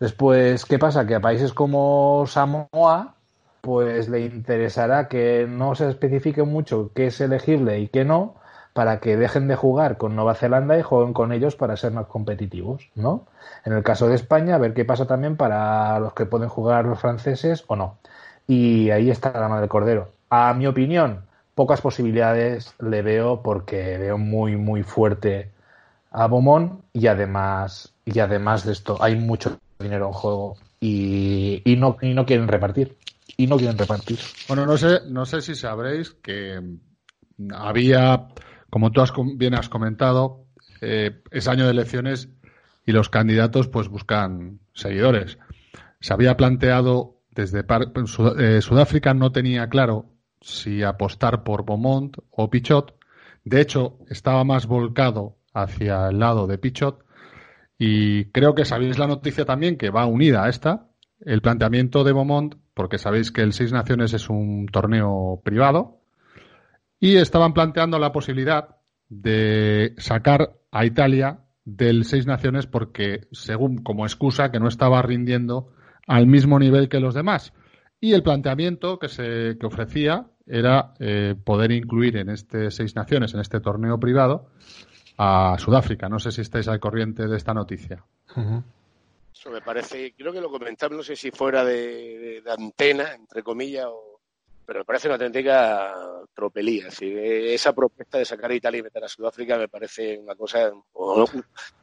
Después, 0.00 0.64
¿qué 0.64 0.78
pasa? 0.78 1.06
Que 1.06 1.16
a 1.16 1.20
países 1.20 1.52
como 1.52 2.24
Samoa, 2.26 3.16
pues 3.60 4.08
le 4.08 4.20
interesará 4.20 5.08
que 5.08 5.46
no 5.48 5.74
se 5.74 5.88
especifique 5.88 6.42
mucho 6.42 6.90
qué 6.94 7.06
es 7.06 7.20
elegible 7.20 7.80
y 7.80 7.88
qué 7.88 8.04
no, 8.04 8.36
para 8.72 9.00
que 9.00 9.16
dejen 9.16 9.48
de 9.48 9.56
jugar 9.56 9.98
con 9.98 10.14
Nueva 10.14 10.34
Zelanda 10.34 10.78
y 10.78 10.82
jueguen 10.82 11.12
con 11.12 11.32
ellos 11.32 11.56
para 11.56 11.76
ser 11.76 11.92
más 11.92 12.06
competitivos, 12.06 12.90
¿no? 12.94 13.26
En 13.64 13.72
el 13.72 13.82
caso 13.82 14.08
de 14.08 14.14
España, 14.14 14.54
a 14.54 14.58
ver 14.58 14.74
qué 14.74 14.84
pasa 14.84 15.06
también 15.06 15.36
para 15.36 15.98
los 15.98 16.14
que 16.14 16.26
pueden 16.26 16.48
jugar 16.48 16.84
los 16.84 17.00
franceses 17.00 17.64
o 17.66 17.76
no. 17.76 17.98
Y 18.46 18.90
ahí 18.90 19.10
está 19.10 19.32
la 19.32 19.48
madre 19.48 19.62
del 19.62 19.70
cordero. 19.70 20.08
A 20.30 20.54
mi 20.54 20.66
opinión, 20.66 21.24
pocas 21.54 21.80
posibilidades 21.80 22.74
le 22.78 23.02
veo 23.02 23.42
porque 23.42 23.98
veo 23.98 24.18
muy, 24.18 24.56
muy 24.56 24.82
fuerte 24.82 25.50
a 26.10 26.26
Beaumont 26.26 26.80
y 26.92 27.06
además, 27.06 27.92
y 28.04 28.18
además 28.20 28.64
de 28.64 28.72
esto, 28.72 28.96
hay 29.00 29.16
mucho 29.16 29.58
dinero 29.78 30.06
en 30.06 30.12
juego 30.12 30.56
y, 30.80 31.62
y, 31.64 31.76
no, 31.76 31.96
y 32.00 32.14
no 32.14 32.24
quieren 32.24 32.48
repartir. 32.48 32.96
Y 33.40 33.46
no 33.46 33.56
quieren 33.56 33.78
repartir. 33.78 34.18
Bueno, 34.48 34.66
no 34.66 34.76
sé, 34.76 35.00
no 35.08 35.24
sé 35.24 35.40
si 35.40 35.54
sabréis 35.54 36.10
que 36.10 36.60
había 37.54 38.28
como 38.70 38.92
tú 38.92 39.00
has, 39.00 39.12
bien 39.36 39.54
has 39.54 39.68
comentado, 39.68 40.46
eh, 40.80 41.22
es 41.30 41.48
año 41.48 41.64
de 41.64 41.72
elecciones 41.72 42.28
y 42.86 42.92
los 42.92 43.08
candidatos 43.08 43.68
pues 43.68 43.88
buscan 43.88 44.60
seguidores. 44.72 45.38
Se 46.00 46.12
había 46.12 46.36
planteado 46.36 47.20
desde 47.30 47.64
eh, 48.38 48.60
Sudáfrica 48.62 49.14
no 49.14 49.32
tenía 49.32 49.68
claro 49.68 50.06
si 50.40 50.82
apostar 50.82 51.42
por 51.42 51.64
Beaumont 51.64 52.16
o 52.30 52.48
Pichot. 52.48 52.94
De 53.44 53.60
hecho, 53.60 53.98
estaba 54.08 54.44
más 54.44 54.66
volcado 54.66 55.38
hacia 55.52 56.08
el 56.08 56.18
lado 56.18 56.46
de 56.46 56.58
Pichot. 56.58 57.04
Y 57.78 58.26
creo 58.26 58.54
que 58.54 58.64
sabéis 58.64 58.98
la 58.98 59.06
noticia 59.06 59.44
también 59.44 59.76
que 59.76 59.90
va 59.90 60.06
unida 60.06 60.44
a 60.44 60.48
esta, 60.48 60.88
el 61.20 61.40
planteamiento 61.40 62.04
de 62.04 62.12
Beaumont, 62.12 62.56
porque 62.80 62.96
sabéis 62.96 63.30
que 63.30 63.42
el 63.42 63.52
Seis 63.52 63.74
Naciones 63.74 64.14
es 64.14 64.30
un 64.30 64.64
torneo 64.64 65.42
privado, 65.44 66.00
y 66.98 67.16
estaban 67.16 67.52
planteando 67.52 67.98
la 67.98 68.10
posibilidad 68.10 68.76
de 69.10 69.92
sacar 69.98 70.54
a 70.72 70.86
Italia 70.86 71.40
del 71.66 72.06
Seis 72.06 72.26
Naciones 72.26 72.66
porque, 72.66 73.28
según 73.32 73.82
como 73.82 74.06
excusa, 74.06 74.50
que 74.50 74.60
no 74.60 74.66
estaba 74.66 75.02
rindiendo 75.02 75.74
al 76.06 76.26
mismo 76.26 76.58
nivel 76.58 76.88
que 76.88 77.00
los 77.00 77.12
demás. 77.12 77.52
Y 78.00 78.14
el 78.14 78.22
planteamiento 78.22 78.98
que 78.98 79.08
se 79.08 79.58
que 79.58 79.66
ofrecía 79.66 80.28
era 80.46 80.94
eh, 81.00 81.34
poder 81.44 81.72
incluir 81.72 82.16
en 82.16 82.30
este 82.30 82.70
Seis 82.70 82.96
Naciones, 82.96 83.34
en 83.34 83.40
este 83.40 83.60
torneo 83.60 84.00
privado, 84.00 84.52
a 85.18 85.56
Sudáfrica. 85.58 86.08
No 86.08 86.18
sé 86.18 86.32
si 86.32 86.40
estáis 86.40 86.66
al 86.66 86.80
corriente 86.80 87.28
de 87.28 87.36
esta 87.36 87.52
noticia. 87.52 88.06
Eso 89.32 89.50
me 89.50 89.62
parece, 89.62 90.12
creo 90.14 90.32
que 90.32 90.40
lo 90.40 90.50
comentamos, 90.50 90.96
no 90.98 91.02
sé 91.02 91.16
si 91.16 91.30
fuera 91.30 91.64
de 91.64 92.42
antena, 92.46 93.14
entre 93.14 93.42
comillas, 93.42 93.86
o 93.86 94.10
pero 94.70 94.82
me 94.82 94.84
parece 94.84 95.08
una 95.08 95.16
auténtica 95.16 95.92
tropelía. 96.32 96.86
esa 97.00 97.72
propuesta 97.72 98.18
de 98.18 98.24
sacar 98.24 98.52
a 98.52 98.54
Italia 98.54 98.78
y 98.78 98.82
meter 98.84 99.02
a 99.02 99.08
Sudáfrica 99.08 99.58
me 99.58 99.66
parece 99.66 100.16
una 100.16 100.36
cosa, 100.36 100.70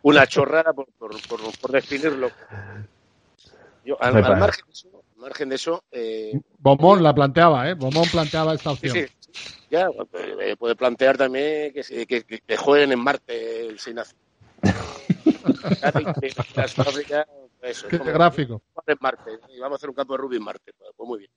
una 0.03 0.25
chorrada 0.25 0.71
por, 0.71 0.87
por, 0.97 1.71
definirlo. 1.73 2.31
al, 3.99 4.53
margen 5.17 5.49
de 5.49 5.55
eso, 5.55 5.83
eh, 5.91 6.39
Bomón 6.59 7.03
la 7.03 7.13
planteaba, 7.13 7.69
¿eh? 7.69 7.73
Bomón 7.73 8.07
planteaba 8.09 8.53
esta 8.53 8.71
opción. 8.71 8.95
Sí, 8.95 9.05
ya, 9.69 9.89
eh, 10.39 10.55
puede 10.57 10.77
plantear 10.77 11.17
también 11.17 11.73
que, 11.73 12.05
que, 12.07 12.23
que, 12.23 12.55
jueguen 12.55 12.93
en 12.93 12.99
Marte 12.99 13.67
el 13.67 13.79
Eso, 17.61 17.87
Qué 17.87 17.97
gráfico. 17.97 18.61
Marte, 18.99 19.39
y 19.49 19.59
vamos 19.59 19.75
a 19.75 19.77
hacer 19.77 19.89
un 19.89 19.95
campo 19.95 20.13
de 20.13 20.17
rugby 20.19 20.37
en 20.37 20.43
Marte. 20.43 20.71
Pues, 20.77 20.91
pues 20.95 21.07
muy 21.07 21.19
bien. 21.19 21.31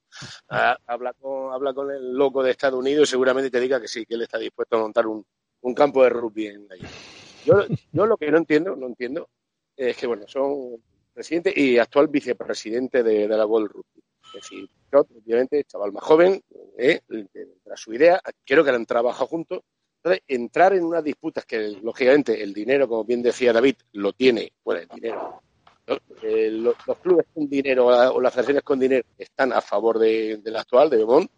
Ah, 0.48 0.76
habla, 0.86 1.12
con, 1.14 1.52
habla 1.52 1.72
con 1.72 1.90
el 1.90 2.12
loco 2.12 2.42
de 2.42 2.52
Estados 2.52 2.78
Unidos 2.78 3.08
y 3.08 3.10
seguramente 3.10 3.50
te 3.50 3.58
diga 3.58 3.80
que 3.80 3.88
sí, 3.88 4.04
que 4.06 4.14
él 4.14 4.22
está 4.22 4.38
dispuesto 4.38 4.76
a 4.76 4.80
montar 4.80 5.06
un, 5.06 5.24
un 5.62 5.74
campo 5.74 6.04
de 6.04 6.10
rugby 6.10 6.46
en 6.46 6.66
allí. 6.70 6.86
Yo, 7.44 7.64
yo 7.92 8.06
lo 8.06 8.16
que 8.16 8.30
no 8.30 8.38
entiendo, 8.38 8.76
no 8.76 8.86
entiendo, 8.86 9.28
es 9.76 9.96
que, 9.96 10.06
bueno, 10.06 10.28
son 10.28 10.82
presidente 11.12 11.52
y 11.54 11.78
actual 11.78 12.08
vicepresidente 12.08 13.02
de, 13.02 13.26
de 13.26 13.36
la 13.36 13.46
World 13.46 13.70
Rugby. 13.72 14.02
Es 14.26 14.32
decir, 14.34 14.70
obviamente, 14.92 15.64
chaval 15.64 15.92
más 15.92 16.04
joven, 16.04 16.40
eh, 16.78 17.00
tras 17.64 17.80
su 17.80 17.92
idea, 17.92 18.20
creo 18.44 18.62
que 18.62 18.70
han 18.70 18.86
trabajado 18.86 19.26
juntos. 19.26 19.60
Entonces, 20.02 20.22
entrar 20.28 20.72
en 20.72 20.84
unas 20.84 21.04
disputas 21.04 21.44
que, 21.44 21.76
lógicamente, 21.82 22.42
el 22.42 22.54
dinero, 22.54 22.88
como 22.88 23.04
bien 23.04 23.20
decía 23.20 23.52
David, 23.52 23.76
lo 23.92 24.14
tiene, 24.14 24.52
bueno, 24.64 24.80
el 24.80 24.88
dinero. 24.88 25.42
Eh, 26.22 26.50
los, 26.52 26.76
clubes 27.02 27.26
con 27.34 27.48
dinero 27.48 27.86
o 27.86 28.20
las 28.20 28.32
federaciones 28.32 28.62
con 28.62 28.78
dinero 28.78 29.04
están 29.18 29.52
a 29.52 29.60
favor 29.60 29.98
de, 29.98 30.36
del 30.36 30.56
actual, 30.56 30.88
de 30.88 30.98
Bemont, 30.98 31.30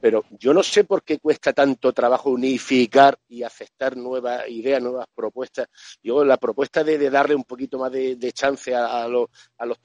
pero 0.00 0.24
yo 0.30 0.52
no 0.52 0.62
sé 0.62 0.84
por 0.84 1.02
qué 1.02 1.18
cuesta 1.18 1.52
tanto 1.52 1.92
trabajo 1.92 2.30
unificar 2.30 3.18
y 3.28 3.42
aceptar 3.42 3.96
nuevas 3.96 4.48
ideas, 4.48 4.82
nuevas 4.82 5.06
propuestas. 5.14 5.68
Yo 6.02 6.24
la 6.24 6.38
propuesta 6.38 6.82
de, 6.82 6.98
de 6.98 7.08
darle 7.08 7.36
un 7.36 7.44
poquito 7.44 7.78
más 7.78 7.92
de, 7.92 8.16
de 8.16 8.32
chance 8.32 8.74
a, 8.74 9.06
los, 9.06 9.28
a 9.56 9.64
los 9.64 9.78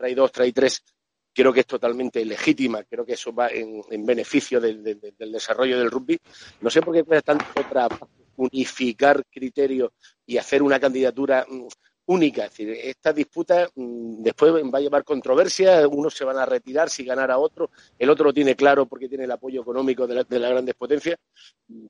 creo 1.34 1.52
que 1.52 1.62
es 1.62 1.68
totalmente 1.68 2.24
legítima, 2.24 2.84
creo 2.84 3.06
que 3.06 3.14
eso 3.14 3.34
va 3.34 3.48
en, 3.48 3.82
en 3.90 4.06
beneficio 4.06 4.62
del, 4.62 4.84
desarrollo 5.18 5.80
del 5.80 5.92
rugby. 5.92 6.20
No 6.62 6.70
sé 6.70 6.82
por 6.82 6.94
qué 6.94 7.04
cuesta 7.04 7.36
tanto 7.36 7.46
trabajo 7.70 8.10
unificar 8.36 9.24
criterios 9.30 9.92
y 10.26 10.38
hacer 10.38 10.64
una 10.64 10.80
candidatura 10.80 11.46
mm, 11.48 11.68
única. 12.06 12.46
Es 12.46 12.52
decir, 12.52 12.70
esta 12.70 13.14
disputa 13.14 13.70
mm, 13.76 14.22
después 14.22 14.54
va 14.54 14.78
a 14.78 14.82
llevar 14.82 15.04
controversia, 15.04 15.88
unos 15.88 16.14
se 16.14 16.26
van 16.26 16.38
a 16.38 16.46
retirar 16.46 16.90
si 16.90 17.04
ganara 17.04 17.38
otro, 17.38 17.70
el 17.98 18.10
otro 18.10 18.26
lo 18.26 18.34
tiene 18.34 18.56
claro 18.56 18.86
porque 18.86 19.10
tiene 19.10 19.26
el 19.26 19.32
apoyo 19.32 19.62
económico 19.62 20.08
de, 20.08 20.16
la, 20.16 20.24
de 20.24 20.40
las 20.40 20.52
grandes 20.52 20.76
potencias. 20.76 21.18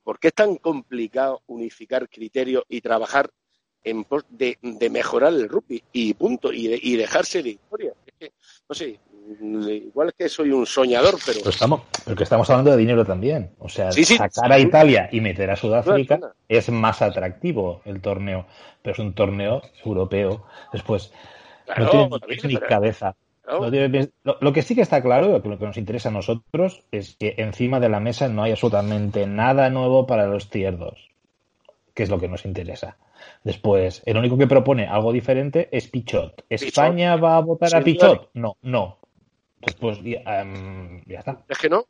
¿Por 0.04 0.20
qué 0.20 0.30
es 0.30 0.34
tan 0.34 0.56
complicado 0.58 1.42
unificar 1.48 2.10
criterios 2.10 2.64
y 2.68 2.82
trabajar 2.82 3.30
en 3.86 4.06
pos 4.06 4.24
de, 4.30 4.58
de 4.62 4.90
mejorar 4.90 5.34
el 5.34 5.50
rugby 5.50 5.84
y 5.92 6.14
punto, 6.14 6.54
y, 6.54 6.68
de, 6.68 6.80
y 6.82 6.96
dejarse 6.96 7.44
de 7.44 7.50
historia? 7.50 7.94
Es 8.06 8.14
que, 8.18 8.34
no 8.70 8.76
sé, 8.76 9.00
igual 9.40 10.14
que 10.18 10.30
soy 10.30 10.52
un 10.52 10.66
soñador, 10.66 11.16
pero... 11.26 11.40
Pero 11.40 11.50
estamos, 11.50 11.82
porque 12.06 12.24
estamos 12.24 12.50
hablando 12.50 12.72
de 12.72 12.78
dinero 12.78 13.06
también. 13.06 13.52
O 13.60 13.70
sea, 13.70 13.92
sí, 13.92 14.04
sí, 14.04 14.18
sacar 14.18 14.52
a 14.52 14.60
Italia 14.60 15.10
y 15.12 15.22
meter 15.22 15.50
a 15.50 15.56
Sudáfrica 15.56 16.18
no, 16.18 16.28
es 16.48 16.70
más 16.70 17.02
atractivo 17.02 17.82
el 17.86 18.02
torneo, 18.02 18.46
pero 18.82 18.94
es 18.94 19.00
un 19.00 19.14
torneo 19.14 19.62
europeo. 19.86 20.46
Después, 20.72 21.12
claro, 21.66 21.84
no 21.84 21.92
tiene 21.92 22.20
también, 22.20 22.40
ni 22.44 22.56
pero... 22.56 22.68
cabeza. 22.68 23.16
No 23.46 23.70
lo, 23.70 24.38
lo, 24.40 24.54
que 24.54 24.62
sí 24.62 24.74
que 24.74 24.82
está 24.82 25.02
claro, 25.02 25.42
lo 25.44 25.60
que 25.60 25.66
nos 25.66 25.76
interesa 25.76 26.10
a 26.10 26.14
nosotros, 26.14 26.84
es 26.92 27.18
que 27.18 27.36
encima 27.38 27.82
de 27.82 27.90
la 27.90 28.00
mesa 28.00 28.30
no 28.30 28.44
hay 28.44 28.52
absolutamente 28.52 29.28
nada 29.28 29.70
nuevo 29.70 30.08
para 30.08 30.28
los 30.28 30.50
tierdos, 30.50 31.10
que 31.94 32.04
es 32.04 32.10
lo 32.10 32.20
que 32.20 32.30
nos 32.30 32.46
interesa. 32.46 32.98
Después, 33.44 34.02
el 34.06 34.18
único 34.18 34.38
que 34.38 34.48
propone 34.48 34.88
algo 34.88 35.12
diferente 35.12 35.68
es 35.72 35.90
Pichot. 35.90 36.46
¿España 36.50 37.16
Pichot. 37.16 37.24
va 37.24 37.38
a 37.38 37.42
votar 37.42 37.76
a 37.76 37.82
Pichot? 37.82 38.30
No, 38.34 38.56
no. 38.62 39.00
Después, 39.66 40.02
ya, 40.04 40.44
um, 40.44 41.02
ya 41.06 41.20
está. 41.20 41.44
¿Es 41.48 41.58
que 41.58 41.70
no? 41.70 41.86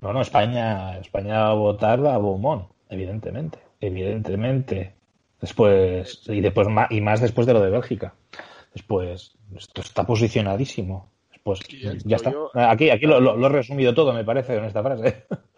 No, 0.00 0.12
no, 0.12 0.20
España, 0.20 0.98
España 0.98 1.38
va 1.38 1.50
a 1.50 1.54
votar 1.54 1.98
a 2.00 2.18
Beaumont, 2.18 2.68
evidentemente. 2.88 3.58
Evidentemente. 3.80 4.94
Después, 5.40 6.22
y 6.28 6.40
después 6.40 6.68
y 6.90 7.00
más 7.00 7.20
después 7.20 7.46
de 7.46 7.52
lo 7.52 7.60
de 7.60 7.70
Bélgica. 7.70 8.14
Después, 8.74 9.34
esto 9.56 9.80
está 9.80 10.04
posicionadísimo. 10.04 11.10
Después, 11.30 11.60
ya 12.04 12.16
está. 12.16 12.30
Yo, 12.30 12.50
aquí, 12.54 12.90
aquí 12.90 13.06
lo, 13.06 13.20
lo, 13.20 13.36
lo, 13.36 13.46
he 13.46 13.50
resumido 13.50 13.92
todo, 13.94 14.12
me 14.12 14.24
parece, 14.24 14.56
en 14.56 14.64
esta 14.64 14.82
frase. 14.82 15.26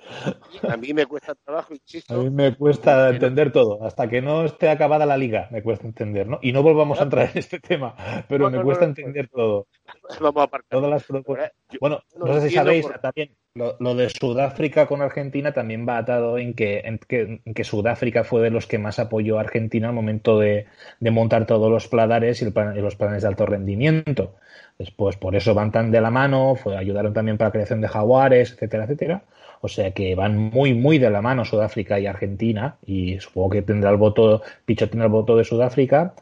A 0.68 0.76
mí 0.76 0.92
me 0.92 1.06
cuesta 1.06 1.34
trabajo, 1.34 1.74
insisto. 1.74 2.14
A 2.14 2.18
mí 2.18 2.30
me 2.30 2.54
cuesta 2.54 3.10
entender 3.10 3.52
todo. 3.52 3.82
Hasta 3.84 4.08
que 4.08 4.20
no 4.22 4.44
esté 4.44 4.68
acabada 4.68 5.06
la 5.06 5.16
liga, 5.16 5.48
me 5.50 5.62
cuesta 5.62 5.86
entender, 5.86 6.26
¿no? 6.26 6.38
Y 6.42 6.52
no 6.52 6.62
volvamos 6.62 7.00
a 7.00 7.04
entrar 7.04 7.30
en 7.30 7.38
este 7.38 7.60
tema, 7.60 7.94
pero 8.28 8.50
no, 8.50 8.58
me 8.58 8.62
cuesta 8.62 8.84
no, 8.84 8.90
entender 8.90 9.28
todo. 9.28 9.66
Vamos 10.20 10.40
a 10.40 10.44
apartar. 10.44 10.68
Todas 10.70 10.90
las 10.90 11.04
propuestas. 11.04 11.52
Bueno, 11.80 12.00
no, 12.16 12.40
sé 12.40 12.48
si 12.48 12.54
sabéis 12.54 12.86
por... 12.86 12.98
también, 12.98 13.30
lo, 13.54 13.76
lo, 13.80 13.94
de 13.94 14.08
Sudáfrica 14.10 14.86
con 14.86 15.02
Argentina 15.02 15.52
también 15.52 15.86
va 15.88 15.98
atado 15.98 16.38
en 16.38 16.54
que, 16.54 16.80
en 16.80 16.98
que, 16.98 17.40
en 17.44 17.54
que, 17.54 17.64
Sudáfrica 17.64 18.24
fue 18.24 18.42
de 18.42 18.50
los 18.50 18.66
que 18.66 18.78
más 18.78 18.98
apoyó 18.98 19.38
a 19.38 19.42
Argentina 19.42 19.88
al 19.88 19.94
momento 19.94 20.38
de, 20.38 20.66
de 21.00 21.10
montar 21.10 21.46
todos 21.46 21.70
los 21.70 21.88
pladares 21.88 22.42
y, 22.42 22.46
el 22.46 22.52
plan, 22.52 22.76
y, 22.76 22.80
los 22.80 22.96
planes 22.96 23.22
de 23.22 23.28
alto 23.28 23.46
rendimiento. 23.46 24.36
Después, 24.78 25.16
por 25.16 25.36
eso 25.36 25.54
van 25.54 25.70
tan 25.70 25.90
de 25.90 26.00
la 26.00 26.10
mano, 26.10 26.56
fue, 26.56 26.76
ayudaron 26.76 27.12
también 27.12 27.38
para 27.38 27.48
la 27.48 27.52
creación 27.52 27.80
de 27.80 27.88
jaguares, 27.88 28.52
etcétera, 28.52 28.84
etcétera. 28.84 29.24
O 29.64 29.68
sea 29.68 29.92
que 29.92 30.14
van 30.14 30.36
muy, 30.36 30.74
muy 30.74 30.98
de 30.98 31.08
la 31.08 31.22
mano 31.22 31.46
Sudáfrica 31.46 31.98
y 31.98 32.06
Argentina. 32.06 32.76
Y 32.84 33.18
supongo 33.20 33.48
que 33.48 33.62
tendrá 33.62 33.88
el 33.88 33.96
voto, 33.96 34.42
Pichot 34.66 34.90
tendrá 34.90 35.06
el 35.06 35.12
voto 35.12 35.38
de 35.38 35.44
Sudáfrica, 35.44 36.12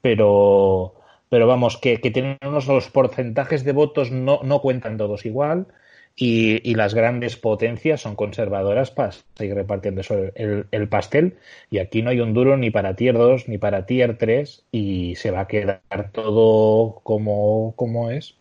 pero, 0.00 0.94
pero 1.28 1.48
vamos, 1.48 1.78
que, 1.78 2.00
que 2.00 2.12
tienen 2.12 2.38
unos 2.46 2.68
los 2.68 2.90
porcentajes 2.90 3.64
de 3.64 3.72
votos 3.72 4.12
no, 4.12 4.38
no 4.44 4.60
cuentan 4.60 4.98
todos 4.98 5.26
igual. 5.26 5.66
Y, 6.14 6.60
y, 6.62 6.76
las 6.76 6.94
grandes 6.94 7.36
potencias 7.36 8.02
son 8.02 8.14
conservadoras 8.14 8.92
para 8.92 9.10
seguir 9.34 9.56
repartiendo 9.56 10.02
el, 10.36 10.66
el, 10.70 10.88
pastel. 10.88 11.38
Y 11.72 11.78
aquí 11.78 12.02
no 12.02 12.10
hay 12.10 12.20
un 12.20 12.34
duro 12.34 12.56
ni 12.56 12.70
para 12.70 12.94
tier 12.94 13.14
2 13.18 13.48
ni 13.48 13.58
para 13.58 13.84
tier 13.84 14.16
3 14.16 14.66
y 14.70 15.16
se 15.16 15.32
va 15.32 15.40
a 15.40 15.48
quedar 15.48 16.12
todo 16.12 17.00
como, 17.02 17.74
como 17.74 18.12
es. 18.12 18.36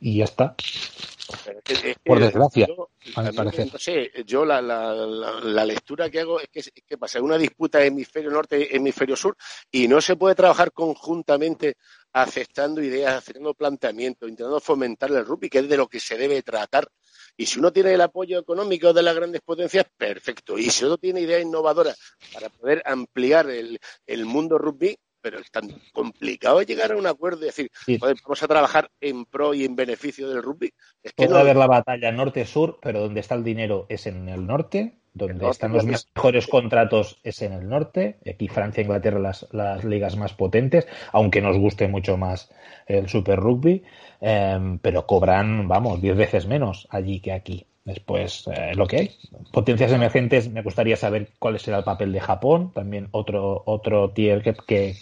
Y 0.00 0.16
ya 0.16 0.24
está. 0.24 0.56
Es 1.64 1.80
que, 1.80 1.96
Por 2.04 2.20
desgracia. 2.20 2.66
Yo, 2.66 2.88
no 3.16 3.78
sé, 3.78 4.10
yo 4.26 4.44
la, 4.44 4.60
la, 4.60 4.92
la, 4.94 5.40
la, 5.40 5.64
lectura 5.64 6.10
que 6.10 6.20
hago 6.20 6.38
es 6.38 6.48
que, 6.48 6.60
es 6.60 6.70
que 6.86 6.98
pasa 6.98 7.20
una 7.22 7.38
disputa 7.38 7.82
hemisferio 7.82 8.30
norte, 8.30 8.76
hemisferio 8.76 9.16
sur, 9.16 9.36
y 9.70 9.88
no 9.88 10.00
se 10.02 10.16
puede 10.16 10.34
trabajar 10.34 10.72
conjuntamente 10.72 11.76
aceptando 12.12 12.82
ideas, 12.82 13.14
haciendo 13.16 13.54
planteamientos, 13.54 14.28
intentando 14.28 14.60
fomentar 14.60 15.10
el 15.10 15.24
rugby, 15.24 15.48
que 15.48 15.60
es 15.60 15.68
de 15.68 15.76
lo 15.76 15.88
que 15.88 15.98
se 15.98 16.16
debe 16.16 16.42
tratar. 16.42 16.88
Y 17.36 17.46
si 17.46 17.58
uno 17.58 17.72
tiene 17.72 17.94
el 17.94 18.00
apoyo 18.00 18.38
económico 18.38 18.92
de 18.92 19.02
las 19.02 19.14
grandes 19.14 19.40
potencias, 19.40 19.86
perfecto. 19.96 20.58
Y 20.58 20.70
si 20.70 20.84
uno 20.84 20.98
tiene 20.98 21.22
ideas 21.22 21.42
innovadoras 21.42 21.98
para 22.32 22.50
poder 22.50 22.82
ampliar 22.84 23.48
el, 23.50 23.78
el 24.06 24.26
mundo 24.26 24.58
rugby, 24.58 24.96
pero 25.24 25.38
es 25.38 25.50
tan 25.50 25.70
complicado 25.94 26.60
llegar 26.60 26.92
a 26.92 26.98
un 26.98 27.06
acuerdo 27.06 27.40
y 27.40 27.46
decir, 27.46 27.70
sí. 27.86 27.98
joder, 27.98 28.16
vamos 28.22 28.42
a 28.42 28.46
trabajar 28.46 28.90
en 29.00 29.24
pro 29.24 29.54
y 29.54 29.64
en 29.64 29.74
beneficio 29.74 30.28
del 30.28 30.42
rugby. 30.42 30.74
Es 31.02 31.14
que 31.14 31.24
Puede 31.24 31.30
no... 31.30 31.38
haber 31.38 31.56
la 31.56 31.66
batalla 31.66 32.12
norte-sur, 32.12 32.78
pero 32.82 33.00
donde 33.00 33.20
está 33.20 33.34
el 33.34 33.42
dinero 33.42 33.86
es 33.88 34.06
en 34.06 34.28
el 34.28 34.46
norte, 34.46 34.98
donde 35.14 35.32
el 35.32 35.40
norte, 35.40 35.52
están 35.52 35.72
los 35.72 35.86
mejores 35.86 36.46
contratos 36.46 37.20
es 37.22 37.40
en 37.40 37.54
el 37.54 37.66
norte, 37.66 38.18
aquí 38.30 38.48
Francia 38.48 38.82
e 38.82 38.84
Inglaterra 38.84 39.18
las, 39.18 39.48
las 39.50 39.82
ligas 39.82 40.14
más 40.16 40.34
potentes, 40.34 40.86
aunque 41.10 41.40
nos 41.40 41.56
guste 41.56 41.88
mucho 41.88 42.18
más 42.18 42.50
el 42.86 43.08
Super 43.08 43.40
Rugby, 43.40 43.82
eh, 44.20 44.78
pero 44.82 45.06
cobran, 45.06 45.68
vamos, 45.68 46.02
diez 46.02 46.18
veces 46.18 46.46
menos 46.46 46.86
allí 46.90 47.20
que 47.20 47.32
aquí. 47.32 47.66
Después, 47.84 48.48
eh, 48.48 48.74
lo 48.74 48.86
que 48.86 48.96
hay. 48.96 49.10
Potencias 49.52 49.92
emergentes, 49.92 50.48
me 50.48 50.62
gustaría 50.62 50.96
saber 50.96 51.28
cuál 51.38 51.60
será 51.60 51.78
el 51.78 51.84
papel 51.84 52.12
de 52.12 52.20
Japón, 52.20 52.72
también 52.72 53.08
otro, 53.10 53.62
otro 53.66 54.10
tier 54.10 54.42
que, 54.42 54.54
que, 54.54 54.96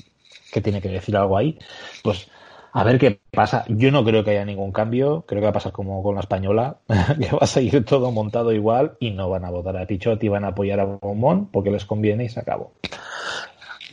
que 0.53 0.61
tiene 0.61 0.83
que 0.83 0.91
decir 0.91 1.17
algo 1.17 1.37
ahí. 1.39 1.59
Pues 2.05 2.29
a 2.75 2.85
ver 2.85 2.99
qué 2.99 3.21
pasa. 3.31 3.65
Yo 3.69 3.91
no 3.91 4.05
creo 4.05 4.23
que 4.23 4.33
haya 4.33 4.45
ningún 4.45 4.71
cambio. 4.71 5.25
Creo 5.27 5.41
que 5.41 5.47
va 5.47 5.51
a 5.51 5.55
pasar 5.55 5.73
como 5.73 6.03
con 6.03 6.15
la 6.15 6.21
española, 6.21 6.79
que 7.19 7.31
va 7.33 7.39
a 7.41 7.47
seguir 7.47 7.85
todo 7.85 8.13
montado 8.13 8.53
igual 8.53 8.97
y 9.01 9.11
no 9.11 9.31
van 9.31 9.47
a 9.47 9.51
votar 9.51 9.77
a 9.79 9.87
Pichot 9.87 10.23
y 10.23 10.29
van 10.29 10.45
a 10.45 10.49
apoyar 10.49 10.79
a 10.81 10.85
Beaumont 10.85 11.51
porque 11.51 11.71
les 11.71 11.87
conviene 11.87 12.25
y 12.25 12.29
se 12.29 12.41
acabó. 12.41 12.75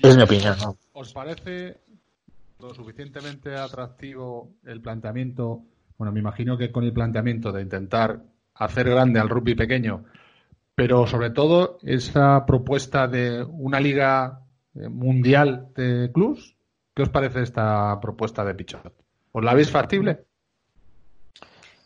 Es 0.04 0.16
mi 0.16 0.24
opinión. 0.24 0.56
¿Os 0.94 1.14
parece 1.14 1.78
lo 2.60 2.74
suficientemente 2.74 3.56
atractivo 3.56 4.50
el 4.66 4.82
planteamiento? 4.82 5.62
Bueno, 5.98 6.12
me 6.12 6.20
imagino 6.20 6.58
que 6.58 6.72
con 6.72 6.84
el 6.84 6.94
planteamiento 6.94 7.52
de 7.54 7.62
intentar 7.62 8.22
hacer 8.56 8.90
grande 8.90 9.20
al 9.20 9.30
rugby 9.30 9.56
pequeño, 9.56 10.04
pero 10.76 11.08
sobre 11.08 11.30
todo 11.30 11.78
esa 11.84 12.46
propuesta 12.46 13.08
de 13.08 13.44
una 13.44 13.80
liga 13.80 14.42
mundial 14.74 15.70
de 15.76 16.12
clubs. 16.14 16.56
¿Qué 16.94 17.04
os 17.04 17.10
parece 17.10 17.42
esta 17.42 18.00
propuesta 18.02 18.44
de 18.44 18.56
Pichot? 18.56 18.94
¿Os 19.32 19.44
la 19.44 19.54
veis 19.54 19.72
factible? 19.72 20.26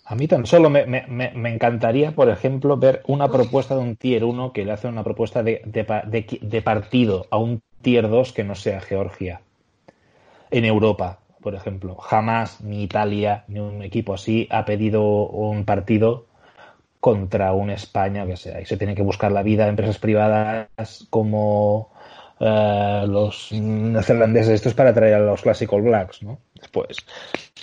A 0.06 0.16
mí 0.16 0.28
tan 0.28 0.46
solo 0.46 0.70
me, 0.70 0.86
me, 0.86 1.06
me, 1.08 1.54
encantaría, 1.54 2.12
por 2.12 2.30
ejemplo, 2.30 2.78
ver 2.78 3.04
una 3.08 3.30
propuesta 3.30 3.76
de 3.76 3.82
un 3.82 3.96
tier 3.96 4.26
1 4.26 4.52
que 4.52 4.66
le 4.66 4.74
hace 4.74 4.88
una 4.88 5.04
propuesta 5.04 5.44
de, 5.44 5.62
de, 5.66 5.84
de, 5.84 6.40
de 6.42 6.62
partido 6.62 7.26
a 7.30 7.38
un 7.38 7.62
tier 7.82 8.10
2 8.10 8.34
que 8.34 8.44
no 8.44 8.56
sea 8.56 8.82
Georgia. 8.82 9.42
En 10.52 10.66
Europa, 10.66 11.20
por 11.42 11.56
ejemplo. 11.56 11.96
Jamás 11.96 12.60
ni 12.62 12.84
Italia 12.84 13.46
ni 13.48 13.60
un 13.60 13.82
equipo 13.82 14.14
así 14.14 14.48
ha 14.52 14.66
pedido 14.66 15.04
un 15.28 15.64
partido 15.64 16.26
contra 17.00 17.54
un 17.54 17.70
España 17.70 18.26
que 18.26 18.36
sea. 18.36 18.60
Y 18.62 18.66
se 18.66 18.78
tiene 18.78 18.96
que 18.96 19.04
buscar 19.04 19.32
la 19.32 19.44
vida 19.44 19.64
de 19.64 19.70
empresas 19.70 20.00
privadas 20.00 21.08
como 21.10 21.93
eh, 22.40 23.06
los 23.08 23.52
neerlandeses. 23.52 24.56
Esto 24.56 24.70
es 24.70 24.76
para 24.76 24.94
traer 24.94 25.16
a 25.16 25.20
los 25.20 25.42
Classical 25.42 25.82
Blacks, 25.82 26.24
¿no? 26.24 26.40
Después. 26.56 26.98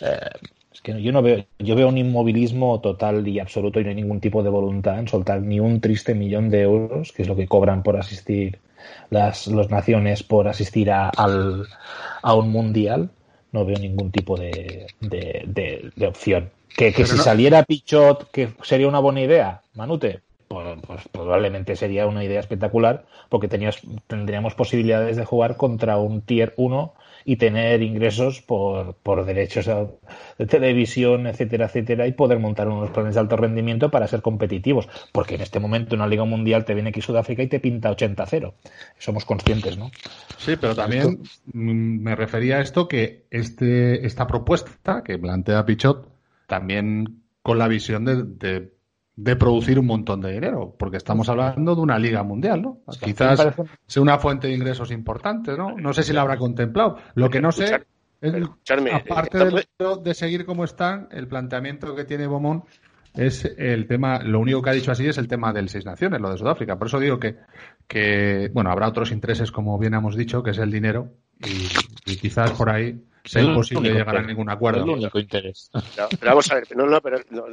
Eh, 0.00 0.30
es 0.72 0.80
que 0.80 1.02
yo 1.02 1.12
no 1.12 1.22
veo, 1.22 1.44
yo 1.58 1.74
veo 1.74 1.88
un 1.88 1.98
inmovilismo 1.98 2.80
total 2.80 3.26
y 3.26 3.40
absoluto 3.40 3.80
y 3.80 3.84
no 3.84 3.90
hay 3.90 3.96
ningún 3.96 4.20
tipo 4.20 4.42
de 4.42 4.50
voluntad 4.50 4.98
en 4.98 5.08
soltar 5.08 5.42
ni 5.42 5.60
un 5.60 5.80
triste 5.80 6.14
millón 6.14 6.50
de 6.50 6.62
euros, 6.62 7.12
que 7.12 7.22
es 7.22 7.28
lo 7.28 7.36
que 7.36 7.48
cobran 7.48 7.82
por 7.82 7.96
asistir 7.96 8.58
las 9.10 9.46
los 9.46 9.70
naciones 9.70 10.22
por 10.22 10.48
asistir 10.48 10.90
a, 10.90 11.08
al, 11.10 11.66
a 12.22 12.34
un 12.34 12.50
mundial. 12.50 13.10
No 13.52 13.64
veo 13.64 13.78
ningún 13.78 14.12
tipo 14.12 14.36
de, 14.38 14.86
de, 15.00 15.90
de, 15.96 16.06
opción. 16.06 16.50
Que, 16.76 16.92
que 16.92 17.04
si 17.04 17.18
saliera 17.18 17.64
Pichot, 17.64 18.30
que 18.30 18.50
sería 18.62 18.86
una 18.86 19.00
buena 19.00 19.22
idea, 19.22 19.60
Manute, 19.74 20.20
pues, 20.51 20.80
pues, 20.84 21.09
probablemente 21.12 21.76
sería 21.76 22.09
una 22.09 22.24
idea 22.24 22.40
espectacular 22.40 23.05
porque 23.28 23.46
tenías, 23.46 23.82
tendríamos 24.09 24.57
posibilidades 24.57 25.16
de 25.16 25.24
jugar 25.24 25.57
contra 25.57 25.96
un 25.98 26.22
Tier 26.22 26.55
1 26.57 26.92
y 27.24 27.36
tener 27.36 27.82
ingresos 27.82 28.42
por, 28.42 28.94
por 28.94 29.24
derechos 29.26 29.66
de 29.66 30.46
televisión, 30.46 31.28
etcétera, 31.28 31.66
etcétera, 31.66 32.09
y 32.09 32.12
poder 32.14 32.40
montar 32.40 32.66
unos 32.66 32.90
planes 32.90 33.14
de 33.14 33.20
alto 33.20 33.36
rendimiento 33.36 33.92
para 33.92 34.09
ser 34.09 34.22
competitivos. 34.22 34.88
Porque 35.12 35.36
en 35.36 35.42
este 35.42 35.61
momento 35.61 35.94
en 35.94 36.01
una 36.01 36.09
Liga 36.09 36.24
Mundial 36.24 36.64
te 36.64 36.74
viene 36.74 36.88
aquí 36.88 37.01
Sudáfrica 37.01 37.44
y 37.44 37.46
te 37.46 37.61
pinta 37.61 37.88
80-0. 37.92 38.53
Somos 38.98 39.24
conscientes, 39.24 39.78
¿no? 39.78 39.92
Sí, 40.36 40.55
pero 40.61 40.74
también 40.74 41.22
me 41.53 42.16
refería 42.16 42.57
a 42.57 42.61
esto 42.61 42.88
que 42.88 43.26
este, 43.30 44.05
esta 44.05 44.26
propuesta 44.26 45.05
que 45.05 45.16
plantea 45.16 45.64
Pichot 45.64 46.09
también 46.48 47.22
con 47.42 47.59
la 47.59 47.68
visión 47.68 48.05
de 48.05 48.24
de 48.24 48.79
producir 49.36 49.78
un 49.78 49.86
montón 49.86 50.20
de 50.20 50.32
dinero, 50.32 50.74
porque 50.78 50.96
estamos 50.96 51.28
hablando 51.28 51.74
de 51.74 51.80
una 51.80 51.98
liga 51.98 52.22
mundial, 52.22 52.62
¿no? 52.62 52.78
Quizás 53.00 53.54
sea 53.86 54.02
una 54.02 54.18
fuente 54.18 54.48
de 54.48 54.54
ingresos 54.54 54.90
importante, 54.90 55.56
¿no? 55.56 55.76
No 55.76 55.92
sé 55.92 56.02
si 56.02 56.12
la 56.12 56.22
habrá 56.22 56.36
contemplado. 56.36 56.96
Lo 57.14 57.30
que 57.30 57.40
no 57.40 57.52
sé 57.52 57.82
es, 58.20 58.34
aparte 58.92 59.38
de, 59.38 59.66
de, 60.02 60.14
seguir 60.14 60.44
como 60.44 60.64
están, 60.64 61.08
el 61.10 61.26
planteamiento 61.26 61.94
que 61.94 62.04
tiene 62.04 62.26
Bomón 62.26 62.64
es 63.14 63.44
el 63.44 63.86
tema, 63.86 64.20
lo 64.22 64.38
único 64.40 64.62
que 64.62 64.70
ha 64.70 64.74
dicho 64.74 64.92
así 64.92 65.06
es 65.06 65.18
el 65.18 65.26
tema 65.26 65.52
del 65.52 65.68
Seis 65.68 65.84
Naciones, 65.84 66.20
lo 66.20 66.30
de 66.30 66.38
Sudáfrica. 66.38 66.78
Por 66.78 66.86
eso 66.86 67.00
digo 67.00 67.18
que, 67.18 67.36
que 67.88 68.50
bueno, 68.52 68.70
habrá 68.70 68.88
otros 68.88 69.10
intereses, 69.10 69.50
como 69.50 69.78
bien 69.78 69.94
hemos 69.94 70.16
dicho, 70.16 70.42
que 70.42 70.50
es 70.50 70.58
el 70.58 70.70
dinero, 70.70 71.08
y 72.06 72.16
quizás 72.16 72.52
por 72.52 72.70
ahí 72.70 73.02
sea 73.24 73.42
imposible 73.42 73.90
llegar 73.90 74.16
a 74.16 74.22
ningún 74.22 74.50
acuerdo. 74.50 74.84
el 74.84 74.90
único 74.90 75.18
interés. 75.18 75.70
pero 76.18 76.32
vamos 76.32 76.50
a 76.50 76.54
ver, 76.56 76.76
no, 76.76 76.86
no, 76.86 77.00
pero 77.00 77.20
no, 77.30 77.44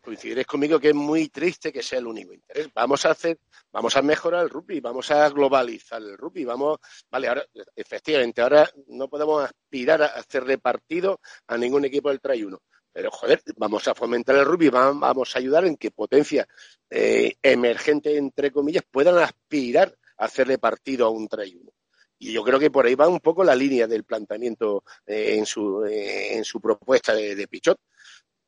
coincidiréis 0.00 0.46
conmigo 0.46 0.78
que 0.78 0.88
es 0.88 0.94
muy 0.94 1.28
triste 1.28 1.72
que 1.72 1.82
sea 1.82 1.98
el 1.98 2.06
único 2.06 2.32
interés. 2.32 2.68
Vamos 2.74 3.04
a 3.04 3.10
hacer, 3.10 3.38
vamos 3.72 3.96
a 3.96 4.02
mejorar 4.02 4.44
el 4.44 4.50
rugby, 4.50 4.80
vamos 4.80 5.10
a 5.10 5.28
globalizar 5.30 6.00
el 6.00 6.16
rugby, 6.16 6.44
vamos, 6.44 6.78
vale, 7.10 7.28
ahora, 7.28 7.44
efectivamente, 7.74 8.42
ahora 8.42 8.68
no 8.88 9.08
podemos 9.08 9.44
aspirar 9.44 10.02
a 10.02 10.06
hacer 10.06 10.44
repartido 10.44 11.20
a 11.46 11.56
ningún 11.56 11.84
equipo 11.84 12.08
del 12.08 12.20
Tray 12.20 12.44
1. 12.44 12.60
Pero, 12.92 13.10
joder, 13.10 13.42
vamos 13.56 13.88
a 13.88 13.94
fomentar 13.94 14.36
el 14.36 14.44
rugby, 14.44 14.68
vamos 14.68 15.34
a 15.34 15.38
ayudar 15.40 15.64
en 15.64 15.76
que 15.76 15.90
potencias 15.90 16.46
eh, 16.88 17.34
emergentes, 17.42 18.16
entre 18.16 18.52
comillas, 18.52 18.84
puedan 18.88 19.18
aspirar 19.18 19.96
a 20.16 20.26
hacerle 20.26 20.58
partido 20.58 21.06
a 21.06 21.10
un 21.10 21.26
Tray 21.26 21.56
1. 21.56 21.72
Y 22.18 22.32
yo 22.32 22.42
creo 22.44 22.58
que 22.58 22.70
por 22.70 22.86
ahí 22.86 22.94
va 22.94 23.08
un 23.08 23.20
poco 23.20 23.44
la 23.44 23.54
línea 23.54 23.86
del 23.86 24.04
planteamiento 24.04 24.84
eh, 25.06 25.36
en, 25.36 25.46
su, 25.46 25.84
eh, 25.84 26.36
en 26.36 26.44
su 26.44 26.60
propuesta 26.60 27.14
de, 27.14 27.48
Pichot. 27.48 27.78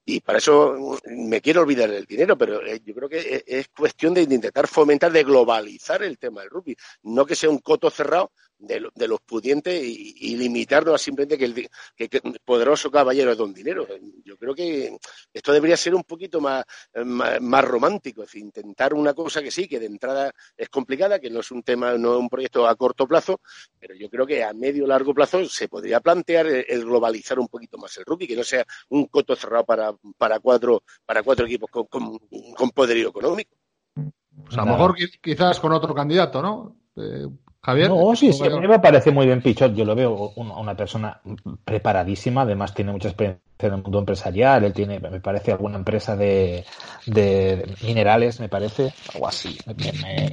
Y 0.05 0.21
para 0.21 0.39
eso 0.39 0.99
me 1.07 1.41
quiero 1.41 1.63
olvidar 1.63 1.91
del 1.91 2.07
dinero, 2.07 2.39
pero 2.39 2.65
eh, 2.65 2.81
yo 2.85 2.95
creo 2.95 3.09
que 3.09 3.43
es 3.45 3.69
cuestión 3.69 4.15
de 4.15 4.23
intentar 4.23 4.69
fomentar, 4.69 5.11
de 5.11 5.25
globalizar 5.25 6.03
el 6.05 6.17
tema 6.17 6.43
del 6.43 6.51
rugby. 6.51 6.77
No 7.03 7.27
que 7.27 7.35
sea 7.35 7.51
un 7.51 7.59
coto 7.59 7.91
cerrado 7.91 8.31
de, 8.59 8.89
de 8.95 9.09
los 9.09 9.21
pudientes 9.21 9.83
y, 9.83 10.37
limitarnos 10.37 10.95
a 10.95 10.99
simplemente 10.99 11.39
que 11.39 11.45
el 11.45 12.09
que, 12.09 12.21
poderoso 12.45 12.91
caballero 12.91 13.33
es 13.33 13.39
don 13.39 13.53
dinero. 13.53 13.87
Yo 14.25 14.37
creo 14.37 14.55
que 14.55 14.97
esto 15.33 15.53
debería 15.53 15.77
ser 15.77 15.95
un 15.95 16.05
poquito 16.05 16.41
más, 16.41 16.65
más, 17.05 17.65
romántico, 17.65 18.23
es 18.23 18.29
decir, 18.29 18.43
intentar 18.43 18.95
una 18.95 19.15
cosa 19.15 19.43
que 19.43 19.51
sí, 19.51 19.67
que 19.67 19.81
de 19.81 19.87
entrada 19.87 20.33
es 20.57 20.69
complicada, 20.69 21.19
que 21.19 21.31
no 21.31 21.41
es 21.41 21.51
un 21.51 21.63
tema, 21.63 21.97
no 21.97 22.15
es 22.15 22.21
un 22.21 22.29
proyecto 22.29 22.67
a 22.67 22.75
corto 22.77 23.07
plazo, 23.07 23.41
pero 23.79 23.95
yo 23.95 24.09
creo 24.09 24.27
que 24.27 24.45
a 24.45 24.53
medio 24.53 24.85
o 24.85 24.87
largo 24.87 25.15
plazo 25.15 25.45
se 25.47 25.69
podría 25.69 26.01
plantear 26.01 26.47
el, 26.47 26.85
globalizar 26.85 27.39
un 27.39 27.49
poquito 27.49 27.79
más 27.79 27.97
el 27.97 28.05
rugby, 28.05 28.27
que 28.27 28.37
no 28.37 28.45
sea 28.45 28.65
un 28.91 29.07
coto 29.07 29.35
cerrado 29.37 29.65
para, 29.65 29.93
para 30.17 30.41
cuatro, 30.41 30.83
para 31.05 31.23
cuatro 31.23 31.47
equipos 31.47 31.71
con, 31.71 31.87
con, 31.87 32.71
poderío 32.71 33.09
económico. 33.09 33.57
Pues 33.95 34.59
a 34.59 34.65
lo 34.65 34.73
mejor 34.73 34.95
quizás 35.21 35.59
con 35.61 35.73
otro 35.73 35.95
candidato, 35.95 36.43
¿no? 36.43 36.77
Eh, 36.97 37.27
Javier. 37.67 37.89
No, 37.89 38.15
sí, 38.15 38.33
sí, 38.33 38.47
a 38.47 38.61
mí 38.61 38.69
me 38.69 38.79
parece 38.79 39.11
muy 39.11 39.27
bien 39.27 39.43
Pichot. 39.43 39.75
Yo 39.75 39.85
lo 39.85 39.97
veo 39.97 40.33
una 40.37 40.77
persona 40.77 41.21
preparadísima, 41.65 42.43
además 42.43 42.73
tiene 42.73 42.93
mucha 42.93 43.09
experiencia 43.09 43.43
en 43.59 43.73
el 43.73 43.83
mundo 43.83 43.99
empresarial, 44.01 44.65
él 44.65 44.73
tiene, 44.73 45.01
me 45.01 45.21
parece, 45.21 45.53
alguna 45.53 45.77
empresa 45.77 46.17
de, 46.17 46.65
de 47.07 47.65
minerales, 47.83 48.39
me 48.41 48.49
parece, 48.49 48.93
algo 49.15 49.29
así, 49.29 49.59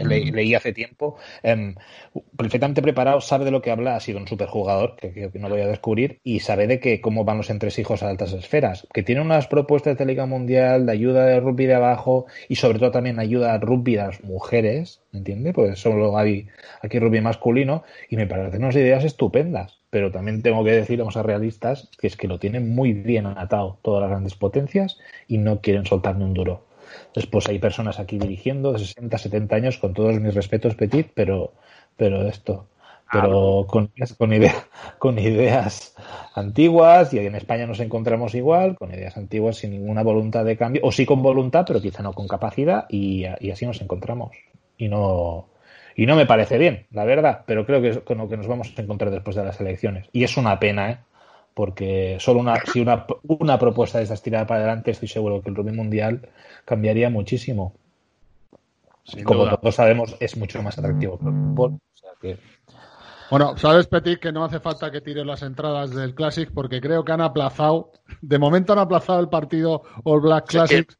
leí 0.03 0.55
hace 0.55 0.73
tiempo, 0.73 1.15
em, 1.41 1.75
perfectamente 2.37 2.81
preparado, 2.81 3.21
sabe 3.21 3.45
de 3.45 3.51
lo 3.51 3.61
que 3.61 3.71
habla, 3.71 3.95
ha 3.95 3.99
sido 3.99 4.19
un 4.19 4.27
superjugador, 4.27 4.97
que, 4.97 5.13
que, 5.13 5.39
no 5.39 5.49
voy 5.49 5.61
a 5.61 5.67
descubrir, 5.67 6.19
y 6.23 6.41
sabe 6.41 6.67
de 6.67 6.79
que 6.79 6.99
cómo 6.99 7.23
van 7.23 7.37
los 7.37 7.49
entresijos 7.49 8.03
a 8.03 8.09
altas 8.09 8.33
esferas, 8.33 8.87
que 8.93 9.03
tiene 9.03 9.21
unas 9.21 9.47
propuestas 9.47 9.97
de 9.97 10.05
Liga 10.05 10.25
Mundial, 10.25 10.85
de 10.85 10.91
ayuda 10.91 11.25
de 11.25 11.39
rugby 11.39 11.65
de 11.65 11.75
abajo, 11.75 12.25
y 12.49 12.55
sobre 12.55 12.79
todo 12.79 12.91
también 12.91 13.19
ayuda 13.19 13.53
a 13.53 13.57
rugby 13.57 13.97
a 13.97 14.07
las 14.07 14.23
mujeres, 14.23 15.01
¿me 15.11 15.19
entiende? 15.19 15.53
Pues 15.53 15.79
solo 15.79 16.17
hay 16.17 16.47
aquí 16.81 16.99
rugby 16.99 17.21
masculino, 17.21 17.83
y 18.09 18.17
me 18.17 18.27
parecen 18.27 18.63
unas 18.63 18.75
ideas 18.75 19.05
estupendas 19.05 19.82
pero 19.93 20.09
también 20.09 20.41
tengo 20.41 20.63
que 20.63 20.71
decir, 20.71 20.97
vamos 20.97 21.17
a 21.17 21.21
realistas, 21.21 21.87
que 21.99 22.07
es 22.07 22.17
que 22.17 22.27
lo 22.27 22.39
tienen 22.39 22.73
muy 22.73 22.93
bien 22.93 23.27
atado 23.27 23.77
todas 23.83 24.01
las 24.01 24.09
grandes 24.09 24.33
potencias 24.33 24.97
y 25.27 25.37
no 25.37 25.61
quieren 25.61 25.85
soltar 25.85 26.15
ni 26.15 26.23
un 26.23 26.33
duro. 26.33 26.65
Después 27.13 27.47
hay 27.47 27.59
personas 27.59 27.99
aquí 27.99 28.17
dirigiendo 28.17 28.73
de 28.73 28.79
60, 28.79 29.15
70 29.19 29.55
años, 29.55 29.77
con 29.77 29.93
todos 29.93 30.19
mis 30.19 30.33
respetos, 30.33 30.73
Petit, 30.73 31.11
pero, 31.13 31.53
pero 31.95 32.27
esto, 32.27 32.65
pero 33.11 33.67
con, 33.69 33.91
con, 34.17 34.31
con 34.97 35.19
ideas 35.19 35.95
antiguas 36.33 37.13
y 37.13 37.19
en 37.19 37.35
España 37.35 37.67
nos 37.67 37.79
encontramos 37.79 38.33
igual, 38.33 38.75
con 38.75 38.91
ideas 38.91 39.15
antiguas 39.15 39.57
sin 39.57 39.69
ninguna 39.69 40.01
voluntad 40.01 40.43
de 40.43 40.57
cambio, 40.57 40.81
o 40.83 40.91
sí 40.91 41.05
con 41.05 41.21
voluntad, 41.21 41.65
pero 41.67 41.79
quizá 41.79 42.01
no 42.01 42.13
con 42.13 42.27
capacidad, 42.27 42.87
y, 42.89 43.25
y 43.39 43.51
así 43.51 43.67
nos 43.67 43.79
encontramos. 43.79 44.35
Y 44.75 44.87
no, 44.87 45.49
y 45.95 46.05
no 46.05 46.15
me 46.15 46.25
parece 46.25 46.57
bien, 46.57 46.87
la 46.91 47.05
verdad, 47.05 47.43
pero 47.45 47.65
creo 47.65 47.81
que 47.81 47.89
es 47.89 47.99
con 47.99 48.17
lo 48.17 48.29
que 48.29 48.37
nos 48.37 48.47
vamos 48.47 48.73
a 48.75 48.81
encontrar 48.81 49.11
después 49.11 49.35
de 49.35 49.43
las 49.43 49.59
elecciones. 49.59 50.07
Y 50.11 50.23
es 50.23 50.37
una 50.37 50.59
pena, 50.59 50.91
¿eh? 50.91 50.97
Porque 51.53 52.17
solo 52.19 52.39
una, 52.39 52.55
si 52.65 52.79
una, 52.79 53.05
una 53.23 53.59
propuesta 53.59 53.99
de 53.99 54.05
estas 54.05 54.23
tirada 54.23 54.47
para 54.47 54.61
adelante, 54.61 54.91
estoy 54.91 55.07
seguro 55.07 55.41
que 55.41 55.49
el 55.49 55.55
rugby 55.55 55.71
mundial 55.71 56.27
cambiaría 56.65 57.09
muchísimo. 57.09 57.75
Como 59.23 59.49
todos 59.57 59.75
sabemos, 59.75 60.15
es 60.19 60.35
mucho 60.37 60.63
más 60.63 60.77
atractivo 60.77 61.19
que 61.19 61.25
el 61.25 61.31
fútbol. 61.31 61.79
Bueno, 63.29 63.57
sabes, 63.57 63.87
Petit, 63.87 64.19
que 64.19 64.31
no 64.31 64.43
hace 64.45 64.59
falta 64.59 64.91
que 64.91 65.01
tires 65.01 65.25
las 65.25 65.41
entradas 65.41 65.91
del 65.91 66.15
Classic 66.15 66.49
porque 66.53 66.79
creo 66.79 67.03
que 67.03 67.11
han 67.11 67.21
aplazado, 67.21 67.91
de 68.21 68.39
momento 68.39 68.73
han 68.73 68.79
aplazado 68.79 69.19
el 69.19 69.29
partido 69.29 69.83
All 70.03 70.21
Black 70.21 70.47
Classic 70.47 70.91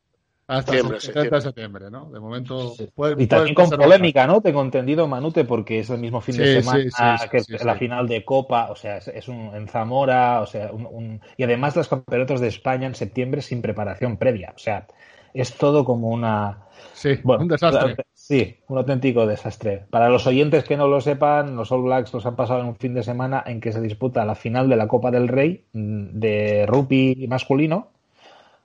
hasta 0.45 0.73
septiembre, 0.73 1.41
septiembre, 1.41 1.89
¿no? 1.89 2.09
De 2.11 2.19
momento. 2.19 2.73
y 3.17 3.27
también 3.27 3.55
con 3.55 3.69
polémica, 3.69 4.27
¿no? 4.27 4.41
Tengo 4.41 4.61
entendido, 4.61 5.07
Manute, 5.07 5.45
porque 5.45 5.79
es 5.79 5.89
el 5.89 5.99
mismo 5.99 6.19
fin 6.19 6.37
de 6.37 6.61
semana 6.61 7.17
que 7.31 7.41
la 7.63 7.75
final 7.75 8.07
de 8.07 8.25
Copa, 8.25 8.69
o 8.69 8.75
sea, 8.75 8.97
es, 8.97 9.27
un, 9.29 9.55
en 9.55 9.67
Zamora, 9.67 10.41
o 10.41 10.45
sea, 10.45 10.71
un, 10.71 11.21
y 11.37 11.43
además 11.43 11.75
los 11.75 11.87
campeonatos 11.87 12.41
de 12.41 12.47
España 12.47 12.87
en 12.87 12.95
septiembre 12.95 13.41
sin 13.41 13.61
preparación 13.61 14.17
previa, 14.17 14.51
o 14.55 14.59
sea, 14.59 14.85
es 15.33 15.55
todo 15.55 15.85
como 15.85 16.09
una. 16.09 16.59
Sí, 16.93 17.19
un 17.23 17.47
desastre. 17.47 17.95
Sí, 18.13 18.57
un 18.67 18.77
auténtico 18.77 19.25
desastre. 19.25 19.85
Para 19.89 20.09
los 20.09 20.27
oyentes 20.27 20.63
que 20.63 20.77
no 20.77 20.87
lo 20.87 21.01
sepan, 21.01 21.55
los 21.55 21.71
All 21.71 21.83
Blacks 21.83 22.13
los 22.13 22.25
han 22.25 22.35
pasado 22.35 22.61
en 22.61 22.67
un 22.67 22.75
fin 22.75 22.93
de 22.93 23.03
semana 23.03 23.43
en 23.45 23.59
que 23.59 23.71
se 23.71 23.81
disputa 23.81 24.25
la 24.25 24.35
final 24.35 24.69
de 24.69 24.75
la 24.75 24.87
Copa 24.87 25.11
del 25.11 25.27
Rey 25.27 25.65
mm, 25.73 26.19
de 26.19 26.65
rugby 26.67 27.27
masculino. 27.27 27.89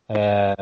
Eh, 0.09 0.55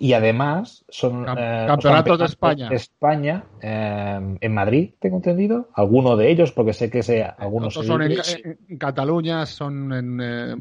y 0.00 0.12
además 0.12 0.84
son 0.88 1.26
eh, 1.28 1.64
campeonatos 1.66 2.18
de 2.18 2.24
España. 2.24 2.68
España 2.70 3.44
eh, 3.60 4.36
en 4.40 4.54
Madrid, 4.54 4.90
tengo 5.00 5.16
entendido. 5.16 5.68
Alguno 5.74 6.16
de 6.16 6.30
ellos, 6.30 6.52
porque 6.52 6.72
sé 6.72 6.90
que 6.90 7.02
sea 7.02 7.34
algunos 7.38 7.74
son 7.74 8.02
en, 8.02 8.78
Cataluña, 8.78 9.46
son 9.46 9.92
en, 9.92 10.20
eh, 10.20 10.56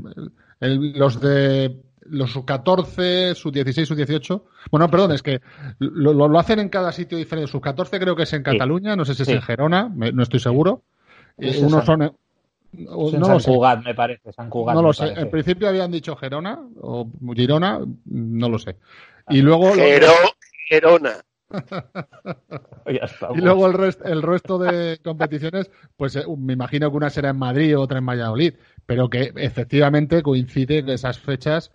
los 0.60 1.22
de 1.22 1.82
los 2.10 2.32
sub-14, 2.32 3.36
sub-16, 3.36 3.86
sub-18. 3.86 4.44
Bueno, 4.72 4.90
perdón, 4.90 5.12
es 5.12 5.22
que 5.22 5.42
lo, 5.80 6.14
lo, 6.14 6.40
hacen 6.40 6.60
en 6.60 6.70
cada 6.70 6.92
sitio 6.92 7.18
diferente. 7.18 7.52
Sub-14 7.52 8.00
creo 8.00 8.16
que 8.16 8.24
es 8.24 8.34
en 8.34 8.44
Cataluña, 8.44 8.96
no 8.96 9.06
sé 9.06 9.14
si 9.14 9.24
es 9.24 9.30
en 9.30 9.42
Gerona, 9.42 9.90
no 9.94 10.24
estoy 10.24 10.40
seguro. 10.40 10.84
Unos 11.38 11.86
son 11.86 12.14
no 12.74 13.40
San 13.40 13.54
Cugat, 13.54 13.84
me 13.84 13.96
parece. 13.96 14.32
San 14.34 14.50
Cugat, 14.50 14.76
no 14.76 14.82
lo 14.82 14.94
sé. 14.94 15.14
En 15.16 15.30
principio 15.30 15.68
habían 15.68 15.92
dicho 15.92 16.16
Gerona 16.16 16.60
o 16.82 17.10
Girona, 17.34 17.80
no 18.06 18.50
lo 18.50 18.60
sé. 18.60 18.78
Y 19.30 19.42
luego. 19.42 19.72
Gerona. 20.70 21.14
y 22.88 23.38
luego 23.40 23.68
el, 23.68 23.74
resto, 23.74 24.04
el 24.04 24.22
resto 24.22 24.58
de 24.58 25.00
competiciones, 25.02 25.72
pues 25.96 26.18
eh, 26.18 26.26
me 26.38 26.54
imagino 26.54 26.92
que 26.92 26.98
una 26.98 27.10
será 27.10 27.30
en 27.30 27.38
Madrid, 27.38 27.78
otra 27.78 28.00
en 28.00 28.06
Valladolid, 28.06 28.56
pero 28.86 29.10
que 29.10 29.32
efectivamente 29.36 30.22
coincide 30.24 30.84
esas 30.94 31.20
fechas 31.20 31.72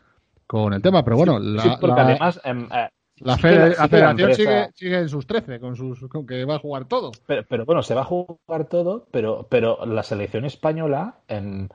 con 0.46 0.74
el 0.74 0.82
tema. 0.82 1.04
Pero 1.04 1.16
bueno, 1.16 1.38
la, 1.38 1.78
porque 1.80 2.00
además 2.00 2.40
em, 2.44 2.68
eh, 2.70 2.90
la, 3.22 3.38
federación 3.38 4.34
sigue, 4.34 4.68
sigue, 4.74 4.98
en 4.98 5.08
sus 5.08 5.26
13, 5.26 5.60
con, 5.60 5.76
sus, 5.76 6.00
con 6.08 6.26
que 6.26 6.44
va 6.44 6.56
a 6.56 6.58
jugar 6.58 6.86
todo. 6.86 7.12
Pero, 7.26 7.64
bueno, 7.64 7.82
se 7.82 7.94
va 7.94 8.02
a 8.02 8.04
jugar 8.04 8.66
todo, 8.68 9.06
pero, 9.10 9.46
pero 9.48 9.84
la 9.86 10.02
selección 10.02 10.44
española, 10.44 11.16
en, 11.28 11.70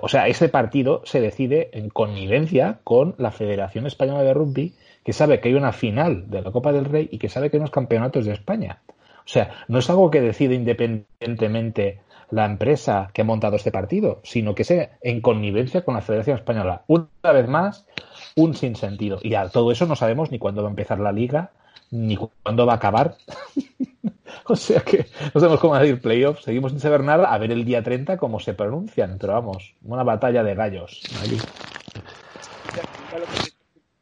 o 0.00 0.08
sea, 0.08 0.28
ese 0.28 0.48
partido 0.48 1.02
se 1.04 1.20
decide 1.20 1.70
en 1.72 1.88
connivencia 1.88 2.80
con 2.84 3.14
la 3.18 3.30
Federación 3.30 3.86
Española 3.86 4.22
de 4.22 4.34
Rugby, 4.34 4.74
que 5.02 5.12
sabe 5.12 5.40
que 5.40 5.48
hay 5.48 5.54
una 5.54 5.72
final 5.72 6.30
de 6.30 6.42
la 6.42 6.50
Copa 6.50 6.72
del 6.72 6.84
Rey 6.84 7.08
y 7.10 7.18
que 7.18 7.28
sabe 7.28 7.50
que 7.50 7.56
hay 7.56 7.60
unos 7.60 7.70
campeonatos 7.70 8.26
de 8.26 8.32
España. 8.32 8.80
O 9.18 9.28
sea, 9.28 9.50
no 9.68 9.78
es 9.78 9.88
algo 9.88 10.10
que 10.10 10.20
decide 10.20 10.54
independientemente 10.54 12.00
la 12.30 12.46
empresa 12.46 13.10
que 13.12 13.22
ha 13.22 13.24
montado 13.24 13.56
este 13.56 13.70
partido, 13.70 14.20
sino 14.24 14.54
que 14.54 14.64
sea 14.64 14.98
en 15.02 15.20
connivencia 15.20 15.84
con 15.84 15.94
la 15.94 16.02
Federación 16.02 16.36
Española. 16.36 16.82
Una 16.86 17.32
vez 17.32 17.48
más, 17.48 17.86
un 18.36 18.54
sinsentido. 18.54 19.18
Y 19.22 19.34
a 19.34 19.48
todo 19.48 19.70
eso 19.72 19.86
no 19.86 19.96
sabemos 19.96 20.30
ni 20.30 20.38
cuándo 20.38 20.62
va 20.62 20.68
a 20.68 20.70
empezar 20.70 21.00
la 21.00 21.12
liga, 21.12 21.52
ni 21.90 22.16
cuándo 22.16 22.66
va 22.66 22.74
a 22.74 22.76
acabar. 22.76 23.16
o 24.46 24.56
sea 24.56 24.80
que 24.80 25.06
no 25.32 25.40
sabemos 25.40 25.60
cómo 25.60 25.76
decir 25.78 26.00
playoffs. 26.00 26.44
Seguimos 26.44 26.72
sin 26.72 26.80
saber 26.80 27.02
nada. 27.02 27.32
A 27.32 27.38
ver 27.38 27.52
el 27.52 27.64
día 27.64 27.82
30 27.82 28.16
cómo 28.16 28.40
se 28.40 28.54
pronuncian. 28.54 29.18
Pero 29.18 29.34
vamos, 29.34 29.74
una 29.82 30.02
batalla 30.02 30.42
de 30.42 30.54
gallos. 30.54 31.00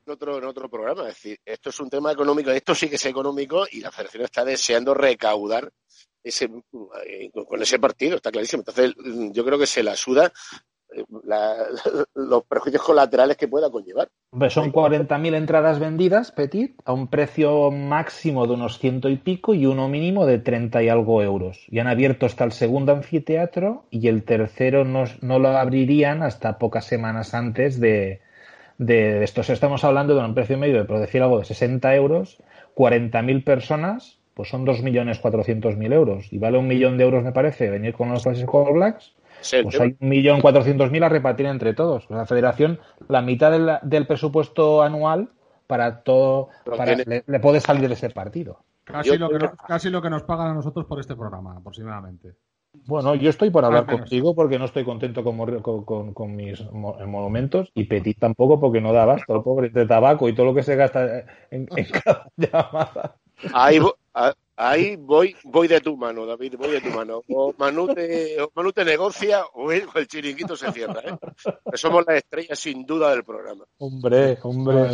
En 0.05 0.13
otro, 0.13 0.39
en 0.39 0.45
otro 0.45 0.69
programa, 0.69 1.03
es 1.03 1.15
decir, 1.15 1.41
esto 1.45 1.71
es 1.71 1.81
un 1.81 1.89
tema 1.89 2.11
económico, 2.13 2.51
esto 2.51 2.75
sí 2.75 2.89
que 2.89 2.97
es 2.97 3.07
económico 3.07 3.67
y 3.71 3.81
la 3.81 3.93
federación 3.93 4.25
está 4.25 4.45
deseando 4.45 4.95
recaudar 4.95 5.73
ese, 6.25 6.51
eh, 7.07 7.31
con 7.47 7.63
ese 7.63 7.79
partido, 7.79 8.17
está 8.17 8.33
clarísimo. 8.33 8.63
Entonces, 8.67 8.95
yo 9.33 9.45
creo 9.45 9.59
que 9.59 9.67
se 9.67 9.83
la 9.83 9.97
suda 9.97 10.33
los 12.15 12.45
prejuicios 12.45 12.83
colaterales 12.83 13.37
que 13.37 13.49
pueda 13.49 13.71
conllevar. 13.71 14.09
Son 14.49 14.73
40.000 14.73 15.35
entradas 15.35 15.79
vendidas, 15.79 16.33
Petit, 16.33 16.81
a 16.87 16.95
un 16.95 17.09
precio 17.09 17.71
máximo 17.71 18.47
de 18.47 18.55
unos 18.55 18.79
ciento 18.79 19.11
y 19.11 19.17
pico 19.17 19.53
y 19.53 19.67
uno 19.67 19.91
mínimo 19.91 20.25
de 20.25 20.39
30 20.39 20.83
y 20.83 20.89
algo 20.89 21.23
euros. 21.23 21.67
Y 21.69 21.81
han 21.81 21.87
abierto 21.87 22.25
hasta 22.25 22.45
el 22.45 22.53
segundo 22.53 22.93
anfiteatro 22.93 23.85
y 23.91 24.09
el 24.09 24.25
tercero 24.25 24.87
no, 24.87 25.05
no 25.21 25.39
lo 25.39 25.49
abrirían 25.49 26.23
hasta 26.23 26.57
pocas 26.57 26.87
semanas 26.87 27.35
antes 27.35 27.79
de, 27.79 28.23
de 28.79 29.23
esto. 29.23 29.43
estamos 29.43 29.85
hablando 29.85 30.15
de 30.15 30.25
un 30.25 30.35
precio 30.35 30.57
medio 30.57 30.79
de, 30.79 30.85
por 30.87 30.99
decir 30.99 31.21
algo, 31.21 31.39
de 31.39 31.45
60 31.45 31.95
euros, 31.95 32.43
40.000 32.75 33.45
personas, 33.45 34.19
pues 34.33 34.49
son 34.49 34.65
2.400.000 34.65 35.93
euros. 35.93 36.33
Y 36.33 36.39
vale 36.39 36.57
un 36.57 36.69
millón 36.69 36.97
de 36.97 37.05
euros, 37.05 37.23
me 37.23 37.33
parece, 37.33 37.69
venir 37.69 37.93
con 37.93 38.09
los 38.09 38.27
All 38.27 38.73
Blacks 38.73 39.13
pues 39.63 39.81
hay 39.81 39.97
un 40.01 40.09
millón 40.09 40.41
cuatrocientos 40.41 40.91
mil 40.91 41.03
a 41.03 41.09
repartir 41.09 41.47
entre 41.47 41.75
todos. 41.75 42.09
La 42.11 42.27
federación, 42.27 42.81
la 43.09 43.23
mitad 43.23 43.81
del 43.83 44.07
presupuesto 44.07 44.83
anual 44.83 45.29
para 45.67 46.03
todo, 46.03 46.49
para, 46.65 46.97
le, 46.97 47.41
puede 47.41 47.61
salir 47.61 47.89
de 47.89 47.95
ese 47.95 48.11
partido. 48.11 48.61
Casi 48.85 49.17
lo, 49.17 49.31
que 49.31 49.51
casi 49.67 49.91
lo 49.91 50.03
que 50.03 50.11
nos 50.11 50.23
pagan 50.25 50.49
a 50.49 50.55
nosotros 50.55 50.87
por 50.87 51.01
este 51.01 51.15
programa, 51.15 51.57
aproximadamente. 51.57 52.35
Bueno, 52.87 53.15
yo 53.15 53.29
estoy 53.29 53.51
por 53.51 53.65
hablar 53.65 53.87
contigo 53.87 54.35
porque 54.35 54.59
no 54.59 54.65
estoy 54.65 54.85
contento 54.85 55.23
con, 55.23 56.15
con, 56.15 56.37
mis 56.37 56.65
monumentos 56.73 57.71
y 57.75 57.85
Petit 57.85 58.19
tampoco 58.19 58.59
porque 58.59 58.81
no 58.81 58.95
da 58.95 59.03
abasto, 59.03 59.37
el 59.37 59.43
pobre 59.43 59.69
de 59.69 59.87
tabaco 59.87 60.29
y 60.29 60.35
todo 60.35 60.47
lo 60.47 60.55
que 60.55 60.63
se 60.63 60.75
gasta 60.75 61.25
en, 61.51 61.67
cada 62.05 62.31
llamada. 62.37 63.17
Ahí, 63.53 63.79
Ahí 64.65 64.95
voy, 64.95 65.35
voy 65.43 65.67
de 65.67 65.81
tu 65.81 65.97
mano, 65.97 66.25
David, 66.25 66.55
voy 66.57 66.71
de 66.71 66.81
tu 66.81 66.91
mano. 66.91 67.21
O 67.29 67.53
Manu 67.59 67.89
te, 67.89 68.85
negocia 68.85 69.43
o 69.55 69.73
el, 69.73 69.89
chiringuito 70.07 70.55
se 70.55 70.71
cierra. 70.71 71.01
¿eh? 71.05 71.17
Somos 71.75 72.05
la 72.07 72.17
estrella 72.17 72.55
sin 72.55 72.87
duda 72.87 73.11
del 73.11 73.25
programa. 73.25 73.65
Hombre, 73.79 74.39
hombre. 74.43 74.89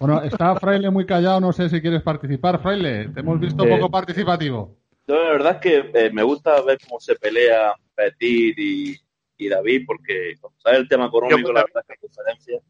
Bueno, 0.00 0.22
está 0.22 0.56
Fraile 0.56 0.88
muy 0.88 1.04
callado, 1.04 1.38
no 1.38 1.52
sé 1.52 1.68
si 1.68 1.82
quieres 1.82 2.00
participar. 2.00 2.62
Fraile, 2.62 3.10
te 3.10 3.20
hemos 3.20 3.38
visto 3.38 3.62
poco 3.68 3.90
participativo. 3.90 4.78
la 5.06 5.16
verdad 5.16 5.56
es 5.56 5.60
que 5.60 5.90
eh, 5.92 6.10
me 6.10 6.22
gusta 6.22 6.58
ver 6.62 6.78
cómo 6.88 6.98
se 6.98 7.14
pelea 7.16 7.74
Petit 7.94 8.56
y, 8.56 9.48
David, 9.50 9.82
porque 9.86 10.32
como 10.40 10.54
sabes 10.60 10.78
el 10.78 10.88
tema 10.88 11.08
económico, 11.08 11.52
la 11.52 11.64
verdad 11.64 11.84
es 11.86 11.98
que 11.98 12.06
las 12.06 12.10
diferencias 12.10 12.62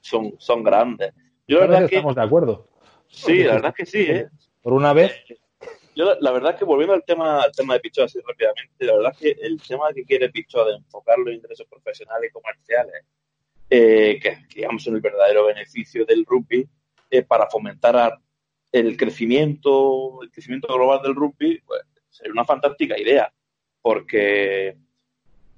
son, 0.00 0.34
son 0.36 0.62
grandes. 0.62 1.14
Yo 1.48 1.60
la 1.60 1.66
verdad 1.66 1.88
que 1.88 1.96
estamos 1.96 2.14
de 2.14 2.22
acuerdo. 2.22 2.68
Sí, 3.08 3.42
la 3.42 3.54
verdad 3.54 3.72
es 3.74 3.76
que 3.76 3.86
sí, 3.86 4.02
¿eh? 4.02 4.28
Por 4.62 4.72
una 4.72 4.92
vez. 4.92 5.12
Yo 5.96 6.14
la, 6.20 6.30
verdad 6.30 6.52
es 6.52 6.58
que 6.58 6.64
volviendo 6.64 6.94
al 6.94 7.04
tema, 7.04 7.42
al 7.42 7.52
tema 7.52 7.74
de 7.74 7.80
Pichot 7.80 8.04
así 8.04 8.20
rápidamente, 8.26 8.84
la 8.84 8.94
verdad 8.94 9.12
es 9.12 9.18
que 9.18 9.46
el 9.46 9.60
tema 9.60 9.92
que 9.92 10.04
quiere 10.04 10.30
Pichot 10.30 10.66
de 10.68 10.76
enfocar 10.76 11.18
los 11.18 11.34
intereses 11.34 11.66
profesionales 11.68 12.30
y 12.30 12.32
comerciales, 12.32 13.04
eh, 13.68 14.18
que, 14.22 14.38
digamos 14.54 14.82
son 14.82 14.94
el 14.94 15.00
verdadero 15.00 15.46
beneficio 15.46 16.04
del 16.06 16.24
rugby, 16.24 16.68
es 17.10 17.26
para 17.26 17.48
fomentar 17.48 18.18
el 18.72 18.96
crecimiento, 18.96 20.22
el 20.22 20.30
crecimiento 20.30 20.72
global 20.72 21.02
del 21.02 21.14
rugby, 21.14 21.60
pues 21.66 21.82
sería 22.08 22.32
una 22.32 22.44
fantástica 22.44 22.98
idea, 22.98 23.32
porque 23.82 24.76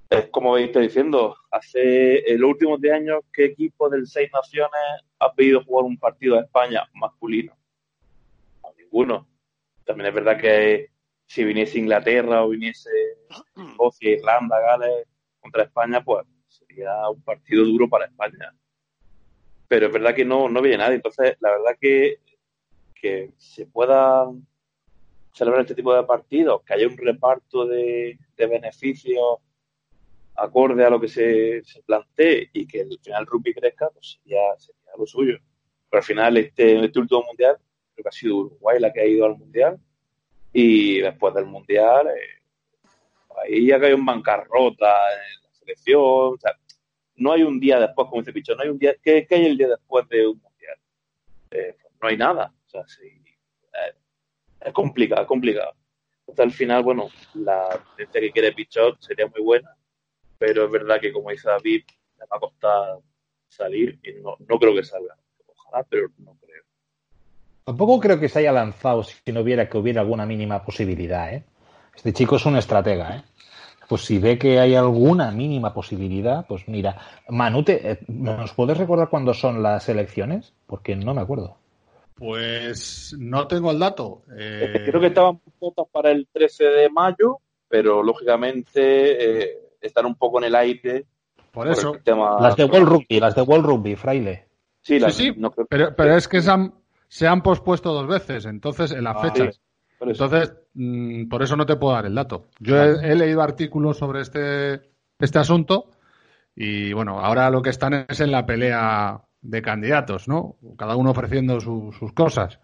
es 0.08 0.28
como 0.30 0.52
veis 0.52 0.72
diciendo, 0.74 1.36
hace 1.50 2.24
los 2.36 2.50
últimos 2.50 2.80
10 2.80 2.94
años, 2.94 3.20
¿qué 3.32 3.46
equipo 3.46 3.88
del 3.88 4.06
Seis 4.06 4.30
Naciones 4.32 4.70
ha 5.18 5.32
pedido 5.32 5.62
jugar 5.64 5.84
un 5.84 5.98
partido 5.98 6.38
a 6.38 6.42
España 6.42 6.86
masculino? 6.94 7.56
Ninguno. 8.92 9.28
También 9.84 10.08
es 10.08 10.14
verdad 10.14 10.38
que 10.38 10.90
si 11.26 11.44
viniese 11.44 11.78
Inglaterra 11.78 12.44
o 12.44 12.50
viniese 12.50 12.90
Escocia, 13.56 14.10
Irlanda, 14.10 14.60
Gales 14.60 15.06
contra 15.40 15.64
España, 15.64 16.04
pues 16.04 16.26
sería 16.48 17.08
un 17.08 17.22
partido 17.22 17.64
duro 17.64 17.88
para 17.88 18.06
España. 18.06 18.54
Pero 19.66 19.86
es 19.86 19.92
verdad 19.92 20.14
que 20.14 20.24
no, 20.24 20.48
no 20.48 20.60
viene 20.60 20.78
nadie. 20.78 20.96
Entonces, 20.96 21.36
la 21.40 21.50
verdad 21.50 21.76
que, 21.80 22.20
que 22.94 23.32
se 23.38 23.66
pueda 23.66 24.26
celebrar 25.32 25.62
este 25.62 25.74
tipo 25.74 25.94
de 25.94 26.04
partidos, 26.04 26.62
que 26.62 26.74
haya 26.74 26.86
un 26.86 26.98
reparto 26.98 27.66
de, 27.66 28.18
beneficios 28.36 29.38
acorde 30.34 30.84
a 30.84 30.90
lo 30.90 31.00
que 31.00 31.08
se, 31.08 31.62
se 31.64 31.82
plantee 31.82 32.50
y 32.52 32.66
que 32.66 32.80
el 32.80 32.98
final 33.00 33.26
rugby 33.26 33.54
crezca, 33.54 33.88
pues 33.90 34.18
sería, 34.22 34.40
sería 34.58 34.92
lo 34.98 35.06
suyo. 35.06 35.38
Pero 35.88 36.00
al 36.00 36.04
final, 36.04 36.36
este, 36.36 36.84
este 36.84 36.98
último 36.98 37.22
mundial, 37.22 37.56
que 38.02 38.08
ha 38.08 38.12
sido 38.12 38.36
Uruguay 38.36 38.78
la 38.80 38.92
que 38.92 39.00
ha 39.00 39.06
ido 39.06 39.26
al 39.26 39.36
Mundial. 39.36 39.78
Y 40.52 41.00
después 41.00 41.34
del 41.34 41.46
Mundial, 41.46 42.08
eh, 42.08 42.42
ahí 43.42 43.66
ya 43.66 43.80
caído 43.80 43.96
en 43.96 44.04
bancarrota 44.04 44.94
en 45.14 45.42
la 45.42 45.54
selección. 45.54 46.38
No 47.16 47.32
hay 47.32 47.42
un 47.42 47.58
día 47.58 47.78
después, 47.78 48.08
como 48.08 48.20
dice 48.20 48.32
Pichón, 48.32 48.56
no 48.56 48.62
hay 48.62 48.68
un 48.68 48.78
día. 48.78 48.94
¿Qué, 49.02 49.26
hay 49.30 49.46
el 49.46 49.56
día 49.56 49.68
después 49.68 50.08
de 50.08 50.26
un 50.26 50.40
Mundial? 50.40 50.76
Eh, 51.50 51.76
no 52.00 52.08
hay 52.08 52.16
nada. 52.16 52.52
O 52.74 52.78
eh, 52.78 53.94
es 54.60 54.72
complicado, 54.72 55.22
es 55.22 55.28
complicado. 55.28 55.74
Entonces, 56.20 56.44
al 56.44 56.52
final, 56.52 56.82
bueno, 56.82 57.08
la 57.34 57.84
gente 57.96 58.20
que 58.20 58.30
quiere 58.32 58.52
Pichot 58.52 59.00
sería 59.00 59.26
muy 59.26 59.42
buena, 59.42 59.76
pero 60.38 60.64
es 60.64 60.70
verdad 60.70 61.00
que, 61.00 61.12
como 61.12 61.30
dice 61.30 61.48
David, 61.48 61.82
le 62.18 62.26
va 62.26 62.36
a 62.36 62.40
costar 62.40 62.98
salir 63.48 63.98
y 64.02 64.20
no, 64.20 64.36
no 64.38 64.58
creo 64.58 64.74
que 64.74 64.84
salga. 64.84 65.16
Ojalá, 65.46 65.84
pero 65.84 66.08
no 66.18 66.36
creo. 66.40 66.64
Tampoco 67.64 68.00
creo 68.00 68.18
que 68.18 68.28
se 68.28 68.40
haya 68.40 68.52
lanzado 68.52 69.02
si 69.02 69.32
no 69.32 69.40
hubiera 69.40 69.68
que 69.68 69.78
hubiera 69.78 70.00
alguna 70.00 70.26
mínima 70.26 70.64
posibilidad. 70.64 71.32
¿eh? 71.32 71.44
Este 71.94 72.12
chico 72.12 72.36
es 72.36 72.46
un 72.46 72.56
estratega. 72.56 73.16
¿eh? 73.16 73.22
Pues 73.88 74.02
si 74.06 74.18
ve 74.18 74.38
que 74.38 74.58
hay 74.58 74.74
alguna 74.74 75.30
mínima 75.30 75.74
posibilidad, 75.74 76.46
pues 76.46 76.66
mira. 76.66 76.96
Manute, 77.28 77.90
eh, 77.90 77.98
¿nos 78.08 78.52
puedes 78.54 78.78
recordar 78.78 79.10
cuándo 79.10 79.34
son 79.34 79.62
las 79.62 79.88
elecciones? 79.88 80.54
Porque 80.66 80.96
no 80.96 81.14
me 81.14 81.20
acuerdo. 81.20 81.58
Pues 82.14 83.14
no 83.18 83.46
tengo 83.46 83.70
el 83.70 83.78
dato. 83.78 84.22
Eh, 84.38 84.84
creo 84.86 85.00
que 85.00 85.08
estaban 85.08 85.40
votos 85.60 85.88
para 85.90 86.10
el 86.10 86.26
13 86.32 86.64
de 86.64 86.88
mayo, 86.90 87.38
pero 87.68 88.02
lógicamente 88.02 89.42
eh, 89.42 89.58
están 89.80 90.06
un 90.06 90.14
poco 90.14 90.38
en 90.38 90.44
el 90.44 90.54
aire. 90.54 91.04
Por 91.50 91.68
eso. 91.68 91.96
Las 92.40 92.56
de 92.56 92.64
World 92.64 92.88
Rugby, 92.88 93.20
las 93.20 93.34
de 93.34 93.42
World 93.42 93.66
Rugby, 93.66 93.96
Fraile. 93.96 94.46
Sí, 94.80 94.98
sí, 95.10 95.32
pero, 95.68 95.94
pero, 95.94 96.16
es 96.16 96.26
que 96.26 96.38
han, 96.48 96.72
se 97.12 97.28
han 97.28 97.42
pospuesto 97.42 97.92
dos 97.92 98.06
veces, 98.06 98.46
entonces 98.46 98.90
en 98.90 99.04
las 99.04 99.16
ah, 99.18 99.20
fechas. 99.20 99.60
entonces, 100.00 100.54
mm, 100.72 101.28
por 101.28 101.42
eso 101.42 101.56
no 101.56 101.66
te 101.66 101.76
puedo 101.76 101.92
dar 101.92 102.06
el 102.06 102.14
dato. 102.14 102.46
Yo 102.58 102.82
he, 102.82 103.14
leído 103.14 103.42
artículos 103.42 103.98
sobre 103.98 104.22
este, 104.22 104.80
este 105.18 105.38
asunto 105.38 105.90
y 106.56 106.94
bueno, 106.94 107.20
ahora 107.20 107.50
lo 107.50 107.60
que 107.60 107.68
están 107.68 108.06
es 108.08 108.20
en 108.20 108.32
la 108.32 108.46
pelea 108.46 109.20
de 109.42 109.60
candidatos, 109.60 110.26
¿no? 110.26 110.56
Cada 110.78 110.96
uno 110.96 111.10
ofreciendo 111.10 111.60
sus 111.60 112.12
cosas. 112.14 112.60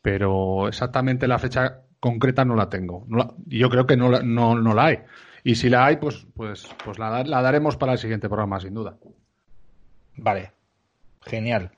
Pero 0.00 0.68
exactamente 0.68 1.28
la 1.28 1.38
fecha 1.38 1.82
concreta 2.00 2.46
no 2.46 2.56
la 2.56 2.70
tengo. 2.70 3.06
y 3.46 3.58
yo 3.58 3.68
creo 3.68 3.86
que 3.86 3.98
no, 3.98 4.08
no, 4.22 4.54
no, 4.54 4.74
la 4.74 4.86
hay. 4.86 4.98
Y 5.44 5.56
si 5.56 5.68
la 5.68 5.84
hay, 5.84 5.98
pues, 5.98 6.26
pues, 6.34 6.66
pues 6.82 6.98
la, 6.98 7.24
la 7.24 7.42
daremos 7.42 7.76
para 7.76 7.92
el 7.92 7.98
siguiente 7.98 8.30
programa, 8.30 8.58
sin 8.58 8.72
duda. 8.72 8.96
Vale. 10.16 10.52
Genial. 11.26 11.72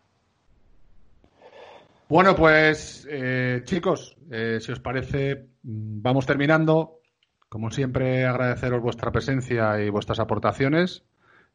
Bueno, 2.09 2.36
pues 2.36 3.06
eh, 3.10 3.62
chicos, 3.64 4.16
eh, 4.31 4.59
si 4.60 4.72
os 4.72 4.81
parece, 4.81 5.47
vamos 5.62 6.26
terminando. 6.26 7.01
Como 7.48 7.70
siempre, 7.70 8.26
agradeceros 8.26 8.82
vuestra 8.82 9.10
presencia 9.10 9.81
y 9.81 9.89
vuestras 9.89 10.18
aportaciones, 10.18 11.05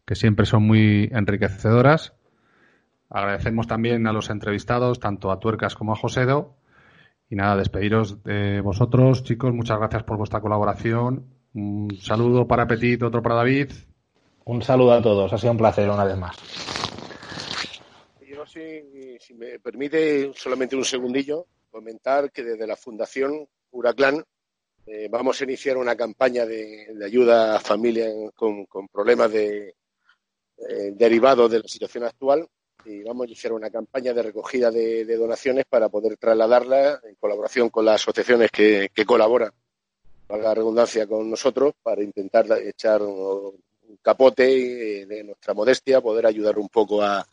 que 0.05 0.15
siempre 0.15 0.45
son 0.45 0.63
muy 0.63 1.09
enriquecedoras. 1.11 2.13
Agradecemos 3.09 3.67
también 3.67 4.07
a 4.07 4.13
los 4.13 4.29
entrevistados, 4.29 4.99
tanto 4.99 5.31
a 5.31 5.39
Tuercas 5.39 5.75
como 5.75 5.93
a 5.93 5.95
Josedo. 5.95 6.55
Y 7.29 7.35
nada, 7.35 7.55
despediros 7.55 8.23
de 8.23 8.61
vosotros, 8.61 9.23
chicos. 9.23 9.53
Muchas 9.53 9.77
gracias 9.77 10.03
por 10.03 10.17
vuestra 10.17 10.41
colaboración. 10.41 11.25
Un 11.53 11.95
saludo 12.01 12.47
para 12.47 12.65
Petit, 12.65 13.01
otro 13.03 13.21
para 13.21 13.35
David. 13.35 13.71
Un 14.45 14.61
saludo 14.63 14.93
a 14.93 15.01
todos. 15.01 15.31
Ha 15.31 15.37
sido 15.37 15.51
un 15.51 15.57
placer 15.57 15.89
una 15.89 16.05
vez 16.05 16.17
más. 16.17 16.88
Yo, 18.49 18.61
si, 19.19 19.33
me 19.35 19.59
permite, 19.59 20.31
solamente 20.35 20.75
un 20.75 20.83
segundillo, 20.83 21.45
comentar 21.69 22.31
que 22.31 22.43
desde 22.43 22.65
la 22.65 22.75
Fundación 22.75 23.47
Huraclán 23.69 24.23
eh, 24.87 25.07
vamos 25.07 25.39
a 25.39 25.43
iniciar 25.43 25.77
una 25.77 25.95
campaña 25.95 26.47
de, 26.47 26.87
ayuda 27.05 27.55
a 27.55 27.59
familias 27.59 28.11
con, 28.33 28.65
problemas 28.91 29.31
de, 29.31 29.75
eh, 30.57 30.91
derivados 30.95 31.51
de 31.51 31.59
la 31.59 31.67
situación 31.67 32.05
actual 32.05 32.47
y 32.85 33.03
vamos 33.03 33.25
a 33.25 33.27
iniciar 33.27 33.53
una 33.53 33.69
campaña 33.69 34.13
de 34.13 34.23
recogida 34.23 34.71
de, 34.71 35.05
donaciones 35.15 35.65
para 35.65 35.89
poder 35.89 36.17
trasladarla 36.17 37.01
en 37.03 37.15
colaboración 37.15 37.69
con 37.69 37.85
las 37.85 38.01
asociaciones 38.01 38.49
que, 38.49 38.89
colaboran, 39.05 39.51
para 40.25 40.41
la 40.41 40.55
redundancia, 40.55 41.05
con 41.05 41.29
nosotros 41.29 41.73
para 41.83 42.01
intentar 42.01 42.47
echar 42.63 43.03
un 43.03 43.61
capote 44.01 45.05
de 45.05 45.23
nuestra 45.23 45.53
modestia, 45.53 46.01
poder 46.01 46.25
ayudar 46.25 46.57
un 46.57 46.69
poco 46.69 47.03
a, 47.03 47.27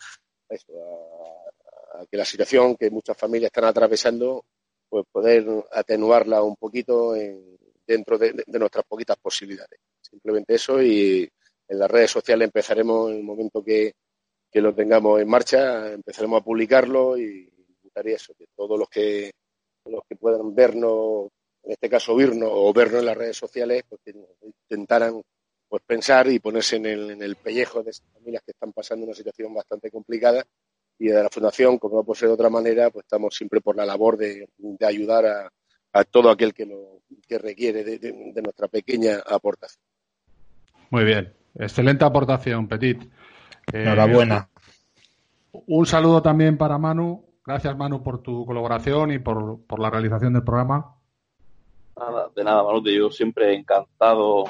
a 0.51 2.07
que 2.11 2.17
la 2.17 2.25
situación 2.25 2.77
que 2.77 2.91
muchas 2.91 3.17
familias 3.17 3.49
están 3.49 3.65
atravesando 3.65 4.45
pues 4.89 5.05
poder 5.11 5.47
atenuarla 5.73 6.43
un 6.43 6.57
poquito 6.57 7.15
dentro 7.87 8.19
de, 8.19 8.45
nuestras 8.47 8.85
poquitas 8.87 9.17
posibilidades. 9.19 9.81
Simplemente 10.01 10.55
eso 10.55 10.83
y 10.83 11.29
en 11.69 11.79
las 11.79 11.91
redes 11.91 12.11
sociales 12.11 12.47
empezaremos 12.47 13.11
en 13.11 13.19
el 13.19 13.25
momento 13.25 13.63
que, 13.63 13.95
lo 14.55 14.75
tengamos 14.75 15.21
en 15.21 15.29
marcha, 15.29 15.93
empezaremos 15.93 16.41
a 16.41 16.45
publicarlo 16.45 17.19
y 17.19 17.47
gustaría 17.83 18.17
eso, 18.17 18.33
que 18.39 18.47
todos 18.57 18.79
los 18.79 18.89
que 18.89 19.31
los 19.85 20.03
que 20.09 20.17
puedan 20.17 20.55
vernos, 20.55 21.29
en 21.63 21.73
este 21.73 21.91
caso 21.91 22.15
oírnos 22.15 22.49
o 22.51 22.73
vernos 22.73 23.01
en 23.01 23.07
las 23.07 23.17
redes 23.17 23.37
sociales, 23.37 23.85
pues 23.87 24.01
intentaran 24.43 25.21
pues 25.69 25.83
pensar 25.87 26.29
y 26.29 26.39
ponerse 26.39 26.77
en 26.77 26.87
el, 26.87 27.11
en 27.11 27.23
el 27.23 27.37
pellejo 27.37 27.83
de 27.83 27.91
esas 27.91 28.07
familias 28.13 28.43
que 28.45 28.53
están 28.53 28.73
pasando 28.73 29.05
una 29.07 29.15
situación 29.15 29.53
bastante 29.53 29.91
complicada 29.91 30.45
y 30.99 31.09
de 31.09 31.23
la 31.23 31.29
Fundación, 31.29 31.79
como 31.79 31.97
no 31.97 32.05
puede 32.05 32.21
ser 32.21 32.29
de 32.29 32.35
otra 32.35 32.51
manera, 32.51 32.91
pues 32.91 33.05
estamos 33.05 33.35
siempre 33.35 33.61
por 33.61 33.77
la 33.77 33.85
labor 33.85 34.17
de, 34.17 34.49
ayudar 34.87 35.27
a, 35.27 36.05
todo 36.05 36.31
aquel 36.31 36.53
que, 36.53 36.67
lo, 36.67 37.01
que 37.27 37.39
requiere 37.39 37.83
de, 37.85 38.43
nuestra 38.43 38.69
pequeña 38.69 39.19
aportación. 39.27 39.83
Muy 40.91 41.05
bien, 41.05 41.33
excelente 41.55 42.05
aportación, 42.05 42.69
Petit. 42.69 43.03
Eh, 43.73 43.83
Enhorabuena. 43.83 44.49
Un 45.53 45.87
saludo 45.87 46.23
también 46.23 46.59
para 46.59 46.79
Manu. 46.79 47.25
Gracias, 47.45 47.77
Manu, 47.77 48.03
por 48.03 48.23
tu 48.23 48.45
colaboración 48.45 49.13
y 49.13 49.19
por, 49.19 49.65
por 49.67 49.81
la 49.81 49.91
realización 49.91 50.33
del 50.35 50.45
programa. 50.45 50.97
Nada, 51.97 52.31
de 52.35 52.45
nada, 52.45 52.63
Manu, 52.63 52.83
yo 52.85 53.11
siempre 53.11 53.55
encantado 53.55 54.45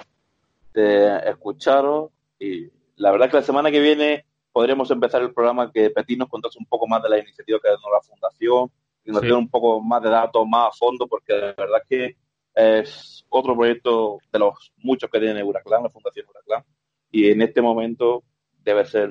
de 0.77 1.19
escucharos 1.31 2.11
y 2.39 2.69
la 2.97 3.11
verdad 3.11 3.31
que 3.31 3.39
la 3.39 3.43
semana 3.43 3.71
que 3.71 3.81
viene 3.81 4.27
podremos 4.53 4.91
empezar 4.91 5.23
el 5.23 5.33
programa 5.33 5.73
que 5.73 5.91
Petit 5.91 6.19
nos 6.19 6.29
contase 6.29 6.59
un 6.59 6.67
poco 6.67 6.87
más 6.87 7.03
de 7.03 7.09
la 7.09 7.19
iniciativa 7.19 7.59
que 7.61 7.69
ha 7.69 7.73
dado 7.73 7.93
la 7.93 8.03
Fundación 8.03 8.71
y 9.05 9.11
nos 9.11 9.23
dé 9.23 9.33
un 9.33 9.49
poco 9.49 9.81
más 9.81 10.03
de 10.03 10.11
datos 10.11 10.47
más 10.47 10.69
a 10.69 10.77
fondo, 10.77 11.07
porque 11.07 11.33
la 11.33 11.55
verdad 11.57 11.83
que 11.89 12.17
es 12.55 13.25
otro 13.29 13.57
proyecto 13.57 14.19
de 14.33 14.39
los 14.39 14.73
muchos 14.79 15.09
que 15.11 15.21
tiene 15.21 15.43
Huracán, 15.43 15.83
la 15.83 15.91
Fundación 15.91 16.27
Huracán, 16.29 16.65
y 17.11 17.31
en 17.31 17.41
este 17.41 17.63
momento 17.63 18.25
debe 18.63 18.85
ser 18.85 19.11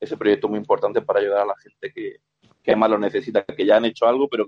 ese 0.00 0.16
proyecto 0.16 0.48
muy 0.48 0.58
importante 0.58 1.02
para 1.02 1.20
ayudar 1.20 1.42
a 1.42 1.46
la 1.46 1.56
gente 1.56 1.92
que, 1.92 2.16
que 2.62 2.76
más 2.76 2.90
lo 2.90 2.98
necesita, 2.98 3.44
que 3.44 3.66
ya 3.66 3.76
han 3.76 3.84
hecho 3.84 4.06
algo, 4.06 4.28
pero 4.28 4.46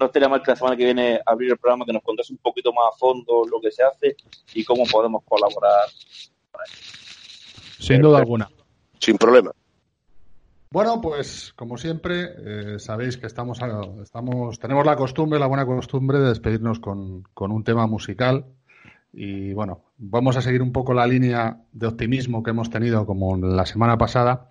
no 0.00 0.06
estaría 0.06 0.28
mal 0.28 0.42
que 0.42 0.50
la 0.50 0.56
semana 0.56 0.76
que 0.76 0.84
viene 0.84 1.20
abrir 1.24 1.52
el 1.52 1.58
programa 1.58 1.84
que 1.84 1.92
nos 1.92 2.02
contase 2.02 2.32
un 2.32 2.38
poquito 2.38 2.72
más 2.72 2.86
a 2.92 2.96
fondo 2.96 3.44
lo 3.50 3.60
que 3.60 3.70
se 3.70 3.82
hace 3.82 4.16
y 4.54 4.64
cómo 4.64 4.84
podemos 4.84 5.22
colaborar. 5.24 5.88
Sin 7.78 8.00
duda 8.00 8.18
alguna. 8.18 8.48
Sin 8.98 9.18
problema. 9.18 9.52
Bueno, 10.72 11.00
pues 11.00 11.52
como 11.56 11.76
siempre, 11.76 12.28
eh, 12.38 12.78
sabéis 12.78 13.16
que 13.16 13.26
estamos, 13.26 13.60
estamos, 14.02 14.58
tenemos 14.58 14.86
la 14.86 14.96
costumbre, 14.96 15.40
la 15.40 15.46
buena 15.46 15.66
costumbre 15.66 16.18
de 16.18 16.28
despedirnos 16.28 16.78
con, 16.78 17.24
con, 17.34 17.50
un 17.50 17.64
tema 17.64 17.86
musical. 17.86 18.46
Y 19.12 19.52
bueno, 19.52 19.82
vamos 19.98 20.36
a 20.36 20.42
seguir 20.42 20.62
un 20.62 20.72
poco 20.72 20.94
la 20.94 21.08
línea 21.08 21.64
de 21.72 21.86
optimismo 21.88 22.44
que 22.44 22.50
hemos 22.50 22.70
tenido 22.70 23.04
como 23.04 23.36
la 23.36 23.66
semana 23.66 23.98
pasada. 23.98 24.48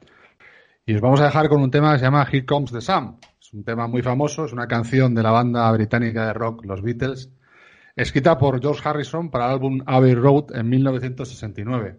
Y 0.85 0.93
os 0.95 1.01
vamos 1.01 1.21
a 1.21 1.25
dejar 1.25 1.47
con 1.47 1.61
un 1.61 1.71
tema 1.71 1.93
que 1.93 1.99
se 1.99 2.05
llama 2.05 2.27
Here 2.29 2.45
Comes 2.45 2.71
the 2.71 2.81
Sun. 2.81 3.17
Es 3.49 3.55
un 3.55 3.63
tema 3.63 3.87
muy 3.87 4.03
famoso, 4.03 4.45
es 4.45 4.53
una 4.53 4.67
canción 4.67 5.15
de 5.15 5.23
la 5.23 5.31
banda 5.31 5.71
británica 5.71 6.27
de 6.27 6.33
rock 6.33 6.63
Los 6.65 6.83
Beatles, 6.83 7.31
escrita 7.95 8.37
por 8.37 8.61
George 8.61 8.87
Harrison 8.87 9.31
para 9.31 9.47
el 9.47 9.53
álbum 9.53 9.81
Abbey 9.87 10.13
Road 10.13 10.55
en 10.55 10.69
1969. 10.69 11.97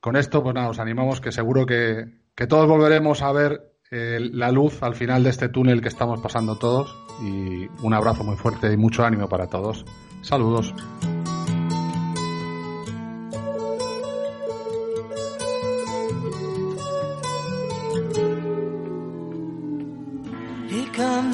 Con 0.00 0.16
esto, 0.16 0.42
pues 0.42 0.54
nada, 0.54 0.70
os 0.70 0.78
animamos 0.78 1.20
que 1.20 1.30
seguro 1.30 1.66
que, 1.66 2.06
que 2.34 2.46
todos 2.46 2.66
volveremos 2.66 3.20
a 3.20 3.32
ver 3.32 3.70
eh, 3.90 4.18
la 4.32 4.50
luz 4.50 4.82
al 4.82 4.94
final 4.94 5.24
de 5.24 5.28
este 5.28 5.50
túnel 5.50 5.82
que 5.82 5.88
estamos 5.88 6.22
pasando 6.22 6.56
todos 6.56 6.96
y 7.20 7.66
un 7.82 7.92
abrazo 7.92 8.24
muy 8.24 8.36
fuerte 8.36 8.72
y 8.72 8.78
mucho 8.78 9.04
ánimo 9.04 9.28
para 9.28 9.48
todos. 9.48 9.84
Saludos. 10.22 10.72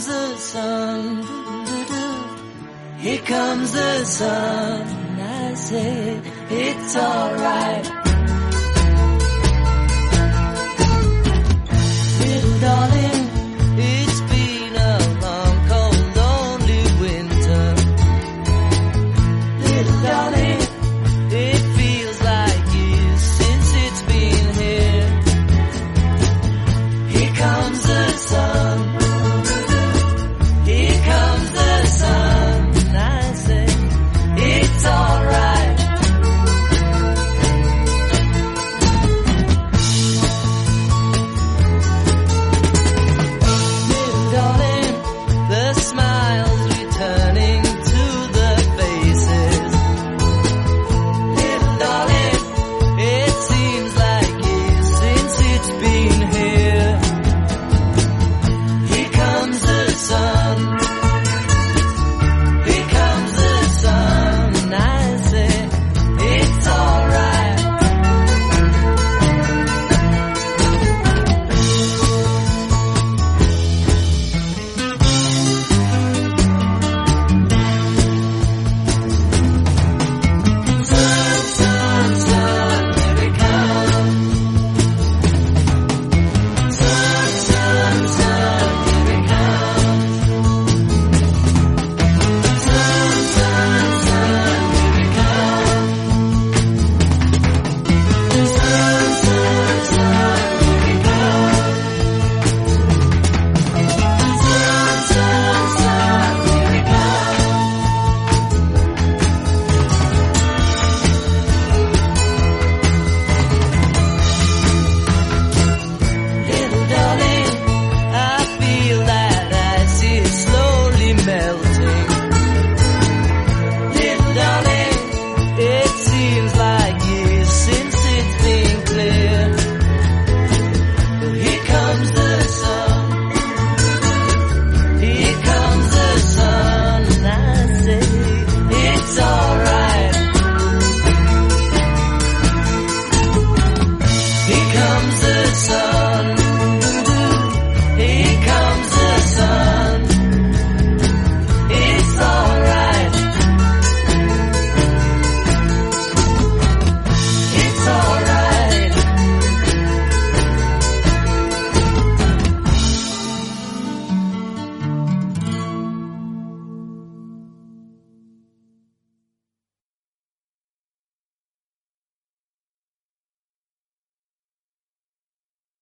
Comes 0.03 0.07
the 0.07 0.37
sun, 0.37 1.23
here 2.99 3.23
comes 3.23 3.73
the 3.73 4.05
sun, 4.05 5.21
I 5.21 5.55
say 5.55 6.21
it's 6.51 6.97
alright. 6.97 7.85
Little 12.21 12.61
darling, 12.61 13.22